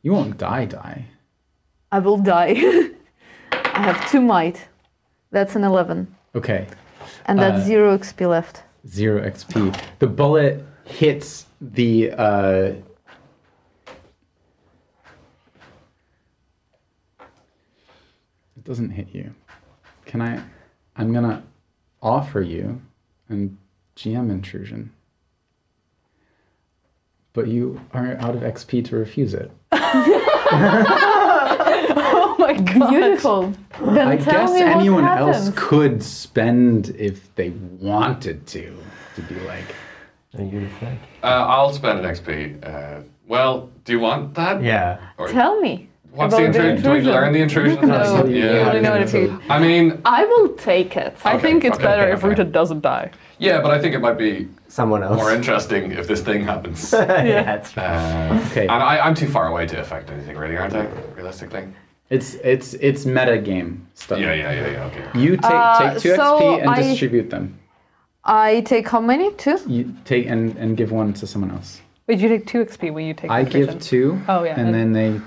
you 0.02 0.11
won't 0.11 0.38
die, 0.38 0.65
die. 0.65 1.06
I 1.91 1.99
will 1.99 2.18
die. 2.18 2.56
I 3.52 3.81
have 3.81 4.10
two 4.11 4.19
might. 4.22 4.68
That's 5.31 5.56
an 5.56 5.64
11. 5.64 6.14
Okay. 6.35 6.68
And 7.25 7.39
that's 7.39 7.63
Uh, 7.63 7.65
zero 7.65 7.97
XP 7.97 8.29
left. 8.29 8.63
Zero 8.88 9.21
XP. 9.21 9.79
The 9.99 10.07
bullet 10.07 10.63
hits 10.85 11.45
the. 11.59 12.11
Uh, 12.11 12.73
it 18.55 18.63
doesn't 18.63 18.91
hit 18.91 19.07
you. 19.13 19.34
Can 20.05 20.21
I? 20.21 20.41
I'm 20.95 21.13
gonna 21.13 21.43
offer 22.01 22.41
you 22.41 22.81
a 23.29 23.49
GM 23.95 24.29
intrusion, 24.31 24.91
but 27.34 27.47
you 27.47 27.81
are 27.93 28.15
out 28.19 28.35
of 28.35 28.41
XP 28.41 28.85
to 28.85 28.95
refuse 28.95 29.34
it. 29.34 29.51
My 32.48 32.53
god. 32.80 32.90
Beautiful. 32.90 33.53
Then 33.82 34.07
I 34.07 34.15
tell 34.18 34.48
guess 34.48 34.52
me 34.53 34.61
anyone 34.61 35.03
what 35.03 35.18
else 35.19 35.52
could 35.56 36.02
spend 36.02 36.90
if 36.98 37.34
they 37.36 37.49
wanted 37.80 38.48
to, 38.48 38.74
to 39.15 39.22
be 39.24 39.36
like. 39.41 39.76
Are 40.38 40.44
you 40.44 40.61
decide? 40.68 40.99
Uh, 41.24 41.28
I'll 41.28 41.74
spend 41.74 41.99
an 41.99 42.06
XP. 42.06 42.64
Uh, 42.65 43.02
well, 43.28 43.69
do 43.84 43.91
you 43.94 43.99
want 43.99 44.34
that? 44.36 44.64
Yeah. 44.64 44.99
Or 45.18 45.28
Tell 45.28 45.60
me. 45.60 45.90
what's 46.11 46.34
the 46.36 46.44
about 46.45 46.53
the 46.53 46.69
intrusion? 46.69 46.84
Do 46.84 46.91
we 46.91 47.02
learn 47.14 47.34
the 47.34 47.41
intrusion? 47.41 47.88
No, 47.88 48.26
you 48.26 48.36
you 48.36 48.45
yeah. 48.45 48.69
only 48.69 48.82
know 48.82 48.94
it 48.95 49.02
if 49.02 49.14
you. 49.14 49.41
I 49.49 49.60
mean, 49.60 50.02
I 50.06 50.24
will 50.26 50.49
take 50.56 50.95
it. 50.95 51.18
I 51.26 51.38
think 51.38 51.65
it's 51.65 51.76
okay, 51.76 51.84
better 51.84 52.03
okay, 52.03 52.11
if 52.14 52.19
okay. 52.19 52.30
Ruta 52.30 52.44
doesn't 52.45 52.82
die. 52.82 53.11
yeah, 53.40 53.60
but 53.61 53.72
I 53.72 53.82
think 53.82 53.94
it 53.95 53.99
might 53.99 54.18
be 54.18 54.48
Someone 54.69 55.03
else. 55.03 55.18
more 55.18 55.34
interesting 55.34 55.91
if 55.91 56.07
this 56.07 56.22
thing 56.22 56.44
happens. 56.44 56.94
yeah, 56.94 57.44
that's 57.44 57.76
right. 57.76 57.86
Uh, 58.32 58.40
Okay. 58.52 58.61
and 58.64 58.72
I, 58.72 58.99
I'm 58.99 59.15
too 59.15 59.28
far 59.28 59.48
away 59.48 59.65
to 59.68 59.80
affect 59.82 60.10
anything, 60.11 60.38
really, 60.38 60.56
aren't 60.57 60.76
I? 60.76 60.86
Realistically. 61.15 61.68
It's 62.09 62.35
it's 62.35 62.73
it's 62.75 63.05
meta 63.05 63.38
game 63.38 63.85
stuff. 63.93 64.19
Yeah, 64.19 64.34
yeah, 64.34 64.51
yeah, 64.53 64.71
yeah. 64.71 64.85
Okay. 64.85 65.19
You 65.19 65.31
take 65.38 65.43
Uh, 65.51 65.89
take 65.93 66.01
two 66.01 66.15
so 66.15 66.39
XP 66.39 66.61
and 66.61 66.69
I- 66.69 66.81
distribute 66.81 67.29
them. 67.29 67.57
I 68.23 68.61
take 68.61 68.88
how 68.89 69.01
many? 69.01 69.31
Two? 69.34 69.57
You 69.67 69.93
take 70.05 70.27
and 70.27 70.55
and 70.57 70.77
give 70.77 70.91
one 70.91 71.13
to 71.13 71.27
someone 71.27 71.51
else. 71.51 71.81
Wait, 72.07 72.19
you 72.19 72.29
take 72.29 72.45
two 72.47 72.63
XP 72.63 72.91
when 72.93 73.05
you 73.05 73.13
take. 73.13 73.29
I 73.31 73.43
give 73.43 73.67
proficient. 73.67 73.81
two. 73.81 74.21
Oh, 74.29 74.43
yeah, 74.43 74.57
And 74.59 74.67
and- 74.67 74.75
then 74.75 74.91
they, 74.93 75.21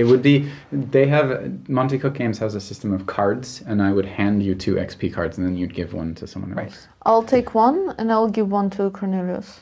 it 0.00 0.04
would 0.04 0.20
be 0.22 0.50
they 0.72 1.06
have 1.06 1.68
Monte 1.68 1.98
Cook 1.98 2.14
Games 2.14 2.38
has 2.38 2.54
a 2.54 2.60
system 2.60 2.92
of 2.92 3.06
cards, 3.06 3.62
and 3.66 3.80
I 3.80 3.90
would 3.92 4.04
hand 4.06 4.42
you 4.42 4.54
two 4.54 4.74
XP 4.76 5.10
cards, 5.12 5.38
and 5.38 5.46
then 5.46 5.56
you'd 5.56 5.74
give 5.74 5.94
one 5.94 6.14
to 6.16 6.26
someone 6.26 6.50
else. 6.52 6.58
Right. 6.58 6.66
else. 6.66 6.88
I'll 7.06 7.22
take 7.22 7.54
one 7.54 7.94
and 7.98 8.10
I'll 8.12 8.28
give 8.28 8.50
one 8.50 8.68
to 8.70 8.90
Cornelius. 8.90 9.60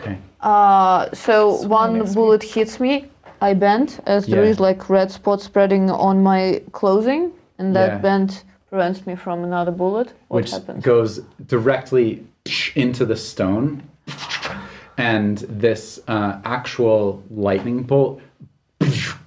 Okay. 0.00 0.18
Uh, 0.40 1.06
so 1.12 1.56
So 1.58 1.66
one 1.68 2.12
bullet 2.14 2.42
hits 2.42 2.78
me, 2.80 3.06
I 3.40 3.54
bent 3.54 4.00
as 4.06 4.26
there 4.26 4.44
Yeah. 4.44 4.50
is 4.50 4.60
like 4.60 4.88
red 4.90 5.10
spot 5.10 5.40
spreading 5.40 5.90
on 5.90 6.22
my 6.22 6.62
clothing, 6.72 7.32
and 7.58 7.74
that 7.76 7.88
Yeah. 7.88 7.98
bend 7.98 8.42
prevents 8.68 9.06
me 9.06 9.14
from 9.14 9.44
another 9.44 9.70
bullet. 9.70 10.12
What 10.28 10.42
Which 10.42 10.50
happens? 10.50 10.84
goes 10.84 11.18
directly 11.46 12.24
into 12.74 13.04
the 13.06 13.16
stone, 13.16 13.82
and 14.96 15.38
this 15.48 16.00
uh, 16.08 16.38
actual 16.44 17.22
lightning 17.30 17.82
bolt 17.82 18.20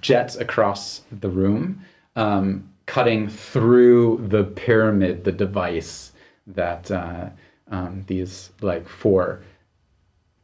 jets 0.00 0.36
across 0.36 1.02
the 1.20 1.28
room, 1.28 1.80
um, 2.16 2.68
cutting 2.86 3.28
through 3.28 4.26
the 4.28 4.44
pyramid, 4.44 5.24
the 5.24 5.32
device 5.32 6.12
that 6.46 6.90
uh, 6.90 7.28
um, 7.70 8.04
these 8.06 8.50
like 8.60 8.86
four 8.88 9.40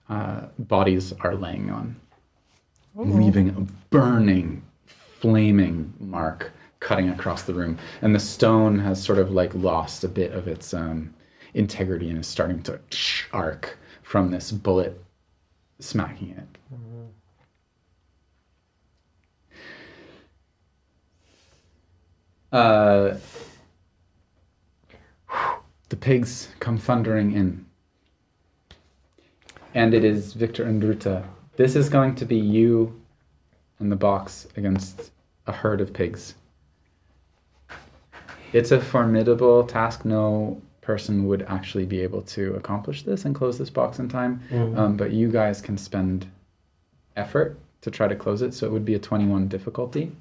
uh, 0.09 0.43
bodies 0.59 1.13
are 1.21 1.35
laying 1.35 1.71
on, 1.71 1.97
leaving 2.99 3.51
a 3.51 3.61
burning, 3.91 4.63
flaming 4.87 5.95
mark 6.01 6.53
cutting 6.81 7.09
across 7.11 7.43
the 7.43 7.55
room. 7.55 7.79
And 8.03 8.15
the 8.15 8.21
stone 8.21 8.79
has 8.81 9.03
sort 9.03 9.19
of 9.19 9.31
like 9.31 9.55
lost 9.55 10.05
a 10.05 10.09
bit 10.09 10.33
of 10.33 10.49
its 10.49 10.75
um, 10.75 11.15
integrity 11.55 12.11
and 12.11 12.19
is 12.19 12.27
starting 12.27 12.63
to 12.65 12.81
arc 13.33 13.79
from 14.03 14.31
this 14.31 14.51
bullet 14.51 15.01
smacking 15.79 16.31
it. 16.31 16.59
Uh, 22.51 23.17
the 25.89 25.97
pigs 25.97 26.49
come 26.59 26.79
thundering 26.79 27.33
in. 27.33 27.67
And 29.75 29.95
it 29.95 30.05
is 30.05 30.33
Victor 30.33 30.65
and 30.65 30.83
Druta. 30.83 31.25
This 31.59 31.75
is 31.75 31.89
going 31.89 32.15
to 32.15 32.25
be 32.25 32.37
you 32.37 32.95
in 33.81 33.89
the 33.89 33.97
box 33.97 34.47
against 34.57 35.11
a 35.49 35.51
herd 35.51 35.81
of 35.81 35.93
pigs. 35.93 36.35
It's 38.53 38.71
a 38.71 38.81
formidable 38.81 39.65
task. 39.67 40.05
No 40.05 40.63
person 40.83 41.27
would 41.27 41.43
actually 41.49 41.85
be 41.85 42.01
able 42.01 42.23
to 42.23 42.55
accomplish 42.55 43.03
this 43.03 43.25
and 43.25 43.35
close 43.35 43.59
this 43.59 43.71
box 43.71 43.99
in 43.99 44.09
time. 44.09 44.41
Um, 44.79 44.97
but 44.97 45.11
you 45.11 45.33
guys 45.33 45.61
can 45.61 45.77
spend 45.77 46.31
effort 47.17 47.59
to 47.81 47.91
try 47.91 48.07
to 48.07 48.15
close 48.15 48.41
it. 48.41 48.55
So 48.55 48.65
it 48.65 48.71
would 48.71 48.85
be 48.85 48.95
a 48.95 49.01
21 49.01 49.49
difficulty. 49.49 50.13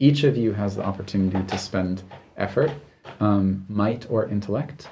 Each 0.00 0.24
of 0.24 0.36
you 0.36 0.54
has 0.54 0.74
the 0.74 0.84
opportunity 0.84 1.40
to 1.46 1.56
spend 1.56 2.02
effort, 2.36 2.72
um, 3.20 3.64
might, 3.68 4.10
or 4.10 4.26
intellect. 4.26 4.88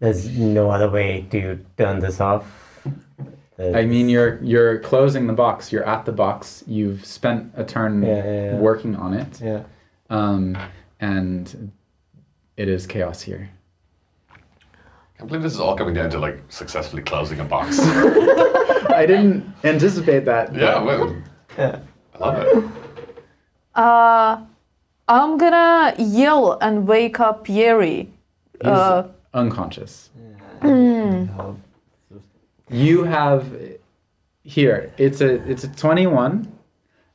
There's 0.00 0.30
no 0.30 0.70
other 0.70 0.88
way 0.88 1.26
to 1.30 1.62
turn 1.76 2.00
this 2.00 2.22
off. 2.22 2.67
I 3.60 3.84
mean, 3.86 4.08
you're 4.08 4.38
you're 4.42 4.78
closing 4.78 5.26
the 5.26 5.32
box. 5.32 5.72
You're 5.72 5.84
at 5.84 6.04
the 6.04 6.12
box. 6.12 6.62
You've 6.66 7.04
spent 7.04 7.52
a 7.56 7.64
turn 7.64 8.02
Yeah, 8.02 8.08
yeah, 8.16 8.24
yeah. 8.24 8.54
working 8.56 8.94
on 8.94 9.14
it, 9.14 9.40
Yeah. 9.40 9.62
um, 10.10 10.56
and 11.00 11.72
it 12.56 12.68
is 12.68 12.86
chaos 12.86 13.20
here. 13.20 13.50
I 14.32 14.36
can't 15.18 15.28
believe 15.28 15.42
this 15.42 15.54
is 15.54 15.60
all 15.60 15.76
coming 15.76 15.94
down 15.94 16.10
to 16.10 16.18
like 16.20 16.40
successfully 16.48 17.02
closing 17.02 17.40
a 17.40 17.44
box. 17.44 17.78
I 17.82 19.04
didn't 19.06 19.44
anticipate 19.64 20.24
that. 20.26 20.52
but- 20.52 20.60
yeah, 20.60 20.80
well, 20.82 21.16
Yeah. 21.58 21.80
I 22.14 22.18
love 22.18 22.38
it. 22.38 22.64
Uh, 23.74 24.40
I'm 25.08 25.36
gonna 25.38 25.94
yell 25.98 26.58
and 26.60 26.86
wake 26.86 27.18
up 27.18 27.48
Yeri. 27.48 28.08
He's 28.60 28.68
Uh, 28.68 29.08
unconscious. 29.34 30.10
You 32.70 33.04
have 33.04 33.52
here. 34.42 34.92
It's 34.98 35.20
a 35.20 35.34
it's 35.50 35.64
a 35.64 35.68
twenty 35.68 36.06
one. 36.06 36.52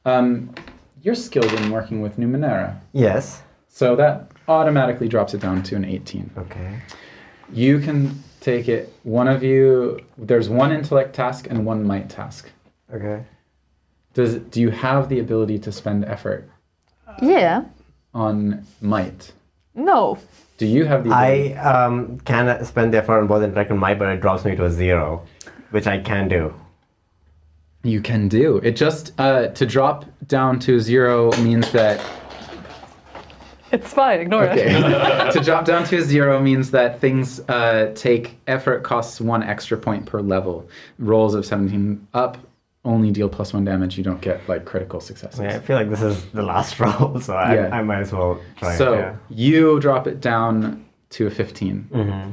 Um, 0.05 0.53
you're 1.01 1.15
skilled 1.15 1.51
in 1.53 1.69
working 1.71 2.01
with 2.01 2.17
Numenera, 2.17 2.79
Yes. 2.93 3.41
so 3.67 3.95
that 3.95 4.31
automatically 4.47 5.07
drops 5.07 5.33
it 5.33 5.41
down 5.41 5.63
to 5.63 5.75
an 5.75 5.85
eighteen. 5.85 6.29
Okay. 6.37 6.79
You 7.51 7.79
can 7.79 8.23
take 8.39 8.67
it. 8.67 8.93
One 9.03 9.27
of 9.27 9.43
you. 9.43 9.99
There's 10.17 10.49
one 10.49 10.71
intellect 10.71 11.13
task 11.13 11.47
and 11.49 11.65
one 11.65 11.83
might 11.85 12.09
task. 12.09 12.49
Okay. 12.93 13.23
Does 14.13 14.35
do 14.35 14.61
you 14.61 14.69
have 14.69 15.09
the 15.09 15.19
ability 15.19 15.59
to 15.59 15.71
spend 15.71 16.05
effort 16.05 16.49
yeah. 17.21 17.65
on 18.13 18.65
might? 18.81 19.31
No. 19.75 20.19
Do 20.57 20.67
you 20.67 20.85
have 20.85 21.03
the 21.03 21.09
ability? 21.11 21.55
I 21.55 21.85
um, 21.85 22.19
can 22.19 22.63
spend 22.63 22.93
the 22.93 22.99
effort 22.99 23.19
on 23.19 23.27
both 23.27 23.43
intellect 23.43 23.71
and 23.71 23.79
might, 23.79 23.97
but 23.97 24.07
it 24.09 24.21
drops 24.21 24.45
me 24.45 24.55
to 24.55 24.65
a 24.65 24.69
zero, 24.69 25.25
which 25.73 25.87
I 25.87 25.97
can 25.97 26.27
do. 26.27 26.53
You 27.83 27.99
can 27.99 28.27
do 28.27 28.57
it. 28.57 28.73
Just 28.75 29.11
uh, 29.19 29.47
to 29.47 29.65
drop 29.65 30.05
down 30.27 30.59
to 30.59 30.79
zero 30.79 31.31
means 31.37 31.71
that 31.71 31.99
It's 33.71 33.91
fine. 33.91 34.19
Ignore 34.21 34.43
it. 34.45 34.51
okay. 34.51 35.31
to 35.33 35.39
drop 35.43 35.65
down 35.65 35.83
to 35.85 35.99
zero 36.03 36.39
means 36.39 36.69
that 36.71 37.01
things 37.01 37.39
uh, 37.49 37.91
take 37.95 38.37
effort 38.45 38.83
costs 38.83 39.19
one 39.19 39.41
extra 39.41 39.75
point 39.77 40.05
per 40.05 40.21
level. 40.21 40.69
Rolls 40.99 41.33
of 41.33 41.43
seventeen 41.43 42.07
up 42.13 42.37
only 42.85 43.09
deal 43.11 43.27
plus 43.27 43.51
one 43.51 43.65
damage. 43.65 43.97
You 43.97 44.03
don't 44.03 44.21
get 44.21 44.47
like 44.47 44.63
critical 44.65 44.99
successes. 44.99 45.39
Yeah, 45.39 45.55
I 45.55 45.59
feel 45.59 45.75
like 45.75 45.89
this 45.89 46.03
is 46.03 46.23
the 46.33 46.43
last 46.43 46.79
roll, 46.79 47.19
so 47.19 47.33
I, 47.33 47.55
Yeah. 47.55 47.69
I 47.75 47.81
might 47.81 48.01
as 48.01 48.13
well 48.13 48.39
try. 48.57 48.75
so 48.75 48.93
it, 48.93 48.97
yeah. 48.99 49.15
you 49.29 49.79
drop 49.79 50.05
it 50.05 50.21
down 50.21 50.85
to 51.11 51.25
a 51.25 51.31
fifteen. 51.31 51.89
Mm-hmm. 51.91 52.31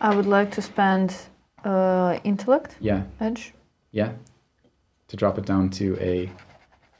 I 0.00 0.14
would 0.14 0.26
like 0.26 0.50
to 0.52 0.62
spend 0.62 1.16
uh, 1.64 2.18
intellect 2.24 2.76
Yeah, 2.80 3.02
edge. 3.20 3.52
yeah. 3.92 4.12
To 5.08 5.16
drop 5.16 5.38
it 5.38 5.46
down 5.46 5.70
to 5.70 5.96
a 6.00 6.30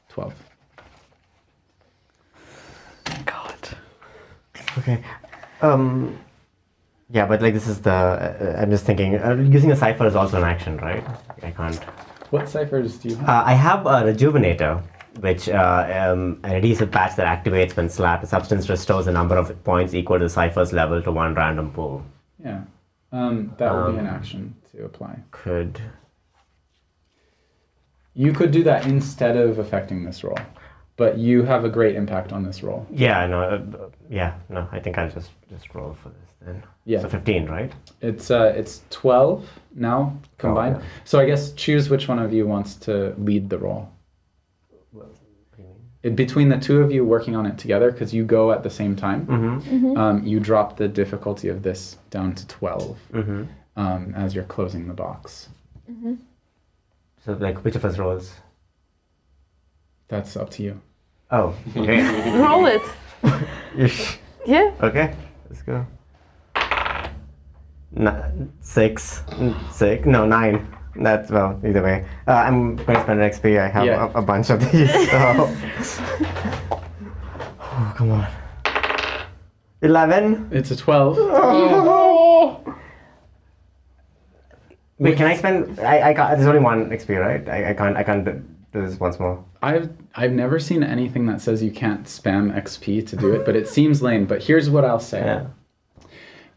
twelve. 0.09 0.33
God. 3.25 3.69
Okay. 4.77 5.03
Um. 5.61 6.17
Yeah, 7.09 7.25
but 7.27 7.41
like 7.41 7.53
this 7.53 7.67
is 7.67 7.81
the. 7.81 7.91
Uh, 7.91 8.57
I'm 8.61 8.69
just 8.69 8.85
thinking. 8.85 9.15
Uh, 9.15 9.35
using 9.35 9.71
a 9.71 9.75
cipher 9.75 10.05
is 10.07 10.15
also 10.15 10.37
an 10.37 10.43
action, 10.43 10.77
right? 10.77 11.03
I 11.43 11.51
can't. 11.51 11.75
What 12.31 12.49
ciphers 12.49 12.97
do 12.97 13.09
you 13.09 13.15
have? 13.17 13.29
Uh, 13.29 13.43
I 13.45 13.53
have 13.53 13.85
a 13.85 14.03
rejuvenator, 14.03 14.81
which 15.19 15.47
uh, 15.49 16.09
um, 16.11 16.39
an 16.43 16.55
adhesive 16.55 16.91
patch 16.91 17.15
that 17.17 17.27
activates 17.27 17.75
when 17.77 17.89
slapped. 17.89 18.21
The 18.23 18.27
substance 18.27 18.67
restores 18.69 19.05
the 19.05 19.11
number 19.11 19.37
of 19.37 19.63
points 19.63 19.93
equal 19.93 20.17
to 20.17 20.25
the 20.25 20.29
cipher's 20.29 20.73
level 20.73 21.01
to 21.01 21.11
one 21.11 21.33
random 21.35 21.71
pool. 21.71 22.03
yeah, 22.43 22.61
um, 23.15 23.53
that 23.57 23.73
would 23.73 23.93
be 23.93 23.97
an 23.99 24.07
Um, 24.07 24.13
action 24.15 24.55
to 24.71 24.85
apply. 24.85 25.19
Could. 25.31 25.79
You 28.13 28.31
could 28.33 28.51
do 28.51 28.63
that 28.63 28.85
instead 28.85 29.35
of 29.37 29.59
affecting 29.59 30.03
this 30.05 30.23
roll, 30.23 30.37
but 30.95 31.17
you 31.17 31.43
have 31.43 31.65
a 31.65 31.69
great 31.69 31.95
impact 31.95 32.31
on 32.31 32.43
this 32.43 32.63
roll. 32.63 32.85
Yeah. 32.89 33.25
No. 33.27 33.41
Uh, 33.41 33.89
yeah. 34.09 34.35
No. 34.49 34.67
I 34.71 34.79
think 34.79 34.97
I'll 34.97 35.09
just 35.09 35.31
just 35.49 35.73
roll 35.75 35.93
for 36.01 36.09
this 36.09 36.29
then. 36.41 36.63
Yeah. 36.85 37.01
So 37.01 37.09
15, 37.09 37.45
right? 37.47 37.71
It's 38.01 38.31
uh, 38.31 38.53
it's 38.55 38.83
twelve 38.89 39.47
now 39.73 40.17
combined. 40.37 40.77
Oh, 40.77 40.79
yeah. 40.79 40.85
So 41.03 41.19
I 41.19 41.25
guess 41.25 41.51
choose 41.53 41.89
which 41.89 42.07
one 42.07 42.19
of 42.19 42.31
you 42.31 42.47
wants 42.47 42.75
to 42.87 43.13
lead 43.17 43.49
the 43.49 43.57
roll. 43.57 43.89
It, 46.05 46.15
between 46.15 46.49
the 46.49 46.59
two 46.59 46.81
of 46.83 46.91
you 46.91 47.03
working 47.03 47.35
on 47.35 47.45
it 47.47 47.57
together, 47.57 47.91
because 47.91 48.13
you 48.13 48.23
go 48.25 48.51
at 48.51 48.61
the 48.61 48.69
same 48.69 48.95
time, 48.95 49.25
Mm-hmm. 49.25 49.97
um, 49.97 50.23
you 50.23 50.39
drop 50.39 50.77
the 50.77 50.87
difficulty 50.87 51.49
of 51.49 51.63
this 51.63 51.97
down 52.11 52.35
to 52.35 52.45
twelve 52.47 52.97
Mm-hmm. 53.11 53.43
um, 53.75 54.13
as 54.15 54.35
you're 54.35 54.43
closing 54.55 54.87
the 54.87 54.93
box. 54.93 55.49
So 57.25 57.33
like, 57.33 57.63
which 57.63 57.75
of 57.75 57.83
us 57.85 57.97
rolls? 57.97 58.33
That's 60.07 60.37
up 60.37 60.49
to 60.51 60.63
you. 60.63 60.79
Oh. 61.31 61.55
Okay. 61.75 62.01
Roll 62.45 62.67
it. 62.67 62.83
Yeah. 64.47 64.71
Okay, 64.79 65.15
let's 65.49 65.63
go. 65.63 65.87
N- 67.97 68.51
six, 68.61 69.23
six, 69.71 70.05
no 70.05 70.27
nine. 70.27 70.67
That's 70.95 71.29
well, 71.29 71.59
either 71.65 71.83
way. 71.83 72.05
Uh, 72.27 72.31
I'm 72.31 72.75
going 72.77 72.95
to 72.97 73.03
spend 73.03 73.21
an 73.21 73.29
XP. 73.29 73.59
I 73.59 73.67
have 73.67 73.85
Yeah. 73.85 74.11
a, 74.13 74.19
a 74.19 74.21
bunch 74.21 74.49
of 74.49 74.59
these. 74.71 74.89
So. 75.09 76.01
oh, 77.61 77.93
come 77.97 78.11
on. 78.11 78.27
Eleven. 79.81 80.47
It's 80.51 80.71
a 80.71 80.75
twelve. 80.75 81.17
Wait, 84.97 85.17
can 85.17 85.27
I 85.27 85.35
spend? 85.35 85.79
I, 85.79 86.09
I 86.09 86.13
can't. 86.13 86.37
There's 86.37 86.47
only 86.47 86.61
one 86.61 86.89
XP, 86.89 87.19
right? 87.19 87.47
I, 87.49 87.71
I 87.71 87.73
can't. 87.73 87.97
I 87.97 88.03
can't 88.03 88.23
do 88.23 88.41
this 88.71 88.97
once 88.99 89.19
more. 89.19 89.43
I've 89.61 89.89
I've 90.15 90.31
never 90.31 90.57
seen 90.59 90.83
anything 90.83 91.25
that 91.25 91.41
says 91.41 91.61
you 91.61 91.71
can't 91.71 92.05
spam 92.05 92.53
XP 92.55 93.05
to 93.07 93.15
do 93.17 93.33
it, 93.33 93.45
but 93.45 93.55
it 93.57 93.67
seems 93.67 94.01
lame. 94.01 94.25
But 94.25 94.41
here's 94.43 94.69
what 94.69 94.85
I'll 94.85 94.99
say. 95.01 95.19
Yeah. 95.19 95.47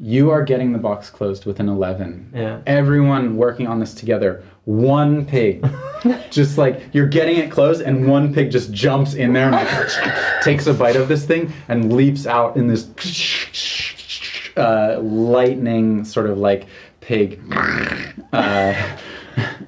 You 0.01 0.31
are 0.31 0.45
getting 0.45 0.73
the 0.73 0.79
box 0.79 1.11
closed 1.11 1.45
with 1.45 1.59
an 1.59 1.69
11. 1.69 2.31
Yeah. 2.33 2.61
Everyone 2.67 3.37
working 3.37 3.67
on 3.67 3.81
this 3.81 3.95
together. 3.95 4.45
One 4.65 5.27
pig. 5.27 5.67
just 6.31 6.57
like 6.57 6.83
you're 6.93 7.09
getting 7.09 7.39
it 7.39 7.51
closed, 7.51 7.83
and 7.83 8.07
one 8.07 8.33
pig 8.33 8.53
just 8.53 8.73
jumps 8.73 9.15
in 9.15 9.33
there 9.33 9.47
and 9.47 9.55
like, 9.55 10.43
takes 10.43 10.67
a 10.69 10.75
bite 10.75 10.95
of 10.95 11.09
this 11.09 11.25
thing 11.25 11.53
and 11.67 11.93
leaps 11.93 12.27
out 12.27 12.57
in 12.57 12.69
this 12.69 12.89
uh, 14.57 15.01
lightning 15.01 16.05
sort 16.05 16.31
of 16.31 16.39
like 16.39 16.67
pig 17.01 17.41
uh, 18.33 18.97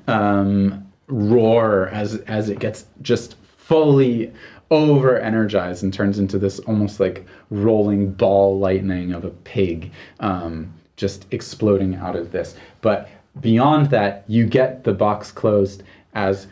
um, 0.06 0.86
roar 1.08 1.88
as, 1.88 2.16
as 2.22 2.50
it 2.50 2.60
gets 2.60 2.86
just 3.02 3.34
fully 3.56 4.32
over 4.70 5.18
energized 5.18 5.82
and 5.82 5.92
turns 5.92 6.18
into 6.18 6.38
this 6.38 6.58
almost 6.60 7.00
like 7.00 7.26
rolling 7.50 8.12
ball 8.12 8.58
lightning 8.58 9.12
of 9.12 9.24
a 9.24 9.30
pig 9.30 9.90
um, 10.20 10.72
just 10.96 11.26
exploding 11.32 11.94
out 11.96 12.14
of 12.16 12.30
this. 12.30 12.54
But 12.80 13.08
beyond 13.40 13.90
that, 13.90 14.24
you 14.28 14.46
get 14.46 14.84
the 14.84 14.92
box 14.92 15.32
closed 15.32 15.82
as 16.14 16.46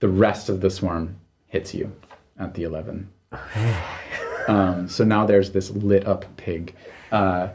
the 0.00 0.08
rest 0.08 0.48
of 0.48 0.60
the 0.60 0.70
swarm 0.70 1.16
hits 1.46 1.74
you 1.74 1.92
at 2.38 2.54
the 2.54 2.64
11. 2.64 3.08
Um, 4.48 4.88
so 4.88 5.04
now 5.04 5.26
there's 5.26 5.52
this 5.52 5.70
lit 5.70 6.06
up 6.08 6.24
pig. 6.36 6.74
Uh, 7.12 7.50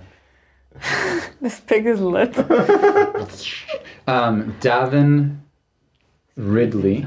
This 1.42 1.60
pig 1.60 1.86
is 1.86 2.00
lit. 2.00 2.38
um, 4.08 4.56
Davin 4.62 5.38
Ridley 6.36 7.06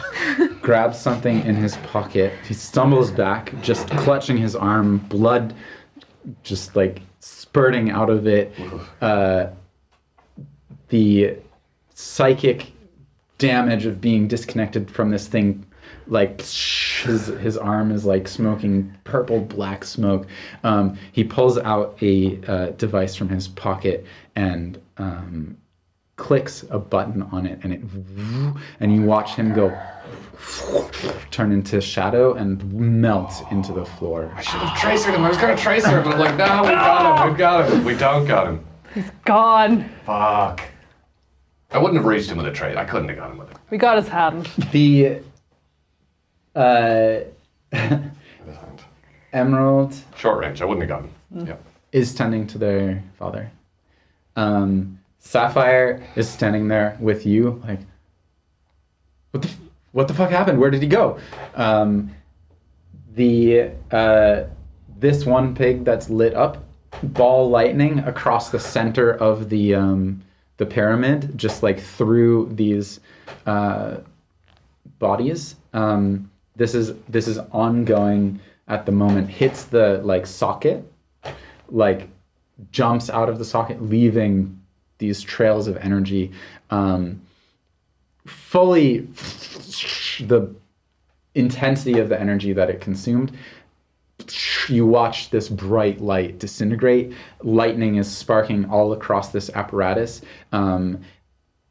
grabs 0.62 0.98
something 0.98 1.44
in 1.44 1.54
his 1.54 1.76
pocket. 1.78 2.32
He 2.46 2.54
stumbles 2.54 3.10
back, 3.10 3.52
just 3.62 3.88
clutching 3.90 4.36
his 4.36 4.54
arm, 4.54 4.98
blood 4.98 5.54
just 6.42 6.76
like 6.76 7.00
spurting 7.20 7.90
out 7.90 8.10
of 8.10 8.26
it. 8.26 8.52
Uh, 9.00 9.48
the 10.88 11.36
psychic 11.94 12.72
damage 13.38 13.86
of 13.86 14.00
being 14.00 14.28
disconnected 14.28 14.90
from 14.90 15.10
this 15.10 15.26
thing 15.26 15.64
like 16.06 16.40
his 16.40 17.26
his 17.26 17.56
arm 17.56 17.90
is 17.90 18.04
like 18.04 18.26
smoking 18.26 18.92
purple 19.04 19.40
black 19.40 19.84
smoke 19.84 20.26
um, 20.64 20.98
he 21.12 21.22
pulls 21.22 21.58
out 21.58 21.96
a 22.02 22.40
uh, 22.48 22.66
device 22.70 23.14
from 23.14 23.28
his 23.28 23.46
pocket 23.48 24.04
and 24.34 24.80
um, 24.96 25.56
clicks 26.18 26.64
a 26.70 26.78
button 26.78 27.22
on 27.32 27.46
it 27.46 27.58
and 27.62 27.72
it 27.72 27.80
and 28.80 28.94
you 28.94 29.02
watch 29.02 29.34
him 29.36 29.54
go 29.54 29.72
turn 31.30 31.52
into 31.52 31.80
shadow 31.80 32.34
and 32.34 32.62
melt 32.74 33.32
into 33.50 33.72
the 33.72 33.84
floor 33.84 34.30
I 34.36 34.42
should 34.42 34.60
have 34.60 34.78
tracered 34.80 35.14
him. 35.14 35.24
I 35.24 35.28
was 35.28 35.38
gonna 35.38 35.56
tracer 35.56 35.90
him, 35.90 36.04
but 36.04 36.14
I'm 36.14 36.18
like, 36.20 36.36
no, 36.36 36.62
we 36.62 36.68
got 36.70 37.26
him. 37.26 37.32
We 37.32 37.38
got 37.38 37.70
him. 37.70 37.84
We 37.84 37.94
don't 37.96 38.26
got 38.26 38.46
him. 38.48 38.66
He's 38.94 39.10
gone. 39.24 39.88
Fuck. 40.04 40.62
I 41.70 41.78
wouldn't 41.78 41.96
have 41.96 42.04
reached 42.06 42.30
him 42.30 42.36
with 42.38 42.46
a 42.46 42.52
trade. 42.52 42.76
I 42.76 42.84
couldn't 42.84 43.08
have 43.08 43.18
got 43.18 43.30
him 43.30 43.38
with 43.38 43.50
it. 43.50 43.56
We 43.70 43.78
got 43.78 43.96
his 43.96 44.08
hand. 44.08 44.46
the 44.72 45.20
uh, 46.56 47.20
emerald 49.32 49.94
Short 50.16 50.40
range. 50.40 50.62
I 50.62 50.64
wouldn't 50.64 50.88
have 50.88 51.02
gotten. 51.02 51.40
him. 51.40 51.46
Yeah. 51.48 51.56
is 51.92 52.14
tending 52.14 52.46
to 52.48 52.58
their 52.58 53.02
father. 53.18 53.50
Um, 54.36 54.97
Sapphire 55.28 56.02
is 56.16 56.26
standing 56.26 56.68
there 56.68 56.96
with 57.00 57.26
you, 57.26 57.62
like, 57.66 57.80
what 59.30 59.42
the, 59.42 59.50
what 59.92 60.08
the 60.08 60.14
fuck 60.14 60.30
happened? 60.30 60.58
Where 60.58 60.70
did 60.70 60.80
he 60.80 60.88
go? 60.88 61.18
Um, 61.54 62.14
the 63.14 63.72
uh, 63.90 64.44
this 64.98 65.26
one 65.26 65.54
pig 65.54 65.84
that's 65.84 66.08
lit 66.08 66.32
up, 66.32 66.64
ball 67.02 67.50
lightning 67.50 67.98
across 67.98 68.48
the 68.48 68.58
center 68.58 69.10
of 69.16 69.50
the 69.50 69.74
um, 69.74 70.22
the 70.56 70.64
pyramid, 70.64 71.36
just 71.36 71.62
like 71.62 71.78
through 71.78 72.50
these 72.54 73.00
uh, 73.44 73.98
bodies. 74.98 75.56
Um, 75.74 76.30
this 76.56 76.74
is 76.74 76.94
this 77.10 77.28
is 77.28 77.36
ongoing 77.52 78.40
at 78.66 78.86
the 78.86 78.92
moment. 78.92 79.28
Hits 79.28 79.64
the 79.64 80.00
like 80.04 80.26
socket 80.26 80.90
like 81.68 82.08
jumps 82.72 83.10
out 83.10 83.28
of 83.28 83.38
the 83.38 83.44
socket, 83.44 83.82
leaving 83.82 84.57
these 84.98 85.22
trails 85.22 85.68
of 85.68 85.76
energy. 85.78 86.32
Um, 86.70 87.22
fully, 88.26 88.98
the 90.20 90.54
intensity 91.34 91.98
of 91.98 92.08
the 92.08 92.20
energy 92.20 92.52
that 92.52 92.68
it 92.68 92.80
consumed. 92.80 93.32
You 94.68 94.86
watch 94.86 95.30
this 95.30 95.48
bright 95.48 96.00
light 96.00 96.38
disintegrate. 96.38 97.14
Lightning 97.42 97.96
is 97.96 98.14
sparking 98.14 98.68
all 98.68 98.92
across 98.92 99.30
this 99.30 99.48
apparatus. 99.50 100.22
Um, 100.52 101.00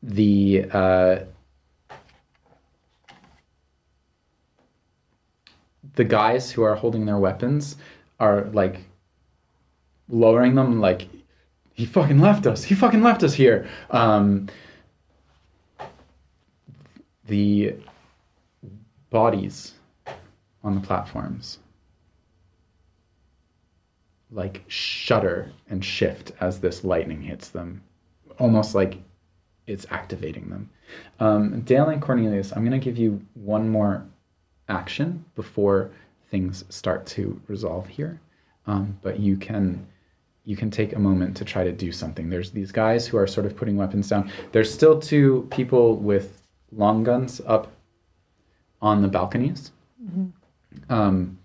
the 0.01 0.65
uh, 0.71 1.19
the 5.95 6.03
guys 6.03 6.51
who 6.51 6.63
are 6.63 6.75
holding 6.75 7.05
their 7.05 7.17
weapons 7.17 7.75
are 8.19 8.45
like 8.53 8.79
lowering 10.07 10.55
them 10.55 10.79
like 10.79 11.07
he 11.77 11.85
fucking 11.85 12.19
left 12.19 12.47
us. 12.47 12.63
He 12.63 12.75
fucking 12.75 13.03
left 13.03 13.23
us 13.23 13.35
here. 13.35 13.69
Um, 13.91 14.49
the 17.27 17.75
bodies 19.11 19.73
on 20.63 20.75
the 20.75 20.81
platforms 20.81 21.59
like 24.31 24.63
shudder 24.67 25.51
and 25.69 25.85
shift 25.85 26.31
as 26.41 26.59
this 26.59 26.83
lightning 26.83 27.21
hits 27.21 27.49
them. 27.49 27.81
Almost 28.39 28.75
like 28.75 28.97
it's 29.67 29.85
activating 29.89 30.49
them. 30.49 30.69
Um, 31.19 31.61
dale 31.61 31.89
and 31.89 32.01
cornelius 32.01 32.53
i'm 32.53 32.63
going 32.65 32.79
to 32.79 32.83
give 32.83 32.97
you 32.97 33.21
one 33.33 33.67
more 33.67 34.05
action 34.69 35.25
before 35.35 35.91
things 36.31 36.63
start 36.69 37.05
to 37.05 37.39
resolve 37.47 37.87
here. 37.87 38.19
Um, 38.65 38.97
but 39.01 39.19
you 39.19 39.37
can 39.37 39.85
you 40.47 40.55
can 40.55 40.71
take 40.71 40.95
a 40.95 40.99
moment 40.99 41.35
to 41.35 41.43
try 41.43 41.65
to 41.65 41.73
do 41.73 41.91
something. 41.91 42.29
There's 42.29 42.51
these 42.51 42.71
guys 42.71 43.05
who 43.05 43.17
are 43.17 43.27
sort 43.27 43.45
of 43.45 43.57
putting 43.57 43.75
weapons 43.75 44.07
down. 44.07 44.31
There's 44.53 44.73
still 44.73 44.97
two 44.97 45.45
people 45.51 45.97
with 45.97 46.41
long 46.71 47.03
guns 47.03 47.41
up 47.45 47.69
on 48.81 49.01
the 49.01 49.09
balconies. 49.09 49.71
Um, 50.89 51.37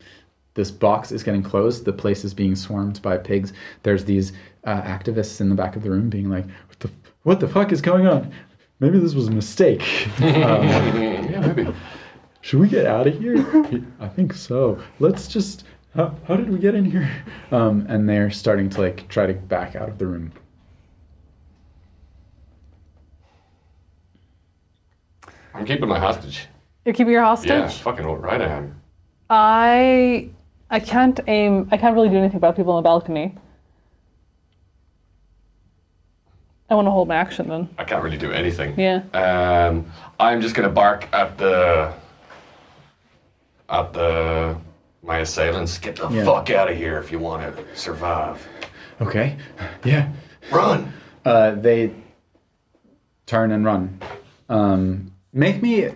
this 0.55 0.71
box 0.71 1.11
is 1.11 1.25
getting 1.25 1.43
closed. 1.43 1.85
The 1.85 1.93
place 1.93 2.25
is 2.25 2.33
being 2.33 2.55
swarmed 2.55 3.03
by 3.03 3.17
pigs. 3.17 3.53
There's 3.83 4.05
these 4.05 4.35
uh, 4.63 4.83
activists 4.83 5.41
in 5.41 5.49
the 5.49 5.57
back 5.57 5.75
of 5.75 5.83
the 5.83 5.91
room 5.91 6.09
being 6.09 6.31
like, 6.31 6.47
"What 6.69 6.79
the 6.79 6.91
what 7.25 7.41
the 7.41 7.49
fuck 7.49 7.73
is 7.73 7.81
going 7.81 8.07
on? 8.07 8.33
Maybe 8.79 9.01
this 9.01 9.15
was 9.15 9.27
a 9.27 9.33
mistake. 9.33 9.83
um, 10.19 10.63
Yeah, 10.63 11.41
maybe. 11.41 11.75
should 12.41 12.61
we 12.61 12.69
get 12.69 12.87
out 12.87 13.09
of 13.09 13.19
here? 13.19 13.37
I 14.01 14.07
think 14.09 14.33
so. 14.33 14.81
Let's 15.01 15.27
just. 15.27 15.65
How, 15.95 16.15
how 16.27 16.37
did 16.37 16.49
we 16.51 16.59
get 16.59 16.75
in 16.75 16.85
here? 16.85 17.11
Um, 17.53 17.85
and 17.87 18.09
they're 18.09 18.31
starting 18.31 18.71
to 18.71 18.81
like 18.81 19.09
try 19.09 19.27
to 19.27 19.35
back 19.35 19.77
out 19.77 19.91
of 19.91 19.99
the 19.99 20.07
room. 20.07 20.33
I'm 25.53 25.67
keeping 25.67 25.87
my 25.87 25.99
hostage. 25.99 26.47
You're 26.87 26.95
keeping 26.95 27.13
your 27.13 27.23
hostage? 27.23 27.51
Yeah, 27.51 27.69
fucking 27.69 28.07
right 28.07 28.41
I 28.41 28.47
am. 28.47 28.81
I 29.29 30.31
I 30.71 30.81
can't 30.81 31.21
aim 31.27 31.69
I 31.71 31.77
can't 31.77 31.95
really 31.95 32.09
do 32.09 32.17
anything 32.17 32.39
about 32.39 32.57
people 32.57 32.73
on 32.73 32.83
the 32.83 32.87
balcony. 32.87 33.35
I 36.71 36.75
want 36.75 36.87
to 36.87 36.91
hold 36.91 37.09
my 37.09 37.17
action 37.17 37.51
then. 37.51 37.69
I 37.77 37.85
can't 37.85 38.03
really 38.03 38.17
do 38.17 38.33
anything. 38.33 38.81
Yeah. 38.81 39.03
Um, 39.13 39.93
I'm 40.19 40.41
just 40.41 40.55
gonna 40.55 40.71
bark 40.71 41.07
at 41.13 41.37
the 41.37 41.93
at 43.69 43.93
the 43.93 44.57
my 45.03 45.19
assailants. 45.19 45.79
Get 45.79 45.97
the 45.97 46.09
Yeah. 46.09 46.25
fuck 46.25 46.51
out 46.51 46.71
of 46.71 46.77
here 46.77 46.99
if 46.99 47.11
you 47.13 47.19
want 47.19 47.57
to 47.57 47.65
survive. 47.77 48.47
Okay. 49.01 49.37
Yeah. 49.85 50.09
Run. 50.53 50.93
Uh, 51.25 51.53
they 51.53 51.93
turn 53.27 53.51
and 53.53 53.65
run. 53.65 53.99
Um, 54.49 55.13
make 55.33 55.63
me 55.63 55.89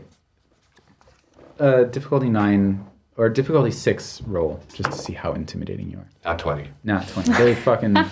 a 1.59 1.85
difficulty 1.85 2.29
nine 2.29 2.85
or 3.17 3.29
difficulty 3.29 3.71
six 3.71 4.21
roll 4.23 4.61
just 4.73 4.91
to 4.93 4.99
see 4.99 5.13
how 5.13 5.33
intimidating 5.33 5.91
you 5.91 5.99
are. 5.99 6.09
Nat 6.25 6.39
20. 6.39 6.69
Nat 6.85 7.09
20. 7.09 7.33
They 7.33 7.55
fucking. 7.55 7.97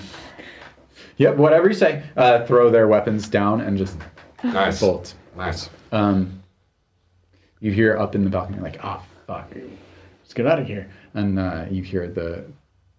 Yep, 1.17 1.37
whatever 1.37 1.69
you 1.69 1.75
say. 1.75 2.03
Uh, 2.17 2.45
throw 2.45 2.71
their 2.71 2.89
weapons 2.89 3.29
down 3.29 3.61
and 3.61 3.79
just 3.79 3.97
Nice. 4.43 4.81
bolt. 4.81 5.15
Nice. 5.37 5.71
Um, 5.93 6.43
you 7.61 7.71
hear 7.71 7.97
up 7.97 8.17
in 8.17 8.25
the 8.25 8.31
balcony 8.31 8.59
like, 8.59 8.81
"Ah, 8.83 9.01
fuck, 9.25 9.49
let's 10.35 10.43
get 10.43 10.53
out 10.53 10.59
of 10.59 10.67
here!" 10.67 10.91
And 11.15 11.39
uh, 11.39 11.67
you 11.71 11.83
hear 11.83 12.09
the 12.09 12.45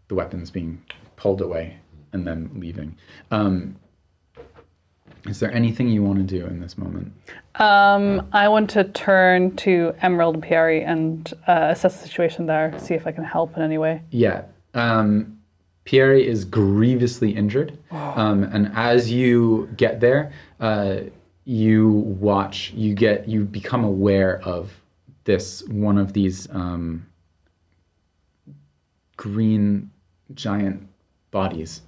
the 0.07 0.15
weapons 0.15 0.51
being 0.51 0.81
pulled 1.17 1.41
away 1.41 1.77
and 2.13 2.25
then 2.25 2.49
leaving. 2.55 2.95
Um, 3.31 3.75
Is 5.27 5.39
there 5.39 5.51
anything 5.51 5.89
you 5.89 6.03
want 6.03 6.19
to 6.19 6.23
do 6.23 6.45
in 6.45 6.59
this 6.59 6.77
moment? 6.77 7.11
Um, 7.55 8.27
I 8.31 8.47
want 8.47 8.69
to 8.71 8.83
turn 8.83 9.55
to 9.57 9.93
Emerald 10.01 10.35
and 10.35 10.43
Pierre 10.43 10.85
and 10.85 11.33
uh, 11.47 11.69
assess 11.71 11.99
the 11.99 12.07
situation 12.07 12.45
there, 12.45 12.77
see 12.79 12.93
if 12.93 13.07
I 13.07 13.11
can 13.11 13.23
help 13.23 13.57
in 13.57 13.63
any 13.63 13.77
way. 13.79 14.01
Yeah. 14.11 14.43
Um, 14.75 15.39
Pierre 15.85 16.13
is 16.13 16.45
grievously 16.45 17.31
injured. 17.35 17.77
Um, 17.91 18.43
and 18.43 18.71
as 18.75 19.11
you 19.11 19.67
get 19.75 19.99
there, 19.99 20.31
uh, 20.59 20.97
you 21.45 21.89
watch, 21.89 22.71
you 22.75 22.93
get, 22.93 23.27
you 23.27 23.45
become 23.45 23.83
aware 23.83 24.41
of 24.43 24.71
this, 25.23 25.63
one 25.69 25.97
of 25.97 26.13
these 26.13 26.47
um, 26.51 27.07
green 29.17 29.89
giant 30.33 30.87
bodies 31.31 31.81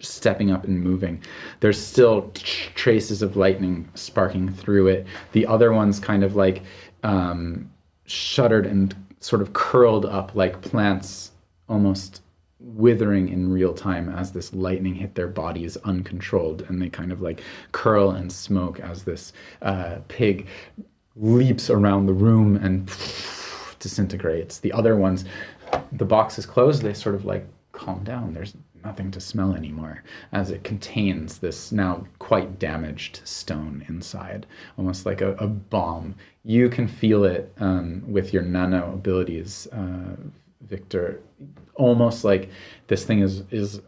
stepping 0.00 0.50
up 0.50 0.64
and 0.64 0.82
moving. 0.82 1.22
There's 1.60 1.80
still 1.80 2.30
traces 2.34 3.22
of 3.22 3.36
lightning 3.36 3.88
sparking 3.94 4.52
through 4.52 4.88
it. 4.88 5.06
The 5.32 5.46
other 5.46 5.72
one's 5.72 5.98
kind 5.98 6.22
of 6.22 6.36
like 6.36 6.62
um, 7.02 7.70
shuddered 8.04 8.66
and 8.66 8.94
sort 9.20 9.42
of 9.42 9.52
curled 9.52 10.06
up 10.06 10.34
like 10.34 10.60
plants, 10.60 11.32
almost 11.68 12.22
withering 12.60 13.28
in 13.28 13.50
real 13.50 13.72
time 13.72 14.08
as 14.08 14.32
this 14.32 14.52
lightning 14.52 14.94
hit 14.94 15.14
their 15.14 15.28
bodies 15.28 15.76
uncontrolled, 15.84 16.62
and 16.68 16.80
they 16.80 16.88
kind 16.88 17.12
of 17.12 17.20
like 17.20 17.42
curl 17.72 18.10
and 18.10 18.30
smoke 18.30 18.80
as 18.80 19.04
this 19.04 19.32
uh, 19.62 19.96
pig 20.08 20.46
leaps 21.16 21.70
around 21.70 22.06
the 22.06 22.12
room 22.12 22.56
and 22.56 22.90
disintegrates. 23.78 24.58
The 24.58 24.72
other 24.72 24.96
ones, 24.96 25.24
the 25.92 26.04
box 26.04 26.38
is 26.38 26.46
closed. 26.46 26.82
They 26.82 26.94
sort 26.94 27.14
of 27.14 27.24
like 27.24 27.46
calm 27.72 28.04
down. 28.04 28.34
There's 28.34 28.54
nothing 28.84 29.10
to 29.10 29.20
smell 29.20 29.54
anymore 29.54 30.02
as 30.32 30.50
it 30.50 30.64
contains 30.64 31.38
this 31.38 31.72
now 31.72 32.06
quite 32.18 32.58
damaged 32.58 33.20
stone 33.24 33.84
inside, 33.88 34.46
almost 34.76 35.06
like 35.06 35.20
a, 35.20 35.32
a 35.34 35.46
bomb. 35.46 36.14
You 36.44 36.68
can 36.68 36.88
feel 36.88 37.24
it 37.24 37.52
um, 37.58 38.02
with 38.06 38.32
your 38.32 38.42
nano 38.42 38.92
abilities, 38.92 39.66
uh, 39.72 40.16
Victor. 40.62 41.20
Almost 41.74 42.24
like 42.24 42.50
this 42.86 43.04
thing 43.04 43.20
is 43.20 43.42
is 43.50 43.80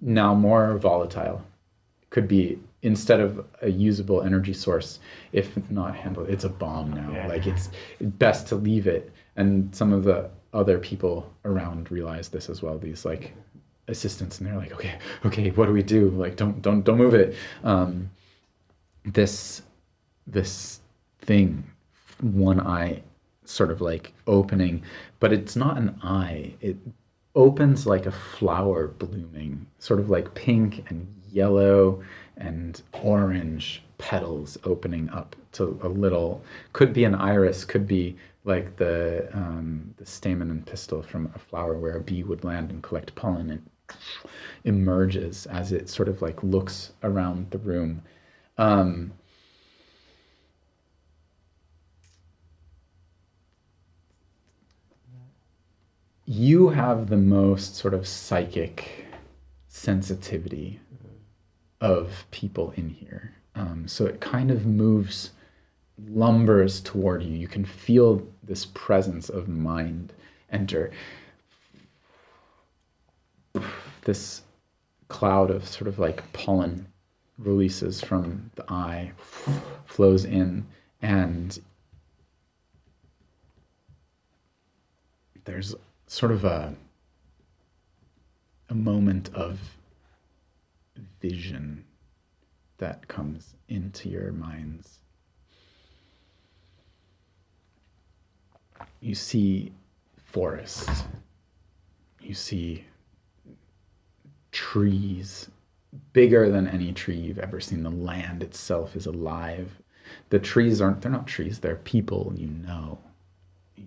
now 0.00 0.34
more 0.34 0.76
volatile. 0.78 1.42
Could 2.10 2.28
be 2.28 2.58
instead 2.82 3.20
of 3.20 3.44
a 3.62 3.70
usable 3.70 4.22
energy 4.22 4.52
source, 4.52 5.00
if 5.32 5.48
not 5.70 5.96
handled, 5.96 6.30
it's 6.30 6.44
a 6.44 6.48
bomb 6.48 6.92
now. 6.92 7.10
Yeah. 7.12 7.26
Like 7.26 7.46
it's 7.46 7.70
best 8.00 8.46
to 8.48 8.56
leave 8.56 8.86
it. 8.86 9.12
And 9.36 9.74
some 9.74 9.92
of 9.92 10.04
the 10.04 10.30
other 10.56 10.78
people 10.78 11.30
around 11.44 11.90
realize 11.92 12.28
this 12.28 12.48
as 12.48 12.62
well. 12.62 12.78
These 12.78 13.04
like 13.04 13.34
assistants, 13.88 14.38
and 14.38 14.48
they're 14.48 14.56
like, 14.56 14.72
okay, 14.72 14.98
okay, 15.24 15.50
what 15.50 15.66
do 15.66 15.72
we 15.72 15.82
do? 15.82 16.10
Like, 16.10 16.36
don't 16.36 16.60
don't 16.62 16.82
don't 16.82 16.98
move 16.98 17.14
it. 17.14 17.36
Um, 17.62 18.10
this 19.04 19.62
this 20.26 20.80
thing, 21.20 21.62
one 22.20 22.60
eye 22.60 23.02
sort 23.44 23.70
of 23.70 23.80
like 23.80 24.12
opening, 24.26 24.82
but 25.20 25.32
it's 25.32 25.54
not 25.54 25.78
an 25.78 25.98
eye. 26.02 26.54
It 26.60 26.76
opens 27.34 27.86
like 27.86 28.06
a 28.06 28.12
flower 28.12 28.88
blooming, 28.88 29.66
sort 29.78 30.00
of 30.00 30.10
like 30.10 30.34
pink 30.34 30.90
and 30.90 31.06
yellow 31.30 32.02
and 32.38 32.82
orange 32.92 33.82
petals 33.98 34.58
opening 34.64 35.08
up 35.10 35.36
to 35.52 35.78
a 35.82 35.88
little. 35.88 36.42
Could 36.72 36.92
be 36.92 37.04
an 37.04 37.14
iris. 37.14 37.64
Could 37.64 37.86
be 37.86 38.16
like 38.44 38.76
the 38.76 39.28
um, 39.32 39.94
the 39.96 40.06
stamen 40.06 40.50
and 40.50 40.64
pistil 40.66 41.02
from 41.02 41.30
a 41.34 41.38
flower 41.38 41.76
where 41.78 41.96
a 41.96 42.00
bee 42.00 42.22
would 42.22 42.44
land 42.44 42.70
and 42.70 42.82
collect 42.82 43.14
pollen. 43.14 43.50
and 43.50 43.62
emerges 44.64 45.46
as 45.46 45.72
it 45.72 45.88
sort 45.88 46.08
of 46.08 46.22
like 46.22 46.42
looks 46.42 46.92
around 47.02 47.50
the 47.50 47.58
room. 47.58 48.02
Um, 48.58 49.12
you 56.24 56.70
have 56.70 57.08
the 57.08 57.16
most 57.16 57.76
sort 57.76 57.94
of 57.94 58.06
psychic 58.06 59.06
sensitivity 59.68 60.80
of 61.80 62.26
people 62.30 62.72
in 62.76 62.88
here. 62.88 63.34
Um, 63.56 63.88
so 63.88 64.04
it 64.04 64.20
kind 64.20 64.50
of 64.50 64.66
moves, 64.66 65.30
lumbers 66.10 66.80
toward 66.80 67.22
you. 67.22 67.34
You 67.34 67.48
can 67.48 67.64
feel 67.64 68.22
this 68.42 68.66
presence 68.66 69.28
of 69.30 69.48
mind 69.48 70.12
enter. 70.52 70.90
This 74.04 74.42
cloud 75.08 75.50
of 75.50 75.66
sort 75.66 75.88
of 75.88 75.98
like 75.98 76.32
pollen 76.32 76.86
releases 77.38 78.00
from 78.00 78.50
the 78.54 78.64
eye, 78.70 79.12
flows 79.86 80.24
in, 80.24 80.66
and 81.02 81.58
there's 85.44 85.74
sort 86.06 86.32
of 86.32 86.44
a 86.44 86.74
a 88.68 88.74
moment 88.74 89.30
of 89.32 89.58
vision 91.20 91.85
that 92.78 93.06
comes 93.08 93.54
into 93.68 94.08
your 94.08 94.32
minds. 94.32 94.98
You 99.00 99.14
see 99.14 99.72
forest. 100.24 100.88
You 102.20 102.34
see 102.34 102.84
trees 104.52 105.48
bigger 106.12 106.50
than 106.50 106.66
any 106.66 106.92
tree 106.92 107.16
you've 107.16 107.38
ever 107.38 107.60
seen. 107.60 107.82
The 107.82 107.90
land 107.90 108.42
itself 108.42 108.96
is 108.96 109.06
alive. 109.06 109.70
The 110.30 110.38
trees 110.38 110.80
aren't, 110.80 111.00
they're 111.00 111.10
not 111.10 111.26
trees, 111.26 111.58
they're 111.58 111.76
people 111.76 112.32
you 112.36 112.48
know. 112.48 112.98
You 113.76 113.84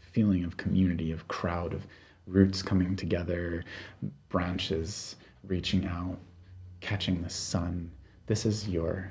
feeling 0.00 0.44
of 0.44 0.56
community, 0.56 1.12
of 1.12 1.28
crowd, 1.28 1.72
of 1.74 1.86
roots 2.26 2.62
coming 2.62 2.96
together, 2.96 3.64
branches 4.28 5.16
reaching 5.46 5.86
out, 5.86 6.18
catching 6.80 7.22
the 7.22 7.30
sun. 7.30 7.90
This 8.26 8.44
is 8.44 8.68
your 8.68 9.10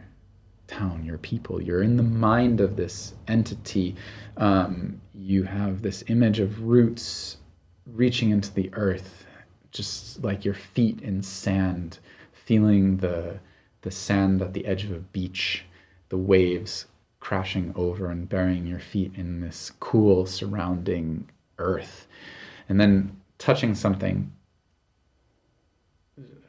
town, 0.68 1.06
your 1.06 1.18
people. 1.18 1.62
You're 1.62 1.84
in 1.84 1.98
the 1.98 2.04
mind 2.04 2.60
of 2.60 2.76
this 2.76 3.14
entity. 3.28 3.96
Um, 4.38 5.02
you 5.14 5.44
have 5.44 5.82
this 5.82 6.04
image 6.08 6.40
of 6.40 6.64
roots 6.64 7.38
reaching 7.86 8.32
into 8.32 8.54
the 8.54 8.70
earth, 8.74 9.26
just 9.72 10.24
like 10.24 10.44
your 10.44 10.54
feet 10.54 11.02
in 11.02 11.22
sand, 11.22 12.00
feeling 12.34 12.98
the 12.98 13.40
the 13.82 13.92
sand 13.92 14.42
at 14.42 14.54
the 14.54 14.66
edge 14.66 14.84
of 14.84 14.92
a 14.92 15.00
beach, 15.00 15.64
the 16.10 16.18
waves 16.18 16.88
crashing 17.20 17.72
over 17.76 18.10
and 18.10 18.28
burying 18.28 18.66
your 18.66 18.80
feet 18.80 19.12
in 19.16 19.42
this 19.42 19.72
cool 19.80 20.26
surrounding 20.26 21.30
earth, 21.60 22.08
and 22.68 22.82
then 22.82 23.16
touching 23.38 23.76
something 23.76 24.32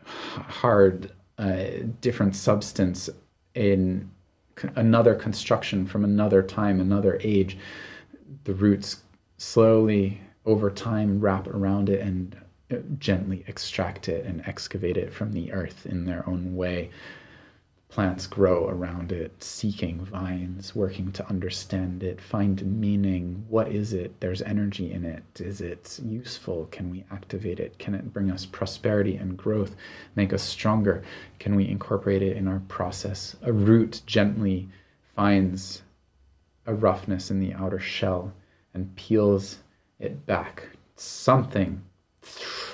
hard, 0.05 1.13
uh, 1.39 1.65
different 2.01 2.35
substance 2.35 3.11
in 3.55 4.11
another 4.77 5.15
construction 5.15 5.87
from 5.87 6.05
another 6.05 6.43
time, 6.43 6.81
another 6.81 7.19
age. 7.23 7.59
The 8.45 8.55
roots 8.55 9.03
slowly, 9.39 10.21
over 10.45 10.71
time, 10.71 11.21
wrap 11.21 11.47
around 11.49 11.89
it 11.89 12.01
and 12.01 12.37
uh, 12.71 12.77
gently 12.99 13.45
extract 13.47 14.09
it 14.09 14.25
and 14.25 14.43
excavate 14.47 14.97
it 14.97 15.13
from 15.13 15.33
the 15.33 15.53
earth 15.53 15.87
in 15.87 16.07
their 16.07 16.29
own 16.29 16.57
way. 16.57 16.91
Plants 17.97 18.27
grow 18.27 18.69
around 18.69 19.11
it, 19.11 19.43
seeking 19.43 20.05
vines, 20.05 20.75
working 20.75 21.13
to 21.13 21.27
understand 21.31 22.03
it, 22.03 22.21
find 22.21 22.79
meaning. 22.79 23.47
What 23.49 23.69
is 23.69 23.95
it? 23.95 24.21
There's 24.21 24.43
energy 24.43 24.93
in 24.93 25.03
it. 25.03 25.25
Is 25.41 25.63
it 25.63 25.99
useful? 26.05 26.67
Can 26.71 26.91
we 26.91 27.07
activate 27.11 27.59
it? 27.59 27.79
Can 27.79 27.95
it 27.95 28.13
bring 28.13 28.31
us 28.31 28.45
prosperity 28.45 29.17
and 29.17 29.35
growth, 29.35 29.77
make 30.15 30.35
us 30.35 30.43
stronger? 30.43 31.05
Can 31.39 31.57
we 31.57 31.67
incorporate 31.67 32.21
it 32.21 32.37
in 32.37 32.47
our 32.47 32.61
process? 32.69 33.35
A 33.45 33.53
root 33.55 34.03
gently 34.05 34.69
finds 35.15 35.81
a 36.67 36.75
roughness 36.75 37.31
in 37.31 37.41
the 37.41 37.55
outer 37.55 37.81
shell 37.81 38.31
and 38.75 38.95
peels 38.97 39.61
it 40.01 40.27
back. 40.27 40.69
Something 40.97 41.83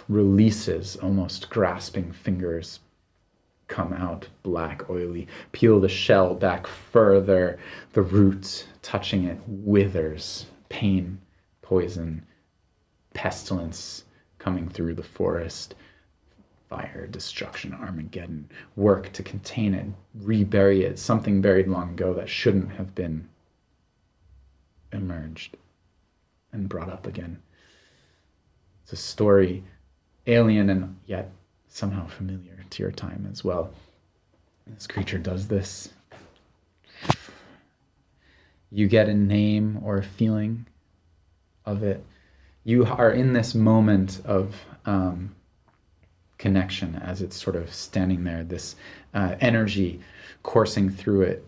releases, 0.09 0.97
almost 0.97 1.49
grasping 1.49 2.11
fingers 2.11 2.81
come 3.73 3.95
out 3.95 4.29
black, 4.43 4.91
oily. 4.91 5.27
Peel 5.53 5.81
the 5.81 5.89
shell 5.89 6.35
back 6.35 6.67
further. 6.67 7.59
The 7.95 8.03
roots 8.03 8.67
touching 8.83 9.25
it 9.25 9.39
withers. 9.47 10.45
Pain, 10.69 11.19
poison, 11.63 12.27
pestilence 13.15 14.05
coming 14.39 14.69
through 14.69 14.95
the 14.95 15.03
forest. 15.03 15.75
Fire, 16.69 17.07
destruction, 17.07 17.73
Armageddon. 17.73 18.51
Work 18.77 19.11
to 19.15 19.23
contain 19.23 19.73
it, 19.73 19.87
rebury 20.15 20.85
it. 20.85 20.99
Something 20.99 21.41
buried 21.41 21.67
long 21.67 21.91
ago 21.91 22.13
that 22.13 22.29
shouldn't 22.29 22.73
have 22.73 22.95
been 22.95 23.27
emerged 24.93 25.57
and 26.53 26.69
brought 26.69 26.91
up 26.91 27.07
again. 27.07 27.41
It's 28.83 28.93
a 28.93 28.97
story 28.97 29.65
alien 30.27 30.69
and 30.69 30.99
yet 31.07 31.33
somehow 31.69 32.07
familiar 32.07 32.52
to 32.73 32.83
your 32.83 32.93
time 32.93 33.29
as 33.31 33.45
well. 33.45 33.71
This 34.67 34.87
creature 34.87 35.19
does 35.19 35.49
this. 35.49 35.91
You 38.71 38.89
get 38.89 39.09
a 39.09 39.15
name 39.15 39.81
or 39.83 39.99
a 39.99 40.03
feeling 40.03 40.67
of 41.67 41.83
it. 41.83 42.05
You 42.65 42.85
are 42.87 43.11
in 43.11 43.33
this 43.33 43.55
moment 43.55 44.21
of 44.25 44.55
um, 44.87 45.35
connection 46.39 46.97
as 46.97 47.23
it's 47.23 47.41
sort 47.41 47.57
of 47.57 47.73
standing 47.73 48.25
there, 48.25 48.45
this 48.45 48.77
uh, 49.15 49.35
energy 49.41 50.01
coursing 50.43 50.91
through 50.91 51.23
it 51.23 51.47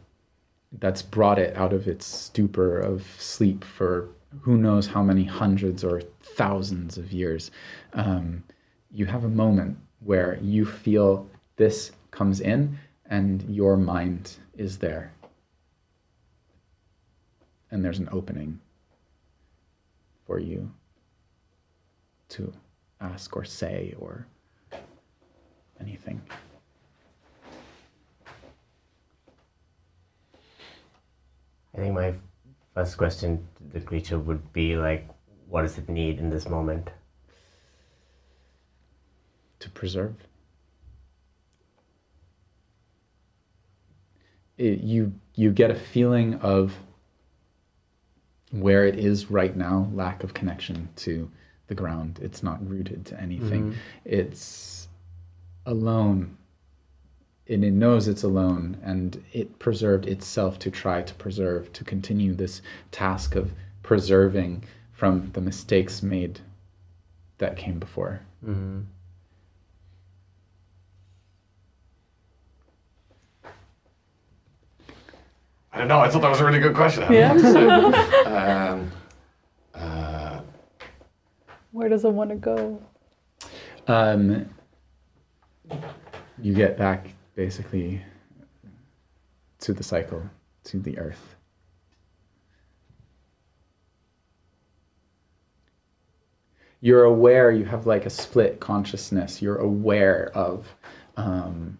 that's 0.79 1.03
brought 1.03 1.39
it 1.39 1.57
out 1.57 1.73
of 1.73 1.89
its 1.89 2.05
stupor 2.05 2.79
of 2.79 3.07
sleep 3.19 3.65
for 3.65 4.09
who 4.41 4.57
knows 4.57 4.87
how 4.87 5.03
many 5.03 5.25
hundreds 5.25 5.85
or 5.85 6.03
thousands 6.23 6.99
of 6.99 7.13
years. 7.13 7.51
Um, 7.93 8.43
you 8.91 9.07
have 9.07 9.25
a 9.25 9.29
moment 9.29 9.79
where 10.05 10.39
you 10.43 10.65
feel 10.65 11.27
this 11.57 11.93
comes 12.11 12.41
in 12.41 12.79
and 13.07 13.43
your 13.49 13.77
mind 13.77 14.37
is 14.57 14.79
there. 14.79 15.13
And 17.71 17.85
there's 17.85 17.99
an 17.99 18.09
opening 18.13 18.61
for 20.27 20.39
you 20.39 20.71
to 22.31 22.53
ask 23.01 23.37
or 23.37 23.45
say 23.45 23.95
or 23.99 24.27
anything. 25.81 26.21
I 31.75 31.79
think 31.79 31.95
my 31.95 32.15
first 32.75 32.97
question 32.97 33.47
to 33.57 33.79
the 33.79 33.81
creature 33.81 34.19
would 34.19 34.53
be 34.53 34.77
like, 34.77 35.09
what 35.49 35.63
does 35.63 35.77
it 35.77 35.89
need 35.89 36.19
in 36.19 36.31
this 36.31 36.49
moment? 36.49 36.91
To 39.65 39.71
preserve. 39.71 40.15
It, 44.57 44.81
you 44.81 45.15
you 45.35 45.51
get 45.51 45.71
a 45.71 45.75
feeling 45.75 46.35
of 46.35 46.77
where 48.53 48.87
it 48.87 48.97
is 48.99 49.31
right 49.31 49.57
now, 49.57 49.91
lack 49.93 50.23
of 50.23 50.33
connection 50.33 50.89
to 50.97 51.29
the 51.67 51.75
ground. 51.75 52.21
It's 52.23 52.43
not 52.43 52.67
rooted 52.69 53.07
to 53.07 53.21
anything. 53.21 53.75
It's 54.05 54.87
alone. 55.67 56.37
And 57.49 57.65
it 57.65 57.73
knows 57.73 58.07
it's 58.07 58.23
alone, 58.23 58.79
and 58.83 59.23
it 59.33 59.59
preserved 59.59 60.07
itself 60.07 60.59
to 60.61 60.71
try 60.71 61.03
to 61.03 61.15
preserve, 61.15 61.73
to 61.75 61.85
continue 61.85 62.33
this 62.33 62.63
task 62.91 63.35
of 63.35 63.53
preserving 63.83 64.65
from 64.93 65.31
the 65.33 65.41
mistakes 65.43 66.03
made 66.03 66.41
that 67.39 67.57
came 67.57 67.79
before. 67.79 68.21
Mm-hmm. 68.47 68.81
I 75.75 75.79
don't 75.79 75.89
know. 75.89 75.99
I 75.99 76.09
thought 76.09 76.23
that 76.23 76.31
was 76.31 76.41
a 76.41 76.45
really 76.45 76.61
good 76.61 76.77
question. 76.77 77.13
Yeah. 77.13 77.33
um, 78.77 78.93
uh, 79.75 80.41
Where 81.73 81.89
does 81.89 82.05
it 82.05 82.13
want 82.13 82.31
to 82.31 82.37
go? 82.37 82.81
Um, 83.89 84.49
you 86.41 86.55
get 86.55 86.79
back 86.79 87.09
basically 87.35 88.01
to 89.59 89.73
the 89.73 89.83
cycle, 89.83 90.23
to 90.65 90.79
the 90.79 90.97
earth. 90.97 91.35
You're 96.81 97.05
aware, 97.05 97.51
you 97.51 97.65
have 97.65 97.85
like 97.87 98.07
a 98.07 98.11
split 98.11 98.61
consciousness. 98.61 99.43
You're 99.43 99.57
aware 99.57 100.31
of 100.35 100.69
um, 101.17 101.79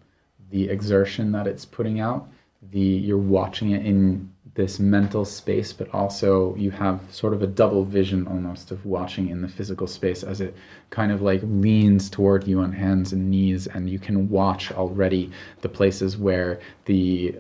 the 0.51 0.69
exertion 0.69 1.31
that 1.33 1.47
it's 1.47 1.65
putting 1.65 2.01
out. 2.01 2.29
The 2.71 2.81
you're 2.81 3.19
watching 3.19 3.71
it 3.71 3.85
in 3.85 4.31
this 4.55 4.79
mental 4.79 5.25
space, 5.25 5.73
but 5.73 5.93
also 5.93 6.55
you 6.55 6.71
have 6.71 7.01
sort 7.11 7.35
of 7.35 7.43
a 7.43 7.47
double 7.47 7.85
vision 7.85 8.27
almost 8.29 8.71
of 8.71 8.87
watching 8.87 9.29
in 9.29 9.43
the 9.43 9.49
physical 9.49 9.87
space 9.87 10.23
as 10.23 10.41
it 10.41 10.55
kind 10.91 11.11
of 11.11 11.23
like 11.23 11.41
leans 11.43 12.09
toward 12.09 12.47
you 12.47 12.61
on 12.61 12.73
hands 12.73 13.13
and 13.13 13.31
knees, 13.31 13.67
and 13.67 13.91
you 13.91 13.99
can 13.99 14.29
watch 14.29 14.71
already 14.73 15.31
the 15.61 15.69
places 15.69 16.17
where 16.17 16.61
the 16.85 17.35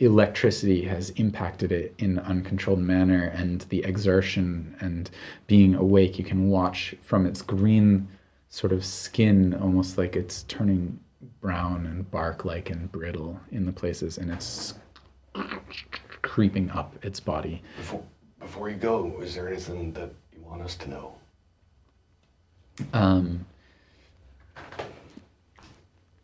electricity 0.00 0.82
has 0.82 1.10
impacted 1.10 1.70
it 1.70 1.94
in 1.98 2.18
uncontrolled 2.20 2.78
manner 2.78 3.26
and 3.36 3.60
the 3.68 3.84
exertion 3.84 4.74
and 4.80 5.10
being 5.46 5.74
awake 5.74 6.18
you 6.18 6.24
can 6.24 6.48
watch 6.48 6.94
from 7.02 7.26
its 7.26 7.42
green 7.42 8.08
sort 8.48 8.72
of 8.72 8.84
skin 8.84 9.54
almost 9.54 9.98
like 9.98 10.16
it's 10.16 10.44
turning 10.44 10.98
brown 11.40 11.86
and 11.86 12.10
bark 12.10 12.44
like 12.44 12.70
and 12.70 12.90
brittle 12.90 13.38
in 13.52 13.66
the 13.66 13.72
places 13.72 14.18
and 14.18 14.30
it's 14.30 14.74
creeping 16.22 16.70
up 16.70 16.94
its 17.04 17.20
body 17.20 17.62
before, 17.76 18.02
before 18.38 18.70
you 18.70 18.76
go, 18.76 19.20
is 19.20 19.34
there 19.34 19.48
anything 19.48 19.92
that 19.92 20.10
you 20.32 20.42
want 20.42 20.62
us 20.62 20.74
to 20.76 20.90
know? 20.90 21.14
um, 22.94 23.44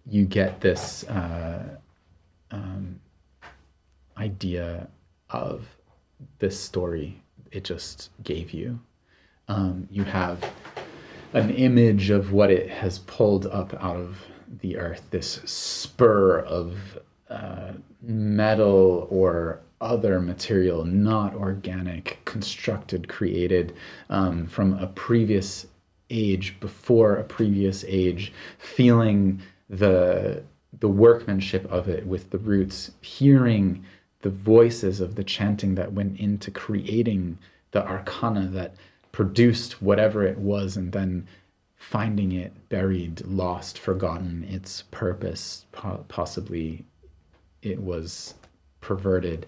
you 0.09 0.25
get 0.25 0.61
this 0.61 1.05
uh, 1.05 1.77
um, 2.51 2.99
idea 4.17 4.89
of 5.31 5.67
this 6.39 6.59
story 6.59 7.21
it 7.51 7.65
just 7.65 8.11
gave 8.23 8.53
you. 8.53 8.79
Um, 9.49 9.89
you 9.91 10.05
have 10.05 10.45
an 11.33 11.51
image 11.51 12.11
of 12.11 12.33
what 12.33 12.51
it 12.51 12.69
has 12.69 12.99
pulled 13.01 13.47
up 13.47 13.75
out 13.83 13.97
of 13.97 14.19
the 14.61 14.77
earth 14.77 15.03
this 15.11 15.41
spur 15.45 16.41
of 16.41 16.99
uh, 17.29 17.73
metal 18.03 19.07
or 19.11 19.61
other 19.81 20.21
material, 20.21 20.85
not 20.85 21.35
organic, 21.35 22.19
constructed, 22.25 23.09
created 23.09 23.75
um, 24.09 24.47
from 24.47 24.75
a 24.79 24.87
previous 24.87 25.67
age, 26.09 26.59
before 26.61 27.17
a 27.17 27.25
previous 27.25 27.85
age, 27.87 28.33
feeling 28.59 29.43
the 29.69 30.43
the 30.81 30.89
workmanship 30.89 31.65
of 31.73 31.89
it 31.89 32.07
with 32.07 32.31
the 32.31 32.39
roots, 32.39 32.91
hearing 33.01 33.83
the 34.21 34.31
voices 34.31 35.01
of 35.01 35.15
the 35.15 35.25
chanting 35.25 35.75
that 35.75 35.93
went 35.93 36.19
into 36.21 36.51
creating 36.51 37.39
the 37.71 37.87
arcana 37.87 38.47
that 38.47 38.75
produced 39.13 39.81
whatever 39.81 40.23
it 40.25 40.39
was, 40.39 40.77
and 40.77 40.93
then 40.93 41.27
finding 41.89 42.33
it 42.33 42.69
buried, 42.69 43.25
lost, 43.27 43.79
forgotten, 43.79 44.43
its 44.51 44.83
purpose, 44.91 45.67
po- 45.71 46.05
possibly 46.09 46.85
it 47.63 47.81
was 47.81 48.35
perverted. 48.81 49.47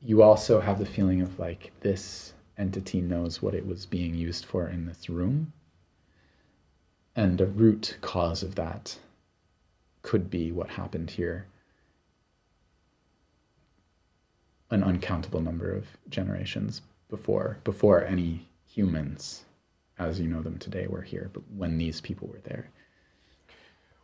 You 0.00 0.22
also 0.22 0.60
have 0.60 0.78
the 0.78 0.86
feeling 0.86 1.20
of 1.20 1.38
like 1.38 1.72
this 1.80 2.32
entity 2.56 3.02
knows 3.02 3.42
what 3.42 3.52
it 3.54 3.66
was 3.66 3.84
being 3.84 4.14
used 4.14 4.46
for 4.46 4.66
in 4.66 4.86
this 4.86 5.10
room. 5.10 5.52
And 7.14 7.36
the 7.36 7.46
root 7.46 7.98
cause 8.00 8.42
of 8.42 8.54
that 8.54 8.98
could 10.00 10.30
be 10.30 10.52
what 10.52 10.70
happened 10.70 11.10
here 11.10 11.46
an 14.70 14.82
uncountable 14.82 15.40
number 15.40 15.70
of 15.70 15.86
generations 16.08 16.80
before 17.08 17.58
before 17.62 18.04
any 18.04 18.48
humans 18.66 19.45
as 19.98 20.20
you 20.20 20.28
know 20.28 20.42
them 20.42 20.58
today 20.58 20.86
were 20.86 21.02
here 21.02 21.30
but 21.32 21.42
when 21.56 21.78
these 21.78 22.00
people 22.00 22.28
were 22.28 22.40
there 22.44 22.68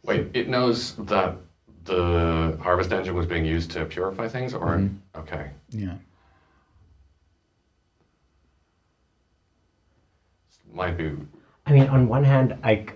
Wait, 0.04 0.26
it 0.34 0.48
knows 0.48 0.96
that 0.96 1.36
the 1.84 2.58
harvest 2.60 2.92
engine 2.92 3.14
was 3.14 3.24
being 3.26 3.44
used 3.44 3.70
to 3.70 3.84
purify 3.84 4.26
things, 4.26 4.52
or 4.52 4.76
Mhm. 4.78 4.96
okay. 5.16 5.50
yeah 5.70 5.94
Might 10.72 10.96
be. 10.96 11.12
I 11.66 11.72
mean, 11.72 11.86
on 11.88 12.08
one 12.08 12.24
hand, 12.24 12.56
I, 12.64 12.86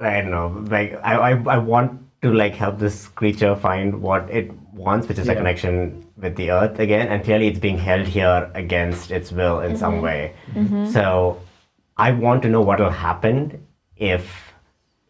I 0.00 0.20
don't 0.22 0.30
know, 0.30 0.64
like 0.70 0.98
I, 1.04 1.14
I, 1.16 1.30
I 1.56 1.58
want 1.58 2.00
to 2.22 2.32
like 2.32 2.54
help 2.54 2.78
this 2.78 3.06
creature 3.08 3.54
find 3.54 4.00
what 4.00 4.28
it 4.30 4.50
wants, 4.72 5.06
which 5.08 5.18
is 5.18 5.28
a 5.28 5.34
connection 5.34 6.06
with 6.16 6.36
the 6.36 6.50
earth 6.50 6.78
again, 6.80 7.08
and 7.08 7.22
clearly 7.22 7.48
it's 7.48 7.58
being 7.58 7.76
held 7.78 8.06
here 8.06 8.50
against 8.54 9.10
its 9.10 9.30
will 9.30 9.60
in 9.60 9.76
some 9.76 10.00
way. 10.00 10.32
So, 10.90 11.38
I 11.98 12.12
want 12.12 12.42
to 12.42 12.48
know 12.48 12.60
what 12.60 12.78
will 12.78 12.90
happen 12.90 13.66
if 13.96 14.54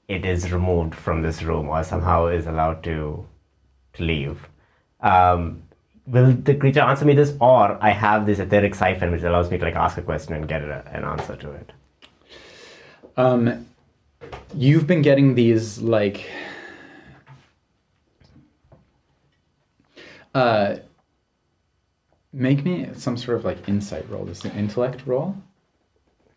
it 0.09 0.24
is 0.24 0.51
removed 0.51 0.94
from 0.94 1.20
this 1.23 1.43
room 1.43 1.69
or 1.69 1.85
somehow 1.85 2.27
is 2.27 2.47
allowed 2.47 2.82
to 2.85 3.27
to 3.94 4.02
leave. 4.02 4.48
Um, 5.01 5.62
will 6.06 6.32
the 6.32 6.55
creature 6.55 6.81
answer 6.81 7.05
me 7.05 7.15
this, 7.15 7.35
or 7.40 7.78
I 7.82 7.90
have 7.90 8.24
this 8.27 8.39
etheric 8.39 8.74
siphon 8.74 9.12
which 9.12 9.23
allows 9.23 9.51
me 9.51 9.59
to 9.59 9.65
like 9.65 9.77
ask 9.77 9.98
a 9.98 10.02
question 10.02 10.35
and 10.35 10.48
get 10.48 10.62
a, 10.62 10.82
an 10.93 11.05
answer 11.05 11.36
to 11.36 11.52
it? 11.52 11.73
Um, 13.16 13.66
you've 14.55 14.86
been 14.86 15.02
getting 15.02 15.35
these 15.35 15.78
like 15.81 16.27
uh, 20.35 20.77
make 22.32 22.65
me 22.65 22.89
some 22.94 23.16
sort 23.16 23.36
of 23.36 23.44
like 23.44 23.69
insight 23.69 24.09
roll. 24.09 24.24
This 24.24 24.39
is 24.39 24.44
an 24.47 24.59
intellect 24.59 25.06
roll. 25.06 25.36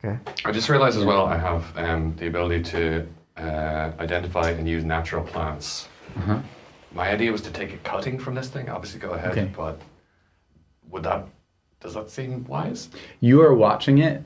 Okay. 0.03 0.17
I 0.45 0.51
just 0.51 0.69
realized 0.69 0.97
as 0.97 1.05
well 1.05 1.25
I 1.25 1.37
have 1.37 1.77
um, 1.77 2.15
the 2.17 2.27
ability 2.27 2.63
to 2.71 3.07
uh, 3.37 3.91
identify 3.99 4.49
and 4.51 4.67
use 4.67 4.83
natural 4.83 5.23
plants. 5.23 5.87
Uh-huh. 6.17 6.39
my 6.93 7.09
idea 7.09 7.31
was 7.31 7.41
to 7.41 7.51
take 7.51 7.73
a 7.73 7.77
cutting 7.77 8.19
from 8.19 8.35
this 8.35 8.49
thing. 8.49 8.67
Obviously, 8.69 8.99
go 8.99 9.11
ahead, 9.11 9.31
Okay. 9.31 9.49
but 9.55 9.79
would 10.89 11.03
that 11.03 11.25
does 11.79 11.93
that 11.93 12.09
seem 12.09 12.43
wise? 12.45 12.89
You 13.21 13.41
are 13.41 13.53
watching 13.53 13.99
it. 13.99 14.23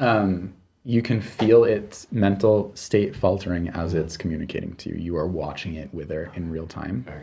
Um, 0.00 0.54
you 0.84 1.00
can 1.02 1.20
feel 1.20 1.64
its 1.64 2.08
mental 2.10 2.72
state 2.74 3.14
faltering 3.14 3.68
as 3.68 3.94
it's 3.94 4.16
communicating 4.16 4.74
to 4.76 4.88
you. 4.90 4.96
You 4.96 5.16
are 5.16 5.28
watching 5.28 5.74
it 5.74 5.92
wither 5.94 6.32
in 6.34 6.50
real 6.50 6.66
time. 6.66 7.04
Okay. 7.08 7.22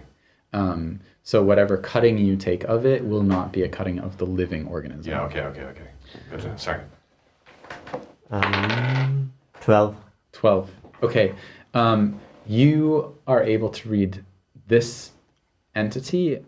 Um, 0.54 1.02
so 1.24 1.44
whatever 1.44 1.78
cutting 1.78 2.18
you 2.18 2.38
take 2.38 2.64
of 2.66 2.86
it 2.86 3.04
will 3.06 3.24
not 3.24 3.52
be 3.52 3.64
a 3.64 3.70
cutting 3.70 4.00
of 4.00 4.18
the 4.18 4.26
living 4.26 4.66
organism. 4.68 5.12
Yeah. 5.12 5.22
Okay. 5.24 5.42
Okay. 5.42 5.64
Okay. 5.64 5.88
Good. 6.32 6.60
Sorry. 6.60 6.82
Um, 8.32 9.32
12. 9.62 9.96
12. 10.32 10.72
Okay. 11.04 11.34
Um, 11.74 12.20
you 12.46 13.16
are 13.28 13.44
able 13.44 13.70
to 13.70 13.90
read 13.90 14.24
this 14.68 15.12
entity 15.76 16.44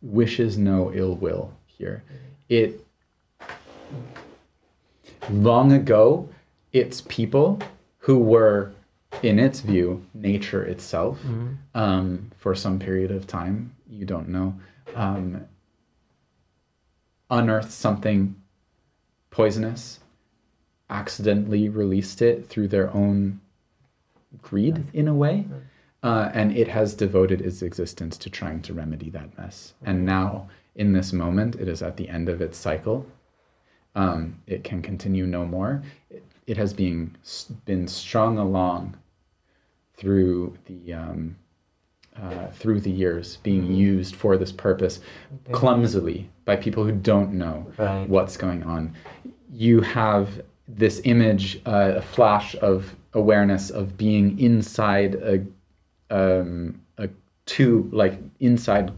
wishes 0.00 0.56
no 0.56 0.92
ill 0.94 1.14
will 1.14 1.52
here. 1.66 2.04
It 2.48 2.84
long 5.30 5.72
ago, 5.72 6.28
its 6.72 7.00
people 7.02 7.60
who 7.98 8.18
were, 8.18 8.72
in 9.22 9.38
its 9.38 9.60
view, 9.60 10.04
nature 10.14 10.64
itself, 10.64 11.20
um, 11.74 12.30
for 12.38 12.54
some 12.54 12.78
period 12.78 13.10
of 13.10 13.26
time, 13.26 13.74
you 13.88 14.04
don't 14.06 14.28
know, 14.28 14.54
um, 14.94 15.44
unearthed 17.30 17.70
something 17.70 18.34
poisonous, 19.30 20.00
accidentally 20.90 21.68
released 21.68 22.22
it 22.22 22.48
through 22.48 22.68
their 22.68 22.94
own 22.94 23.40
greed, 24.42 24.84
in 24.92 25.08
a 25.08 25.14
way. 25.14 25.46
Uh, 26.02 26.30
and 26.32 26.56
it 26.56 26.68
has 26.68 26.94
devoted 26.94 27.40
its 27.40 27.60
existence 27.60 28.16
to 28.16 28.30
trying 28.30 28.62
to 28.62 28.72
remedy 28.72 29.10
that 29.10 29.36
mess. 29.36 29.74
And 29.84 30.06
now, 30.06 30.48
in 30.76 30.92
this 30.92 31.12
moment, 31.12 31.56
it 31.56 31.66
is 31.68 31.82
at 31.82 31.96
the 31.96 32.08
end 32.08 32.28
of 32.28 32.40
its 32.40 32.56
cycle. 32.56 33.04
Um, 33.96 34.40
it 34.46 34.62
can 34.62 34.80
continue 34.80 35.26
no 35.26 35.44
more. 35.44 35.82
It, 36.08 36.24
it 36.46 36.56
has 36.56 36.72
been 36.72 37.16
been 37.64 37.88
strung 37.88 38.38
along 38.38 38.96
through 39.96 40.56
the 40.66 40.94
um, 40.94 41.36
uh, 42.22 42.48
through 42.52 42.80
the 42.80 42.90
years, 42.90 43.38
being 43.42 43.72
used 43.72 44.14
for 44.16 44.36
this 44.36 44.52
purpose 44.52 45.00
clumsily 45.52 46.28
by 46.44 46.56
people 46.56 46.84
who 46.84 46.92
don't 46.92 47.32
know 47.32 47.66
Right. 47.78 48.08
what's 48.08 48.36
going 48.36 48.62
on. 48.64 48.94
You 49.52 49.80
have 49.82 50.42
this 50.66 51.00
image, 51.04 51.60
uh, 51.66 51.94
a 51.96 52.02
flash 52.02 52.54
of 52.56 52.94
awareness 53.14 53.70
of 53.70 53.96
being 53.96 54.38
inside 54.38 55.14
a 55.16 55.44
um, 56.10 56.80
a 56.96 57.08
tube, 57.46 57.92
like 57.92 58.18
inside 58.40 58.92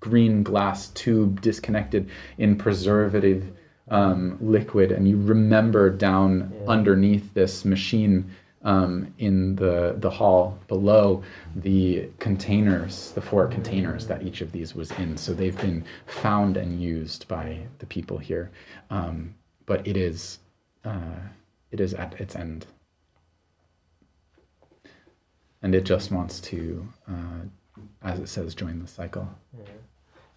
green 0.00 0.42
glass 0.42 0.88
tube, 0.88 1.40
disconnected 1.40 2.08
in 2.38 2.56
preservative 2.56 3.44
um, 3.88 4.36
liquid, 4.40 4.92
and 4.92 5.08
you 5.08 5.16
remember 5.16 5.88
down 5.90 6.52
underneath 6.66 7.32
this 7.34 7.64
machine 7.64 8.30
um, 8.64 9.12
in 9.18 9.56
the 9.56 9.96
the 9.98 10.10
hall 10.10 10.58
below 10.68 11.22
the 11.56 12.08
containers, 12.18 13.12
the 13.12 13.20
four 13.20 13.46
containers 13.46 14.06
that 14.06 14.22
each 14.22 14.40
of 14.40 14.52
these 14.52 14.74
was 14.74 14.90
in. 14.92 15.16
So 15.16 15.34
they've 15.34 15.56
been 15.56 15.84
found 16.06 16.56
and 16.56 16.80
used 16.80 17.26
by 17.28 17.58
the 17.78 17.86
people 17.86 18.18
here, 18.18 18.50
um, 18.90 19.34
but 19.66 19.86
it 19.86 19.96
is 19.96 20.38
uh, 20.84 21.20
it 21.70 21.80
is 21.80 21.94
at 21.94 22.20
its 22.20 22.36
end 22.36 22.66
and 25.62 25.74
it 25.74 25.84
just 25.84 26.10
wants 26.10 26.40
to, 26.40 26.86
uh, 27.08 27.46
as 28.02 28.18
it 28.18 28.28
says, 28.28 28.54
join 28.54 28.80
the 28.80 28.86
cycle. 28.86 29.28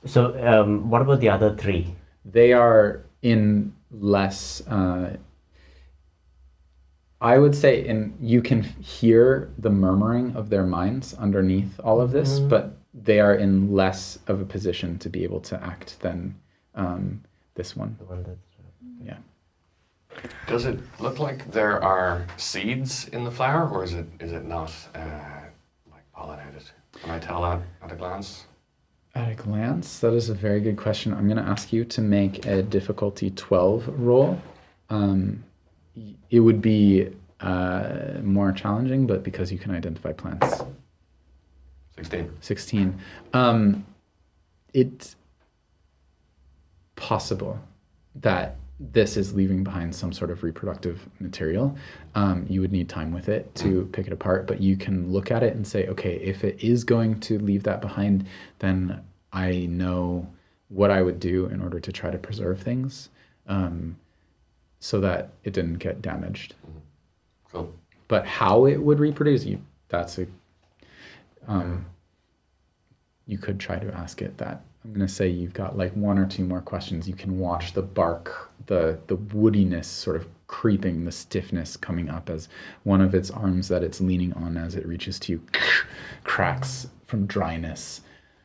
So, 0.06 0.38
um, 0.46 0.90
what 0.90 1.02
about 1.02 1.20
the 1.20 1.30
other 1.30 1.56
three? 1.56 1.96
They 2.24 2.54
are 2.54 3.04
in 3.22 3.74
less. 3.92 4.66
Uh, 4.68 5.18
I 7.26 7.40
would 7.40 7.56
say, 7.56 7.84
in 7.84 8.14
you 8.22 8.40
can 8.40 8.62
hear 8.62 9.50
the 9.58 9.72
murmuring 9.72 10.36
of 10.36 10.52
their 10.52 10.64
minds 10.64 11.16
underneath 11.16 11.80
all 11.84 12.00
of 12.00 12.12
this, 12.12 12.40
but 12.40 12.78
they 12.94 13.20
are 13.20 13.34
in 13.34 13.74
less 13.74 14.20
of 14.28 14.42
a 14.42 14.46
position 14.46 15.00
to 15.00 15.10
be 15.10 15.24
able 15.24 15.40
to 15.42 15.62
act 15.64 16.00
than 16.02 16.36
um, 16.76 17.24
this 17.56 17.76
one. 17.76 17.98
One 18.06 18.38
Yeah. 19.04 19.18
Does 20.46 20.66
it 20.66 20.80
look 21.00 21.18
like 21.18 21.52
there 21.52 21.84
are 21.84 22.28
seeds 22.38 23.08
in 23.08 23.24
the 23.24 23.32
flower, 23.32 23.68
or 23.70 23.84
is 23.84 23.94
it 23.96 24.06
is 24.20 24.32
it 24.32 24.46
not 24.46 24.72
uh, 24.94 25.42
like 25.92 26.04
pollinated? 26.16 26.70
Can 27.02 27.10
I 27.10 27.18
tell 27.18 27.42
that 27.42 27.60
at 27.82 27.92
a 27.92 27.96
glance? 27.96 28.46
At 29.16 29.32
a 29.32 29.36
glance, 29.36 30.00
that 30.02 30.14
is 30.14 30.30
a 30.30 30.36
very 30.36 30.62
good 30.62 30.78
question. 30.78 31.12
I'm 31.12 31.26
going 31.26 31.44
to 31.44 31.50
ask 31.50 31.74
you 31.74 31.86
to 31.86 32.02
make 32.02 32.46
a 32.46 32.62
difficulty 32.62 33.32
12 33.32 33.88
roll. 33.98 34.40
Um, 34.90 35.44
y- 35.44 35.45
it 36.36 36.42
would 36.42 36.62
be 36.62 37.08
uh, 37.40 38.20
more 38.22 38.52
challenging, 38.52 39.08
but 39.08 39.24
because 39.24 39.54
you 39.54 39.58
can 39.58 39.74
identify 39.74 40.12
plants. 40.12 40.64
Sixteen. 41.96 42.30
16. 42.42 43.00
Um, 43.32 43.86
it's 44.74 45.16
possible 46.98 47.58
that 48.16 48.58
this 48.82 49.16
is 49.16 49.34
leaving 49.34 49.64
behind 49.64 49.96
some 49.96 50.12
sort 50.12 50.30
of 50.30 50.44
reproductive 50.44 51.08
material. 51.22 51.74
Um, 52.16 52.46
you 52.50 52.60
would 52.60 52.74
need 52.74 52.90
time 52.90 53.14
with 53.14 53.30
it 53.30 53.56
to 53.56 53.86
pick 53.94 54.06
it 54.06 54.12
apart, 54.12 54.46
but 54.46 54.60
you 54.60 54.76
can 54.76 55.10
look 55.14 55.32
at 55.32 55.42
it 55.42 55.56
and 55.56 55.66
say, 55.66 55.88
okay, 55.88 56.16
if 56.16 56.44
it 56.44 56.62
is 56.62 56.84
going 56.84 57.22
to 57.22 57.40
leave 57.40 57.64
that 57.64 57.80
behind, 57.80 58.28
then 58.60 59.02
I 59.32 59.68
know 59.68 60.28
what 60.68 60.92
I 60.92 61.02
would 61.02 61.22
do 61.22 61.46
in 61.46 61.62
order 61.62 61.80
to 61.80 61.94
try 61.94 62.12
to 62.12 62.18
preserve 62.18 62.60
things 62.60 63.08
um, 63.48 63.96
so 64.86 65.00
that 65.00 65.30
it 65.44 65.52
didn't 65.54 65.80
get 65.80 66.02
damaged 66.02 66.54
Cool. 67.52 67.74
but 68.08 68.24
how 68.26 68.66
it 68.66 68.78
would 68.78 69.00
reproduce 69.00 69.44
you 69.46 69.60
that's 69.90 70.20
a 70.20 70.28
um, 71.48 71.86
you 73.26 73.38
could 73.40 73.60
try 73.60 73.78
to 73.80 73.92
ask 73.96 74.22
it 74.22 74.38
that 74.38 74.62
i'm 74.84 74.94
going 74.94 75.06
to 75.08 75.12
say 75.12 75.28
you've 75.28 75.54
got 75.54 75.76
like 75.78 75.92
one 75.94 76.20
or 76.20 76.28
two 76.28 76.44
more 76.44 76.62
questions 76.62 77.08
you 77.08 77.16
can 77.16 77.40
watch 77.40 77.74
the 77.74 77.82
bark 77.82 78.52
the 78.68 79.00
the 79.08 79.18
woodiness 79.18 79.86
sort 79.86 80.16
of 80.16 80.28
creeping 80.48 81.04
the 81.06 81.12
stiffness 81.12 81.76
coming 81.76 82.08
up 82.10 82.30
as 82.30 82.48
one 82.84 83.02
of 83.02 83.16
its 83.16 83.32
arms 83.32 83.68
that 83.68 83.84
it's 83.84 84.00
leaning 84.00 84.32
on 84.34 84.56
as 84.58 84.76
it 84.76 84.86
reaches 84.86 85.18
to 85.20 85.32
you 85.34 85.42
cracks 86.24 86.88
from 87.08 87.26
dryness 87.26 88.02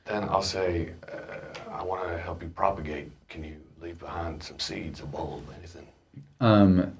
Then 0.07 0.25
I'll 0.25 0.43
say, 0.43 0.91
uh, 1.13 1.71
I 1.71 1.83
want 1.85 2.03
to 2.09 2.19
help 2.19 2.43
you 2.43 2.49
propagate. 2.49 3.09
Can 3.29 3.45
you 3.45 3.57
leave 3.81 3.99
behind 3.99 4.43
some 4.43 4.59
seeds, 4.59 5.01
a 5.01 5.07
bulb, 5.07 5.45
anything? 5.59 5.87
Um, 6.41 6.97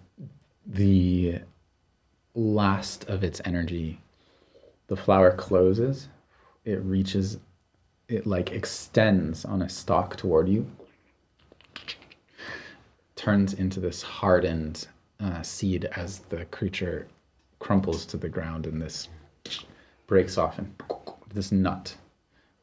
the 0.67 1.41
last 2.35 3.05
of 3.09 3.25
its 3.25 3.41
energy, 3.45 4.01
the 4.87 4.97
flower 4.97 5.33
closes. 5.33 6.09
It 6.65 6.83
reaches, 6.83 7.39
it 8.09 8.27
like 8.27 8.53
extends 8.53 9.45
on 9.45 9.63
a 9.63 9.69
stalk 9.69 10.17
toward 10.17 10.49
you, 10.49 10.71
turns 13.17 13.55
into 13.55 13.81
this 13.81 14.03
hardened 14.03 14.87
uh, 15.21 15.43
seed 15.43 15.85
as 15.97 16.21
the 16.31 16.45
creature 16.47 17.07
crumples 17.59 18.07
to 18.07 18.17
the 18.17 18.29
ground 18.29 18.67
and 18.67 18.81
this 18.81 19.09
breaks 20.07 20.39
off 20.39 20.59
and 20.59 20.75
this 21.33 21.53
nut 21.53 21.95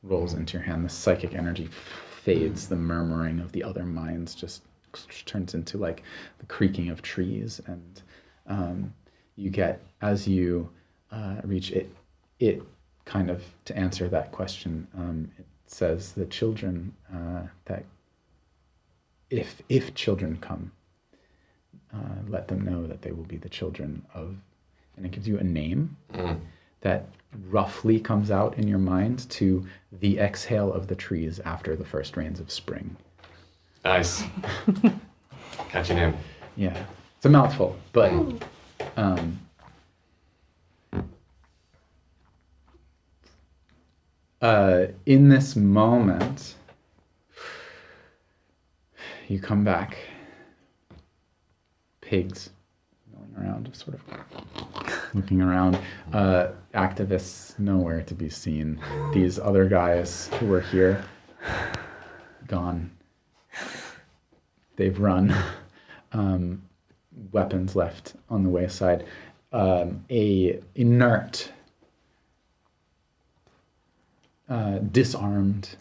rolls 0.03 0.34
into 0.34 0.57
your 0.57 0.63
hand. 0.63 0.84
The 0.84 0.89
psychic 0.89 1.34
energy 1.34 1.69
fades. 2.23 2.67
The 2.67 2.75
murmuring 2.75 3.39
of 3.39 3.51
the 3.51 3.63
other 3.63 3.84
minds 3.84 4.35
just 4.35 4.63
turns 5.26 5.53
into 5.53 5.78
like 5.78 6.03
the 6.40 6.45
creaking 6.45 6.90
of 6.90 7.02
trees, 7.02 7.61
and 7.68 8.02
um, 8.48 8.94
you 9.36 9.49
get 9.49 9.82
as 10.02 10.28
you 10.28 10.69
uh, 11.11 11.36
reach 11.44 11.72
it. 11.72 11.90
It 12.40 12.61
kind 13.06 13.30
of 13.30 13.44
to 13.65 13.76
answer 13.76 14.07
that 14.10 14.32
question. 14.32 14.88
Um, 14.95 15.32
it 15.38 15.45
says 15.65 16.11
the 16.14 16.26
children 16.26 16.94
uh, 17.14 17.44
that 17.65 17.86
if 19.30 19.61
if 19.69 19.94
children 19.95 20.38
come, 20.41 20.72
uh, 21.94 22.22
let 22.28 22.48
them 22.48 22.61
know 22.61 22.88
that 22.88 23.02
they 23.02 23.11
will 23.11 23.24
be 23.26 23.38
the 23.38 23.49
children 23.49 24.06
of, 24.14 24.36
and 24.95 25.06
it 25.06 25.11
gives 25.11 25.28
you 25.28 25.38
a 25.38 25.44
name 25.44 25.98
that 26.82 27.07
roughly 27.49 27.99
comes 27.99 28.32
out 28.32 28.57
in 28.57 28.68
your 28.68 28.80
mind 28.80 29.30
to 29.30 29.65
the 29.91 30.19
exhale 30.19 30.72
of 30.72 30.88
the 30.88 30.95
trees 30.95 31.40
after 31.41 31.76
the 31.76 31.86
first 31.86 32.15
rains 32.15 32.40
of 32.40 32.52
spring. 32.52 32.95
Nice. 33.88 34.22
Catching 35.69 35.95
him. 35.95 36.14
Yeah, 36.57 36.77
it's 37.15 37.26
a 37.26 37.30
mouthful, 37.30 37.77
but 37.93 38.11
um, 38.97 39.39
uh, 44.41 44.88
in 45.05 45.30
this 45.30 45.55
moment, 45.55 46.55
you 49.30 49.39
come 49.39 49.64
back. 49.64 49.97
Pigs 52.01 52.49
milling 53.14 53.35
around, 53.38 53.73
sort 53.73 53.95
of 53.95 55.14
looking 55.14 55.41
around. 55.41 55.80
Uh, 56.11 56.49
activists 56.73 57.57
nowhere 57.57 58.01
to 58.01 58.14
be 58.14 58.30
seen. 58.30 58.81
These 59.14 59.39
other 59.39 59.64
guys 59.64 60.30
who 60.39 60.47
were 60.47 60.59
here, 60.59 61.05
gone. 62.47 62.91
They've 64.78 64.98
run. 64.98 65.36
Um, 66.14 66.64
weapons 67.34 67.76
left 67.76 68.14
on 68.30 68.44
the 68.44 68.49
wayside. 68.49 69.06
Um, 69.52 70.06
a 70.10 70.58
inert, 70.74 71.52
uh, 74.48 74.78
disarmed 74.78 75.76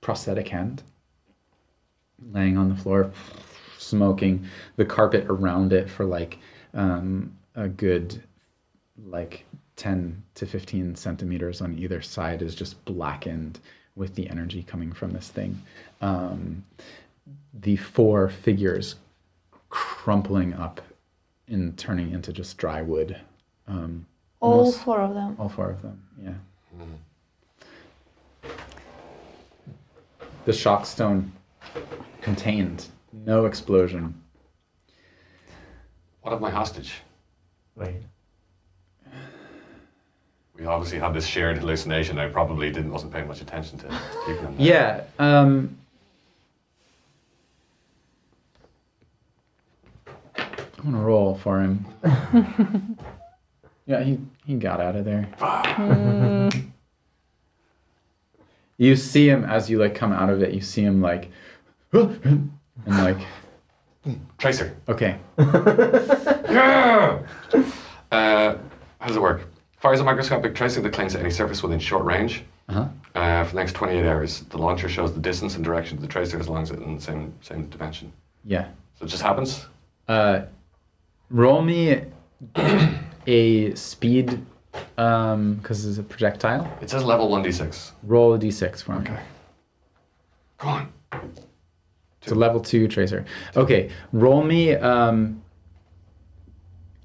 prosthetic 0.00 0.48
hand 0.48 0.84
laying 2.32 2.56
on 2.56 2.68
the 2.68 2.76
floor, 2.76 3.10
smoking. 3.78 4.46
The 4.76 4.84
carpet 4.84 5.26
around 5.28 5.72
it 5.72 5.90
for 5.90 6.04
like 6.04 6.38
um, 6.74 7.36
a 7.54 7.68
good 7.68 8.22
like 9.06 9.44
10 9.76 10.22
to 10.34 10.46
15 10.46 10.94
centimeters 10.94 11.60
on 11.60 11.78
either 11.78 12.02
side 12.02 12.42
is 12.42 12.54
just 12.54 12.84
blackened 12.84 13.60
with 13.96 14.14
the 14.14 14.28
energy 14.28 14.62
coming 14.62 14.92
from 14.92 15.12
this 15.12 15.28
thing. 15.28 15.60
Um, 16.00 16.64
the 17.54 17.76
four 17.76 18.28
figures 18.28 18.96
crumpling 19.68 20.54
up 20.54 20.80
and 21.48 21.76
turning 21.78 22.10
into 22.12 22.32
just 22.32 22.56
dry 22.58 22.82
wood. 22.82 23.16
Um, 23.66 24.06
All 24.40 24.60
almost- 24.60 24.80
four 24.82 25.00
of 25.00 25.14
them. 25.14 25.36
all 25.38 25.48
four 25.48 25.70
of 25.70 25.82
them, 25.82 26.02
yeah. 26.22 26.34
The 30.46 30.52
shock 30.52 30.86
stone 30.86 31.32
contained 32.22 32.86
no 33.12 33.44
explosion. 33.46 34.14
What 36.22 36.32
of 36.32 36.40
my 36.40 36.50
hostage? 36.50 36.94
Wait. 37.76 37.96
We 40.58 40.66
obviously 40.66 40.98
had 40.98 41.14
this 41.14 41.26
shared 41.26 41.58
hallucination. 41.58 42.18
I 42.18 42.28
probably 42.28 42.70
didn't 42.70 42.90
wasn't 42.90 43.12
paying 43.12 43.28
much 43.28 43.40
attention 43.40 43.78
to 43.78 43.86
keeping 44.26 44.42
him. 44.44 44.56
there. 44.56 44.66
Yeah. 44.66 45.02
Um, 45.40 45.76
I'm 50.82 50.92
gonna 50.92 51.04
roll 51.04 51.34
for 51.36 51.60
him. 51.60 51.84
yeah, 53.86 54.02
he 54.02 54.18
he 54.46 54.54
got 54.54 54.80
out 54.80 54.96
of 54.96 55.04
there. 55.04 55.28
you 58.78 58.96
see 58.96 59.28
him 59.28 59.44
as 59.44 59.68
you 59.68 59.78
like 59.78 59.94
come 59.94 60.12
out 60.12 60.30
of 60.30 60.42
it. 60.42 60.54
You 60.54 60.60
see 60.60 60.82
him 60.82 61.00
like, 61.02 61.30
and 61.92 62.50
like, 62.86 63.18
Tracer. 64.38 64.74
okay, 64.88 65.18
Yeah. 65.38 67.18
Uh, 68.10 68.56
how 68.98 69.06
does 69.06 69.16
it 69.16 69.22
work? 69.22 69.46
Fires 69.78 70.00
a 70.00 70.04
microscopic 70.04 70.54
tracer 70.54 70.80
that 70.80 70.92
clings 70.92 71.12
to 71.12 71.20
any 71.20 71.30
surface 71.30 71.62
within 71.62 71.78
short 71.78 72.04
range. 72.04 72.42
uh-huh. 72.68 72.88
Uh, 73.14 73.44
for 73.44 73.50
the 73.54 73.56
next 73.60 73.72
28 73.74 74.06
hours, 74.06 74.40
the 74.50 74.58
launcher 74.58 74.88
shows 74.88 75.12
the 75.12 75.20
distance 75.20 75.56
and 75.56 75.64
direction 75.64 75.96
of 75.98 76.02
the 76.02 76.08
tracer 76.08 76.38
as 76.38 76.48
long 76.48 76.62
as 76.62 76.70
it's 76.70 76.80
in 76.82 76.94
the 76.94 77.00
same 77.00 77.34
same 77.42 77.66
dimension. 77.68 78.12
yeah. 78.44 78.68
So 78.98 79.04
it 79.06 79.08
just 79.08 79.22
happens. 79.22 79.66
Uh, 80.08 80.42
roll 81.30 81.62
me 81.62 82.02
a 83.26 83.74
speed, 83.74 84.44
um, 84.98 85.54
because 85.54 85.86
it's 85.86 85.98
a 85.98 86.02
projectile. 86.02 86.70
It 86.80 86.90
says 86.90 87.04
level 87.04 87.28
1d6. 87.28 87.92
Roll 88.02 88.34
a 88.34 88.38
d6 88.38 88.82
for 88.82 88.98
me. 88.98 89.10
Okay. 89.10 89.22
Come 90.58 90.68
on. 91.12 91.32
It's 92.22 92.32
a 92.32 92.34
level 92.34 92.60
two 92.60 92.86
tracer. 92.86 93.24
Okay, 93.56 93.90
roll 94.12 94.42
me. 94.42 94.74
Um, 94.74 95.42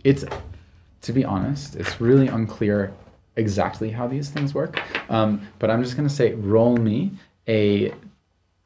it's 0.03 0.26
to 1.02 1.14
be 1.14 1.23
honest, 1.23 1.76
it's 1.76 2.02
really 2.02 2.27
unclear 2.27 2.93
exactly 3.38 3.91
how 3.91 4.07
these 4.07 4.30
things 4.30 4.53
work. 4.53 4.81
Um, 5.10 5.47
but 5.60 5.72
I'm 5.72 5.84
just 5.84 5.95
gonna 5.95 6.10
say, 6.10 6.34
roll 6.34 6.76
me 6.76 7.11
a 7.47 7.93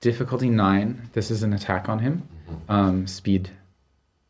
difficulty 0.01 0.49
nine. 0.49 1.09
This 1.13 1.29
is 1.29 1.43
an 1.43 1.53
attack 1.53 1.87
on 1.87 1.99
him. 1.99 2.27
Um, 2.67 3.05
speed 3.05 3.51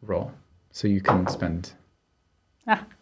roll, 0.02 0.34
so 0.72 0.88
you 0.88 1.02
can 1.02 1.28
spend 1.28 1.74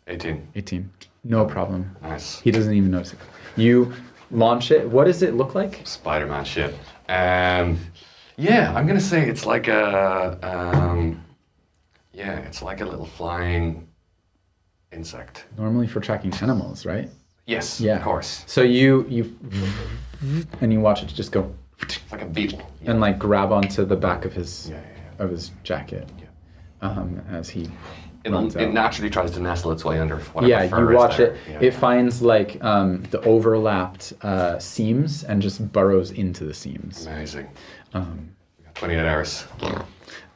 18. 0.07 0.47
18. 0.55 0.89
No 1.23 1.45
problem. 1.45 1.95
Nice. 2.01 2.39
He 2.39 2.51
doesn't 2.51 2.73
even 2.73 2.91
notice 2.91 3.13
it. 3.13 3.19
You 3.57 3.93
launch 4.31 4.71
it. 4.71 4.87
What 4.89 5.05
does 5.05 5.21
it 5.21 5.33
look 5.35 5.55
like? 5.55 5.81
Spider-Man 5.83 6.45
shit. 6.45 6.73
Um, 7.09 7.77
yeah, 8.37 8.73
I'm 8.73 8.87
gonna 8.87 8.99
say 9.01 9.27
it's 9.27 9.45
like 9.45 9.67
a 9.67 10.37
um, 10.43 11.23
yeah, 12.13 12.37
it's 12.39 12.61
like 12.61 12.81
a 12.81 12.85
little 12.85 13.05
flying 13.05 13.87
insect. 14.91 15.45
Normally 15.57 15.87
for 15.87 15.99
tracking 15.99 16.33
animals, 16.35 16.85
right? 16.85 17.09
Yes, 17.45 17.79
Yeah. 17.81 17.97
of 17.97 18.03
course. 18.03 18.43
So 18.47 18.61
you 18.61 19.05
you 19.09 19.35
and 20.61 20.71
you 20.71 20.79
watch 20.79 21.01
it 21.03 21.07
just 21.07 21.31
go 21.31 21.53
It's 21.81 21.99
like 22.11 22.21
a 22.21 22.25
beetle. 22.25 22.61
Yeah. 22.81 22.91
and 22.91 23.01
like 23.01 23.19
grab 23.19 23.51
onto 23.51 23.85
the 23.85 23.95
back 23.95 24.23
of 24.25 24.33
his 24.33 24.69
Yeah, 24.69 24.77
yeah, 25.17 25.23
of 25.23 25.29
his 25.31 25.51
jacket 25.63 26.09
um, 26.81 27.21
as 27.29 27.49
he 27.49 27.69
It, 28.23 28.55
it 28.55 28.73
naturally 28.73 29.09
tries 29.09 29.31
to 29.31 29.39
nestle 29.39 29.71
its 29.71 29.85
way 29.85 29.99
under 29.99 30.17
whatever 30.19 30.49
yeah, 30.49 30.67
fur 30.67 30.91
you 30.91 30.97
watch 30.97 31.19
it. 31.19 31.37
Yeah. 31.49 31.59
It 31.61 31.73
finds 31.73 32.21
like 32.21 32.61
um, 32.63 33.03
the 33.11 33.21
overlapped 33.21 34.13
uh, 34.21 34.59
seams 34.59 35.23
and 35.23 35.41
just 35.41 35.71
burrows 35.71 36.11
into 36.11 36.43
the 36.43 36.53
seams. 36.53 37.05
Amazing. 37.05 37.47
Um, 37.93 38.35
28 38.75 38.99
hours. 38.99 39.45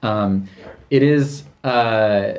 um, 0.03 0.47
it 0.89 1.03
is. 1.03 1.43
Uh, 1.63 2.33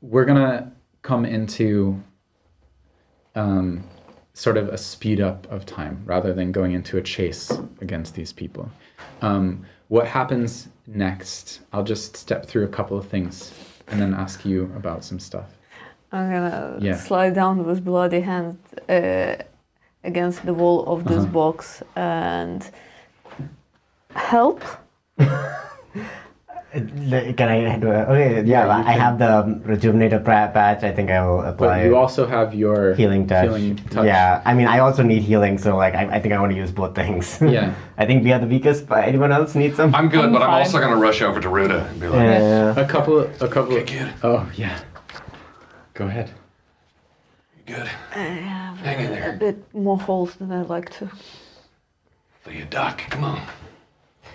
we're 0.00 0.24
gonna 0.24 0.72
come 1.02 1.24
into 1.24 2.02
um, 3.34 3.84
sort 4.34 4.56
of 4.56 4.68
a 4.68 4.78
speed 4.78 5.20
up 5.20 5.46
of 5.50 5.66
time 5.66 6.02
rather 6.04 6.32
than 6.32 6.52
going 6.52 6.72
into 6.72 6.96
a 6.96 7.02
chase 7.02 7.50
against 7.80 8.14
these 8.14 8.32
people. 8.32 8.70
Um, 9.22 9.64
what 9.88 10.06
happens 10.06 10.68
next? 10.88 11.60
I'll 11.72 11.84
just 11.84 12.16
step 12.16 12.46
through 12.46 12.64
a 12.64 12.68
couple 12.68 12.96
of 12.96 13.06
things 13.06 13.52
and 13.88 14.00
then 14.00 14.14
ask 14.14 14.44
you 14.44 14.64
about 14.76 15.04
some 15.04 15.18
stuff. 15.20 15.50
I'm 16.12 16.30
gonna 16.30 16.78
Yeah. 16.80 16.96
slide 16.96 17.34
down 17.34 17.64
with 17.64 17.84
bloody 17.84 18.20
hand 18.20 18.58
uh, 18.88 19.34
against 20.04 20.44
the 20.46 20.54
wall 20.54 20.86
of 20.86 21.04
this 21.04 21.22
Uh-huh. 21.24 21.32
box 21.32 21.82
and 21.96 22.70
help. 24.14 24.62
Uh, 26.78 27.32
can 27.34 27.48
I 27.48 27.76
do 27.78 27.88
a, 27.90 28.00
okay? 28.12 28.42
Yeah, 28.44 28.66
Yeah, 28.66 28.82
I 28.86 28.92
have 28.92 29.18
the 29.18 29.60
rejuvenator 29.66 30.24
patch. 30.24 30.82
I 30.84 30.92
think 30.92 31.10
I 31.10 31.26
will 31.26 31.40
apply 31.42 31.78
But 31.82 31.84
you 31.86 31.96
also 31.96 32.26
have 32.26 32.54
your 32.54 32.94
healing 32.94 33.26
touch. 33.26 33.44
Healing 33.44 33.76
touch. 33.76 34.06
Yeah, 34.06 34.42
I 34.44 34.54
mean, 34.54 34.66
I 34.66 34.78
also 34.80 35.02
need 35.02 35.22
healing, 35.22 35.58
so 35.58 35.76
like, 35.76 35.94
I, 35.94 36.16
I 36.16 36.20
think 36.20 36.34
I 36.34 36.40
want 36.40 36.52
to 36.52 36.56
use 36.58 36.70
both 36.70 36.94
things. 36.94 37.38
Yeah. 37.48 37.74
I 37.96 38.06
think 38.06 38.22
we 38.24 38.32
are 38.32 38.38
the 38.38 38.46
weakest. 38.46 38.86
But 38.86 39.04
anyone 39.08 39.32
else 39.32 39.54
needs 39.54 39.76
some? 39.76 39.94
I'm 39.94 40.08
good, 40.08 40.26
I'm 40.26 40.32
but 40.32 40.42
I'm 40.42 40.50
also 40.50 40.78
gonna 40.78 40.96
rush 40.96 41.20
over 41.22 41.40
to 41.40 41.48
Ruta 41.48 41.86
and 41.86 42.00
be 42.00 42.06
like, 42.08 42.20
yeah. 42.20 42.78
A 42.78 42.86
couple. 42.86 43.20
A 43.20 43.48
couple. 43.48 43.72
Okay, 43.74 43.84
kid. 43.84 44.12
Oh 44.22 44.48
yeah. 44.54 44.78
Go 45.94 46.06
ahead. 46.06 46.30
"You 47.66 47.74
good? 47.74 47.88
I 48.14 48.18
have 48.18 48.78
Hang 48.78 49.04
in 49.04 49.10
there. 49.10 49.34
a 49.34 49.36
bit 49.38 49.74
more 49.74 49.98
holes 49.98 50.34
than 50.36 50.52
I'd 50.52 50.68
like 50.68 50.90
to. 50.98 51.10
For 52.42 52.52
your 52.52 52.66
Doc. 52.66 53.02
Come 53.10 53.24
on. 53.24 53.42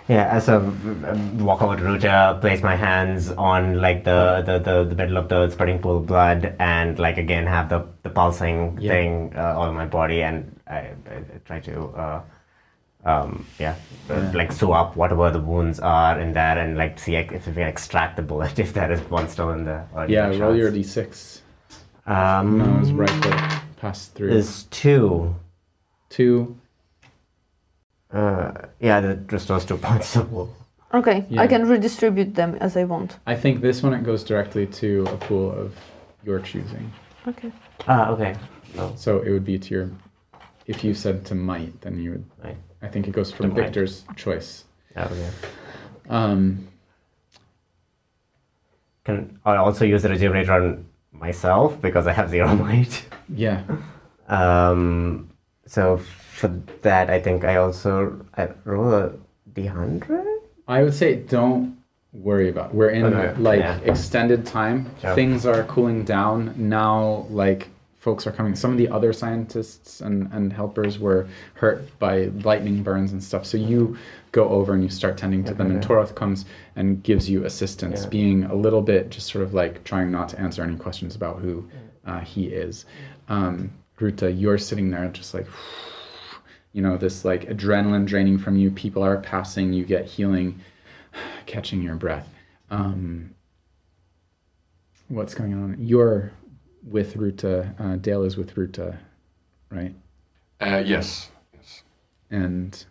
Yeah, 0.06 0.38
so 0.38 0.58
um, 0.58 1.38
walk 1.44 1.62
over 1.62 1.76
to 1.76 1.82
Ruta, 1.82 2.36
place 2.42 2.62
my 2.62 2.76
hands 2.76 3.30
on 3.30 3.80
like 3.80 4.04
the, 4.04 4.42
the, 4.44 4.58
the, 4.58 4.84
the 4.84 4.94
middle 4.94 5.16
of 5.16 5.30
the 5.30 5.48
spreading 5.48 5.78
pool 5.78 5.96
of 5.98 6.06
blood, 6.06 6.54
and 6.58 6.98
like 6.98 7.16
again 7.16 7.46
have 7.46 7.70
the, 7.70 7.86
the 8.02 8.10
pulsing 8.10 8.76
Yeah. 8.78 8.92
thing 8.92 9.32
uh, 9.34 9.54
all 9.56 9.68
in 9.70 9.74
my 9.74 9.86
body, 9.86 10.22
and 10.22 10.60
I, 10.66 10.76
I, 11.08 11.16
I 11.34 11.38
try 11.46 11.60
to, 11.60 11.84
uh, 11.86 12.20
um, 13.06 13.46
yeah, 13.58 13.76
uh, 14.10 14.14
Yeah. 14.14 14.32
like 14.34 14.52
sew 14.52 14.72
up 14.72 14.94
whatever 14.94 15.30
the 15.30 15.40
wounds 15.40 15.80
are 15.80 16.20
in 16.20 16.34
there, 16.34 16.58
and 16.58 16.76
like 16.76 16.98
see 16.98 17.14
if 17.16 17.46
we 17.46 17.54
can 17.54 17.62
extract 17.62 18.16
the 18.16 18.22
bullet 18.22 18.58
if 18.66 18.74
there 18.74 18.92
is 18.92 19.00
one 19.08 19.26
still 19.30 19.50
in 19.52 19.64
the. 19.64 19.84
or 19.94 20.06
Yeah. 20.06 20.26
Roll 20.36 20.54
your 20.54 20.70
d6. 20.70 21.40
Um, 22.06 22.58
No, 22.58 22.64
his 22.80 22.92
rifle 22.92 23.32
passed 23.78 24.14
through. 24.14 24.32
is 24.32 24.64
two. 24.64 25.34
Two. 26.10 26.58
Uh, 28.12 28.52
yeah, 28.84 29.00
that 29.00 29.32
restores 29.32 29.64
two 29.64 29.76
points 29.78 30.16
of 30.16 30.30
wool. 30.32 30.48
Okay, 30.92 31.24
Yeah. 31.28 31.42
I 31.42 31.46
can 31.48 31.66
redistribute 31.68 32.34
them 32.34 32.54
as 32.60 32.76
I 32.76 32.84
want. 32.84 33.18
I 33.26 33.34
think 33.34 33.60
this 33.60 33.82
one 33.82 33.94
it 33.94 34.04
goes 34.04 34.22
directly 34.24 34.66
to 34.80 34.88
a 35.10 35.16
pool 35.16 35.50
of 35.50 35.74
your 36.24 36.38
choosing. 36.40 36.92
Okay. 37.26 37.50
Ah, 37.88 38.10
okay. 38.10 38.34
No, 38.76 38.92
So 38.96 39.20
it 39.22 39.30
would 39.30 39.44
be 39.44 39.58
to 39.58 39.74
your. 39.74 39.90
If 40.66 40.84
you 40.84 40.94
said 40.94 41.24
to 41.26 41.34
might, 41.34 41.80
then 41.80 41.98
you 41.98 42.10
would. 42.12 42.24
right. 42.44 42.56
I 42.82 42.88
think 42.88 43.08
it 43.08 43.12
goes 43.12 43.32
from 43.32 43.48
To 43.50 43.54
might. 43.54 43.62
Victor's 43.64 44.04
choice. 44.16 44.64
Yeah, 44.96 45.06
okay. 45.12 45.30
Um, 46.08 46.68
Can 49.04 49.38
I 49.44 49.56
also 49.56 49.84
use 49.84 50.02
the 50.02 50.08
rejuvenator 50.10 50.50
on 50.50 50.86
myself 51.12 51.80
because 51.80 52.06
I 52.06 52.12
have 52.12 52.28
zero 52.30 52.54
might? 52.66 53.04
yeah. 53.28 53.62
Um, 54.28 55.30
so 55.66 56.00
for 56.34 56.48
that, 56.82 57.10
I 57.10 57.20
think 57.20 57.44
I 57.44 57.56
also 57.56 58.20
I 58.36 58.48
roll 58.64 58.92
a 58.92 59.12
d 59.54 59.66
hundred. 59.66 60.26
I 60.66 60.82
would 60.82 60.94
say 60.94 61.16
don't 61.16 61.76
worry 62.12 62.48
about. 62.48 62.70
It. 62.70 62.74
We're 62.74 62.90
in 62.90 63.04
Okay. 63.04 63.40
like 63.40 63.60
Yeah. 63.60 63.78
extended 63.84 64.44
time. 64.44 64.86
Sure. 65.00 65.14
Things 65.14 65.46
are 65.46 65.62
cooling 65.64 66.04
down 66.04 66.54
now. 66.56 67.26
Like 67.30 67.68
folks 67.98 68.26
are 68.26 68.32
coming. 68.32 68.54
Some 68.56 68.72
of 68.72 68.78
the 68.78 68.88
other 68.88 69.12
scientists 69.12 70.00
and 70.00 70.28
and 70.32 70.52
helpers 70.52 70.98
were 70.98 71.26
hurt 71.54 71.78
by 72.00 72.30
lightning 72.42 72.82
burns 72.82 73.12
and 73.12 73.22
stuff. 73.22 73.46
So 73.46 73.56
you 73.56 73.96
go 74.32 74.48
over 74.48 74.74
and 74.74 74.82
you 74.82 74.88
start 74.88 75.16
tending 75.16 75.44
to 75.44 75.54
them, 75.54 75.68
and 75.70 75.78
Okay. 75.78 75.86
Torath 75.94 76.14
comes 76.16 76.44
and 76.74 77.00
gives 77.04 77.30
you 77.30 77.44
assistance, 77.44 78.02
Yeah. 78.02 78.08
being 78.08 78.44
a 78.44 78.54
little 78.56 78.82
bit 78.82 79.10
just 79.10 79.28
sort 79.28 79.44
of 79.44 79.54
like 79.54 79.84
trying 79.84 80.10
not 80.10 80.28
to 80.30 80.40
answer 80.40 80.62
any 80.64 80.74
questions 80.76 81.14
about 81.14 81.38
who 81.40 81.64
uh, 82.04 82.20
he 82.20 82.46
is. 82.46 82.84
Um, 83.28 83.70
Ruta, 84.00 84.32
you're 84.32 84.58
sitting 84.58 84.90
there 84.90 85.06
just 85.08 85.32
like 85.34 85.46
you 86.74 86.82
know 86.82 86.98
this 86.98 87.24
like 87.24 87.48
adrenaline 87.48 88.04
draining 88.04 88.36
from 88.36 88.56
you 88.56 88.70
people 88.70 89.02
are 89.02 89.16
passing 89.16 89.72
you 89.72 89.84
get 89.86 90.04
healing 90.04 90.60
catching 91.46 91.80
your 91.80 91.94
breath 91.94 92.28
um, 92.70 93.30
what's 95.08 95.34
going 95.34 95.54
on 95.54 95.76
you're 95.78 96.32
with 96.82 97.16
ruta 97.16 97.72
uh, 97.78 97.96
dale 97.96 98.24
is 98.24 98.36
with 98.36 98.56
ruta 98.58 98.98
right 99.70 99.94
Uh, 100.60 100.82
yes. 100.84 101.30
Yes. 101.54 101.82
and 102.30 102.84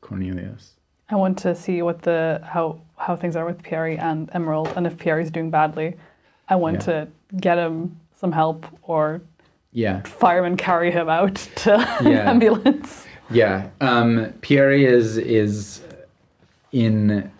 cornelius 0.00 0.72
I 1.08 1.16
want 1.16 1.36
to 1.40 1.54
see 1.54 1.82
what 1.82 2.02
the 2.02 2.40
how 2.42 2.80
how 2.96 3.16
things 3.16 3.36
are 3.36 3.44
with 3.44 3.62
Pierre 3.62 3.86
and 4.00 4.30
Emerald, 4.32 4.68
and 4.76 4.86
if 4.86 4.96
Pierre 4.96 5.20
is 5.20 5.30
doing 5.30 5.50
badly, 5.50 5.96
I 6.48 6.56
want 6.56 6.76
Yeah. 6.76 6.80
to 7.04 7.08
get 7.36 7.58
him 7.58 8.00
some 8.14 8.32
help 8.32 8.64
or 8.82 9.20
yeah 9.72 10.02
firemen 10.02 10.56
carry 10.56 10.90
him 10.90 11.08
out 11.08 11.34
to 11.56 11.70
Yeah. 12.02 12.30
ambulance. 12.30 13.06
yeah 13.30 13.68
um, 13.80 14.32
pierre 14.42 14.72
is 14.72 15.16
is 15.18 15.82
in 16.72 17.30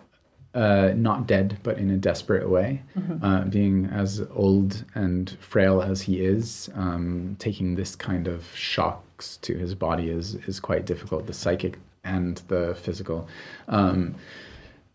uh, 0.53 0.93
not 0.95 1.25
dead, 1.25 1.57
but 1.63 1.79
in 1.79 1.89
a 1.89 1.97
desperate 1.97 2.47
way. 2.47 2.79
Uh, 3.23 3.41
being 3.45 3.87
as 3.87 4.21
old 4.35 4.85
and 4.93 5.35
frail 5.39 5.81
as 5.81 5.99
he 6.03 6.23
is, 6.23 6.69
um, 6.75 7.35
taking 7.39 7.73
this 7.73 7.95
kind 7.95 8.27
of 8.27 8.45
shocks 8.55 9.37
to 9.37 9.57
his 9.57 9.73
body 9.73 10.09
is 10.11 10.35
is 10.47 10.59
quite 10.59 10.85
difficult. 10.85 11.25
The 11.25 11.33
psychic 11.33 11.79
and 12.03 12.37
the 12.49 12.75
physical. 12.79 13.27
Um, 13.67 14.13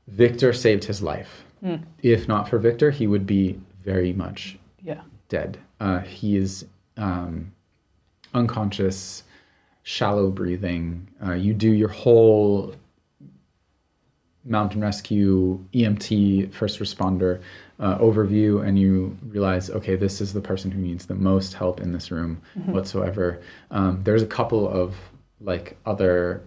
Victor 0.06 0.52
saved 0.52 0.85
his 0.85 1.02
life. 1.02 1.44
If 2.05 2.28
not 2.28 2.48
for 2.48 2.59
Victor, 2.59 2.93
he 2.93 3.09
would 3.09 3.27
be 3.27 3.59
very 3.85 4.12
much 4.12 4.56
Yeah. 4.85 5.01
dead. 5.28 5.59
Uh, 5.81 5.98
he 5.98 6.36
is 6.36 6.66
um, 6.99 7.53
unconscious, 8.35 9.23
shallow 9.83 10.31
breathing. 10.31 11.09
Uh, 11.25 11.33
you 11.33 11.55
do 11.55 11.70
your 11.70 11.89
whole 11.89 12.75
mountain 14.45 14.81
rescue, 14.81 15.62
EMT, 15.75 16.53
first 16.53 16.79
responder 16.79 17.41
uh, 17.81 17.99
overview, 17.99 18.66
and 18.66 18.79
you 18.79 19.16
realize, 19.29 19.70
okay, 19.70 19.95
this 19.95 20.20
is 20.20 20.33
the 20.33 20.41
person 20.41 20.70
who 20.70 20.81
needs 20.81 21.07
the 21.07 21.15
most 21.15 21.55
help 21.55 21.81
in 21.81 21.93
this 21.93 22.11
room 22.11 22.41
whatsoever. 22.66 23.41
Um, 23.70 24.01
there's 24.05 24.23
a 24.23 24.27
couple 24.27 24.69
of 24.69 24.95
like 25.41 25.77
other 25.87 26.43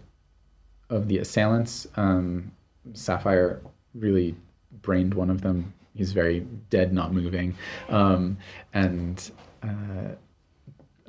of 0.89 1.07
the 1.07 1.19
assailants. 1.19 1.87
Um, 1.95 2.51
Sapphire 2.93 3.61
really 3.93 4.35
brained 4.81 5.13
one 5.13 5.29
of 5.29 5.41
them. 5.41 5.73
He's 5.95 6.11
very 6.11 6.41
dead, 6.69 6.93
not 6.93 7.13
moving, 7.13 7.55
um, 7.89 8.37
and 8.73 9.31
uh, 9.63 10.15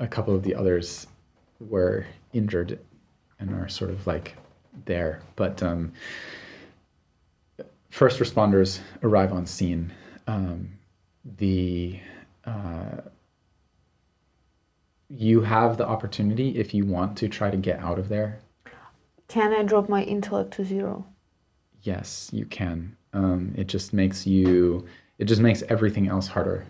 a 0.02 0.08
couple 0.08 0.34
of 0.34 0.42
the 0.42 0.54
others 0.54 1.06
were 1.60 2.04
injured 2.32 2.78
and 3.38 3.54
are 3.54 3.68
sort 3.68 3.90
of 3.90 4.06
like 4.06 4.36
there. 4.84 5.22
But 5.36 5.62
um, 5.62 5.92
first 7.88 8.18
responders 8.18 8.80
arrive 9.02 9.32
on 9.32 9.46
scene. 9.46 9.92
Um, 10.26 10.70
the 11.38 12.00
uh, 12.44 13.02
you 15.08 15.42
have 15.42 15.76
the 15.76 15.86
opportunity 15.86 16.58
if 16.58 16.74
you 16.74 16.84
want 16.84 17.16
to 17.18 17.28
try 17.28 17.50
to 17.50 17.56
get 17.56 17.78
out 17.78 17.98
of 17.98 18.08
there. 18.08 18.40
Can 19.28 19.52
I 19.52 19.62
drop 19.62 19.88
my 19.88 20.02
intellect 20.02 20.52
to 20.54 20.64
zero? 20.64 21.06
Yes, 21.82 22.28
you 22.32 22.44
can. 22.46 22.96
Um, 23.12 23.54
it 23.56 23.66
just 23.66 23.92
makes 23.92 24.26
you. 24.26 24.86
It 25.18 25.26
just 25.26 25.40
makes 25.40 25.62
everything 25.68 26.08
else 26.08 26.26
harder. 26.26 26.66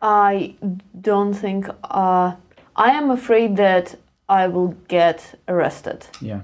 I 0.00 0.54
don't 1.00 1.34
think. 1.34 1.68
Uh, 1.84 2.34
I 2.76 2.90
am 2.92 3.10
afraid 3.10 3.56
that 3.56 3.96
I 4.28 4.46
will 4.46 4.76
get 4.88 5.38
arrested. 5.48 6.06
Yeah. 6.20 6.42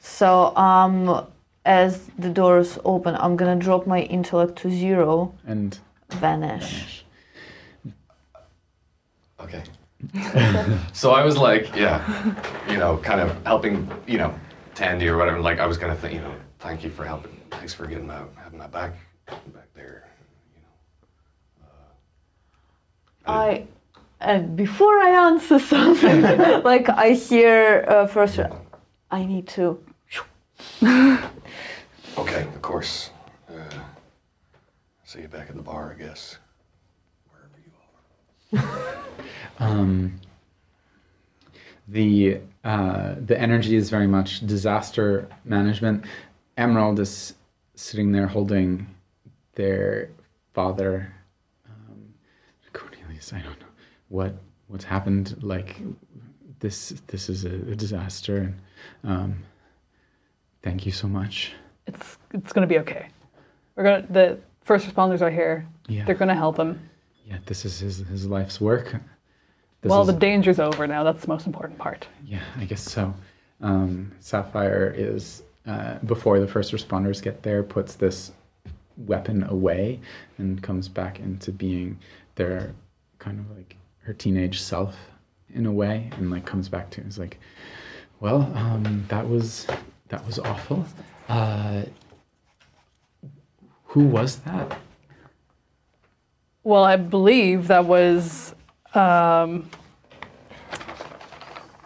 So, 0.00 0.54
um, 0.56 1.26
as 1.64 2.10
the 2.18 2.28
doors 2.28 2.78
open, 2.84 3.14
I'm 3.16 3.36
gonna 3.36 3.56
drop 3.56 3.86
my 3.86 4.00
intellect 4.00 4.56
to 4.62 4.70
zero, 4.70 5.32
And 5.46 5.78
vanish. 6.10 7.04
Okay. 9.40 9.62
so 10.92 11.12
I 11.12 11.24
was 11.24 11.36
like, 11.38 11.74
yeah, 11.74 12.00
you 12.68 12.76
know, 12.76 12.98
kind 12.98 13.20
of 13.20 13.30
helping, 13.44 13.90
you 14.06 14.18
know, 14.18 14.34
Tandy 14.74 15.08
or 15.08 15.16
whatever. 15.16 15.40
Like 15.40 15.60
I 15.60 15.66
was 15.66 15.78
gonna 15.78 15.94
think, 15.96 16.14
you 16.14 16.20
know, 16.20 16.34
thank 16.58 16.84
you 16.84 16.90
for 16.90 17.04
helping. 17.04 17.40
Thanks 17.50 17.72
for 17.72 17.86
getting 17.86 18.06
my 18.06 18.20
having 18.36 18.58
my 18.58 18.66
back 18.66 18.94
back 19.26 19.68
there. 19.74 20.08
You 20.54 20.60
know. 21.62 21.66
I, 23.26 23.66
and 24.20 24.56
before 24.56 24.98
I 24.98 25.28
answer 25.28 25.58
something, 25.58 26.22
like 26.62 26.88
I 26.88 27.10
hear 27.10 27.84
uh, 27.88 28.06
first, 28.06 28.40
I 29.10 29.24
need 29.24 29.48
to. 29.48 29.82
Okay, 32.16 32.42
of 32.42 32.62
course. 32.62 33.10
Uh, 33.48 33.54
see 35.04 35.22
you 35.22 35.28
back 35.28 35.50
at 35.50 35.56
the 35.56 35.62
bar, 35.62 35.96
I 35.96 36.00
guess. 36.00 36.38
Wherever 37.30 37.58
you 38.52 38.58
are. 38.58 38.94
um, 39.58 40.20
the 41.88 42.40
uh, 42.62 43.16
the 43.18 43.38
energy 43.38 43.76
is 43.76 43.90
very 43.90 44.06
much 44.06 44.46
disaster 44.46 45.28
management. 45.44 46.04
Emerald 46.56 47.00
is 47.00 47.34
sitting 47.74 48.12
there 48.12 48.28
holding 48.28 48.86
their 49.54 50.10
father. 50.52 51.13
I 53.32 53.40
don't 53.40 53.58
know 53.60 53.66
what 54.08 54.34
what's 54.68 54.84
happened. 54.84 55.36
Like 55.42 55.76
this 56.60 56.94
this 57.06 57.28
is 57.28 57.44
a, 57.44 57.54
a 57.72 57.76
disaster. 57.76 58.54
And, 59.02 59.10
um, 59.10 59.36
thank 60.62 60.86
you 60.86 60.92
so 60.92 61.08
much. 61.08 61.52
It's 61.86 62.18
it's 62.32 62.52
gonna 62.52 62.66
be 62.66 62.78
okay. 62.80 63.08
We're 63.76 63.84
gonna 63.84 64.06
the 64.10 64.38
first 64.62 64.86
responders 64.86 65.20
are 65.20 65.30
here. 65.30 65.66
Yeah. 65.88 66.04
They're 66.04 66.14
gonna 66.14 66.34
help 66.34 66.58
him. 66.58 66.88
Yeah, 67.26 67.38
this 67.46 67.64
is 67.64 67.78
his 67.80 67.98
his 67.98 68.26
life's 68.26 68.60
work. 68.60 68.92
This 69.80 69.90
well, 69.90 70.00
is- 70.02 70.06
the 70.06 70.14
danger's 70.14 70.58
over 70.58 70.86
now. 70.86 71.04
That's 71.04 71.22
the 71.22 71.28
most 71.28 71.46
important 71.46 71.78
part. 71.78 72.06
Yeah, 72.24 72.42
I 72.56 72.64
guess 72.64 72.82
so. 72.82 73.14
Um, 73.60 74.12
Sapphire 74.20 74.92
is, 74.96 75.42
uh, 75.66 75.98
before 76.00 76.40
the 76.40 76.48
first 76.48 76.72
responders 76.72 77.22
get 77.22 77.42
there, 77.42 77.62
puts 77.62 77.94
this 77.94 78.32
weapon 78.96 79.42
away 79.44 80.00
and 80.38 80.62
comes 80.62 80.88
back 80.88 81.18
into 81.20 81.52
being 81.52 81.98
their 82.36 82.74
kind 83.18 83.38
of 83.38 83.56
like 83.56 83.76
her 84.00 84.12
teenage 84.12 84.60
self 84.60 84.96
in 85.54 85.66
a 85.66 85.72
way 85.72 86.10
and 86.16 86.30
like 86.30 86.44
comes 86.44 86.68
back 86.68 86.90
to 86.90 87.00
is 87.02 87.18
like, 87.18 87.38
well, 88.20 88.42
um, 88.54 89.04
that 89.08 89.28
was 89.28 89.66
that 90.08 90.24
was 90.26 90.38
awful. 90.38 90.84
Uh, 91.28 91.82
who 93.84 94.04
was 94.04 94.36
that? 94.40 94.78
Well, 96.64 96.84
I 96.84 96.96
believe 96.96 97.68
that 97.68 97.84
was 97.84 98.54
um, 98.94 99.68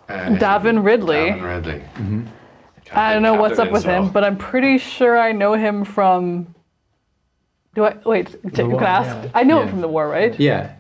And 0.09 0.39
Davin 0.39 0.85
Ridley. 0.85 1.17
Davin 1.17 1.43
Ridley. 1.43 1.83
I 2.93 3.13
don't 3.13 3.23
know 3.23 3.35
what's 3.35 3.59
up 3.59 3.67
Captain 3.69 3.73
with 3.73 3.85
him, 3.85 4.09
but 4.11 4.25
I'm 4.25 4.37
pretty 4.39 4.79
sure 4.79 5.19
I 5.19 5.33
know 5.33 5.53
him 5.55 5.85
from. 5.85 6.55
Do 7.75 7.85
I 7.85 7.97
wait? 8.05 8.35
Can 8.55 8.71
war, 8.71 8.83
I 8.83 8.87
ask? 8.87 9.25
yeah. 9.25 9.31
I 9.35 9.43
know 9.43 9.61
him 9.63 9.69
from 9.69 9.81
the 9.83 9.89
war, 9.89 10.09
right? 10.09 10.39
Yeah, 10.41 10.75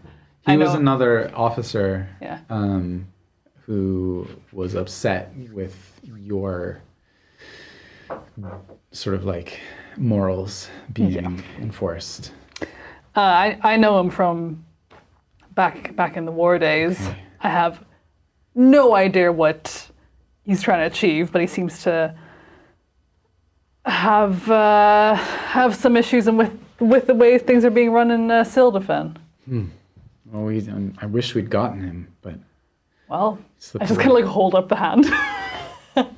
he 0.48 0.54
I 0.54 0.56
was 0.56 0.72
know- 0.72 0.78
another 0.80 1.30
officer. 1.34 2.08
Yeah. 2.22 2.40
um, 2.50 3.06
who 3.66 4.26
was 4.50 4.74
upset 4.74 5.30
with 5.52 5.76
your 6.16 6.80
sort 8.92 9.14
of 9.14 9.24
like 9.24 9.60
morals 9.98 10.70
being 10.94 11.42
enforced. 11.60 12.32
Uh, 13.14 13.20
I 13.20 13.58
I 13.62 13.76
know 13.76 14.00
him 14.00 14.08
from 14.08 14.64
back 15.54 15.94
back 15.96 16.16
in 16.16 16.24
the 16.24 16.32
war 16.32 16.58
days. 16.58 16.98
I 17.42 17.50
have 17.50 17.84
no 18.54 18.94
idea 18.94 19.30
what 19.30 19.90
he's 20.44 20.62
trying 20.62 20.80
to 20.80 20.86
achieve, 20.86 21.30
but 21.30 21.42
he 21.42 21.46
seems 21.46 21.82
to 21.82 22.14
have 23.84 24.50
uh, 24.50 25.14
have 25.14 25.74
some 25.74 25.94
issues 25.96 26.26
and 26.26 26.38
with 26.38 26.52
with 26.80 27.06
the 27.06 27.14
way 27.14 27.36
things 27.38 27.64
are 27.66 27.70
being 27.70 27.90
run 27.92 28.10
in 28.10 28.30
uh, 28.30 28.44
Sildafen. 28.44 29.16
We, 30.32 30.60
um, 30.68 30.94
I 30.98 31.06
wish 31.06 31.34
we'd 31.34 31.50
gotten 31.50 31.80
him, 31.80 32.08
but 32.22 32.34
Well, 33.08 33.38
I 33.80 33.86
just 33.86 33.98
kind 33.98 34.10
of 34.10 34.16
like 34.16 34.24
hold 34.24 34.54
up 34.54 34.68
the 34.68 34.76
hand. 34.76 35.06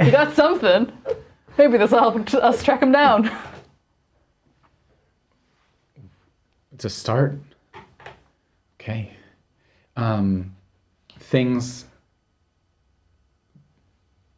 You 0.00 0.10
got 0.10 0.34
something. 0.34 0.92
Maybe 1.58 1.78
this 1.78 1.90
will 1.90 1.98
help 1.98 2.34
us 2.34 2.62
track 2.62 2.82
him 2.82 2.92
down. 2.92 3.30
It's 6.72 6.84
a 6.84 6.90
start. 6.90 7.38
Okay. 8.80 9.10
Um, 9.96 10.54
things 11.18 11.85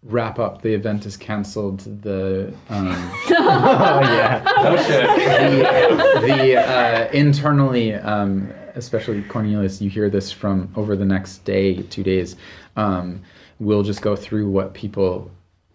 wrap 0.03 0.39
up. 0.39 0.63
The 0.63 0.75
event 0.75 1.07
is 1.07 1.17
canceled. 1.17 1.81
The 2.03 2.55
um, 2.69 3.11
Oh 3.31 4.01
yeah. 4.03 4.77
Shit. 4.87 6.21
the, 6.21 6.27
the 6.27 6.57
uh, 6.57 7.11
internally, 7.13 7.95
um, 7.95 8.53
especially 8.75 9.23
Cornelius, 9.23 9.81
you 9.83 9.91
hear 9.91 10.09
this 10.09 10.31
from 10.31 10.73
over 10.77 10.97
the 10.97 11.05
next 11.05 11.45
day, 11.45 11.83
two 11.83 12.03
days. 12.03 12.37
Um, 12.77 13.23
we'll 13.59 13.83
just 13.83 14.03
go 14.03 14.15
through 14.15 14.49
what 14.51 14.73
people 14.75 15.31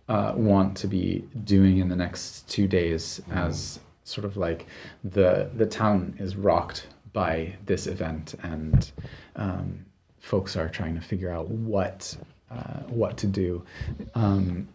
uh, 0.10 0.34
want 0.36 0.78
to 0.78 0.88
be 0.88 1.28
doing 1.44 1.80
in 1.80 1.90
the 1.90 1.96
next 1.96 2.48
two 2.50 2.68
days 2.68 3.22
as 3.32 3.80
sort 4.04 4.26
of 4.26 4.36
like 4.36 4.68
the 5.04 5.50
the 5.56 5.66
town 5.66 6.14
is 6.20 6.36
rocked 6.36 6.88
by 7.14 7.56
this 7.66 7.88
event 7.88 8.36
and 8.44 8.92
um, 9.38 9.86
folks 10.20 10.58
are 10.58 10.68
trying 10.68 10.94
to 10.96 11.02
figure 11.02 11.30
out 11.30 11.48
what 11.50 12.18
uh, 12.54 12.80
what 12.88 13.18
to 13.18 13.28
do. 13.28 13.64
Um, 14.16 14.68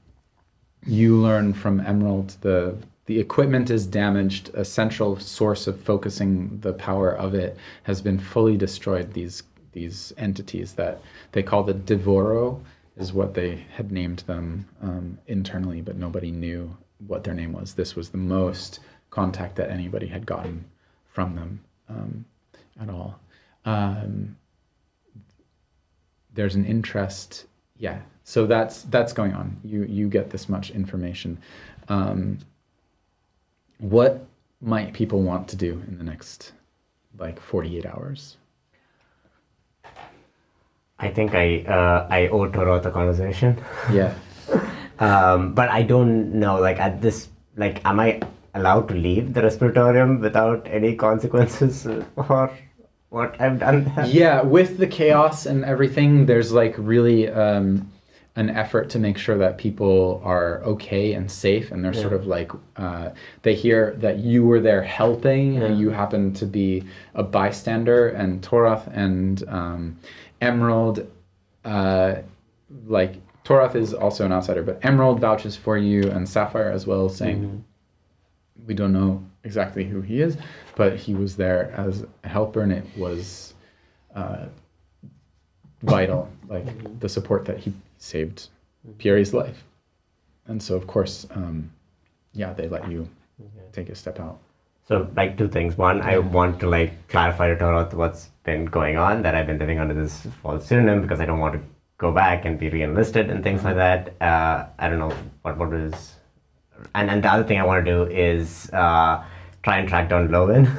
you 0.87 1.17
learn 1.17 1.53
from 1.55 1.81
Emerald 1.81 2.37
the 2.41 2.77
the 3.07 3.19
equipment 3.19 3.71
is 3.71 3.87
damaged. 3.87 4.51
A 4.53 4.65
central 4.65 5.19
source 5.19 5.67
of 5.67 5.81
focusing 5.81 6.61
the 6.61 6.75
power 6.75 7.11
of 7.11 7.35
it 7.35 7.57
has 7.85 8.03
been 8.03 8.19
fully 8.19 8.57
destroyed. 8.57 9.15
These 9.15 9.45
these 9.73 10.13
entities 10.19 10.75
that 10.75 11.01
they 11.33 11.43
call 11.43 11.63
the 11.63 11.75
Devoro 11.75 12.61
is 12.97 13.13
what 13.13 13.35
they 13.35 13.65
had 13.73 13.93
named 13.93 14.21
them 14.27 14.69
um, 14.83 15.19
internally, 15.27 15.81
but 15.81 15.97
nobody 15.97 16.31
knew 16.31 16.77
what 17.07 17.25
their 17.25 17.35
name 17.35 17.53
was. 17.53 17.75
This 17.75 17.95
was 17.95 18.11
the 18.11 18.19
most 18.19 18.81
contact 19.11 19.57
that 19.57 19.71
anybody 19.71 20.07
had 20.07 20.27
gotten 20.27 20.65
from 21.09 21.35
them 21.37 21.61
um, 21.89 22.25
at 22.81 22.91
all. 22.91 23.19
Um, 23.65 24.37
there's 26.35 26.57
an 26.57 26.67
interest 26.67 27.47
yeah 27.79 28.01
so 28.29 28.47
that's 28.47 28.83
that's 28.95 29.15
going 29.15 29.33
on. 29.33 29.57
You 29.65 29.85
you 29.85 30.07
get 30.07 30.29
this 30.29 30.51
much 30.51 30.71
information. 30.71 31.39
Um, 31.89 32.37
what 33.79 34.27
might 34.61 34.93
people 34.93 35.23
want 35.23 35.49
to 35.49 35.57
do 35.57 35.83
in 35.89 35.97
the 35.97 36.05
next 36.05 36.53
like 37.19 37.41
48 37.41 37.87
hours? 37.87 38.37
I 40.99 41.09
think 41.09 41.35
I 41.35 41.61
uh, 41.63 42.07
I 42.11 42.29
owe 42.29 42.47
Toro 42.51 42.79
the 42.79 42.91
conversation. 42.91 43.57
yeah. 43.91 44.13
Um, 45.01 45.55
but 45.55 45.69
I 45.71 45.83
don't 45.83 46.35
know, 46.35 46.59
like 46.59 46.81
at 46.81 47.01
this, 47.01 47.29
like, 47.57 47.81
am 47.85 48.01
I 48.01 48.21
allowed 48.55 48.89
to 48.89 48.95
leave 48.95 49.33
the 49.33 49.43
Respitorium 49.43 50.19
without 50.21 50.67
any 50.67 50.97
consequences 50.97 51.87
for 52.17 52.51
what 53.11 53.41
I've 53.41 53.59
done? 53.59 53.93
yeah 54.07 54.43
with 54.43 54.79
the 54.79 54.87
chaos 54.87 55.47
and 55.47 55.65
everything 55.65 56.27
there's 56.27 56.53
like 56.53 56.75
really 56.77 57.29
um, 57.29 57.91
an 58.37 58.51
effort 58.51 58.89
to 58.91 59.01
make 59.01 59.19
sure 59.19 59.37
that 59.37 59.59
people 59.59 60.21
are 60.25 60.63
okay 60.63 61.15
and 61.15 61.29
safe 61.29 61.73
and 61.73 61.85
they're 61.85 61.93
sort 61.93 62.13
of 62.13 62.27
like 62.29 62.53
uh, 62.77 63.11
they 63.43 63.55
hear 63.55 63.97
that 63.99 64.19
you 64.19 64.45
were 64.45 64.61
there 64.61 64.83
helping 64.83 65.61
and 65.61 65.79
you 65.81 65.91
happen 65.91 66.33
to 66.33 66.47
be 66.47 66.85
a 67.15 67.23
bystander 67.23 68.11
and 68.11 68.41
Torath 68.41 68.87
and 68.95 69.43
um, 69.49 69.99
Emerald 70.41 71.05
uh, 71.65 72.17
like 72.87 73.17
Torath 73.45 73.75
is 73.75 73.93
also 73.93 74.25
an 74.25 74.33
outsider 74.33 74.63
but 74.63 74.79
Emerald 74.85 75.19
vouches 75.19 75.57
for 75.57 75.77
you 75.77 76.03
and 76.11 76.29
Sapphire 76.29 76.71
as 76.71 76.87
well 76.87 77.09
saying 77.09 77.65
we 78.69 78.75
don't 78.75 78.93
know 78.93 79.25
exactly 79.43 79.85
who 79.85 80.01
he 80.03 80.21
is, 80.21 80.37
but 80.77 80.95
he 80.97 81.15
was 81.15 81.37
there 81.37 81.73
as 81.73 82.05
a 82.23 82.29
helper, 82.29 82.61
and 82.61 82.71
it 82.71 82.85
was 82.97 83.55
uh, 84.15 84.45
vital, 85.83 86.29
like 86.49 87.01
the 87.01 87.09
support 87.09 87.47
that 87.47 87.59
he 87.59 87.73
saved 87.97 88.49
Pierre's 88.99 89.33
life. 89.33 89.65
And 90.47 90.63
so, 90.63 90.77
of 90.77 90.87
course, 90.87 91.27
um, 91.31 91.71
yeah, 92.35 92.53
they 92.53 92.69
let 92.69 92.91
you 92.91 93.09
take 93.73 93.89
a 93.89 93.95
step 93.95 94.21
out. 94.21 94.39
So, 94.87 95.09
like, 95.17 95.37
two 95.37 95.49
things. 95.49 95.77
One, 95.77 96.01
I 96.01 96.19
want 96.19 96.61
to, 96.61 96.69
like, 96.69 97.09
clarify 97.09 97.49
to 97.49 97.59
Toro 97.59 97.89
what's 97.93 98.31
been 98.45 98.67
going 98.67 98.97
on, 98.97 99.23
that 99.23 99.35
I've 99.35 99.47
been 99.47 99.59
living 99.59 99.79
under 99.79 99.95
this 99.95 100.27
false 100.43 100.67
pseudonym 100.67 101.03
because 101.03 101.21
I 101.21 101.27
don't 101.27 101.39
want 101.39 101.55
to 101.55 101.61
go 101.99 102.13
back 102.13 102.45
and 102.45 102.59
be 102.59 102.69
re-enlisted 102.69 103.29
and 103.31 103.43
things 103.43 103.65
like 103.65 103.77
that. 103.77 104.15
Uh, 104.21 104.67
I 104.79 104.89
don't 104.89 104.99
know 104.99 105.15
what, 105.43 105.57
what 105.57 105.73
is... 105.73 106.15
And, 106.95 107.11
and 107.11 107.23
the 107.23 107.29
other 107.29 107.45
thing 107.45 107.59
I 107.61 107.65
want 107.65 107.85
to 107.85 107.91
do 107.91 108.11
is 108.11 108.71
uh, 108.73 109.25
try 109.63 109.79
and 109.79 109.89
track 109.89 110.09
down 110.09 110.29
Lowen 110.29 110.71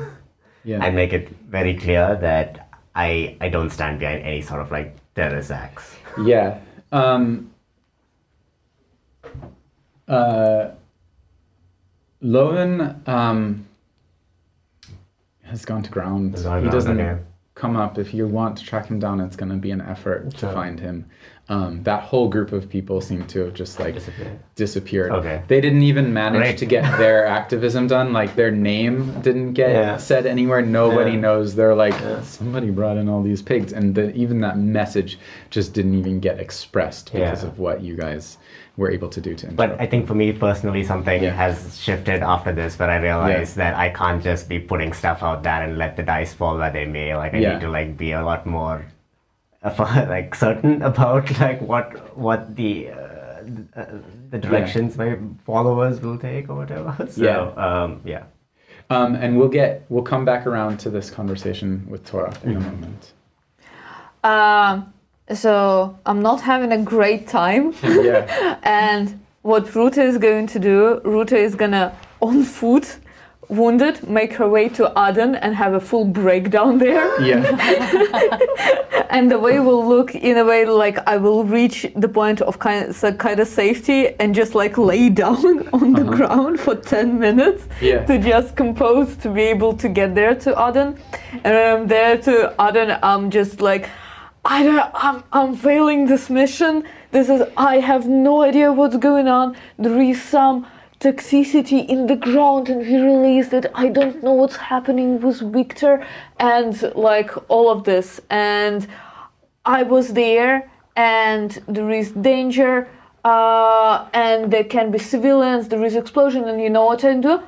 Yeah. 0.63 0.79
and 0.83 0.95
make 0.95 1.13
it 1.13 1.29
very 1.49 1.75
clear 1.75 2.17
that 2.21 2.69
I, 2.95 3.37
I 3.41 3.49
don't 3.49 3.69
stand 3.69 3.99
behind 3.99 4.23
any 4.23 4.41
sort 4.41 4.61
of, 4.61 4.71
like, 4.71 4.95
terrorist 5.15 5.51
acts. 5.51 5.95
Yeah. 6.23 6.59
Um, 6.91 7.51
uh, 10.07 10.71
Loven 12.21 13.01
um, 13.05 13.67
has 15.43 15.63
gone 15.65 15.83
to 15.83 15.89
ground. 15.89 16.33
Has 16.33 16.43
gone 16.43 16.61
to 16.61 16.65
he 16.65 16.71
doesn't 16.71 16.99
okay. 16.99 17.21
Come 17.59 17.75
up. 17.75 17.97
If 17.97 18.13
you 18.13 18.25
want 18.25 18.57
to 18.57 18.63
track 18.65 18.87
him 18.87 18.99
down, 18.99 19.19
it's 19.19 19.35
going 19.35 19.51
to 19.51 19.57
be 19.57 19.71
an 19.71 19.81
effort 19.81 20.31
to 20.37 20.51
find 20.53 20.79
him. 20.79 21.05
Um, 21.49 21.81
that 21.83 22.03
whole 22.03 22.29
group 22.29 22.51
of 22.51 22.69
people 22.69 23.01
seem 23.01 23.25
to 23.27 23.39
have 23.45 23.53
just 23.55 23.79
like 23.79 23.95
Disappeared. 23.95 24.39
disappeared. 24.55 25.11
Okay. 25.11 25.41
They 25.47 25.59
didn't 25.59 25.81
even 25.81 26.13
manage 26.13 26.41
Great. 26.41 26.57
to 26.59 26.65
get 26.67 26.83
their 26.99 27.25
activism 27.39 27.87
done. 27.87 28.13
Like 28.13 28.35
their 28.35 28.51
name 28.51 29.19
didn't 29.21 29.53
get 29.53 29.71
Yeah. 29.71 29.97
said 29.97 30.25
anywhere. 30.27 30.61
Nobody 30.61 31.11
Yeah. 31.11 31.19
knows. 31.21 31.55
They're 31.55 31.73
like 31.75 31.99
Yeah. 31.99 32.21
somebody 32.21 32.69
brought 32.69 32.97
in 32.97 33.09
all 33.09 33.23
these 33.23 33.41
pigs, 33.41 33.73
and 33.73 33.95
the, 33.95 34.13
even 34.15 34.41
that 34.41 34.59
message 34.59 35.17
just 35.49 35.73
didn't 35.73 35.95
even 35.95 36.19
get 36.19 36.39
expressed 36.39 37.11
because 37.11 37.43
of 37.43 37.57
what 37.57 37.81
you 37.81 37.95
guys 37.95 38.37
were 38.79 38.89
able 38.89 39.09
to 39.09 39.21
do 39.21 39.35
to 39.35 39.47
But. 39.51 39.69
I 39.83 39.85
think 39.91 40.07
for 40.07 40.15
me 40.15 40.31
personally, 40.31 40.83
something 40.83 41.21
Yeah. 41.23 41.35
has 41.45 41.77
shifted 41.85 42.23
after 42.23 42.51
this, 42.59 42.79
where 42.79 42.89
I 42.89 42.99
realized 43.09 43.57
that 43.57 43.73
I 43.75 43.89
can't 43.89 44.23
just 44.23 44.47
be 44.53 44.57
putting 44.71 44.93
stuff 45.01 45.21
out 45.21 45.43
there 45.43 45.61
and 45.65 45.77
let 45.77 45.97
the 45.97 46.03
dice 46.03 46.33
fall 46.33 46.57
where 46.57 46.71
they 46.71 46.85
may. 46.85 47.13
Like 47.23 47.33
I 47.33 47.39
Yeah. 47.39 47.51
need 47.53 47.61
to 47.67 47.69
like 47.79 47.97
be 47.97 48.11
a 48.13 48.23
lot 48.29 48.45
more, 48.45 48.85
like 50.15 50.33
certain 50.45 50.81
about 50.81 51.25
like 51.39 51.61
what 51.61 51.87
what 52.27 52.55
the 52.55 52.71
uh, 52.89 53.79
uh, 53.81 53.85
the 54.31 54.37
directions 54.37 54.97
my 54.97 55.17
followers 55.45 55.99
will 56.01 56.17
take 56.17 56.49
or 56.49 56.55
whatever. 56.55 56.95
So 57.09 57.23
Yeah. 57.23 57.65
um, 57.67 58.01
yeah. 58.05 58.23
Um, 58.89 59.15
and 59.15 59.37
we'll 59.37 59.49
get 59.61 59.83
we'll 59.89 60.07
come 60.13 60.23
back 60.25 60.47
around 60.47 60.79
to 60.83 60.89
this 60.89 61.11
conversation 61.11 61.85
with 61.91 62.05
Torah 62.11 62.33
in 62.43 62.55
a 62.55 62.59
moment. 62.71 63.03
Um, 64.23 64.93
so 65.33 65.97
I'm 66.05 66.21
not 66.21 66.41
having 66.41 66.71
a 66.71 66.81
great 66.81 67.27
time. 67.27 67.73
Yeah. 67.83 68.59
and 68.63 69.19
what 69.41 69.73
Ruta 69.75 70.01
is 70.03 70.17
going 70.17 70.47
to 70.47 70.59
do, 70.59 71.01
Ruta 71.03 71.37
is 71.37 71.55
gonna 71.55 71.95
on 72.21 72.43
foot, 72.43 72.97
wounded, 73.49 74.07
make 74.07 74.33
her 74.33 74.47
way 74.47 74.69
to 74.69 74.91
Aden 74.97 75.35
and 75.35 75.55
have 75.55 75.73
a 75.73 75.79
full 75.79 76.05
breakdown 76.05 76.77
there. 76.77 77.21
Yeah. 77.21 77.43
and 79.09 79.29
the 79.29 79.39
way 79.39 79.59
will 79.59 79.85
look 79.85 80.13
in 80.15 80.37
a 80.37 80.45
way 80.45 80.65
like 80.65 80.99
I 81.07 81.17
will 81.17 81.43
reach 81.43 81.87
the 81.95 82.07
point 82.07 82.41
of 82.41 82.59
kind 82.59 82.89
of, 82.89 83.17
kind 83.17 83.39
of 83.39 83.47
safety 83.47 84.09
and 84.19 84.35
just 84.35 84.53
like 84.55 84.77
lay 84.77 85.09
down 85.09 85.67
on 85.73 85.93
the 85.93 86.01
uh-huh. 86.01 86.15
ground 86.15 86.59
for 86.59 86.75
10 86.75 87.19
minutes 87.19 87.67
Yeah. 87.81 88.05
to 88.05 88.19
just 88.19 88.55
compose 88.55 89.15
to 89.17 89.29
be 89.29 89.41
able 89.41 89.73
to 89.77 89.89
get 89.89 90.15
there 90.15 90.35
to 90.35 90.51
Aden. 90.51 90.99
And 91.43 91.53
when 91.55 91.81
I'm 91.81 91.87
there 91.87 92.17
to 92.17 92.53
Aden, 92.61 92.99
I'm 93.01 93.31
just 93.31 93.61
like, 93.61 93.89
I 94.49 94.63
don't, 94.63 94.91
I'm, 94.95 95.23
I'm 95.31 95.55
failing 95.55 96.07
this 96.07 96.27
mission. 96.27 96.83
This 97.11 97.29
is, 97.29 97.43
I 97.55 97.75
have 97.81 98.09
no 98.09 98.41
idea 98.41 98.73
what's 98.73 98.97
going 98.97 99.27
on. 99.27 99.55
There 99.77 100.01
is 100.01 100.19
some 100.19 100.65
toxicity 100.99 101.87
in 101.87 102.07
the 102.07 102.15
ground 102.15 102.67
and 102.67 102.79
we 102.81 102.97
released 102.97 103.53
it. 103.53 103.67
I 103.75 103.89
don't 103.89 104.23
know 104.23 104.33
what's 104.33 104.55
happening 104.55 105.21
with 105.21 105.39
Victor 105.53 106.03
and 106.39 106.81
like 106.95 107.31
all 107.47 107.69
of 107.69 107.83
this. 107.83 108.19
And 108.31 108.87
I 109.65 109.83
was 109.83 110.13
there 110.13 110.71
and 110.95 111.51
there 111.67 111.91
is 111.91 112.11
danger 112.13 112.87
uh, 113.23 114.07
and 114.15 114.51
there 114.51 114.63
can 114.63 114.89
be 114.89 114.97
civilians, 114.97 115.67
there 115.67 115.85
is 115.85 115.95
explosion 115.95 116.49
and 116.49 116.59
you 116.59 116.71
know 116.71 116.85
what 116.85 117.05
I 117.05 117.13
do? 117.13 117.39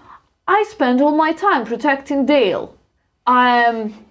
I 0.47 0.63
spend 0.69 1.01
all 1.01 1.15
my 1.15 1.33
time 1.33 1.65
protecting 1.65 2.27
Dale. 2.27 2.75
I'm 3.25 4.05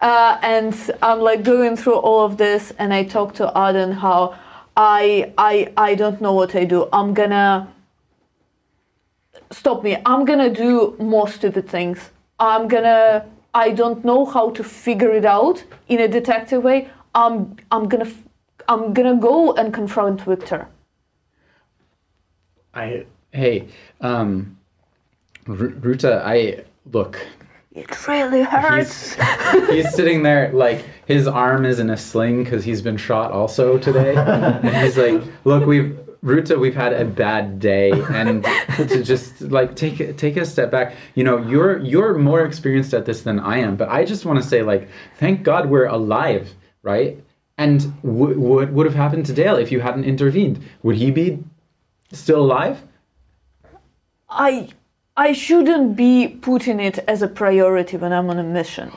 uh, 0.00 0.38
and 0.42 0.74
I'm 1.02 1.20
like 1.20 1.42
going 1.42 1.76
through 1.76 1.96
all 1.96 2.24
of 2.24 2.36
this 2.36 2.72
and 2.78 2.92
I 2.92 3.04
talk 3.04 3.34
to 3.34 3.44
Aden 3.56 3.92
how 3.92 4.38
I 4.76 5.32
I 5.36 5.72
I 5.76 5.94
don't 5.94 6.20
know 6.20 6.32
what 6.32 6.54
I 6.54 6.64
do. 6.64 6.88
I'm 6.92 7.12
gonna 7.14 7.68
stop 9.50 9.82
me. 9.82 9.96
I'm 10.06 10.24
gonna 10.24 10.50
do 10.50 10.96
more 10.98 11.28
stupid 11.28 11.68
things. 11.68 12.10
I'm 12.38 12.68
gonna 12.68 13.26
I 13.52 13.70
don't 13.70 14.04
know 14.04 14.24
how 14.24 14.50
to 14.50 14.64
figure 14.64 15.12
it 15.12 15.24
out 15.24 15.64
in 15.88 16.00
a 16.00 16.08
detective 16.08 16.62
way. 16.62 16.88
I'm 17.14 17.56
I'm 17.70 17.88
gonna 17.88 18.10
I'm 18.68 18.94
gonna 18.94 19.16
go 19.16 19.52
and 19.54 19.74
confront 19.74 20.22
Victor. 20.22 20.68
I 22.74 23.04
Hey, 23.32 23.68
um, 24.00 24.56
R- 25.46 25.54
Ruta, 25.54 26.20
I 26.24 26.64
look. 26.90 27.24
It 27.80 28.08
really 28.08 28.42
hurts. 28.42 29.14
He's 29.14 29.68
he's 29.68 29.94
sitting 29.94 30.22
there 30.22 30.52
like 30.52 30.84
his 31.06 31.26
arm 31.26 31.64
is 31.64 31.78
in 31.78 31.90
a 31.90 31.96
sling 31.96 32.44
because 32.44 32.64
he's 32.64 32.82
been 32.82 32.96
shot 32.96 33.32
also 33.32 33.78
today. 33.78 34.14
and 34.16 34.76
he's 34.76 34.96
like, 34.96 35.22
look, 35.44 35.66
we've 35.66 35.98
Ruta, 36.22 36.58
we've 36.58 36.74
had 36.74 36.92
a 36.92 37.06
bad 37.06 37.58
day, 37.58 37.92
and 37.92 38.44
to 38.76 39.02
just 39.02 39.40
like 39.40 39.74
take 39.74 40.18
take 40.18 40.36
a 40.36 40.44
step 40.44 40.70
back. 40.70 40.94
You 41.14 41.24
know, 41.24 41.38
you're 41.38 41.78
you're 41.78 42.18
more 42.18 42.44
experienced 42.44 42.92
at 42.92 43.06
this 43.06 43.22
than 43.22 43.40
I 43.40 43.58
am, 43.58 43.76
but 43.76 43.88
I 43.88 44.04
just 44.04 44.26
want 44.26 44.40
to 44.42 44.46
say 44.46 44.62
like, 44.62 44.88
thank 45.16 45.42
God 45.42 45.70
we're 45.70 45.86
alive, 45.86 46.52
right? 46.82 47.18
And 47.56 47.80
w- 48.02 48.38
what 48.38 48.70
would 48.70 48.84
have 48.84 48.94
happened 48.94 49.24
to 49.26 49.32
Dale 49.32 49.56
if 49.56 49.72
you 49.72 49.80
hadn't 49.80 50.04
intervened? 50.04 50.62
Would 50.82 50.96
he 50.96 51.10
be 51.10 51.42
still 52.12 52.40
alive? 52.40 52.82
I 54.28 54.68
I 55.16 55.32
shouldn't 55.32 55.96
be 55.96 56.28
putting 56.28 56.80
it 56.80 56.98
as 57.06 57.22
a 57.22 57.28
priority 57.28 57.96
when 57.96 58.12
I'm 58.12 58.30
on 58.30 58.38
a 58.38 58.42
mission. 58.42 58.92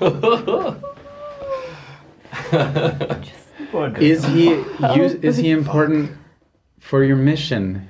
Is 3.98 4.24
he 4.24 4.50
use, 4.94 5.14
is 5.22 5.36
he 5.36 5.50
important 5.50 6.12
for 6.80 7.02
your 7.04 7.16
mission? 7.16 7.88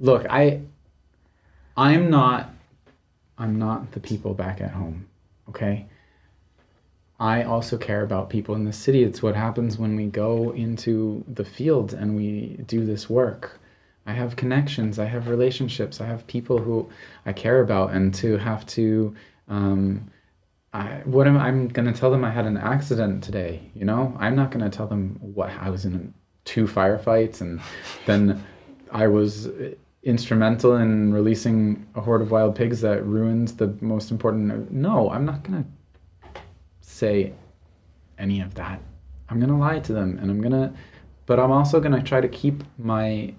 Look, 0.00 0.26
I 0.30 0.60
I'm 1.76 2.10
not 2.10 2.50
I'm 3.36 3.58
not 3.58 3.92
the 3.92 4.00
people 4.00 4.34
back 4.34 4.60
at 4.60 4.70
home, 4.70 5.06
okay? 5.48 5.86
I 7.20 7.42
also 7.42 7.76
care 7.76 8.02
about 8.02 8.30
people 8.30 8.54
in 8.54 8.64
the 8.64 8.72
city. 8.72 9.02
It's 9.02 9.22
what 9.22 9.34
happens 9.34 9.76
when 9.76 9.96
we 9.96 10.06
go 10.06 10.52
into 10.52 11.24
the 11.26 11.44
field 11.44 11.92
and 11.92 12.14
we 12.14 12.60
do 12.66 12.86
this 12.86 13.10
work. 13.10 13.58
I 14.06 14.12
have 14.12 14.36
connections, 14.36 14.98
I 14.98 15.04
have 15.04 15.28
relationships, 15.28 16.00
I 16.00 16.06
have 16.06 16.26
people 16.26 16.58
who 16.58 16.88
I 17.26 17.32
care 17.32 17.60
about, 17.60 17.92
and 17.92 18.14
to 18.14 18.38
have 18.38 18.64
to, 18.68 19.14
um, 19.48 20.10
I, 20.72 21.02
what 21.04 21.26
am 21.26 21.36
I'm 21.36 21.68
gonna 21.68 21.92
tell 21.92 22.10
them? 22.10 22.24
I 22.24 22.30
had 22.30 22.46
an 22.46 22.56
accident 22.56 23.22
today. 23.22 23.70
You 23.74 23.84
know, 23.84 24.16
I'm 24.18 24.34
not 24.34 24.50
gonna 24.50 24.70
tell 24.70 24.86
them 24.86 25.18
what 25.20 25.50
I 25.50 25.68
was 25.68 25.84
in 25.84 26.14
two 26.46 26.66
firefights, 26.66 27.42
and 27.42 27.60
then 28.06 28.42
I 28.90 29.08
was 29.08 29.50
instrumental 30.04 30.76
in 30.76 31.12
releasing 31.12 31.86
a 31.94 32.00
horde 32.00 32.22
of 32.22 32.30
wild 32.30 32.54
pigs 32.54 32.80
that 32.80 33.04
ruined 33.04 33.48
the 33.48 33.76
most 33.82 34.10
important. 34.10 34.72
No, 34.72 35.10
I'm 35.10 35.26
not 35.26 35.42
gonna 35.42 35.66
say 36.98 37.32
any 38.18 38.40
of 38.40 38.54
that. 38.54 38.80
I'm 39.28 39.38
gonna 39.40 39.58
lie 39.58 39.78
to 39.80 39.92
them, 39.92 40.18
and 40.20 40.30
I'm 40.30 40.40
gonna, 40.40 40.74
but 41.26 41.38
I'm 41.38 41.52
also 41.52 41.80
gonna 41.80 42.02
try 42.02 42.20
to 42.20 42.28
keep 42.28 42.64
my 42.78 43.34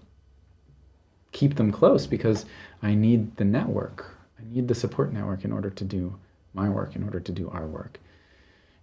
keep 1.32 1.56
them 1.56 1.72
close 1.72 2.08
because 2.08 2.46
I 2.82 2.96
need 2.96 3.36
the 3.38 3.46
network. 3.46 4.18
I 4.40 4.44
need 4.54 4.68
the 4.68 4.76
support 4.76 5.14
network 5.14 5.46
in 5.46 5.52
order 5.52 5.70
to 5.70 5.84
do 5.84 6.16
my 6.54 6.70
work, 6.70 6.96
in 6.96 7.04
order 7.04 7.20
to 7.20 7.32
do 7.32 7.50
our 7.50 7.68
work. 7.68 8.00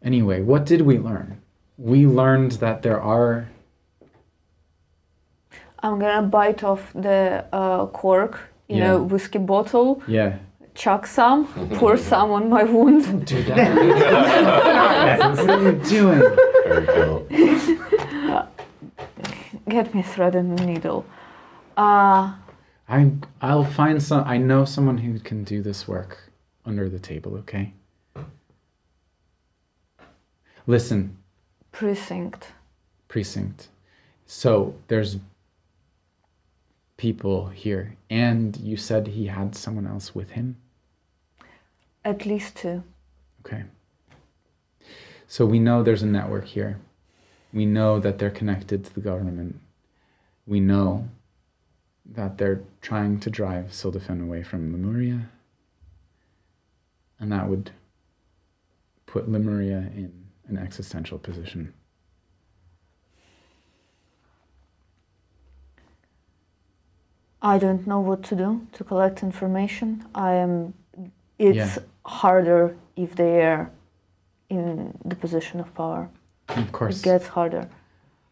Anyway, 0.03 0.43
what 0.43 0.65
did 0.67 0.83
we 0.83 0.99
learn? 0.99 1.41
We 1.79 2.07
learned 2.07 2.53
that 2.65 2.83
there 2.83 3.01
are 3.01 3.49
I'm 5.83 5.99
gonna 5.99 6.27
bite 6.27 6.63
off 6.65 6.93
the 6.95 7.45
uh, 7.53 7.87
cork 7.87 8.41
in 8.69 8.79
Yeah. 8.79 8.93
a 8.95 9.03
whiskey 9.03 9.39
bottle, 9.39 10.03
yeah. 10.09 10.39
Chuck 10.77 11.07
some, 11.07 11.47
pour 11.79 11.97
some 12.11 12.31
on 12.31 12.49
my 12.49 12.63
wound. 12.63 13.27
Do 13.27 13.43
that. 13.45 15.37
what 15.37 15.51
are 15.51 15.63
you 15.63 15.73
doing? 15.89 16.21
Very 16.65 16.87
cool. 16.87 17.27
Get 19.69 19.95
me 19.95 20.01
a 20.01 20.05
thread 20.05 20.35
and 20.37 20.61
a 20.61 20.65
needle. 20.65 21.05
Uh, 21.77 22.35
I 22.89 23.11
I'll 23.41 23.65
find 23.65 24.01
some. 24.03 24.23
I 24.25 24.37
know 24.37 24.65
someone 24.65 24.99
who 24.99 25.19
can 25.19 25.43
do 25.43 25.61
this 25.63 25.89
work 25.89 26.31
under 26.65 26.89
the 26.89 26.99
table. 26.99 27.35
Okay. 27.39 27.73
Listen, 30.69 31.17
precinct. 31.73 32.53
precinct. 33.09 33.69
So 34.27 34.75
there's 34.89 35.19
people 36.97 37.49
here, 37.49 37.97
and 38.11 38.57
you 38.57 38.77
said 38.77 39.07
he 39.07 39.27
had 39.27 39.55
someone 39.55 39.87
else 39.87 40.15
with 40.15 40.31
him. 40.31 40.57
At 42.07 42.25
least 42.25 42.55
two. 42.55 42.85
Okay. 43.45 43.65
So 45.27 45.45
we 45.45 45.59
know 45.59 45.83
there's 45.83 46.05
a 46.05 46.07
network 46.07 46.45
here. 46.45 46.79
We 47.53 47.67
know 47.67 47.99
that 47.99 48.21
they're 48.21 48.31
connected 48.31 48.85
to 48.85 48.95
the 48.95 49.01
government. 49.01 49.59
We 50.47 50.61
know 50.61 51.09
that 52.15 52.39
they're 52.39 52.63
trying 52.81 53.19
to 53.19 53.29
drive 53.29 53.73
Sildefen 53.73 54.23
away 54.23 54.45
from 54.45 54.71
Lemuria. 54.71 55.29
And 57.19 57.33
that 57.33 57.49
would 57.49 57.73
put 59.07 59.29
Lemuria 59.29 59.79
in 59.93 60.13
an 60.47 60.59
existential 60.59 61.19
position. 61.19 61.75
I 67.43 67.59
don't 67.59 67.85
know 67.85 67.99
what 67.99 68.23
to 68.25 68.37
do 68.37 68.69
to 68.75 68.85
collect 68.85 69.25
information. 69.25 70.05
I 70.15 70.35
am. 70.35 70.75
It's 71.39 71.57
Yeah. 71.57 71.79
Harder 72.07 72.77
if 72.97 73.15
they're 73.17 73.71
in 74.49 74.97
the 75.05 75.15
position 75.17 75.61
of 75.61 75.75
power. 75.75 76.09
Of 76.49 76.71
course. 76.73 77.01
It 77.01 77.05
gets 77.05 77.27
harder. 77.27 77.69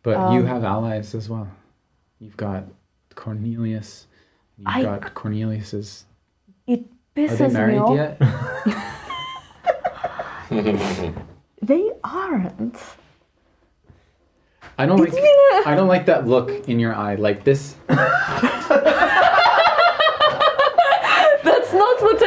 but 0.02 0.32
you 0.32 0.40
um, 0.40 0.46
have 0.46 0.64
allies 0.64 1.14
as 1.14 1.28
well. 1.28 1.48
You've 2.20 2.36
got 2.36 2.64
Cornelius. 3.14 4.06
You've 4.56 4.68
I- 4.68 4.82
got 4.82 5.12
Cornelius's. 5.14 6.04
It 6.66 6.80
Are 6.80 6.84
they 7.14 7.26
pisses 7.26 7.48
me 7.48 7.54
married 7.54 7.78
off. 7.78 7.94
yet? 7.96 8.18
They 11.62 11.90
aren't. 12.04 12.78
I 14.76 14.84
don't 14.86 14.98
like. 14.98 15.08
It's 15.08 15.16
been 15.16 15.24
a- 15.64 15.68
I 15.68 15.74
don't 15.74 15.88
like 15.88 16.04
that 16.06 16.26
look 16.28 16.68
in 16.68 16.78
your 16.78 16.94
eye. 16.94 17.14
Like 17.14 17.42
this. 17.44 17.74
That's 17.88 18.12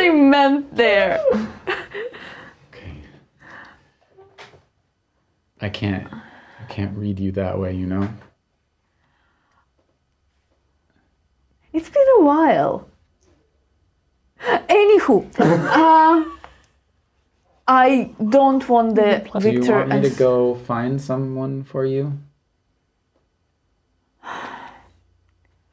not 0.08 0.18
meant 0.18 0.76
there. 0.76 1.24
Okay. 2.70 2.94
I 5.62 5.70
can't. 5.70 6.08
I 6.14 6.66
can't 6.70 6.98
read 6.98 7.20
you 7.20 7.32
that 7.34 7.60
way. 7.60 7.74
You 7.76 7.88
know. 7.88 8.10
It's 11.74 11.90
been 11.90 12.08
a 12.20 12.24
while. 12.24 12.88
Anywho, 14.40 15.28
uh, 15.40 16.24
I 17.68 18.12
don't 18.30 18.68
want 18.70 18.96
the 18.96 19.28
Do 19.34 19.40
Victor 19.40 19.62
you 19.62 19.72
want 19.72 19.90
me 19.90 19.96
and 19.96 20.04
to 20.06 20.10
go 20.12 20.56
find 20.56 21.02
someone 21.02 21.64
for 21.64 21.86
you? 21.86 22.18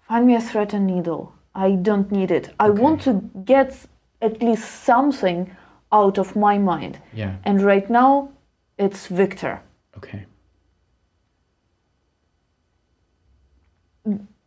find 0.09 0.27
me 0.27 0.35
a 0.35 0.41
thread 0.41 0.75
and 0.75 0.87
needle. 0.87 1.35
I 1.55 1.73
don't 1.73 2.11
need 2.11 2.31
it. 2.31 2.55
I 2.59 2.71
want 2.71 3.03
to 3.03 3.31
get 3.45 3.87
at 4.25 4.43
least 4.43 4.85
something 4.85 5.51
out 5.93 6.19
of 6.19 6.35
my 6.37 6.59
mind. 6.59 6.99
Yeah. 7.13 7.37
And 7.45 7.63
right 7.63 7.89
now, 7.91 8.31
it's 8.79 9.07
Victor. 9.07 9.61
Okay. 9.97 10.25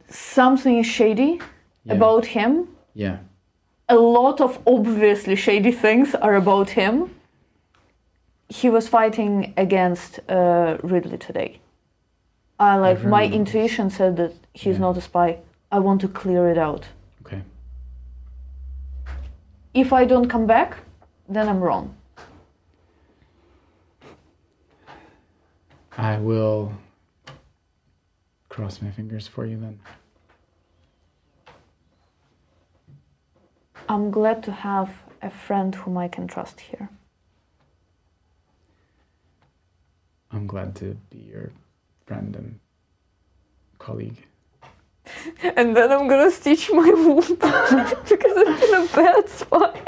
Something 0.10 0.78
is 0.80 0.86
shady 0.86 1.40
Yeah. 1.84 1.96
about 1.96 2.26
him. 2.26 2.68
Yeah. 2.94 3.18
A 3.90 3.96
lot 3.96 4.42
of 4.42 4.60
obviously 4.66 5.36
shady 5.36 5.72
things 5.72 6.16
are 6.16 6.36
about 6.36 6.70
him. 6.72 7.10
He 8.50 8.70
was 8.70 8.88
fighting 8.88 9.54
against 9.58 10.20
uh, 10.30 10.78
Ridley 10.84 11.18
today. 11.18 11.60
Uh, 12.60 12.78
like 12.80 13.04
my 13.04 13.24
intuition 13.26 13.90
said 13.90 14.16
that 14.18 14.34
he's 14.54 14.76
Yeah. 14.76 14.82
not 14.88 14.98
a 14.98 15.02
spy. 15.02 15.38
I 15.72 15.80
want 15.80 16.02
to 16.02 16.08
clear 16.08 16.50
it 16.50 16.58
out. 16.58 16.86
If 19.78 19.94
I 19.94 20.06
don't 20.06 20.28
come 20.28 20.48
back, 20.48 20.80
then 21.30 21.48
I'm 21.48 21.60
wrong. 21.60 21.96
I 25.96 26.18
will 26.18 26.74
cross 28.50 28.82
my 28.82 28.90
fingers 28.90 29.28
for 29.28 29.46
you 29.46 29.60
then. 29.60 29.80
I'm 33.88 34.10
glad 34.10 34.42
to 34.46 34.52
have 34.52 34.90
a 35.22 35.30
friend 35.30 35.76
whom 35.76 35.96
I 35.96 36.08
can 36.08 36.26
trust 36.26 36.60
here. 36.60 36.90
I'm 40.32 40.48
glad 40.48 40.76
to 40.78 40.98
be 41.12 41.20
your 41.20 41.52
friend 42.08 42.36
and 42.36 42.60
colleague. 43.78 44.26
and 45.56 45.76
then 45.76 45.92
I'm 45.92 46.08
gonna 46.08 46.32
stitch 46.32 46.70
my 46.72 46.90
wound 46.90 47.28
because 47.30 48.04
it's 48.10 48.64
in 48.70 48.84
a 48.84 48.96
bad 48.96 49.30
spot. 49.30 49.80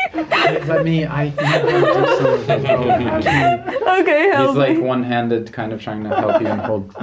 Let 0.68 0.84
me. 0.84 1.06
I. 1.06 1.26
you 1.26 1.32
know, 1.36 2.02
just 2.04 2.48
so- 2.48 3.94
okay, 4.02 4.46
He's 4.48 4.56
like 4.56 4.78
me. 4.78 4.84
one-handed, 4.84 5.52
kind 5.54 5.74
of 5.74 5.82
trying 5.82 6.04
to 6.04 6.10
help 6.10 6.42
you 6.42 6.48
and 6.48 6.62
hold 6.62 6.96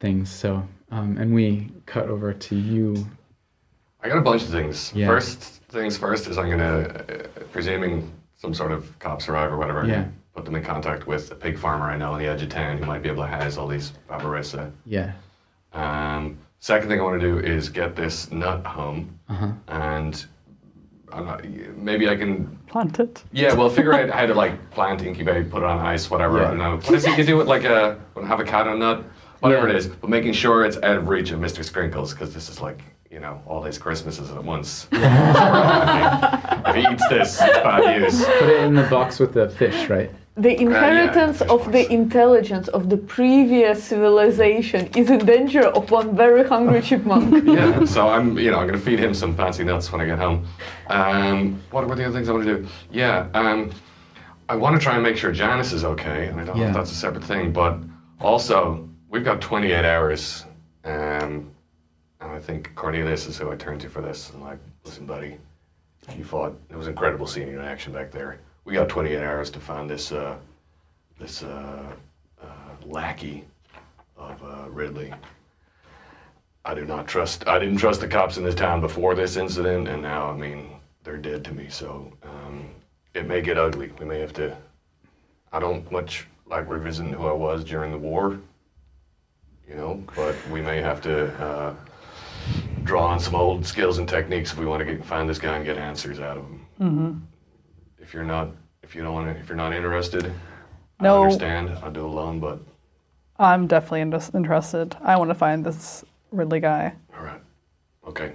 things. 0.00 0.30
So, 0.30 0.66
um, 0.90 1.16
and 1.18 1.34
we 1.34 1.70
cut 1.86 2.08
over 2.08 2.32
to 2.32 2.56
you. 2.56 3.06
I 4.02 4.08
got 4.08 4.18
a 4.18 4.22
bunch 4.22 4.42
of 4.42 4.48
things. 4.48 4.92
Yeah. 4.94 5.06
First 5.06 5.38
things 5.68 5.96
first 5.98 6.28
is 6.28 6.38
I'm 6.38 6.48
gonna, 6.50 6.80
uh, 6.88 7.26
presuming 7.52 8.10
some 8.36 8.54
sort 8.54 8.70
of 8.72 8.96
cop 8.98 9.26
arrive 9.28 9.50
or 9.52 9.56
whatever, 9.56 9.84
Yeah. 9.84 10.04
put 10.34 10.44
them 10.44 10.54
in 10.54 10.62
contact 10.62 11.06
with 11.06 11.30
a 11.32 11.34
pig 11.34 11.58
farmer 11.58 11.86
I 11.86 11.96
know 11.96 12.12
on 12.12 12.18
the 12.20 12.26
edge 12.26 12.42
of 12.42 12.48
town 12.50 12.78
who 12.78 12.84
might 12.86 13.02
be 13.02 13.08
able 13.08 13.22
to 13.24 13.28
house 13.28 13.56
all 13.56 13.66
these 13.66 13.90
Barbarossa. 14.08 14.70
Yeah. 14.84 15.12
Um, 15.72 16.38
second 16.60 16.88
thing 16.88 17.00
I 17.00 17.02
want 17.02 17.20
to 17.20 17.26
do 17.26 17.38
is 17.38 17.68
get 17.68 17.94
this 17.96 18.30
nut 18.30 18.64
home, 18.66 19.18
Uh-huh. 19.28 19.50
and 19.68 20.24
I'm 21.12 21.24
not, 21.26 21.44
maybe 21.76 22.08
I 22.08 22.16
can 22.16 22.56
Plant 22.66 22.98
it. 22.98 23.22
Yeah, 23.32 23.54
well, 23.54 23.70
figure 23.70 23.94
out 23.94 24.10
how 24.10 24.26
to 24.26 24.34
like 24.34 24.70
plant, 24.70 25.00
incubate, 25.02 25.50
put 25.50 25.62
it 25.62 25.66
on 25.66 25.78
ice, 25.78 26.10
whatever. 26.10 26.38
Yeah. 26.38 26.44
I 26.44 26.48
don't 26.48 26.58
know. 26.58 26.76
What 26.76 26.94
is 26.94 27.06
it 27.06 27.16
you 27.16 27.24
do 27.24 27.36
with 27.36 27.46
like 27.46 27.64
a 27.64 27.96
an 28.16 28.24
avocado 28.24 28.76
nut, 28.76 29.04
whatever 29.40 29.68
Yeah. 29.68 29.74
it 29.74 29.78
is, 29.78 29.86
but 29.86 30.10
making 30.10 30.32
sure 30.32 30.64
it's 30.64 30.76
out 30.78 30.96
of 30.96 31.08
reach 31.08 31.30
of 31.30 31.38
Mr. 31.40 31.64
Sprinkles 31.64 32.12
because 32.12 32.34
this 32.34 32.48
is 32.48 32.60
like 32.60 32.82
you 33.10 33.20
know 33.20 33.40
all 33.46 33.62
these 33.62 33.78
Christmases 33.78 34.30
at 34.30 34.42
once. 34.42 34.88
if 34.92 36.74
he 36.74 36.80
eats 36.92 37.08
this, 37.08 37.40
it's 37.40 37.58
bad 37.58 38.00
news. 38.00 38.24
Put 38.24 38.48
it 38.50 38.62
in 38.64 38.74
the 38.74 38.82
box 38.90 39.20
with 39.20 39.32
the 39.32 39.48
fish, 39.48 39.88
right? 39.88 40.10
The 40.38 40.60
inheritance 40.60 41.38
fish 41.38 41.48
of 41.48 41.72
the 41.72 41.90
intelligence 41.90 42.68
of 42.68 42.90
the 42.90 42.98
previous 42.98 43.82
civilization 43.82 44.86
is 44.94 45.08
in 45.08 45.24
danger 45.24 45.62
of 45.62 45.90
one 45.90 46.14
very 46.14 46.46
hungry 46.46 46.82
chipmunk. 46.88 47.42
Yeah, 47.46 47.84
so 47.96 48.06
I'm 48.08 48.38
you 48.38 48.50
know 48.50 48.58
I'm 48.58 48.66
gonna 48.66 48.78
feed 48.78 48.98
him 48.98 49.14
some 49.14 49.34
fancy 49.34 49.64
nuts 49.64 49.90
when 49.90 50.02
I 50.02 50.04
get 50.04 50.18
home. 50.18 50.46
Um, 50.88 51.58
what 51.70 51.88
were 51.88 51.96
the 51.96 52.04
other 52.04 52.12
things 52.12 52.28
I 52.28 52.32
want 52.32 52.44
to 52.44 52.58
do? 52.58 52.68
Yeah, 52.90 53.28
um, 53.32 53.70
I 54.50 54.56
want 54.56 54.76
to 54.76 54.82
try 54.82 54.92
and 54.92 55.02
make 55.02 55.16
sure 55.16 55.32
Janice 55.32 55.72
is 55.72 55.84
okay, 55.84 56.26
and 56.26 56.38
I 56.38 56.44
don't 56.44 56.58
know 56.58 56.66
if 56.66 56.74
that's 56.74 56.92
a 56.92 56.94
separate 56.94 57.24
thing, 57.24 57.50
but 57.50 57.78
also 58.20 58.86
we've 59.08 59.24
got 59.24 59.40
28 59.40 59.86
hours, 59.86 60.44
um, 60.84 61.50
and 62.20 62.30
I 62.30 62.38
think 62.38 62.74
Cornelius 62.74 63.26
is 63.26 63.38
who 63.38 63.50
I 63.50 63.56
turn 63.56 63.78
to 63.78 63.88
for 63.88 64.02
this. 64.02 64.32
I'm 64.34 64.42
like, 64.42 64.58
listen, 64.84 65.06
buddy, 65.06 65.38
you 66.14 66.24
fought. 66.24 66.54
It 66.68 66.76
was 66.76 66.88
incredible 66.88 67.26
seeing 67.26 67.48
you 67.48 67.58
in 67.58 67.64
action 67.64 67.94
back 67.94 68.10
there. 68.10 68.38
We 68.66 68.72
got 68.72 68.88
28 68.88 69.22
hours 69.22 69.48
to 69.50 69.60
find 69.60 69.88
this 69.88 70.10
uh, 70.10 70.36
this 71.20 71.44
uh, 71.44 71.92
uh, 72.42 72.46
lackey 72.84 73.44
of 74.18 74.42
uh, 74.42 74.68
Ridley. 74.68 75.14
I 76.64 76.74
do 76.74 76.84
not 76.84 77.06
trust. 77.06 77.46
I 77.46 77.60
didn't 77.60 77.76
trust 77.76 78.00
the 78.00 78.08
cops 78.08 78.38
in 78.38 78.44
this 78.44 78.56
town 78.56 78.80
before 78.80 79.14
this 79.14 79.36
incident, 79.36 79.86
and 79.86 80.02
now 80.02 80.28
I 80.28 80.36
mean 80.36 80.80
they're 81.04 81.16
dead 81.16 81.44
to 81.44 81.54
me. 81.54 81.68
So 81.68 82.12
um, 82.24 82.68
it 83.14 83.28
may 83.28 83.40
get 83.40 83.56
ugly. 83.56 83.92
We 84.00 84.04
may 84.04 84.18
have 84.18 84.32
to. 84.32 84.56
I 85.52 85.60
don't 85.60 85.90
much 85.92 86.26
like 86.44 86.68
revisiting 86.68 87.12
who 87.12 87.28
I 87.28 87.32
was 87.32 87.62
during 87.62 87.92
the 87.92 87.98
war, 87.98 88.36
you 89.68 89.76
know, 89.76 90.02
but 90.16 90.34
we 90.50 90.60
may 90.60 90.80
have 90.80 91.00
to 91.02 91.32
uh, 91.40 91.74
draw 92.82 93.06
on 93.06 93.20
some 93.20 93.36
old 93.36 93.64
skills 93.64 93.98
and 93.98 94.08
techniques 94.08 94.52
if 94.52 94.58
we 94.58 94.66
want 94.66 94.84
to 94.84 94.92
get, 94.92 95.04
find 95.04 95.28
this 95.28 95.38
guy 95.38 95.54
and 95.54 95.64
get 95.64 95.78
answers 95.78 96.18
out 96.18 96.36
of 96.36 96.44
him. 96.44 96.66
If 97.32 97.35
you're 98.16 98.24
not, 98.24 98.48
if 98.82 98.94
you 98.96 99.02
don't 99.04 99.12
want 99.12 99.32
to, 99.32 99.38
if 99.40 99.48
you're 99.48 99.56
not 99.56 99.72
interested, 99.72 100.32
I 100.98 101.04
No. 101.04 101.22
understand. 101.22 101.68
I'll 101.82 101.92
do 101.92 102.00
it 102.00 102.06
alone, 102.06 102.40
but 102.40 102.58
I'm 103.38 103.66
definitely 103.66 104.00
inter- 104.00 104.20
interested. 104.34 104.96
I 105.02 105.16
want 105.16 105.30
to 105.30 105.34
find 105.34 105.64
this 105.64 106.02
Ridley 106.32 106.58
guy. 106.60 106.94
all 107.16 107.22
right, 107.24 107.40
okay. 108.08 108.32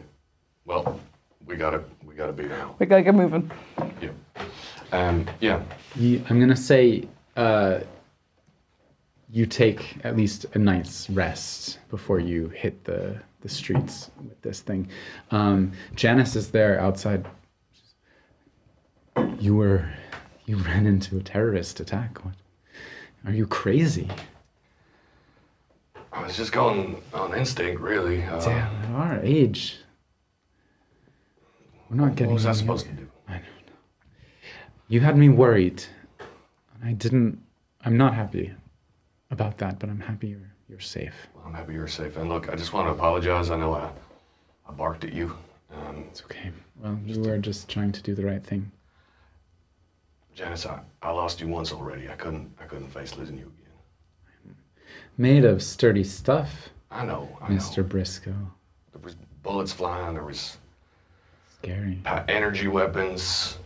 Well, 0.66 1.00
we 1.48 1.56
gotta, 1.58 1.84
we 2.06 2.14
gotta 2.14 2.32
be 2.32 2.44
now. 2.48 2.76
We 2.80 2.86
gotta 2.86 3.02
get 3.02 3.16
moving. 3.16 3.50
Yeah. 4.00 4.10
Um, 4.92 5.26
yeah. 5.42 5.62
You, 5.96 6.24
I'm 6.30 6.40
gonna 6.40 6.56
say 6.56 7.08
uh, 7.36 7.80
you 9.30 9.46
take 9.48 9.98
at 10.04 10.16
least 10.16 10.46
a 10.54 10.60
night's 10.60 11.10
rest 11.10 11.80
before 11.90 12.20
you 12.20 12.50
hit 12.50 12.84
the 12.84 13.20
the 13.42 13.50
streets 13.50 14.12
with 14.24 14.40
this 14.44 14.62
thing. 14.62 14.88
Um, 15.32 15.72
Janice 15.96 16.36
is 16.36 16.52
there 16.52 16.80
outside. 16.80 17.26
You 19.40 19.56
were 19.56 19.90
you 20.46 20.58
ran 20.58 20.86
into 20.86 21.18
a 21.18 21.22
terrorist 21.22 21.80
attack. 21.80 22.24
What? 22.24 22.34
Are 23.26 23.32
you 23.34 23.46
crazy? 23.48 24.10
I 26.14 26.24
was 26.24 26.36
just 26.36 26.52
going 26.52 27.02
on 27.14 27.34
instinct, 27.38 27.80
really. 27.82 28.24
Uh, 28.24 28.40
Damn, 28.44 28.76
at 28.84 28.90
our 28.92 29.20
age, 29.24 29.78
we're 31.90 31.96
not 31.98 32.16
getting. 32.16 32.28
What 32.28 32.36
was 32.36 32.46
I 32.46 32.52
supposed 32.54 32.86
to 32.88 32.92
do? 32.94 33.08
I 33.28 33.34
don't 33.34 33.44
know. 33.44 33.74
You 34.90 35.00
had 35.00 35.18
me 35.18 35.30
worried, 35.30 35.84
and 36.20 36.90
I 36.90 36.94
didn't. 36.94 37.42
I'm 37.86 37.98
not 37.98 38.14
happy 38.14 38.54
about 39.30 39.58
that, 39.60 39.80
but 39.80 39.90
I'm 39.90 40.00
happy 40.02 40.28
you're 40.30 40.52
you're 40.68 40.80
safe. 40.80 41.14
Well, 41.36 41.44
I'm 41.46 41.54
happy 41.54 41.74
you're 41.74 41.88
safe. 41.88 42.18
And 42.18 42.28
look, 42.30 42.50
I 42.50 42.56
just 42.56 42.74
want 42.74 42.88
to 42.88 42.92
apologize. 42.92 43.50
I 43.52 43.58
know 43.58 43.74
I, 43.74 43.90
I 44.68 44.72
barked 44.74 45.04
at 45.04 45.14
you. 45.14 45.38
Um, 45.74 46.06
It's 46.10 46.22
okay. 46.24 46.52
Well, 46.82 46.98
you 47.06 47.22
were 47.22 47.38
just 47.38 47.70
trying 47.70 47.92
to 47.94 48.02
do 48.02 48.16
the 48.16 48.26
right 48.26 48.44
thing. 48.44 48.70
Janice, 50.34 50.66
I, 50.66 50.80
I 51.02 51.12
lost 51.12 51.42
you 51.42 51.48
once 51.48 51.72
already. 51.72 52.10
I 52.10 52.14
couldn't 52.14 52.52
I 52.60 52.64
couldn't 52.66 52.90
face 52.90 53.16
losing 53.18 53.38
you 53.38 53.52
again. 54.46 54.56
Made 55.18 55.46
of 55.46 55.62
sturdy 55.62 56.04
stuff, 56.04 56.70
I 56.90 57.06
know, 57.06 57.38
I 57.42 57.50
Mr. 57.50 57.78
know. 57.78 57.84
Briscoe. 57.84 58.32
There 58.94 59.02
was 59.04 59.16
bullets 59.44 59.74
flying. 59.74 60.14
There 60.14 60.24
was 60.24 60.58
Scary. 61.60 62.00
energy 62.28 62.68
weapons. 62.68 63.58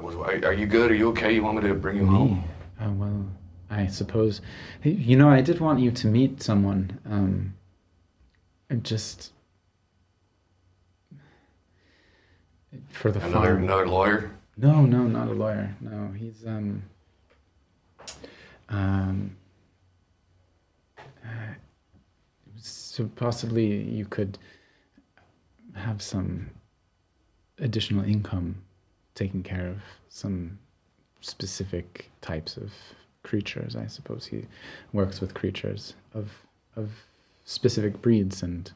Was, 0.00 0.14
are, 0.14 0.46
are 0.46 0.52
you 0.52 0.66
good? 0.66 0.90
Are 0.92 0.94
you 0.94 1.08
okay? 1.10 1.34
You 1.34 1.42
want 1.42 1.60
me 1.62 1.68
to 1.68 1.74
bring 1.74 1.96
you 1.96 2.04
Me? 2.04 2.08
home? 2.10 2.44
Oh 2.80 2.90
well, 2.92 3.26
I 3.70 3.86
suppose. 3.88 4.40
You 4.84 5.16
know, 5.16 5.28
I 5.28 5.40
did 5.40 5.58
want 5.60 5.80
you 5.80 5.90
to 5.90 6.06
meet 6.06 6.40
someone. 6.42 6.98
Um, 7.04 7.54
I 8.70 8.76
just 8.76 9.32
for 12.90 13.10
the 13.10 13.18
Another 13.24 13.48
farm. 13.54 13.64
another 13.64 13.88
lawyer. 13.88 14.30
No, 14.60 14.84
no, 14.84 15.04
not 15.04 15.28
a 15.28 15.32
lawyer. 15.32 15.72
No, 15.80 16.10
he's 16.16 16.44
um 16.44 16.82
um 18.68 19.36
uh, 20.98 21.54
so 22.56 23.08
possibly 23.14 23.66
you 23.66 24.04
could 24.04 24.36
have 25.74 26.02
some 26.02 26.50
additional 27.60 28.04
income 28.04 28.60
taking 29.14 29.44
care 29.44 29.68
of 29.68 29.78
some 30.08 30.58
specific 31.20 32.10
types 32.20 32.56
of 32.56 32.72
creatures. 33.22 33.76
I 33.76 33.86
suppose 33.86 34.26
he 34.26 34.44
works 34.92 35.20
with 35.20 35.34
creatures 35.34 35.94
of 36.14 36.32
of 36.74 36.90
specific 37.44 38.02
breeds 38.02 38.42
and 38.42 38.72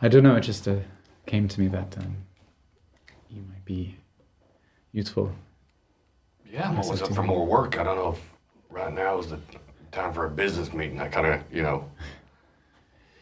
I 0.00 0.08
don't 0.08 0.22
know, 0.22 0.36
it 0.36 0.40
just 0.40 0.66
uh, 0.66 0.76
came 1.26 1.48
to 1.48 1.60
me 1.60 1.68
that 1.68 1.98
um, 1.98 2.16
you 3.28 3.42
might 3.42 3.64
be 3.66 3.94
useful. 4.96 5.30
Yeah, 6.50 6.70
I'm 6.70 6.78
always 6.80 7.02
up 7.02 7.12
for 7.12 7.22
more 7.22 7.44
work. 7.44 7.78
I 7.78 7.84
don't 7.84 7.96
know 7.96 8.12
if 8.12 8.20
right 8.70 8.92
now 8.92 9.18
is 9.18 9.28
the 9.28 9.38
time 9.92 10.12
for 10.14 10.24
a 10.24 10.30
business 10.30 10.72
meeting. 10.72 10.98
I 11.00 11.08
kind 11.08 11.26
of, 11.26 11.42
you 11.52 11.62
know, 11.62 11.84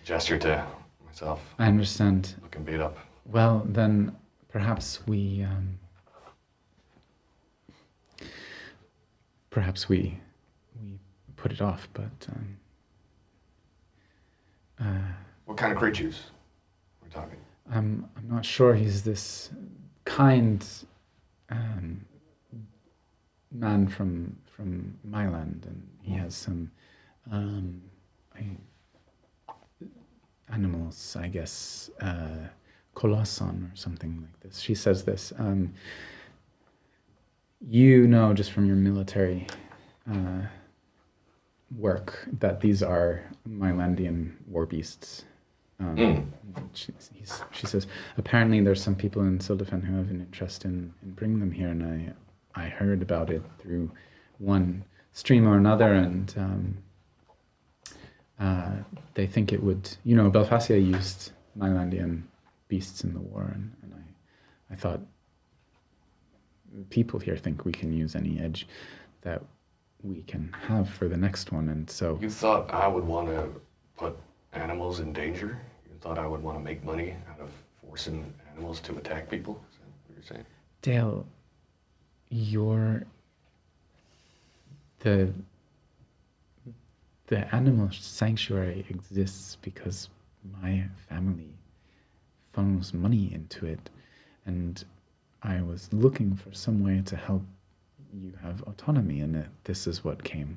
gesture 0.05 0.38
to 0.38 0.64
myself, 1.05 1.40
I 1.59 1.66
understand. 1.66 2.34
looking 2.42 2.62
beat 2.62 2.80
up. 2.80 2.96
Well, 3.26 3.66
then 3.66 4.14
perhaps 4.48 5.01
we 5.06 5.42
um, 5.42 5.78
perhaps 9.51 9.88
we 9.88 10.16
we 10.80 10.98
put 11.34 11.51
it 11.51 11.60
off, 11.60 11.88
but 11.92 12.28
um, 12.28 12.56
uh, 14.80 15.12
What 15.46 15.56
kind 15.56 15.72
of 15.72 15.78
creatures 15.78 16.20
we're 17.02 17.09
talking? 17.09 17.38
I'm 17.68 18.09
I'm 18.16 18.28
not 18.28 18.44
sure 18.44 18.74
he's 18.74 19.02
this 19.02 19.51
kind 20.05 20.64
um, 21.50 22.04
man 23.52 23.88
from 23.88 24.36
from 24.44 24.96
my 25.04 25.28
land, 25.28 25.64
and 25.66 25.88
he 26.02 26.12
has 26.12 26.34
some 26.34 26.70
um, 27.30 27.82
I, 28.34 28.46
animals, 30.52 31.16
I 31.18 31.28
guess, 31.28 31.90
uh, 32.00 32.48
colosson 32.94 33.70
or 33.72 33.76
something 33.76 34.20
like 34.20 34.40
this. 34.40 34.60
She 34.60 34.74
says 34.74 35.04
this. 35.04 35.32
Um, 35.38 35.72
you 37.66 38.06
know, 38.06 38.34
just 38.34 38.52
from 38.52 38.66
your 38.66 38.76
military 38.76 39.46
uh, 40.10 40.42
work, 41.76 42.28
that 42.40 42.60
these 42.60 42.82
are 42.82 43.24
Mylandian 43.48 44.32
war 44.46 44.66
beasts. 44.66 45.24
Um, 45.80 45.96
Mm. 45.96 46.24
she, 46.72 46.92
she 47.52 47.66
says, 47.66 47.86
apparently 48.16 48.60
there's 48.60 48.82
some 48.82 48.94
people 48.94 49.22
in 49.22 49.38
Sildafen 49.38 49.82
who 49.82 49.96
have 49.96 50.10
an 50.10 50.20
interest 50.20 50.64
in, 50.64 50.92
in 51.02 51.10
bringing 51.12 51.40
them 51.40 51.51
here, 51.51 51.68
and 51.68 51.82
I, 52.55 52.62
I 52.62 52.68
heard 52.68 53.02
about 53.02 53.30
it 53.30 53.42
through 53.59 53.90
one 54.38 54.84
stream 55.12 55.48
or 55.48 55.56
another, 55.56 55.92
and 55.94 56.32
um, 56.36 56.76
uh, 58.38 58.72
they 59.14 59.26
think 59.26 59.52
it 59.52 59.62
would. 59.62 59.88
You 60.05 60.14
know, 60.16 60.30
Belfacia 60.30 60.76
used 60.84 61.32
Mylandian 61.59 62.22
beasts 62.68 63.02
in 63.02 63.12
the 63.14 63.20
war, 63.20 63.51
and, 63.52 63.72
and 63.82 63.94
I, 63.94 64.74
I 64.74 64.76
thought 64.76 65.01
people 66.90 67.18
here 67.18 67.36
think 67.36 67.64
we 67.64 67.72
can 67.72 67.92
use 67.92 68.14
any 68.14 68.38
edge 68.40 68.66
that 69.22 69.42
we 70.02 70.22
can 70.22 70.55
have 70.68 70.88
for 70.88 71.09
the 71.09 71.16
next 71.16 71.51
one, 71.52 71.68
and 71.68 71.88
so 71.90 72.18
You 72.20 72.30
thought 72.30 72.70
I 72.72 72.86
would 72.86 73.05
want 73.05 73.28
to 73.28 73.48
put 73.96 74.16
animals 74.55 75.01
in 75.01 75.12
danger? 75.12 75.60
You 75.86 75.97
thought 76.01 76.18
I 76.18 76.26
would 76.26 76.43
want 76.43 76.59
to 76.59 76.64
make 76.64 76.85
money 76.85 77.14
out 77.31 77.40
of 77.40 77.51
forcing 77.81 78.32
animals 78.52 78.81
to 78.81 78.97
attack 78.97 79.31
people? 79.31 79.60
Is 79.70 79.78
that 79.78 79.86
what 80.06 80.16
you're 80.16 80.36
saying? 80.36 80.47
Dale, 80.82 81.26
you're 82.31 83.05
the 85.01 85.32
the 87.26 87.55
animal 87.55 87.89
sanctuary 87.90 88.85
exists 88.90 89.56
because 89.62 90.10
my 90.60 90.85
family 91.09 91.55
funnels 92.52 92.93
money 92.93 93.32
into 93.32 93.66
it, 93.66 93.90
and 94.47 94.85
I 95.43 95.62
was 95.62 95.89
looking 95.93 96.36
for 96.36 96.52
some 96.52 96.82
way 96.85 97.02
to 97.06 97.16
help 97.16 97.43
you 98.12 98.32
have 98.43 98.62
autonomy 98.62 99.20
in 99.20 99.35
it. 99.35 99.48
This 99.64 99.86
is 99.86 100.05
what 100.05 100.22
came. 100.22 100.56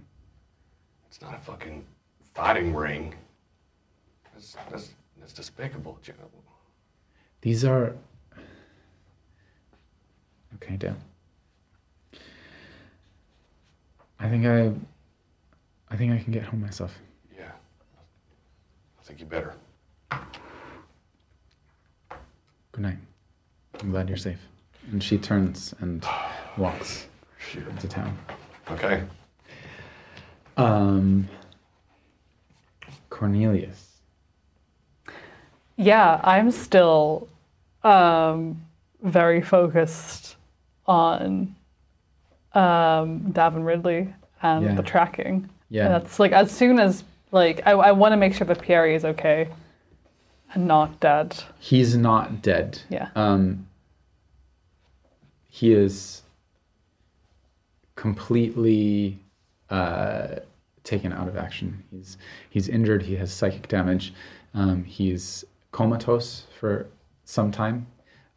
It's 1.10 1.22
not 1.22 1.34
a 1.34 1.40
fucking 1.40 1.86
fighting 2.34 2.76
ring. 2.76 3.16
That's, 4.38 4.56
that's, 4.70 4.90
that's 5.20 5.34
despicable, 5.34 5.98
Joe. 6.04 6.14
These 7.42 7.66
are 7.66 7.96
okay, 10.56 10.78
Dale. 10.78 10.96
I 14.20 14.30
think 14.30 14.46
I 14.46 14.74
I 15.90 15.98
think 15.98 16.14
I 16.14 16.20
can 16.20 16.32
get 16.32 16.44
home 16.44 16.62
myself. 16.62 16.96
Yeah. 17.36 17.50
I 19.00 19.04
think 19.04 19.20
you 19.20 19.26
better. 19.26 19.56
Good 22.72 22.82
night. 22.82 22.98
I'm 23.80 23.90
glad 23.90 24.08
you're 24.08 24.18
safe. 24.18 24.40
And 24.92 25.02
she 25.04 25.18
turns 25.18 25.74
and 25.80 26.06
walks 26.60 27.08
Shit. 27.40 27.68
into 27.68 27.88
town. 27.88 28.16
Okay. 28.70 29.04
Um, 30.58 31.28
Cornelius. 33.10 33.87
Yeah, 35.78 36.20
I'm 36.24 36.52
still 36.52 37.28
um, 37.84 38.62
very 39.04 39.42
focused 39.42 40.36
on 40.88 41.56
um, 42.54 43.32
Davin 43.32 43.66
Ridley 43.66 44.14
and 44.42 44.66
Yeah. 44.66 44.76
the 44.76 44.84
tracking. 44.84 45.50
Yeah. 45.70 45.86
And 45.86 45.94
that's 45.94 46.20
like 46.20 46.32
as 46.32 46.52
soon 46.52 46.80
as 46.80 47.04
like 47.32 47.62
I, 47.66 47.72
I 47.72 47.92
want 47.92 48.14
to 48.14 48.18
make 48.18 48.34
sure 48.34 48.48
that 48.48 48.62
Pierre 48.62 48.88
is 48.88 49.06
okay 49.06 49.48
and 50.54 50.66
not 50.68 51.00
dead. 51.00 51.36
He's 51.60 51.96
not 51.96 52.42
dead. 52.42 52.80
Yeah. 52.90 53.10
Um, 53.16 53.68
he 55.50 55.74
is 55.74 56.22
completely 57.96 59.20
uh, 59.70 60.28
taken 60.84 61.12
out 61.12 61.28
of 61.28 61.36
action. 61.36 61.84
He's 61.92 62.18
he's 62.50 62.70
injured. 62.70 63.04
He 63.04 63.16
has 63.18 63.32
psychic 63.34 63.68
damage. 63.68 64.14
Um, 64.54 64.84
he's 64.84 65.44
comatose 65.72 66.46
for 66.60 66.88
some 67.26 67.52
time. 67.52 67.88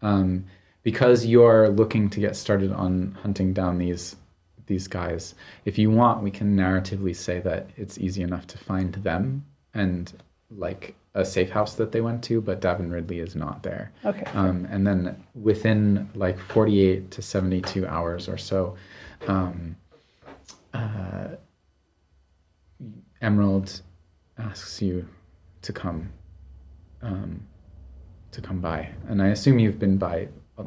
Um, 0.02 0.44
because 0.82 1.26
you're 1.26 1.68
looking 1.68 2.08
to 2.10 2.20
get 2.20 2.36
started 2.36 2.72
on 2.72 3.18
hunting 3.22 3.52
down 3.52 3.78
these 3.78 4.16
these 4.66 4.86
guys, 4.86 5.34
if 5.64 5.78
you 5.78 5.90
want, 5.90 6.22
we 6.22 6.30
can 6.30 6.56
narratively 6.56 7.14
say 7.14 7.40
that 7.40 7.68
it's 7.76 7.98
easy 7.98 8.22
enough 8.22 8.46
to 8.46 8.56
find 8.56 8.94
them 8.94 9.44
and 9.74 10.12
like 10.56 10.94
a 11.14 11.24
safe 11.24 11.50
house 11.50 11.74
that 11.74 11.90
they 11.90 12.00
went 12.00 12.22
to, 12.24 12.40
but 12.40 12.60
Davin 12.60 12.90
Ridley 12.92 13.18
is 13.18 13.34
not 13.34 13.64
there. 13.64 13.90
Okay. 14.04 14.24
Um, 14.32 14.66
and 14.70 14.86
then 14.86 15.22
within 15.34 16.08
like 16.14 16.38
48 16.38 17.10
to 17.10 17.20
72 17.20 17.86
hours 17.86 18.28
or 18.28 18.38
so, 18.38 18.76
um, 19.26 19.74
uh, 20.72 21.28
Emerald 23.20 23.82
asks 24.38 24.80
you 24.80 25.06
to 25.62 25.72
come, 25.72 26.12
um, 27.02 27.40
to 28.32 28.40
come 28.40 28.60
by, 28.60 28.88
and 29.08 29.20
I 29.22 29.28
assume 29.28 29.58
you've 29.58 29.78
been 29.78 29.96
by 29.98 30.28
uh, 30.58 30.64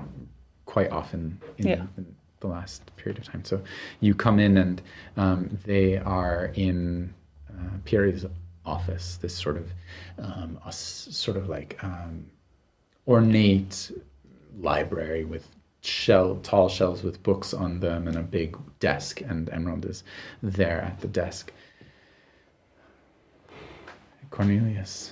quite 0.65 0.91
often 0.91 1.39
in, 1.57 1.67
Yeah. 1.67 1.85
in 1.97 2.15
the 2.39 2.47
last 2.47 2.93
period 2.97 3.17
of 3.19 3.25
time. 3.25 3.43
So 3.45 3.61
you 4.01 4.13
come 4.13 4.39
in, 4.39 4.57
and 4.57 4.81
um, 5.17 5.57
they 5.65 5.97
are 5.97 6.51
in 6.55 7.13
uh, 7.49 7.77
Pierre's 7.85 8.25
office. 8.65 9.17
This 9.21 9.33
sort 9.35 9.57
of, 9.57 9.71
um, 10.17 10.59
a 10.65 10.67
s- 10.69 11.07
sort 11.11 11.37
of 11.37 11.47
like 11.49 11.77
um, 11.83 12.25
ornate 13.07 13.91
library 14.59 15.25
with 15.25 15.47
shell 15.81 16.37
tall 16.43 16.69
shelves 16.69 17.03
with 17.03 17.21
books 17.23 17.53
on 17.53 17.79
them 17.81 18.07
and 18.07 18.15
a 18.17 18.21
big 18.21 18.55
desk 18.79 19.19
and 19.19 19.49
emerald 19.49 19.83
is 19.83 20.05
there 20.41 20.79
at 20.81 21.01
the 21.01 21.07
desk 21.09 21.51
cornelius 24.29 25.11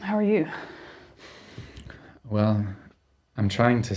How 0.00 0.16
are 0.16 0.22
you? 0.22 0.46
well 2.30 2.62
i'm 3.38 3.48
trying 3.48 3.80
to 3.80 3.96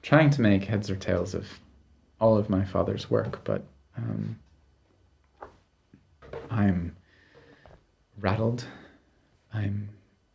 trying 0.00 0.30
to 0.30 0.40
make 0.40 0.64
heads 0.64 0.88
or 0.88 0.96
tails 0.96 1.34
of 1.34 1.46
all 2.18 2.38
of 2.38 2.48
my 2.48 2.64
father's 2.64 3.10
work 3.10 3.44
but 3.44 3.62
um, 3.98 4.38
i'm 6.50 6.96
rattled. 8.20 8.64
I'm 9.52 9.88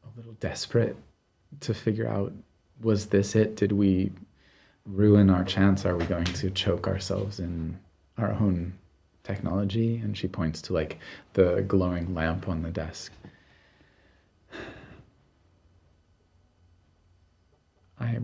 a 0.04 0.18
little 0.18 0.34
desperate 0.34 0.96
to 1.62 1.74
figure 1.74 2.08
out 2.08 2.34
was 2.82 3.08
this 3.08 3.36
it? 3.36 3.56
Did 3.56 3.72
we 3.72 4.12
ruin 4.86 5.30
our 5.30 5.44
chance? 5.44 5.86
Are 5.86 5.96
we 5.96 6.06
going 6.06 6.26
to 6.26 6.50
choke 6.52 6.88
ourselves 6.88 7.40
in 7.40 7.80
our 8.18 8.32
own 8.34 8.74
technology? 9.24 9.98
And 9.98 10.18
she 10.18 10.28
points 10.28 10.62
to 10.64 10.74
like 10.74 11.00
the 11.34 11.64
glowing 11.68 12.14
lamp 12.14 12.50
on 12.50 12.62
the 12.62 12.72
desk 12.72 13.14
i 18.00 18.18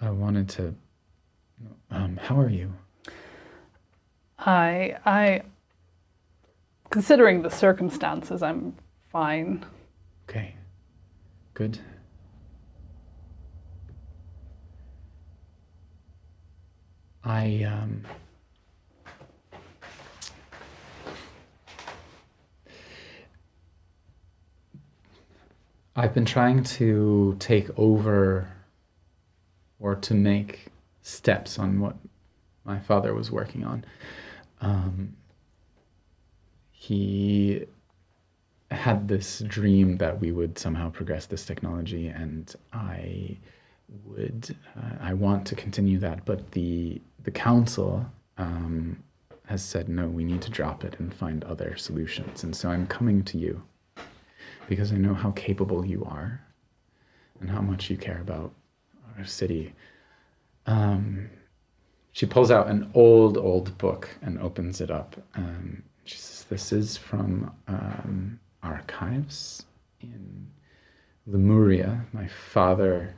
i 0.00 0.10
wanted 0.10 0.48
to 0.48 0.74
um 1.90 2.16
how 2.22 2.38
are 2.38 2.48
you? 2.48 2.72
I 4.38 4.96
I 5.04 5.42
considering 6.90 7.42
the 7.42 7.50
circumstances, 7.50 8.42
I'm 8.42 8.74
fine. 9.10 9.64
okay. 10.28 10.54
Good. 11.54 11.78
I 17.24 17.64
um 17.64 18.04
I've 25.96 26.14
been 26.14 26.24
trying 26.24 26.62
to 26.62 27.36
take 27.40 27.76
over 27.76 28.48
or 29.80 29.94
to 29.94 30.14
make 30.14 30.66
steps 31.02 31.58
on 31.58 31.80
what 31.80 31.96
my 32.64 32.78
father 32.78 33.14
was 33.14 33.30
working 33.30 33.64
on. 33.64 33.84
Um, 34.60 35.16
he 36.70 37.64
had 38.70 39.08
this 39.08 39.40
dream 39.40 39.96
that 39.96 40.20
we 40.20 40.32
would 40.32 40.58
somehow 40.58 40.90
progress 40.90 41.26
this 41.26 41.44
technology, 41.44 42.08
and 42.08 42.54
I 42.72 43.36
would, 44.04 44.54
uh, 44.76 44.96
I 45.00 45.14
want 45.14 45.46
to 45.46 45.54
continue 45.54 45.98
that, 46.00 46.24
but 46.24 46.52
the 46.52 47.00
the 47.24 47.30
council 47.30 48.06
um, 48.36 49.02
has 49.46 49.62
said 49.62 49.88
no. 49.88 50.06
We 50.08 50.24
need 50.24 50.42
to 50.42 50.50
drop 50.50 50.84
it 50.84 50.98
and 50.98 51.12
find 51.12 51.42
other 51.44 51.76
solutions, 51.76 52.44
and 52.44 52.54
so 52.54 52.68
I'm 52.68 52.86
coming 52.86 53.22
to 53.24 53.38
you 53.38 53.62
because 54.68 54.92
I 54.92 54.96
know 54.96 55.14
how 55.14 55.30
capable 55.32 55.84
you 55.84 56.04
are 56.04 56.40
and 57.40 57.50
how 57.50 57.62
much 57.62 57.88
you 57.88 57.96
care 57.96 58.20
about 58.20 58.52
city. 59.24 59.74
Um, 60.66 61.30
she 62.12 62.26
pulls 62.26 62.50
out 62.50 62.68
an 62.68 62.90
old, 62.94 63.38
old 63.38 63.76
book 63.78 64.08
and 64.22 64.38
opens 64.40 64.80
it 64.80 64.90
up. 64.90 65.16
Um, 65.34 65.82
she 66.04 66.18
says, 66.18 66.44
This 66.48 66.72
is 66.72 66.96
from 66.96 67.54
um, 67.68 68.40
archives 68.62 69.64
in 70.00 70.46
Lemuria. 71.26 72.04
My 72.12 72.26
father 72.26 73.14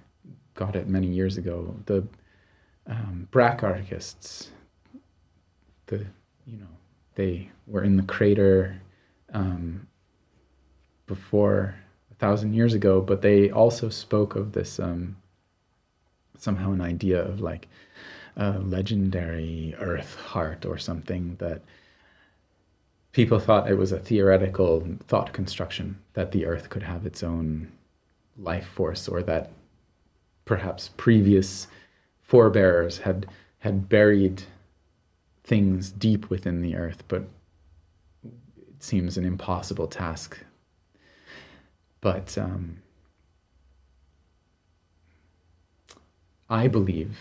got 0.55 0.77
it 0.77 0.89
many 0.89 1.07
years 1.07 1.39
ago. 1.39 1.75
The 1.87 2.07
um, 2.87 3.29
archists, 3.35 4.51
the, 5.87 6.07
you 6.47 6.59
know, 6.59 6.67
they 7.15 7.51
were 7.67 7.85
in 7.85 7.97
the 7.97 8.03
crater 8.03 8.81
um, 9.33 9.87
before 11.07 11.75
a 12.11 12.15
thousand 12.17 12.55
years 12.55 12.75
ago, 12.75 13.01
but 13.01 13.23
they 13.23 13.51
also 13.51 13.89
spoke 13.89 14.37
of 14.37 14.53
this 14.53 14.79
um, 14.79 15.17
somehow 16.41 16.73
an 16.73 16.81
idea 16.81 17.23
of 17.23 17.41
like 17.41 17.69
a 18.37 18.59
legendary 18.59 19.75
earth 19.79 20.17
heart 20.17 20.65
or 20.65 20.79
something 20.79 21.37
that 21.39 21.63
people 23.13 23.39
thought 23.39 23.71
it 23.71 23.77
was 23.77 23.93
a 23.93 23.99
theoretical 23.99 24.87
thought 25.07 25.33
construction 25.33 25.99
that 26.15 26.33
the 26.33 26.47
earth 26.47 26.69
could 26.71 26.83
have 26.83 27.07
its 27.07 27.23
own 27.23 27.71
life 28.39 28.67
force 28.67 29.09
or 29.09 29.23
that 29.23 29.51
perhaps 30.45 30.91
previous 30.97 31.67
forebears 32.23 32.99
had 32.99 33.27
had 33.59 33.89
buried 33.89 34.43
things 35.45 35.91
deep 35.91 36.31
within 36.31 36.63
the 36.63 36.77
earth 36.77 37.03
but 37.09 37.25
it 38.25 38.85
seems 38.85 39.19
an 39.19 39.25
impossible 39.25 39.87
task. 39.87 40.39
But 42.01 42.39
um, 42.39 42.79
i 46.51 46.69
believe 46.69 47.17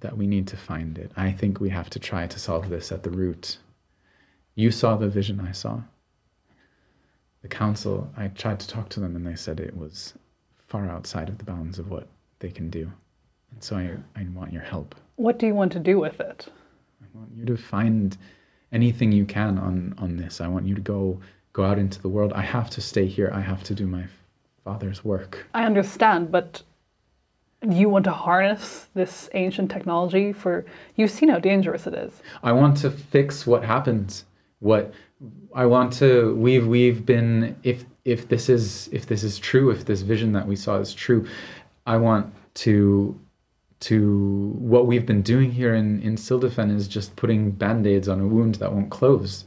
that 0.00 0.16
we 0.16 0.26
need 0.26 0.46
to 0.46 0.56
find 0.56 0.98
it 0.98 1.10
i 1.16 1.32
think 1.32 1.60
we 1.60 1.70
have 1.70 1.88
to 1.88 1.98
try 1.98 2.26
to 2.26 2.38
solve 2.38 2.68
this 2.68 2.92
at 2.92 3.02
the 3.02 3.10
root 3.10 3.58
you 4.60 4.70
saw 4.70 4.96
the 4.96 5.08
vision 5.08 5.40
I 5.40 5.52
saw. 5.52 5.80
The 7.42 7.48
council, 7.48 8.10
I 8.16 8.28
tried 8.28 8.60
to 8.60 8.68
talk 8.68 8.90
to 8.90 9.00
them 9.00 9.16
and 9.16 9.26
they 9.26 9.36
said 9.36 9.58
it 9.58 9.76
was 9.76 10.12
far 10.68 10.86
outside 10.86 11.28
of 11.28 11.38
the 11.38 11.44
bounds 11.44 11.78
of 11.78 11.90
what 11.90 12.08
they 12.40 12.50
can 12.50 12.68
do. 12.68 12.90
And 13.52 13.62
so 13.62 13.76
I, 13.76 13.96
I 14.20 14.26
want 14.34 14.52
your 14.52 14.62
help. 14.62 14.94
What 15.16 15.38
do 15.38 15.46
you 15.46 15.54
want 15.54 15.72
to 15.72 15.78
do 15.78 15.98
with 15.98 16.20
it? 16.20 16.46
I 17.02 17.18
want 17.18 17.30
you 17.34 17.46
to 17.46 17.56
find 17.56 18.18
anything 18.72 19.12
you 19.12 19.24
can 19.24 19.58
on, 19.58 19.94
on 19.96 20.16
this. 20.16 20.40
I 20.40 20.48
want 20.48 20.66
you 20.66 20.74
to 20.74 20.80
go 20.80 21.18
go 21.52 21.64
out 21.64 21.78
into 21.78 22.00
the 22.00 22.08
world. 22.08 22.32
I 22.34 22.42
have 22.42 22.70
to 22.70 22.80
stay 22.80 23.06
here. 23.06 23.30
I 23.32 23.40
have 23.40 23.64
to 23.64 23.74
do 23.74 23.86
my 23.86 24.04
father's 24.62 25.04
work. 25.04 25.46
I 25.54 25.64
understand, 25.64 26.30
but 26.30 26.62
you 27.68 27.88
want 27.88 28.04
to 28.04 28.12
harness 28.12 28.88
this 28.94 29.28
ancient 29.34 29.70
technology 29.70 30.32
for. 30.32 30.64
You've 30.96 31.10
seen 31.10 31.28
how 31.28 31.38
dangerous 31.38 31.86
it 31.86 31.94
is. 31.94 32.12
I 32.42 32.52
want 32.52 32.78
to 32.78 32.90
fix 32.90 33.46
what 33.46 33.64
happens. 33.64 34.24
What 34.60 34.92
I 35.54 35.66
want 35.66 35.92
to 35.94 36.34
we've 36.36 36.66
we've 36.66 37.04
been 37.04 37.56
if 37.62 37.84
if 38.04 38.28
this 38.28 38.48
is 38.48 38.88
if 38.92 39.06
this 39.06 39.22
is 39.22 39.38
true, 39.38 39.70
if 39.70 39.84
this 39.84 40.00
vision 40.00 40.32
that 40.32 40.46
we 40.46 40.56
saw 40.56 40.76
is 40.78 40.94
true, 40.94 41.26
I 41.86 41.96
want 41.96 42.32
to 42.54 43.18
to 43.80 44.54
what 44.58 44.86
we've 44.86 45.06
been 45.06 45.22
doing 45.22 45.52
here 45.52 45.74
in 45.74 46.00
in 46.02 46.16
Sildefen 46.16 46.74
is 46.74 46.88
just 46.88 47.16
putting 47.16 47.50
band-aids 47.50 48.08
on 48.08 48.20
a 48.20 48.26
wound 48.26 48.56
that 48.56 48.72
won't 48.72 48.90
close. 48.90 49.44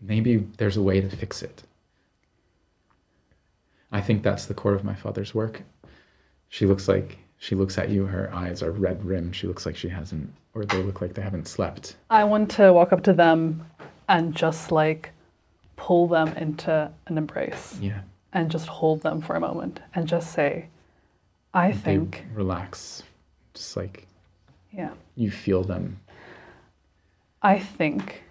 Maybe 0.00 0.46
there's 0.58 0.76
a 0.76 0.82
way 0.82 1.00
to 1.00 1.08
fix 1.08 1.42
it. 1.42 1.62
I 3.92 4.00
think 4.00 4.22
that's 4.22 4.46
the 4.46 4.54
core 4.54 4.74
of 4.74 4.84
my 4.84 4.94
father's 4.94 5.34
work. 5.34 5.62
She 6.48 6.66
looks 6.66 6.88
like 6.88 7.18
she 7.38 7.54
looks 7.54 7.76
at 7.78 7.90
you, 7.90 8.06
her 8.06 8.32
eyes 8.34 8.62
are 8.62 8.70
red 8.70 9.04
rimmed. 9.04 9.36
She 9.36 9.46
looks 9.46 9.66
like 9.66 9.76
she 9.76 9.88
hasn't, 9.88 10.32
or 10.54 10.64
they 10.64 10.82
look 10.82 11.00
like 11.00 11.14
they 11.14 11.22
haven't 11.22 11.46
slept. 11.48 11.96
I 12.10 12.24
want 12.24 12.50
to 12.52 12.72
walk 12.72 12.92
up 12.92 13.02
to 13.04 13.12
them 13.12 13.66
and 14.08 14.34
just 14.34 14.72
like 14.72 15.10
pull 15.76 16.06
them 16.08 16.28
into 16.36 16.90
an 17.06 17.18
embrace 17.18 17.76
Yeah. 17.80 18.00
and 18.32 18.50
just 18.50 18.66
hold 18.68 19.02
them 19.02 19.20
for 19.20 19.34
a 19.36 19.40
moment 19.40 19.80
and 19.94 20.06
just 20.08 20.32
say, 20.32 20.68
I 21.52 21.72
They 21.72 21.78
think, 21.78 22.24
relax. 22.32 23.02
Just 23.52 23.76
like 23.76 24.06
yeah, 24.72 24.90
you 25.16 25.30
feel 25.30 25.62
them. 25.62 26.00
I 27.42 27.58
think 27.58 28.22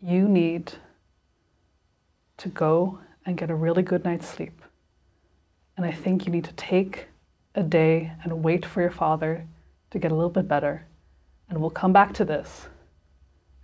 you 0.00 0.28
need 0.28 0.72
to 2.38 2.48
go 2.48 2.98
and 3.26 3.36
get 3.36 3.50
a 3.50 3.54
really 3.54 3.82
good 3.82 4.04
night's 4.04 4.28
sleep. 4.28 4.62
And 5.76 5.86
I 5.86 5.92
think 5.92 6.26
you 6.26 6.32
need 6.32 6.44
to 6.44 6.52
take 6.54 7.06
a 7.54 7.62
day 7.62 8.12
and 8.24 8.42
wait 8.42 8.64
for 8.64 8.80
your 8.80 8.90
father 8.90 9.46
to 9.90 9.98
get 9.98 10.12
a 10.12 10.14
little 10.14 10.30
bit 10.30 10.48
better. 10.48 10.86
And 11.48 11.60
we'll 11.60 11.70
come 11.70 11.92
back 11.92 12.14
to 12.14 12.24
this 12.24 12.68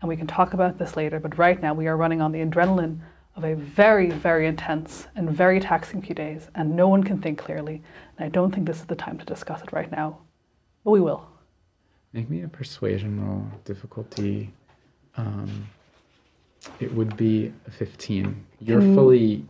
and 0.00 0.08
we 0.08 0.16
can 0.16 0.26
talk 0.26 0.54
about 0.54 0.78
this 0.78 0.96
later. 0.96 1.18
But 1.18 1.38
right 1.38 1.60
now, 1.60 1.74
we 1.74 1.86
are 1.86 1.96
running 1.96 2.20
on 2.20 2.32
the 2.32 2.40
adrenaline 2.40 2.98
of 3.36 3.44
a 3.44 3.54
very, 3.54 4.10
very 4.10 4.46
intense 4.46 5.06
and 5.14 5.30
very 5.30 5.60
taxing 5.60 6.02
few 6.02 6.14
days, 6.14 6.48
and 6.54 6.74
no 6.74 6.88
one 6.88 7.04
can 7.04 7.20
think 7.20 7.38
clearly. 7.38 7.82
And 8.16 8.26
I 8.26 8.28
don't 8.28 8.52
think 8.52 8.66
this 8.66 8.78
is 8.78 8.86
the 8.86 8.96
time 8.96 9.18
to 9.18 9.24
discuss 9.24 9.62
it 9.62 9.72
right 9.72 9.90
now, 9.90 10.18
but 10.84 10.90
we 10.90 11.00
will. 11.00 11.26
Make 12.12 12.30
me 12.30 12.42
a 12.42 12.48
persuasion 12.48 13.24
roll. 13.24 13.46
Difficulty. 13.64 14.52
Um, 15.16 15.68
it 16.80 16.92
would 16.94 17.16
be 17.16 17.52
15. 17.70 18.44
You're 18.60 18.80
Can- 18.80 18.94
fully 18.94 19.44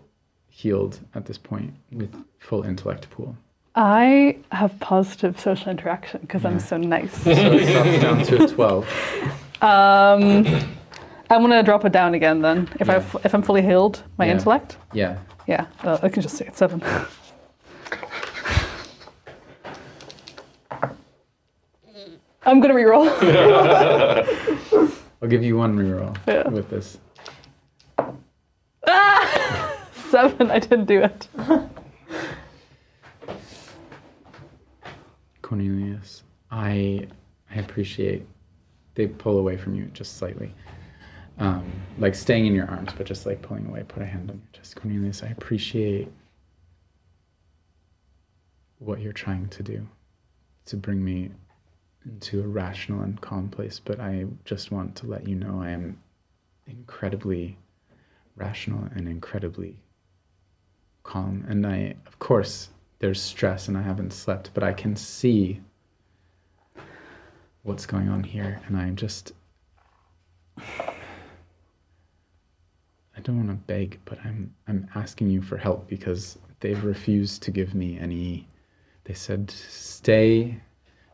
healed 0.49 0.99
at 1.15 1.25
this 1.27 1.39
point 1.39 1.73
with 1.93 2.15
full 2.39 2.63
intellect 2.65 3.09
pool. 3.11 3.37
I 3.75 4.39
have 4.51 4.79
positive 4.81 5.39
social 5.39 5.71
interaction 5.71 6.21
because 6.23 6.45
I'm 6.45 6.59
so 6.59 6.77
nice. 6.79 7.13
So 7.23 7.31
it 7.31 7.73
drops 7.73 8.01
down 8.03 8.23
to 8.25 8.45
a 8.45 8.49
12. 8.49 8.85
Um, 9.63 10.47
I'm 11.31 11.43
gonna 11.43 11.63
drop 11.63 11.85
it 11.85 11.93
down 11.93 12.15
again 12.15 12.41
then. 12.43 12.69
If 12.81 12.89
I 12.89 12.95
Yeah. 12.95 12.99
f- 12.99 13.17
if 13.25 13.35
I'm 13.35 13.43
fully 13.43 13.63
healed, 13.63 14.03
my 14.17 14.27
Yeah. 14.27 14.33
intellect. 14.33 14.79
Yeah. 14.93 15.19
Yeah, 15.47 15.67
uh, 15.85 15.99
I 16.03 16.09
can 16.09 16.23
just 16.23 16.37
say 16.37 16.47
it's 16.47 16.59
seven. 16.59 16.83
I'm 22.45 22.61
gonna 22.61 22.75
reroll. 22.75 23.09
I'll 25.23 25.29
give 25.29 25.43
you 25.43 25.57
one 25.57 25.77
reroll 25.77 26.17
Yeah. 26.27 26.49
with 26.49 26.71
this. 26.71 26.99
Seven. 30.11 30.51
I 30.51 30.59
didn't 30.59 30.87
do 30.87 31.03
it. 31.03 31.29
Cornelius, 35.43 36.23
I 36.51 37.07
I 37.51 37.61
appreciate 37.61 38.27
they 38.95 39.07
pull 39.07 39.39
away 39.39 39.57
from 39.57 39.75
you 39.75 39.87
just 39.95 40.19
slightly. 40.19 40.55
Um, 41.39 41.71
like 41.99 42.15
staying 42.17 42.47
in 42.47 42.55
your 42.55 42.69
arms, 42.69 42.91
but 42.97 43.07
just 43.07 43.25
like 43.25 43.41
pulling 43.43 43.67
away, 43.67 43.85
put 43.87 44.03
a 44.03 44.07
hand 44.07 44.29
on 44.29 44.37
your 44.37 44.49
chest. 44.53 44.75
Cornelius, 44.75 45.23
I 45.23 45.29
appreciate 45.29 46.11
what 48.81 49.01
you're 49.01 49.13
trying 49.13 49.49
to 49.49 49.63
do 49.63 49.87
to 50.67 50.77
bring 50.77 51.03
me 51.03 51.31
into 52.05 52.43
a 52.43 52.47
rational 52.47 53.03
and 53.03 53.21
calm 53.21 53.49
place, 53.49 53.81
but 53.83 54.01
I 54.01 54.27
just 54.45 54.73
want 54.73 54.97
to 54.97 55.07
let 55.07 55.29
you 55.29 55.37
know 55.37 55.61
I 55.63 55.71
am 55.71 55.99
incredibly 56.67 57.57
rational 58.37 58.89
and 58.95 59.09
incredibly 59.09 59.77
calm. 61.09 61.45
And 61.49 61.67
I, 61.67 61.97
of 62.07 62.19
course, 62.19 62.69
there's 62.99 63.21
stress 63.21 63.69
and 63.69 63.79
I 63.79 63.83
haven't 63.83 64.13
slept, 64.13 64.51
but 64.53 64.63
I 64.63 64.75
can 64.75 64.95
see 64.95 65.61
what's 67.63 67.87
going 67.87 68.09
on 68.11 68.23
here. 68.23 68.61
And 68.67 68.77
I'm 68.77 68.95
just, 68.95 69.33
I 70.59 70.95
don't 73.23 73.39
want 73.39 73.49
to 73.49 73.55
beg, 73.67 73.99
but 74.05 74.19
I'm, 74.25 74.55
I'm 74.69 74.87
asking 74.95 75.31
you 75.31 75.41
for 75.41 75.57
help 75.57 75.89
because 75.89 76.39
they've 76.61 76.85
refused 76.85 77.43
to 77.45 77.51
give 77.51 77.75
me 77.75 77.99
any. 77.99 78.47
They 79.05 79.15
said, 79.15 79.51
stay 79.51 80.61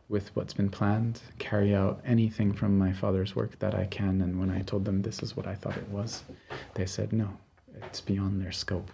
with 0.08 0.34
what's 0.34 0.52
been 0.52 0.70
planned, 0.70 1.20
carry 1.38 1.74
out 1.74 2.00
anything 2.04 2.52
from 2.52 2.76
my 2.76 2.92
father's 2.92 3.36
work 3.36 3.56
that 3.60 3.74
I 3.74 3.86
can. 3.86 4.20
And 4.22 4.40
when 4.40 4.50
I 4.50 4.62
told 4.62 4.84
them 4.84 5.02
this 5.02 5.22
is 5.22 5.36
what 5.36 5.46
I 5.46 5.54
thought 5.54 5.76
it 5.76 5.88
was, 5.88 6.24
they 6.74 6.86
said, 6.86 7.12
no, 7.12 7.28
it's 7.82 8.00
beyond 8.00 8.40
their 8.42 8.52
scope. 8.52 8.90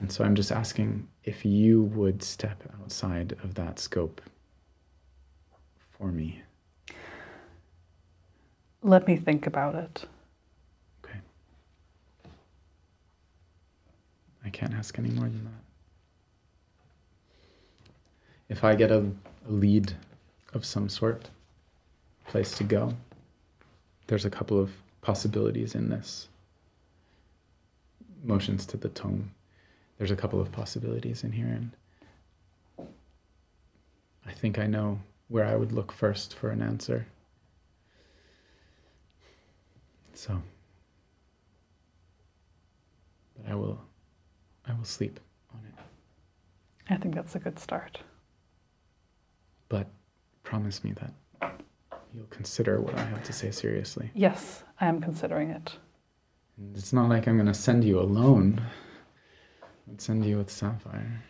And 0.00 0.10
so 0.10 0.24
I'm 0.24 0.34
just 0.34 0.50
asking 0.50 1.06
if 1.24 1.44
you 1.44 1.82
would 1.82 2.22
step 2.22 2.62
outside 2.82 3.36
of 3.44 3.54
that 3.54 3.78
scope 3.78 4.20
for 5.90 6.10
me. 6.10 6.42
Let 8.82 9.06
me 9.06 9.16
think 9.16 9.46
about 9.46 9.74
it. 9.74 10.06
Okay. 11.04 11.18
I 14.42 14.48
can't 14.48 14.72
ask 14.72 14.98
any 14.98 15.10
more 15.10 15.28
than 15.28 15.44
that. 15.44 15.50
If 18.48 18.64
I 18.64 18.74
get 18.74 18.90
a, 18.90 19.04
a 19.48 19.52
lead 19.52 19.92
of 20.54 20.64
some 20.64 20.88
sort, 20.88 21.28
place 22.26 22.56
to 22.56 22.64
go, 22.64 22.94
there's 24.06 24.24
a 24.24 24.30
couple 24.30 24.58
of 24.58 24.70
possibilities 25.02 25.74
in 25.74 25.90
this. 25.90 26.28
Motions 28.24 28.64
to 28.66 28.78
the 28.78 28.88
tone. 28.88 29.30
There's 30.00 30.10
a 30.10 30.16
couple 30.16 30.40
of 30.40 30.50
possibilities 30.50 31.24
in 31.24 31.32
here, 31.32 31.44
and 31.44 31.70
I 34.26 34.32
think 34.32 34.58
I 34.58 34.66
know 34.66 34.98
where 35.28 35.44
I 35.44 35.54
would 35.54 35.72
look 35.72 35.92
first 35.92 36.36
for 36.36 36.48
an 36.48 36.62
answer. 36.62 37.06
So, 40.14 40.40
but 43.36 43.52
I 43.52 43.54
will, 43.54 43.78
I 44.66 44.72
will 44.72 44.86
sleep 44.86 45.20
on 45.52 45.60
it. 45.66 45.74
I 46.88 46.96
think 46.96 47.14
that's 47.14 47.34
a 47.34 47.38
good 47.38 47.58
start. 47.58 47.98
But 49.68 49.86
promise 50.44 50.82
me 50.82 50.94
that 50.94 51.60
you'll 52.14 52.24
consider 52.30 52.80
what 52.80 52.94
I 52.94 53.04
have 53.04 53.22
to 53.24 53.34
say 53.34 53.50
seriously. 53.50 54.10
Yes, 54.14 54.64
I 54.80 54.86
am 54.86 55.02
considering 55.02 55.50
it. 55.50 55.76
And 56.56 56.74
it's 56.74 56.94
not 56.94 57.10
like 57.10 57.28
I'm 57.28 57.36
going 57.36 57.48
to 57.48 57.52
send 57.52 57.84
you 57.84 58.00
alone. 58.00 58.62
I'd 59.90 60.00
send 60.00 60.24
you 60.24 60.36
with 60.38 60.50
Sapphire. 60.50 61.22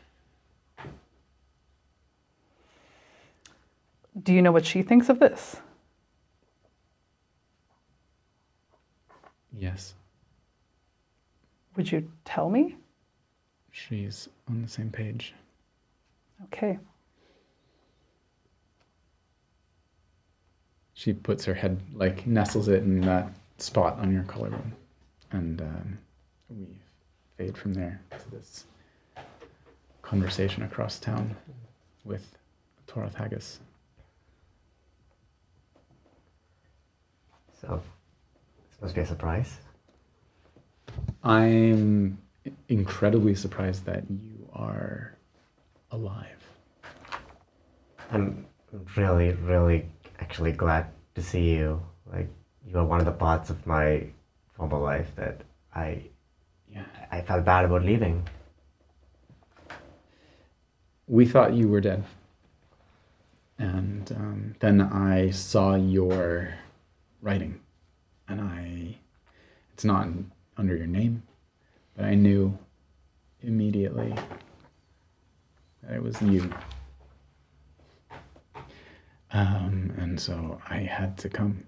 Do 4.22 4.34
you 4.34 4.42
know 4.42 4.52
what 4.52 4.66
she 4.66 4.82
thinks 4.82 5.08
of 5.08 5.18
this? 5.18 5.56
Yes. 9.56 9.94
Would 11.76 11.90
you 11.90 12.10
tell 12.24 12.50
me? 12.50 12.76
She's 13.70 14.28
on 14.48 14.60
the 14.62 14.68
same 14.68 14.90
page. 14.90 15.32
Okay. 16.44 16.78
She 20.94 21.14
puts 21.14 21.44
her 21.46 21.54
head, 21.54 21.80
like, 21.94 22.26
nestles 22.26 22.68
it 22.68 22.82
in 22.82 23.00
that 23.02 23.32
spot 23.56 23.98
on 24.00 24.12
your 24.12 24.24
collarbone 24.24 24.72
and 25.32 25.62
um 25.62 25.98
fade 27.40 27.56
from 27.56 27.72
there 27.72 27.98
to 28.10 28.30
this 28.30 28.64
conversation 30.02 30.62
across 30.62 30.98
town 30.98 31.34
with 32.04 32.36
Torath 32.86 33.14
Haggis. 33.14 33.60
So, 37.58 37.80
this 38.68 38.82
must 38.82 38.94
be 38.94 39.00
a 39.00 39.06
surprise. 39.06 39.56
I'm 41.24 42.18
incredibly 42.68 43.34
surprised 43.34 43.86
that 43.86 44.04
you 44.10 44.46
are 44.52 45.16
alive. 45.92 46.44
I'm 48.10 48.44
really, 48.96 49.32
really 49.32 49.86
actually 50.18 50.52
glad 50.52 50.88
to 51.14 51.22
see 51.22 51.52
you. 51.52 51.80
Like, 52.12 52.28
you 52.68 52.78
are 52.78 52.84
one 52.84 53.00
of 53.00 53.06
the 53.06 53.12
parts 53.12 53.48
of 53.48 53.66
my 53.66 54.08
former 54.52 54.78
life 54.78 55.10
that 55.16 55.40
I 55.74 56.02
Yeah. 56.72 56.84
I 57.10 57.20
felt 57.22 57.44
bad 57.44 57.64
about 57.64 57.84
leaving. 57.84 58.28
We 61.06 61.26
thought 61.26 61.54
you 61.54 61.68
were 61.68 61.80
dead. 61.80 62.04
And 63.58 64.10
um, 64.12 64.54
then 64.60 64.80
I 64.80 65.30
saw 65.30 65.74
your 65.74 66.54
writing. 67.20 67.60
And 68.28 68.40
I, 68.40 68.96
it's 69.74 69.84
not 69.84 70.06
under 70.56 70.76
your 70.76 70.86
name, 70.86 71.22
but 71.96 72.04
I 72.04 72.14
knew 72.14 72.56
immediately 73.42 74.14
that 75.82 75.96
it 75.96 76.02
was 76.02 76.20
you. 76.22 76.50
Um, 79.32 79.92
and 79.98 80.20
so 80.20 80.60
I 80.68 80.78
had 80.78 81.16
to 81.18 81.28
come. 81.28 81.64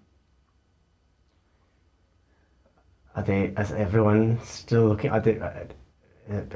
Are 3.14 3.22
they? 3.22 3.52
Is 3.58 3.72
everyone 3.72 4.40
still 4.42 4.86
looking? 4.88 5.10
Are 5.10 5.20
they? 5.20 5.38
Uh, 5.38 5.64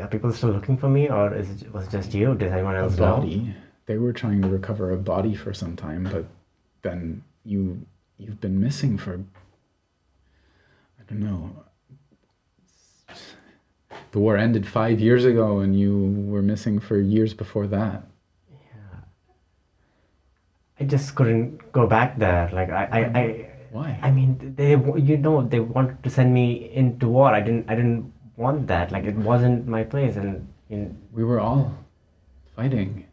are 0.00 0.08
people 0.08 0.32
still 0.32 0.50
looking 0.50 0.76
for 0.76 0.88
me, 0.88 1.08
or 1.08 1.34
is 1.34 1.62
it, 1.62 1.72
was 1.72 1.86
it 1.86 1.90
just 1.90 2.14
you? 2.14 2.34
Did 2.34 2.52
anyone 2.52 2.76
A 2.76 2.82
else 2.82 2.96
know? 2.96 3.16
body. 3.16 3.54
They 3.86 3.98
were 3.98 4.12
trying 4.12 4.42
to 4.42 4.48
recover 4.48 4.90
a 4.90 4.96
body 4.96 5.34
for 5.34 5.52
some 5.52 5.76
time, 5.76 6.04
but 6.10 6.24
then 6.82 7.22
you 7.44 7.84
you've 8.18 8.40
been 8.40 8.60
missing 8.60 8.96
for 8.96 9.14
I 10.98 11.02
don't 11.08 11.20
know. 11.20 11.50
The 14.12 14.18
war 14.18 14.36
ended 14.36 14.66
five 14.66 14.98
years 14.98 15.24
ago, 15.24 15.58
and 15.58 15.78
you 15.78 16.24
were 16.26 16.42
missing 16.42 16.80
for 16.80 16.98
years 16.98 17.34
before 17.34 17.66
that. 17.66 18.04
Yeah 18.50 19.00
i 20.80 20.84
just 20.84 21.14
couldn't 21.14 21.72
go 21.72 21.86
back 21.86 22.18
there. 22.18 22.50
Like 22.52 22.70
I, 22.70 22.84
I, 22.92 22.98
I, 23.20 23.50
Why? 23.76 23.98
I 24.00 24.10
mean, 24.10 24.54
they, 24.56 24.70
you 24.70 25.18
know, 25.18 25.42
they 25.42 25.60
wanted 25.60 26.02
to 26.02 26.08
send 26.08 26.32
me 26.32 26.70
into 26.72 27.08
war. 27.08 27.34
I 27.34 27.42
didn't, 27.42 27.68
I 27.68 27.74
didn't 27.74 28.10
want 28.36 28.66
that. 28.68 28.90
Like 28.90 29.04
it 29.04 29.16
wasn't 29.16 29.68
my 29.68 29.84
place, 29.84 30.16
and 30.16 30.48
in, 30.70 30.96
we 31.12 31.22
were 31.22 31.40
all 31.40 31.76
fighting. 32.56 33.04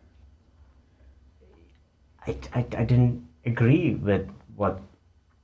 I, 2.26 2.38
I, 2.54 2.60
I 2.60 2.84
didn't 2.86 3.28
agree 3.46 3.96
with 3.96 4.30
what 4.56 4.80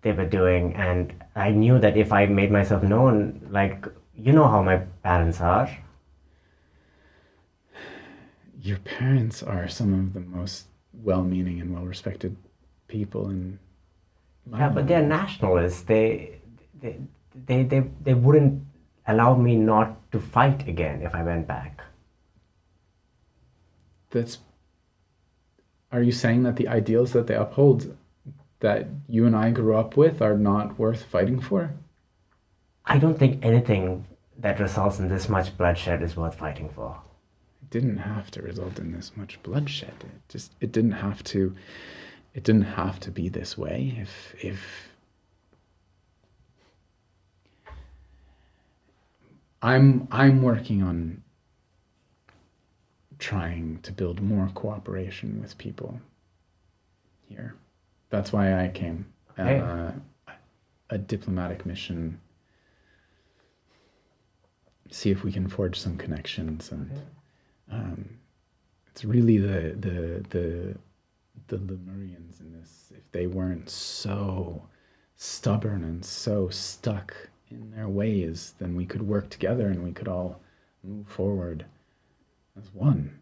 they 0.04 0.14
were 0.14 0.26
doing, 0.26 0.74
and 0.76 1.14
I 1.36 1.52
knew 1.52 1.80
that 1.80 1.98
if 1.98 2.14
I 2.14 2.26
made 2.26 2.50
myself 2.50 2.82
known, 2.82 3.46
like 3.52 3.86
you 4.16 4.32
know 4.32 4.48
how 4.48 4.64
my 4.64 4.78
parents 5.04 5.42
are. 5.42 5.70
Your 8.62 8.78
parents 8.78 9.44
are 9.44 9.68
some 9.68 9.94
of 9.94 10.14
the 10.14 10.22
most 10.22 10.68
well-meaning 10.94 11.60
and 11.60 11.74
well-respected 11.74 12.38
people 12.88 13.30
in. 13.30 13.60
Yeah, 14.52 14.70
but 14.70 14.80
mm-hmm. 14.80 14.88
they're 14.88 15.06
nationalists. 15.06 15.82
They, 15.82 16.40
they, 16.82 16.98
they, 17.46 17.64
they, 17.64 17.84
they 18.02 18.14
wouldn't 18.14 18.64
allow 19.08 19.36
me 19.36 19.56
not 19.56 20.12
to 20.12 20.20
fight 20.20 20.68
again 20.68 21.02
if 21.02 21.14
I 21.16 21.24
went 21.24 21.48
back. 21.48 21.82
that's 24.12 24.40
are 25.92 26.04
you 26.04 26.12
saying 26.12 26.44
that 26.44 26.56
the 26.56 26.68
ideals 26.68 27.14
that 27.14 27.26
they 27.26 27.34
uphold 27.34 27.98
that 28.60 28.88
you 29.08 29.26
and 29.26 29.36
I 29.36 29.50
grew 29.50 29.76
up 29.76 29.98
with 29.98 30.22
are 30.22 30.38
not 30.38 30.78
worth 30.78 31.04
fighting 31.04 31.40
for? 31.40 31.74
I 32.86 32.98
don't 33.00 33.18
think 33.18 33.44
anything 33.44 34.06
that 34.38 34.60
results 34.60 35.00
in 35.00 35.10
this 35.10 35.28
much 35.30 35.58
bloodshed 35.58 36.04
is 36.04 36.16
worth 36.16 36.36
fighting 36.36 36.70
for. 36.70 37.02
It 37.64 37.70
didn't 37.72 37.98
have 37.98 38.30
to 38.32 38.42
result 38.42 38.78
in 38.78 38.92
this 38.92 39.12
much 39.16 39.42
bloodshed. 39.42 39.96
It 40.02 40.22
just 40.30 40.54
it 40.60 40.72
didn't 40.72 40.92
have 41.08 41.24
to 41.26 41.56
it 42.34 42.44
didn't 42.44 42.64
have 42.64 43.00
to 43.02 43.12
be 43.12 43.30
this 43.30 43.58
way 43.58 43.96
if 44.00 44.36
if 44.44 44.90
I'm 49.62 50.08
I'm 50.12 50.42
working 50.42 50.84
on 50.84 51.22
trying 53.18 53.80
to 53.84 53.92
build 53.92 54.22
more 54.22 54.50
cooperation 54.56 55.42
with 55.42 55.58
people 55.58 56.00
here. 57.28 57.56
That's 58.10 58.32
why 58.32 58.64
I 58.64 58.70
came. 58.70 59.06
Okay. 59.38 59.60
Uh, 59.60 59.92
a 60.90 60.98
diplomatic 60.98 61.66
mission. 61.66 62.20
See 64.90 65.12
if 65.12 65.24
we 65.24 65.32
can 65.32 65.48
forge 65.48 65.80
some 65.80 65.98
connections, 65.98 66.72
and 66.72 66.90
um, 67.72 68.10
it's 68.88 69.06
really 69.06 69.38
the 69.38 69.76
the 69.78 70.26
the 70.30 70.78
the 71.48 71.58
Lemurians 71.58 72.40
in 72.40 72.52
this. 72.52 72.92
If 72.96 73.12
they 73.12 73.28
weren't 73.28 73.70
so 73.70 74.64
stubborn 75.16 75.84
and 75.84 76.04
so 76.04 76.50
stuck 76.50 77.14
in 77.52 77.72
their 77.72 77.90
ways, 77.90 78.54
then 78.60 78.76
we 78.76 78.86
could 78.86 79.02
work 79.02 79.30
together 79.30 79.68
and 79.68 79.84
we 79.84 79.92
could 79.92 80.08
all 80.08 80.42
move 80.84 81.08
forward 81.08 81.66
as 82.58 82.74
one. 82.74 83.20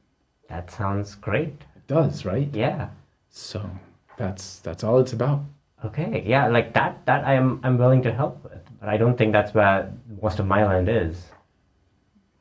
That 0.49 0.71
sounds 0.71 1.15
great. 1.15 1.53
It 1.75 1.87
does, 1.87 2.25
right? 2.25 2.49
Yeah. 2.53 2.89
So 3.29 3.69
that's 4.17 4.59
that's 4.59 4.83
all 4.83 4.99
it's 4.99 5.13
about. 5.13 5.43
Okay. 5.85 6.23
Yeah, 6.25 6.47
like 6.47 6.73
that 6.73 7.05
that 7.05 7.25
I 7.25 7.33
am 7.33 7.59
I'm 7.63 7.77
willing 7.77 8.01
to 8.03 8.13
help 8.13 8.43
with. 8.43 8.61
But 8.79 8.89
I 8.89 8.97
don't 8.97 9.17
think 9.17 9.33
that's 9.33 9.53
where 9.53 9.91
most 10.21 10.39
of 10.39 10.45
my 10.45 10.65
land 10.65 10.89
is. 10.89 11.21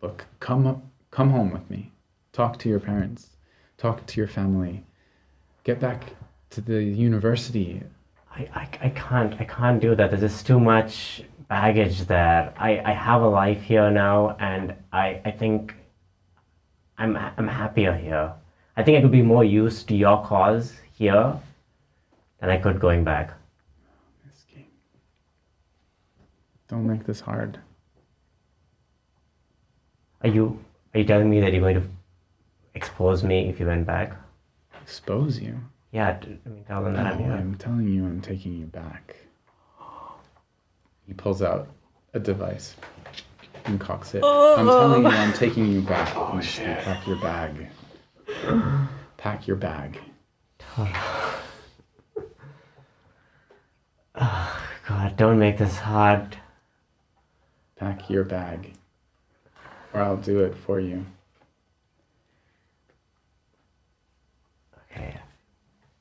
Look, 0.03 0.25
come 0.41 0.67
up, 0.67 0.83
come 1.11 1.31
home 1.31 1.51
with 1.51 1.69
me. 1.71 1.93
Talk 2.33 2.59
to 2.61 2.69
your 2.69 2.81
parents. 2.81 3.31
Talk 3.79 4.07
to 4.07 4.21
your 4.21 4.29
family. 4.29 4.86
Get 5.67 5.81
back 5.81 6.12
to 6.51 6.61
the 6.61 6.81
university. 6.81 7.83
I, 8.31 8.43
I, 8.55 8.69
I 8.83 8.89
can't 8.91 9.35
I 9.41 9.45
can't 9.45 9.81
do 9.81 9.97
that. 9.97 10.11
There's 10.11 10.20
just 10.20 10.47
too 10.47 10.61
much 10.61 11.23
baggage 11.49 12.03
there. 12.07 12.55
I, 12.57 12.78
I 12.85 12.93
have 12.93 13.20
a 13.20 13.27
life 13.27 13.62
here 13.62 13.91
now 13.91 14.36
and 14.39 14.77
I, 14.93 15.20
I 15.25 15.33
think 15.33 15.75
I'm 16.97 17.17
I'm 17.17 17.49
happier 17.49 17.97
here. 17.97 18.33
I 18.77 18.85
think 18.85 18.97
I 18.97 19.01
could 19.01 19.11
be 19.11 19.23
more 19.23 19.43
used 19.43 19.89
to 19.89 19.97
your 19.97 20.25
cause 20.25 20.73
here 20.93 21.36
than 22.41 22.49
I 22.49 22.59
could 22.59 22.78
going 22.78 23.03
back. 23.03 23.33
Don't 26.69 26.86
make 26.86 27.05
this 27.07 27.19
hard. 27.19 27.59
Are 30.23 30.28
you 30.28 30.65
are 30.95 31.01
you 31.01 31.07
telling 31.07 31.28
me 31.28 31.41
that 31.41 31.53
you're 31.53 31.61
going 31.61 31.81
to 31.83 31.89
expose 32.77 33.25
me 33.25 33.49
if 33.49 33.59
you 33.59 33.67
went 33.67 33.85
back? 33.85 34.17
Expose 34.87 35.41
you. 35.41 35.59
Yeah, 35.91 36.13
t- 36.13 36.39
I 36.47 36.49
mean 36.49 36.63
tell 36.63 36.85
them 36.85 36.95
that 36.95 37.07
I'm 37.07 37.19
here. 37.19 37.33
I'm 37.33 37.57
telling 37.57 37.89
you, 37.89 38.05
I'm 38.05 38.21
taking 38.21 38.57
you 38.57 38.67
back. 38.67 39.17
He 41.09 41.13
pulls 41.13 41.43
out 41.43 41.67
a 42.15 42.21
device 42.21 42.77
and 43.65 43.81
cocks 43.81 44.15
it. 44.15 44.19
I'm 44.19 44.69
oh. 44.69 44.79
telling 44.79 45.03
you, 45.03 45.09
I'm 45.09 45.33
taking 45.33 45.67
you 45.67 45.81
back. 45.81 46.15
Oh 46.17 46.41
shit. 46.41 46.79
Pack 46.79 47.05
your 47.05 47.17
bag. 47.17 47.67
Pack 49.17 49.49
your 49.49 49.57
bag. 49.57 49.99
God, 54.15 55.17
don't 55.17 55.41
make 55.41 55.59
this 55.59 55.79
hard. 55.79 56.39
Pack 57.75 58.09
your 58.09 58.23
bag. 58.23 58.75
Or 59.93 60.01
I'll 60.01 60.17
do 60.17 60.45
it 60.45 60.55
for 60.55 60.79
you. 60.79 61.05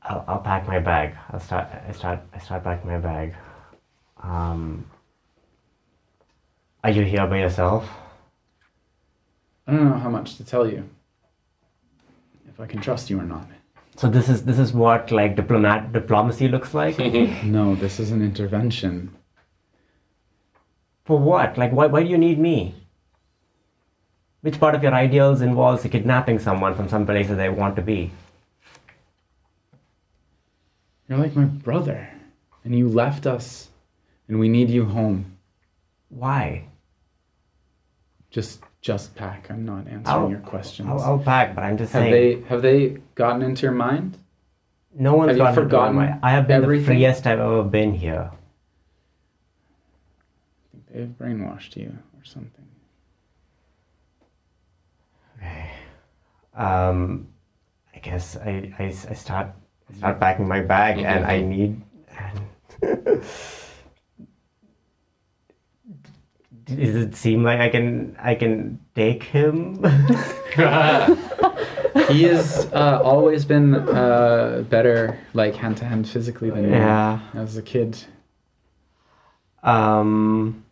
I'll, 0.08 0.24
I'll 0.28 0.40
pack 0.40 0.68
my 0.68 0.80
bag. 0.80 1.16
I'll 1.32 1.40
start 1.40 1.68
I 1.88 1.92
start 1.92 2.20
I 2.34 2.40
start 2.40 2.64
packing 2.64 2.90
my 2.90 3.00
bag. 3.00 3.34
Um 4.22 4.86
Are 6.84 6.92
you 6.92 7.04
here 7.04 7.26
by 7.28 7.40
yourself? 7.40 7.90
I 9.68 9.74
don't 9.74 9.90
know 9.90 9.98
how 9.98 10.10
much 10.10 10.38
to 10.38 10.44
tell 10.44 10.70
you. 10.70 10.88
If 12.48 12.60
I 12.60 12.68
can 12.68 12.82
trust 12.82 13.10
you 13.10 13.20
or 13.20 13.24
not. 13.24 13.48
So 13.98 14.08
this 14.08 14.30
is 14.30 14.44
this 14.46 14.60
is 14.60 14.74
what 14.74 15.12
like 15.12 15.36
diplomat 15.36 15.92
diplomacy 15.92 16.48
looks 16.48 16.74
like? 16.74 16.98
No, 17.44 17.76
this 17.76 18.00
is 18.00 18.12
an 18.12 18.22
intervention. 18.22 19.16
For 21.06 21.20
what? 21.20 21.58
Like, 21.58 21.72
why, 21.72 21.86
why 21.86 22.02
do 22.02 22.10
you 22.10 22.18
need 22.18 22.40
me? 22.40 22.74
Which 24.42 24.60
part 24.60 24.74
of 24.74 24.82
your 24.82 24.94
ideals 24.94 25.42
involves 25.42 25.84
kidnapping 25.84 26.40
someone 26.40 26.76
from 26.76 26.90
some 26.90 27.06
place 27.06 27.28
that 27.28 27.36
they 27.36 27.50
want 27.50 27.76
to 27.76 27.84
be? 27.84 28.12
You're 31.08 31.20
like 31.20 31.36
my 31.36 31.46
brother, 31.46 32.10
and 32.64 32.76
you 32.76 32.90
left 32.90 33.28
us, 33.28 33.70
and 34.28 34.40
we 34.40 34.50
need 34.50 34.70
you 34.70 34.86
home. 34.86 35.38
Why? 36.10 36.66
Just, 38.32 38.62
just 38.82 39.16
pack. 39.16 39.48
I'm 39.50 39.66
not 39.66 39.88
answering 39.88 40.08
I'll- 40.08 40.30
your 40.30 40.40
questions. 40.40 40.90
I'll, 40.90 41.00
I'll 41.02 41.20
pack, 41.20 41.56
but 41.56 41.64
I'm 41.64 41.78
just 41.78 41.94
have 41.94 42.04
saying. 42.04 42.12
they 42.42 42.48
have 42.48 42.62
they 42.62 42.98
gotten 43.16 43.42
into 43.44 43.64
your 43.64 43.72
mind? 43.72 44.18
no 44.98 45.14
one's 45.14 45.30
have 45.32 45.38
gotten 45.38 45.56
forgotten 45.56 45.96
my. 45.96 46.18
I 46.24 46.32
have 46.32 46.48
been 46.48 46.64
everything? 46.64 46.98
the 47.00 47.06
freest 47.06 47.28
I've 47.28 47.40
ever 47.40 47.64
been 47.64 47.94
here. 47.94 48.32
I 48.34 48.38
think 50.72 50.88
they've 50.92 51.08
brainwashed 51.28 51.76
you 51.76 51.90
or 52.18 52.24
something. 52.24 52.66
Um, 56.56 57.28
I 57.94 58.00
guess 58.00 58.38
I, 58.38 58.72
I, 58.80 58.86
I 58.86 59.14
start 59.14 59.50
I 59.90 59.98
start 59.98 60.20
packing 60.20 60.48
my 60.48 60.62
bag, 60.62 61.00
and 61.00 61.26
I 61.26 61.42
need. 61.42 61.82
Does 66.66 66.96
it 66.96 67.16
seem 67.16 67.44
like 67.44 67.60
I 67.60 67.70
can 67.70 68.16
I 68.20 68.36
can 68.36 68.80
take 68.96 69.24
him? 69.24 69.84
He 72.10 72.24
has 72.24 72.66
uh, 72.74 73.00
always 73.02 73.46
been 73.46 73.74
uh, 73.74 74.66
better, 74.70 75.18
like 75.34 75.56
hand 75.56 75.78
to 75.78 75.86
hand 75.86 76.08
physically 76.10 76.50
than 76.50 76.66
you 76.66 76.72
Yeah. 76.72 77.20
as 77.34 77.56
a 77.56 77.62
kid. 77.62 77.98
Um, 79.64 80.65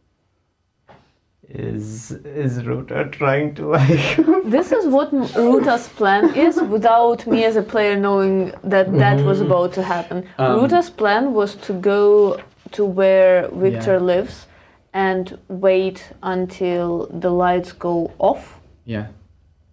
is 1.50 2.12
is 2.12 2.64
Ruta 2.66 3.06
trying 3.12 3.54
to 3.56 3.68
like? 3.68 4.18
This 4.46 4.72
is 4.72 4.88
what 4.88 5.14
M- 5.14 5.28
Ruta's 5.36 5.88
plan 5.90 6.34
is 6.36 6.62
without 6.62 7.26
me 7.28 7.44
as 7.46 7.56
a 7.56 7.62
player 7.64 7.96
knowing 7.98 8.52
that 8.64 8.92
that 8.94 9.24
was 9.26 9.42
about 9.42 9.74
to 9.74 9.84
happen. 9.84 10.28
Um, 10.38 10.62
Ruta's 10.62 10.90
plan 10.90 11.34
was 11.34 11.56
to 11.68 11.74
go 11.74 12.40
to 12.72 12.86
where 12.86 13.48
Victor 13.50 13.94
Yeah. 13.94 14.00
lives 14.16 14.48
and 14.94 15.38
wait 15.48 16.12
until 16.22 17.08
the 17.20 17.30
lights 17.32 17.72
go 17.74 18.12
off 18.20 18.60
Yeah. 18.86 19.08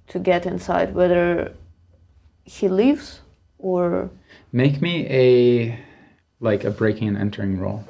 to 0.08 0.18
get 0.18 0.46
inside, 0.46 0.94
whether 0.94 1.52
he 2.44 2.68
leaves 2.68 3.20
or. 3.58 4.10
Make 4.52 4.80
me 4.82 5.06
a 5.08 5.78
like 6.40 6.64
a 6.64 6.70
breaking 6.70 7.08
and 7.08 7.18
entering 7.18 7.58
roll. 7.60 7.84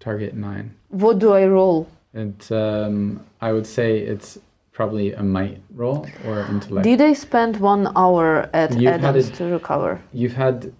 Target 0.00 0.34
nine. 0.34 0.74
What 0.90 1.18
do 1.18 1.32
I 1.32 1.46
roll? 1.46 1.86
It 2.16 2.50
um, 2.50 3.20
I 3.42 3.52
would 3.52 3.66
say 3.66 3.98
it's 3.98 4.38
probably 4.72 5.12
a 5.12 5.22
might 5.22 5.60
roll 5.74 6.06
or 6.26 6.40
intellect. 6.46 6.84
Did 6.84 7.00
I 7.02 7.12
spend 7.12 7.58
one 7.58 7.92
hour 7.94 8.48
at 8.54 8.72
You've 8.78 8.92
Adams 8.94 9.28
it- 9.28 9.34
to 9.36 9.44
recover? 9.44 10.00
You've 10.12 10.32
had 10.32 10.72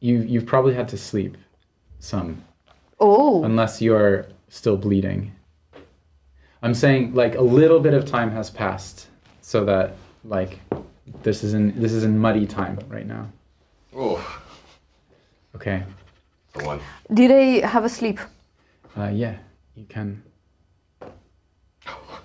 you 0.00 0.18
you've 0.32 0.46
probably 0.46 0.74
had 0.74 0.88
to 0.88 0.96
sleep 0.98 1.36
some 2.00 2.42
Oh, 2.98 3.44
unless 3.44 3.80
you're 3.80 4.26
still 4.48 4.76
bleeding. 4.76 5.30
I'm 6.62 6.74
saying 6.74 7.14
like 7.14 7.36
a 7.36 7.42
little 7.58 7.80
bit 7.80 7.94
of 7.94 8.04
time 8.04 8.30
has 8.32 8.50
passed 8.50 9.06
so 9.42 9.64
that 9.64 9.94
like 10.24 10.58
this 11.22 11.44
is 11.44 11.54
in 11.54 11.80
this 11.80 11.92
is 11.92 12.02
in 12.04 12.18
muddy 12.18 12.46
time 12.46 12.78
right 12.88 13.06
now. 13.06 13.28
Oh, 13.94 14.18
Okay. 15.54 15.82
the 16.54 16.64
one. 16.64 16.80
did 17.14 17.30
I 17.30 17.66
have 17.66 17.84
a 17.84 17.88
sleep? 17.88 18.18
Uh, 18.96 19.10
yeah, 19.12 19.36
you 19.76 19.84
can. 19.88 20.22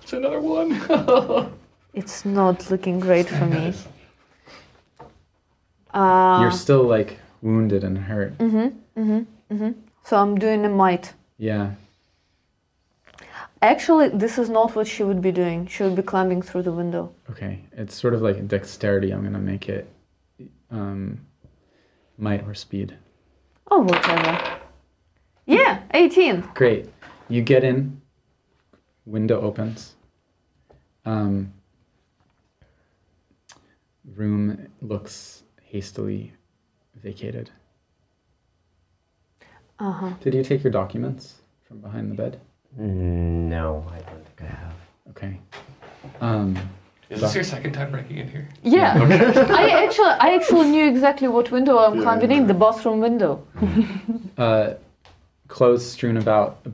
It's 0.06 0.12
another 0.12 0.40
one. 0.40 0.70
It's 1.92 2.24
not 2.24 2.70
looking 2.70 3.00
great 3.00 3.28
for 3.28 3.44
me. 3.46 3.72
Uh, 5.92 6.38
You're 6.42 6.52
still 6.52 6.84
like 6.84 7.18
wounded 7.42 7.82
and 7.82 7.98
hurt. 7.98 8.38
Mhm. 8.38 8.72
Mhm. 8.96 9.26
Mhm. 9.50 9.74
so 10.04 10.16
I'm 10.16 10.38
doing 10.38 10.64
a 10.64 10.68
might. 10.68 11.12
Yeah. 11.38 11.72
Actually, 13.62 14.10
this 14.10 14.38
is 14.38 14.48
not 14.48 14.76
what 14.76 14.86
she 14.86 15.02
would 15.02 15.20
be 15.20 15.32
doing. 15.32 15.66
She 15.66 15.82
would 15.82 15.96
be 15.96 16.02
climbing 16.02 16.40
through 16.42 16.62
the 16.62 16.70
window. 16.72 17.10
Okay. 17.30 17.64
It's 17.72 17.96
sort 18.00 18.14
of 18.14 18.22
like 18.22 18.46
dexterity. 18.46 19.10
I'm 19.10 19.24
gonna 19.24 19.40
make 19.40 19.68
it 19.68 19.88
um, 20.70 21.18
might 22.16 22.46
or 22.46 22.54
speed. 22.54 22.94
Oh, 23.72 23.82
whatever. 23.82 24.38
Yeah, 25.46 25.80
18. 25.94 26.44
Great. 26.54 26.86
You 27.28 27.42
get 27.42 27.64
in. 27.64 28.00
Window 29.04 29.40
opens. 29.40 29.95
Um, 31.06 31.52
room 34.14 34.68
looks 34.82 35.44
hastily 35.62 36.32
vacated. 36.96 37.50
Uh 39.78 39.92
huh. 39.92 40.10
Did 40.20 40.34
you 40.34 40.42
take 40.42 40.64
your 40.64 40.72
documents 40.72 41.36
from 41.66 41.78
behind 41.80 42.10
the 42.10 42.14
bed? 42.14 42.40
no, 42.76 43.86
I 43.90 43.98
don't 44.00 44.24
think 44.26 44.42
I 44.42 44.54
have. 44.54 44.74
Okay. 45.10 45.38
Um, 46.20 46.58
Is 47.08 47.20
this 47.20 47.34
your 47.34 47.44
second 47.44 47.72
time 47.72 47.90
breaking 47.90 48.18
in 48.18 48.28
here? 48.28 48.48
Yeah. 48.62 48.94
I 49.50 49.84
actually, 49.84 50.08
I 50.08 50.34
actually 50.34 50.68
knew 50.68 50.86
exactly 50.88 51.28
what 51.28 51.50
window 51.50 51.78
I'm 51.78 52.02
climbing 52.02 52.32
in. 52.32 52.46
The 52.46 52.54
bathroom 52.54 53.00
window. 53.00 53.46
uh, 54.38 54.74
clothes 55.48 55.90
strewn 55.90 56.16
about, 56.18 56.66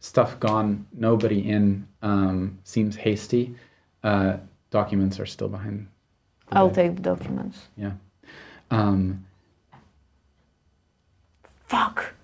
stuff 0.00 0.38
gone, 0.40 0.86
nobody 0.92 1.48
in. 1.48 1.86
Um, 2.02 2.58
seems 2.64 2.94
hasty. 2.96 3.54
Uh, 4.02 4.36
documents 4.70 5.18
are 5.20 5.26
still 5.26 5.48
behind. 5.48 5.88
the 6.50 6.56
I'll 6.56 6.68
bed. 6.68 6.74
take 6.74 6.96
the 6.96 7.02
documents. 7.02 7.58
Yeah. 7.76 7.92
Um, 8.70 9.24
Fuck. 11.66 12.14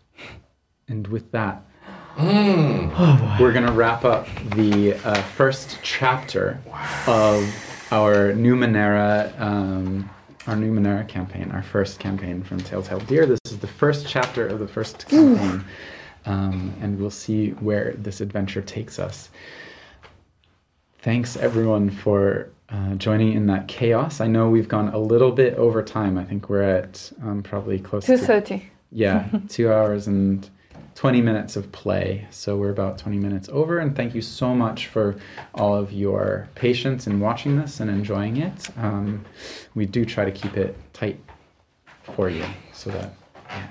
and 0.89 1.07
with 1.09 1.31
that, 1.33 1.63
we're 2.19 3.53
gonna 3.53 3.73
wrap 3.73 4.05
up 4.05 4.27
the 4.55 4.95
uh, 5.05 5.15
first 5.23 5.79
chapter 5.83 6.61
of 7.07 7.43
our 7.91 8.33
Numenera, 8.33 9.39
um, 9.41 10.09
our 10.47 10.55
Numenera 10.55 11.07
campaign, 11.09 11.51
our 11.51 11.63
first 11.63 11.99
campaign 11.99 12.43
from 12.43 12.61
Tales 12.61 12.87
Held 12.87 13.07
Dear. 13.07 13.27
This 13.27 13.41
is 13.47 13.59
the 13.59 13.67
first 13.67 14.07
chapter 14.07 14.47
of 14.47 14.59
the 14.61 14.69
first 14.69 15.07
campaign, 15.09 15.65
um, 16.27 16.75
and 16.81 16.99
we'll 16.99 17.11
see 17.11 17.51
where 17.51 17.93
this 17.99 18.21
adventure 18.21 18.63
takes 18.63 18.99
us. 18.99 19.29
Thanks 21.05 21.37
everyone 21.37 21.91
for 21.91 22.49
uh, 22.71 22.95
joining 22.95 23.35
in 23.35 23.47
that 23.49 23.69
chaos. 23.69 24.23
I 24.23 24.27
know 24.27 24.49
we've 24.49 24.69
gone 24.69 24.89
a 24.89 24.99
little 24.99 25.33
bit 25.33 25.53
over 25.57 25.83
time. 25.83 26.17
I 26.17 26.25
think 26.25 26.49
we're 26.49 26.63
at 26.63 27.13
um, 27.23 27.43
probably 27.43 27.79
close 27.79 28.07
to 28.07 28.13
2.30. 28.13 28.63
yeah, 28.91 29.29
two 29.51 29.71
hours 29.71 30.07
and 30.07 30.49
20 30.95 31.21
minutes 31.21 31.57
of 31.57 31.71
play. 31.73 32.27
So 32.31 32.57
we're 32.57 32.71
about 32.71 32.97
20 32.97 33.19
minutes 33.19 33.51
over. 33.53 33.81
And 33.81 33.95
thank 33.95 34.15
you 34.15 34.23
so 34.23 34.55
much 34.55 34.87
for 34.87 35.17
all 35.55 35.75
of 35.75 35.93
your 35.93 36.49
patience 36.55 37.07
in 37.07 37.21
watching 37.21 37.59
this 37.59 37.81
and 37.81 37.91
enjoying 37.91 38.39
it. 38.39 38.71
Um, 38.79 39.27
we 39.75 39.85
do 39.85 40.07
try 40.07 40.25
to 40.25 40.33
keep 40.33 40.57
it 40.57 40.75
tight 40.95 41.21
for 42.15 42.31
you 42.31 42.47
so 42.73 42.89
that, 42.89 43.13
yeah. 43.51 43.67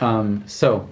Um, 0.00 0.42
so 0.46 0.88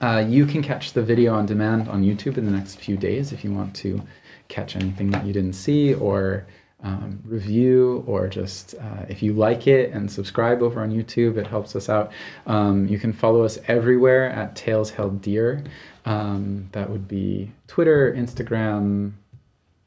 uh, 0.00 0.24
you 0.24 0.46
can 0.46 0.62
catch 0.62 0.92
the 0.92 1.02
video 1.02 1.34
on 1.34 1.46
demand 1.46 1.88
on 1.88 2.04
YouTube 2.04 2.38
in 2.38 2.44
the 2.44 2.52
next 2.52 2.76
few 2.76 2.96
days 2.96 3.32
if 3.32 3.42
you 3.42 3.52
want 3.52 3.74
to 3.74 4.00
catch 4.48 4.76
anything 4.76 5.10
that 5.10 5.24
you 5.24 5.32
didn't 5.32 5.54
see 5.54 5.94
or 5.94 6.46
um, 6.82 7.20
review 7.24 8.04
or 8.06 8.28
just 8.28 8.74
uh, 8.76 9.04
if 9.08 9.22
you 9.22 9.32
like 9.32 9.66
it 9.66 9.90
and 9.92 10.10
subscribe 10.10 10.62
over 10.62 10.80
on 10.80 10.90
YouTube, 10.90 11.36
it 11.36 11.46
helps 11.46 11.74
us 11.74 11.88
out. 11.88 12.12
Um, 12.46 12.86
you 12.86 12.98
can 12.98 13.12
follow 13.12 13.42
us 13.42 13.58
everywhere 13.66 14.30
at 14.30 14.54
Tales 14.54 14.90
Held 14.90 15.20
Dear. 15.20 15.64
Um, 16.04 16.68
that 16.72 16.88
would 16.88 17.08
be 17.08 17.50
Twitter, 17.66 18.14
Instagram, 18.16 19.12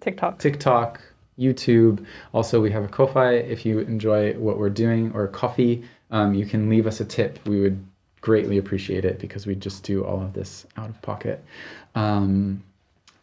TikTok. 0.02 0.40
TikTok, 0.40 1.02
YouTube. 1.40 2.06
Also, 2.34 2.62
we 2.62 2.72
have 2.72 2.84
a 2.84 2.88
Ko-fi. 2.88 3.34
If 3.34 3.66
you 3.66 3.80
enjoy 3.80 4.34
what 4.34 4.58
we're 4.58 4.70
doing, 4.70 5.12
or 5.14 5.28
coffee, 5.28 5.84
um, 6.12 6.34
you 6.34 6.46
can 6.46 6.70
leave 6.70 6.88
us 6.88 7.00
a 7.00 7.06
tip. 7.06 7.40
We 7.48 7.62
would 7.62 7.84
greatly 8.20 8.58
appreciate 8.58 9.06
it 9.06 9.18
because 9.18 9.48
we 9.48 9.56
just 9.56 9.84
do 9.84 10.04
all 10.04 10.22
of 10.22 10.34
this 10.34 10.66
out 10.78 10.90
of 10.90 11.02
pocket. 11.02 11.44
Um, 11.96 12.64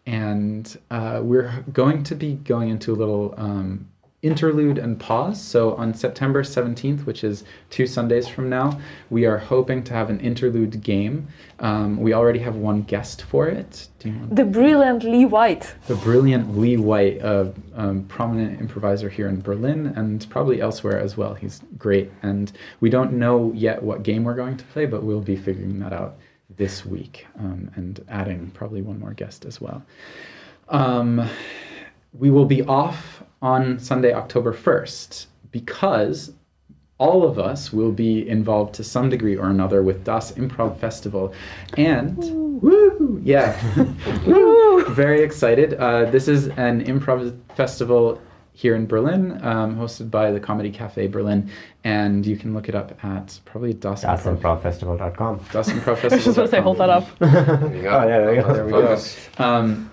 and 0.08 0.78
uh, 0.90 1.20
we're 1.22 1.64
going 1.70 2.02
to 2.02 2.14
be 2.14 2.32
going 2.36 2.70
into 2.70 2.94
a 2.94 2.96
little 2.96 3.34
um, 3.36 3.86
interlude 4.22 4.78
and 4.78 4.98
pause. 4.98 5.38
So 5.40 5.74
on 5.74 5.92
September 5.92 6.42
17th, 6.42 7.04
which 7.04 7.22
is 7.22 7.44
two 7.68 7.86
Sundays 7.86 8.26
from 8.26 8.48
now, 8.48 8.80
we 9.10 9.26
are 9.26 9.36
hoping 9.36 9.84
to 9.84 9.92
have 9.92 10.08
an 10.08 10.18
interlude 10.20 10.82
game. 10.82 11.28
Um, 11.58 11.98
we 11.98 12.14
already 12.14 12.38
have 12.38 12.56
one 12.56 12.82
guest 12.82 13.20
for 13.22 13.48
it. 13.48 13.88
Do 13.98 14.08
you 14.08 14.18
want 14.18 14.34
The 14.34 14.46
brilliant 14.46 15.04
Lee 15.04 15.26
White. 15.26 15.74
the 15.88 15.96
brilliant 15.96 16.56
Lee 16.56 16.78
White, 16.78 17.18
a 17.20 17.52
um, 17.74 18.04
prominent 18.04 18.62
improviser 18.62 19.10
here 19.10 19.28
in 19.28 19.42
Berlin 19.42 19.92
and 19.94 20.26
probably 20.30 20.62
elsewhere 20.62 20.98
as 20.98 21.18
well. 21.18 21.34
He's 21.34 21.60
great. 21.76 22.10
And 22.22 22.50
we 22.80 22.88
don't 22.88 23.12
know 23.12 23.52
yet 23.54 23.82
what 23.82 24.04
game 24.04 24.24
we're 24.24 24.34
going 24.34 24.56
to 24.56 24.64
play, 24.64 24.86
but 24.86 25.02
we'll 25.02 25.20
be 25.20 25.36
figuring 25.36 25.78
that 25.80 25.92
out 25.92 26.16
this 26.58 26.84
week, 26.84 27.26
um, 27.38 27.70
and 27.76 28.04
adding 28.08 28.50
probably 28.50 28.82
one 28.82 28.98
more 29.00 29.14
guest 29.14 29.44
as 29.44 29.60
well. 29.60 29.82
Um, 30.68 31.28
we 32.12 32.30
will 32.30 32.44
be 32.44 32.62
off 32.62 33.22
on 33.40 33.78
Sunday, 33.78 34.12
October 34.12 34.52
1st, 34.52 35.26
because 35.50 36.32
all 36.98 37.22
of 37.24 37.38
us 37.38 37.72
will 37.72 37.92
be 37.92 38.28
involved 38.28 38.74
to 38.74 38.84
some 38.84 39.08
degree 39.08 39.36
or 39.36 39.48
another 39.48 39.82
with 39.82 40.04
Das 40.04 40.32
Improv 40.32 40.78
Festival. 40.78 41.32
And, 41.76 42.16
woo, 42.60 43.20
yeah, 43.22 43.56
woo, 44.26 44.84
very 44.88 45.22
excited. 45.22 45.74
Uh, 45.74 46.10
this 46.10 46.26
is 46.26 46.48
an 46.48 46.84
improv 46.84 47.38
festival 47.54 48.20
here 48.58 48.74
in 48.74 48.88
Berlin, 48.88 49.38
um, 49.44 49.76
hosted 49.76 50.10
by 50.10 50.32
the 50.32 50.40
Comedy 50.40 50.68
Cafe 50.72 51.06
Berlin, 51.06 51.48
and 51.84 52.26
you 52.26 52.36
can 52.36 52.52
look 52.54 52.68
it 52.68 52.74
up 52.74 52.92
at 53.04 53.38
probably 53.44 53.72
Das 53.72 54.02
Improv. 54.02 54.40
DasImprovFestival.com. 54.62 55.40
Das 55.52 55.68
Improv 55.68 55.98
I 56.02 56.08
was 56.08 56.24
just 56.24 56.36
going 56.36 56.48
to 56.48 56.48
say, 56.48 56.60
hold 56.60 56.78
that 56.78 56.90
up. 56.90 57.06
There 57.20 57.76
you 57.76 57.82
go. 57.82 57.90
Oh, 57.90 58.08
yeah, 58.08 58.18
there 58.18 58.34
you 58.34 58.42
go. 58.42 58.52
There 58.52 58.64
we 58.64 58.72
go. 58.72 58.98
Um, 59.38 59.88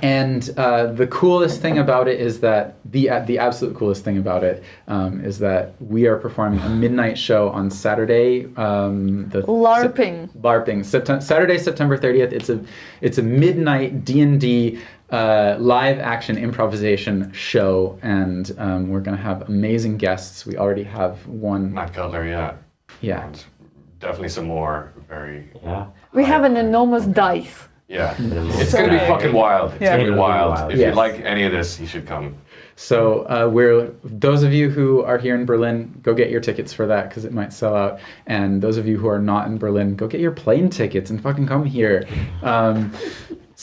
and 0.00 0.48
uh, 0.56 0.86
the 0.86 1.06
coolest 1.08 1.60
thing 1.60 1.78
about 1.78 2.08
it 2.08 2.18
is 2.18 2.40
that 2.40 2.76
the 2.90 3.10
uh, 3.10 3.20
the 3.26 3.38
absolute 3.38 3.76
coolest 3.76 4.04
thing 4.04 4.16
about 4.16 4.42
it 4.42 4.64
um, 4.88 5.22
is 5.22 5.38
that 5.40 5.74
we 5.82 6.06
are 6.06 6.16
performing 6.16 6.60
a 6.60 6.70
midnight 6.70 7.18
show 7.18 7.50
on 7.50 7.70
Saturday. 7.70 8.46
Um, 8.56 9.28
the 9.28 9.42
LARPing. 9.42 10.32
Sep- 10.32 10.40
LARPing. 10.40 10.84
Septem- 10.84 11.20
Saturday, 11.20 11.58
September 11.58 11.98
thirtieth. 11.98 12.32
It's 12.32 12.48
a 12.48 12.64
it's 13.02 13.18
a 13.18 13.22
midnight 13.22 14.02
D 14.06 14.22
and 14.22 14.40
D 14.40 14.80
uh, 15.12 15.56
live 15.60 15.98
action 15.98 16.36
improvisation 16.38 17.32
show, 17.32 17.98
and 18.02 18.50
um, 18.58 18.88
we're 18.88 19.00
gonna 19.00 19.16
have 19.16 19.48
amazing 19.48 19.98
guests. 19.98 20.44
We 20.46 20.56
already 20.56 20.84
have 20.84 21.26
one. 21.26 21.72
Matt 21.72 21.94
Cutler, 21.94 22.26
yeah. 22.26 22.54
Yeah. 23.00 23.26
And 23.26 23.44
definitely 24.00 24.30
some 24.30 24.46
more 24.46 24.92
very. 25.08 25.48
Yeah. 25.62 25.86
We 26.12 26.24
have 26.24 26.44
an 26.44 26.56
enormous 26.56 27.04
dice. 27.06 27.68
Yeah. 27.88 28.14
It's 28.18 28.72
going 28.72 28.88
to 28.88 28.98
be 28.98 28.98
fucking 29.00 29.34
wild. 29.34 29.72
It's 29.72 29.82
Yeah. 29.82 29.96
going 29.96 30.06
to 30.06 30.12
be 30.12 30.18
wild. 30.18 30.54
Wild. 30.54 30.72
If 30.72 30.78
Yes. 30.78 30.90
you 30.90 30.94
like 30.94 31.20
any 31.24 31.42
of 31.44 31.52
this, 31.52 31.78
you 31.78 31.86
should 31.86 32.06
come. 32.06 32.34
So 32.74 33.26
uh, 33.28 33.50
we're 33.52 33.90
those 34.02 34.42
of 34.42 34.52
you 34.54 34.70
who 34.70 35.02
are 35.02 35.18
here 35.18 35.34
in 35.34 35.44
Berlin, 35.44 35.98
go 36.02 36.14
get 36.14 36.30
your 36.30 36.40
tickets 36.40 36.72
for 36.72 36.86
that 36.86 37.10
because 37.10 37.26
it 37.26 37.32
might 37.34 37.52
sell 37.52 37.76
out. 37.76 38.00
And 38.26 38.62
those 38.62 38.78
of 38.78 38.86
you 38.86 38.96
who 38.98 39.08
are 39.08 39.18
not 39.18 39.46
in 39.46 39.58
Berlin, 39.58 39.94
go 39.94 40.06
get 40.08 40.22
your 40.22 40.30
plane 40.32 40.70
tickets 40.70 41.10
and 41.10 41.20
fucking 41.22 41.46
come 41.46 41.66
here. 41.66 42.06
Um, 42.42 42.92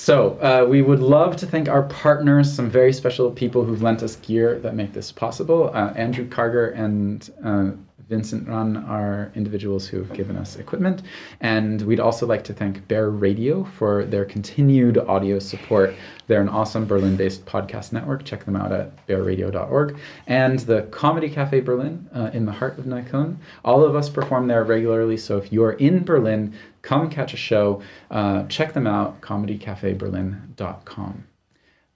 so 0.02 0.40
uh, 0.40 0.66
we 0.66 0.82
would 0.82 1.02
love 1.02 1.36
to 1.36 1.46
thank 1.46 1.68
our 1.68 1.84
partners, 1.84 2.54
some 2.54 2.70
very 2.70 2.94
special 2.94 3.30
people 3.32 3.66
who've 3.66 3.82
lent 3.82 4.02
us 4.02 4.16
gear 4.16 4.58
that 4.60 4.74
make 4.74 4.94
this 4.94 5.12
possible. 5.12 5.72
Uh, 5.74 5.92
Andrew 5.94 6.26
Carger 6.26 6.70
and 6.70 7.30
uh, 7.44 7.72
Vincent 8.10 8.48
Run 8.48 8.76
are 8.76 9.32
individuals 9.36 9.88
who 9.88 10.00
have 10.00 10.12
given 10.14 10.36
us 10.36 10.56
equipment. 10.56 11.04
And 11.42 11.80
we'd 11.84 12.00
also 12.00 12.26
like 12.26 12.44
to 12.46 12.54
thank 12.54 12.88
Bear 12.88 13.12
Radio 13.12 13.64
for 13.64 14.04
their 14.04 14.26
continued 14.26 14.98
audio 14.98 15.38
support. 15.38 15.94
They're 16.26 16.42
an 16.42 16.50
awesome 16.50 16.88
Berlin 16.88 17.16
based 17.16 17.46
podcast 17.46 17.94
network. 17.94 18.26
Check 18.26 18.46
them 18.46 18.56
out 18.56 18.72
at 18.72 19.06
bearradio.org. 19.06 20.00
And 20.26 20.58
the 20.60 20.84
Comedy 20.90 21.30
Cafe 21.30 21.62
Berlin 21.62 22.10
uh, 22.12 22.32
in 22.34 22.48
the 22.48 22.52
heart 22.52 22.80
of 22.80 22.86
Neukölln. 22.86 23.38
All 23.64 23.84
of 23.84 23.96
us 23.96 24.10
perform 24.10 24.48
there 24.48 24.64
regularly. 24.64 25.16
So 25.16 25.38
if 25.38 25.54
you're 25.54 25.74
in 25.74 26.04
Berlin, 26.04 26.56
come 26.82 27.12
catch 27.12 27.36
a 27.36 27.38
show. 27.38 27.84
Uh, 28.10 28.48
check 28.48 28.74
them 28.74 28.88
out, 28.88 29.22
comedycafeberlin.com. 29.22 31.24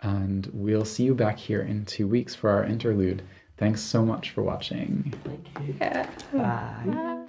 And 0.02 0.48
we'll 0.54 0.86
see 0.86 1.06
you 1.06 1.16
back 1.16 1.40
here 1.40 1.62
in 1.62 1.86
two 1.86 2.08
weeks 2.08 2.36
for 2.36 2.52
our 2.52 2.64
interlude. 2.64 3.24
Thanks 3.58 3.82
so 3.82 4.04
much 4.04 4.32
for 4.32 4.42
watching. 4.44 5.14
Yeah. 5.80 6.10
Bye. 6.34 7.28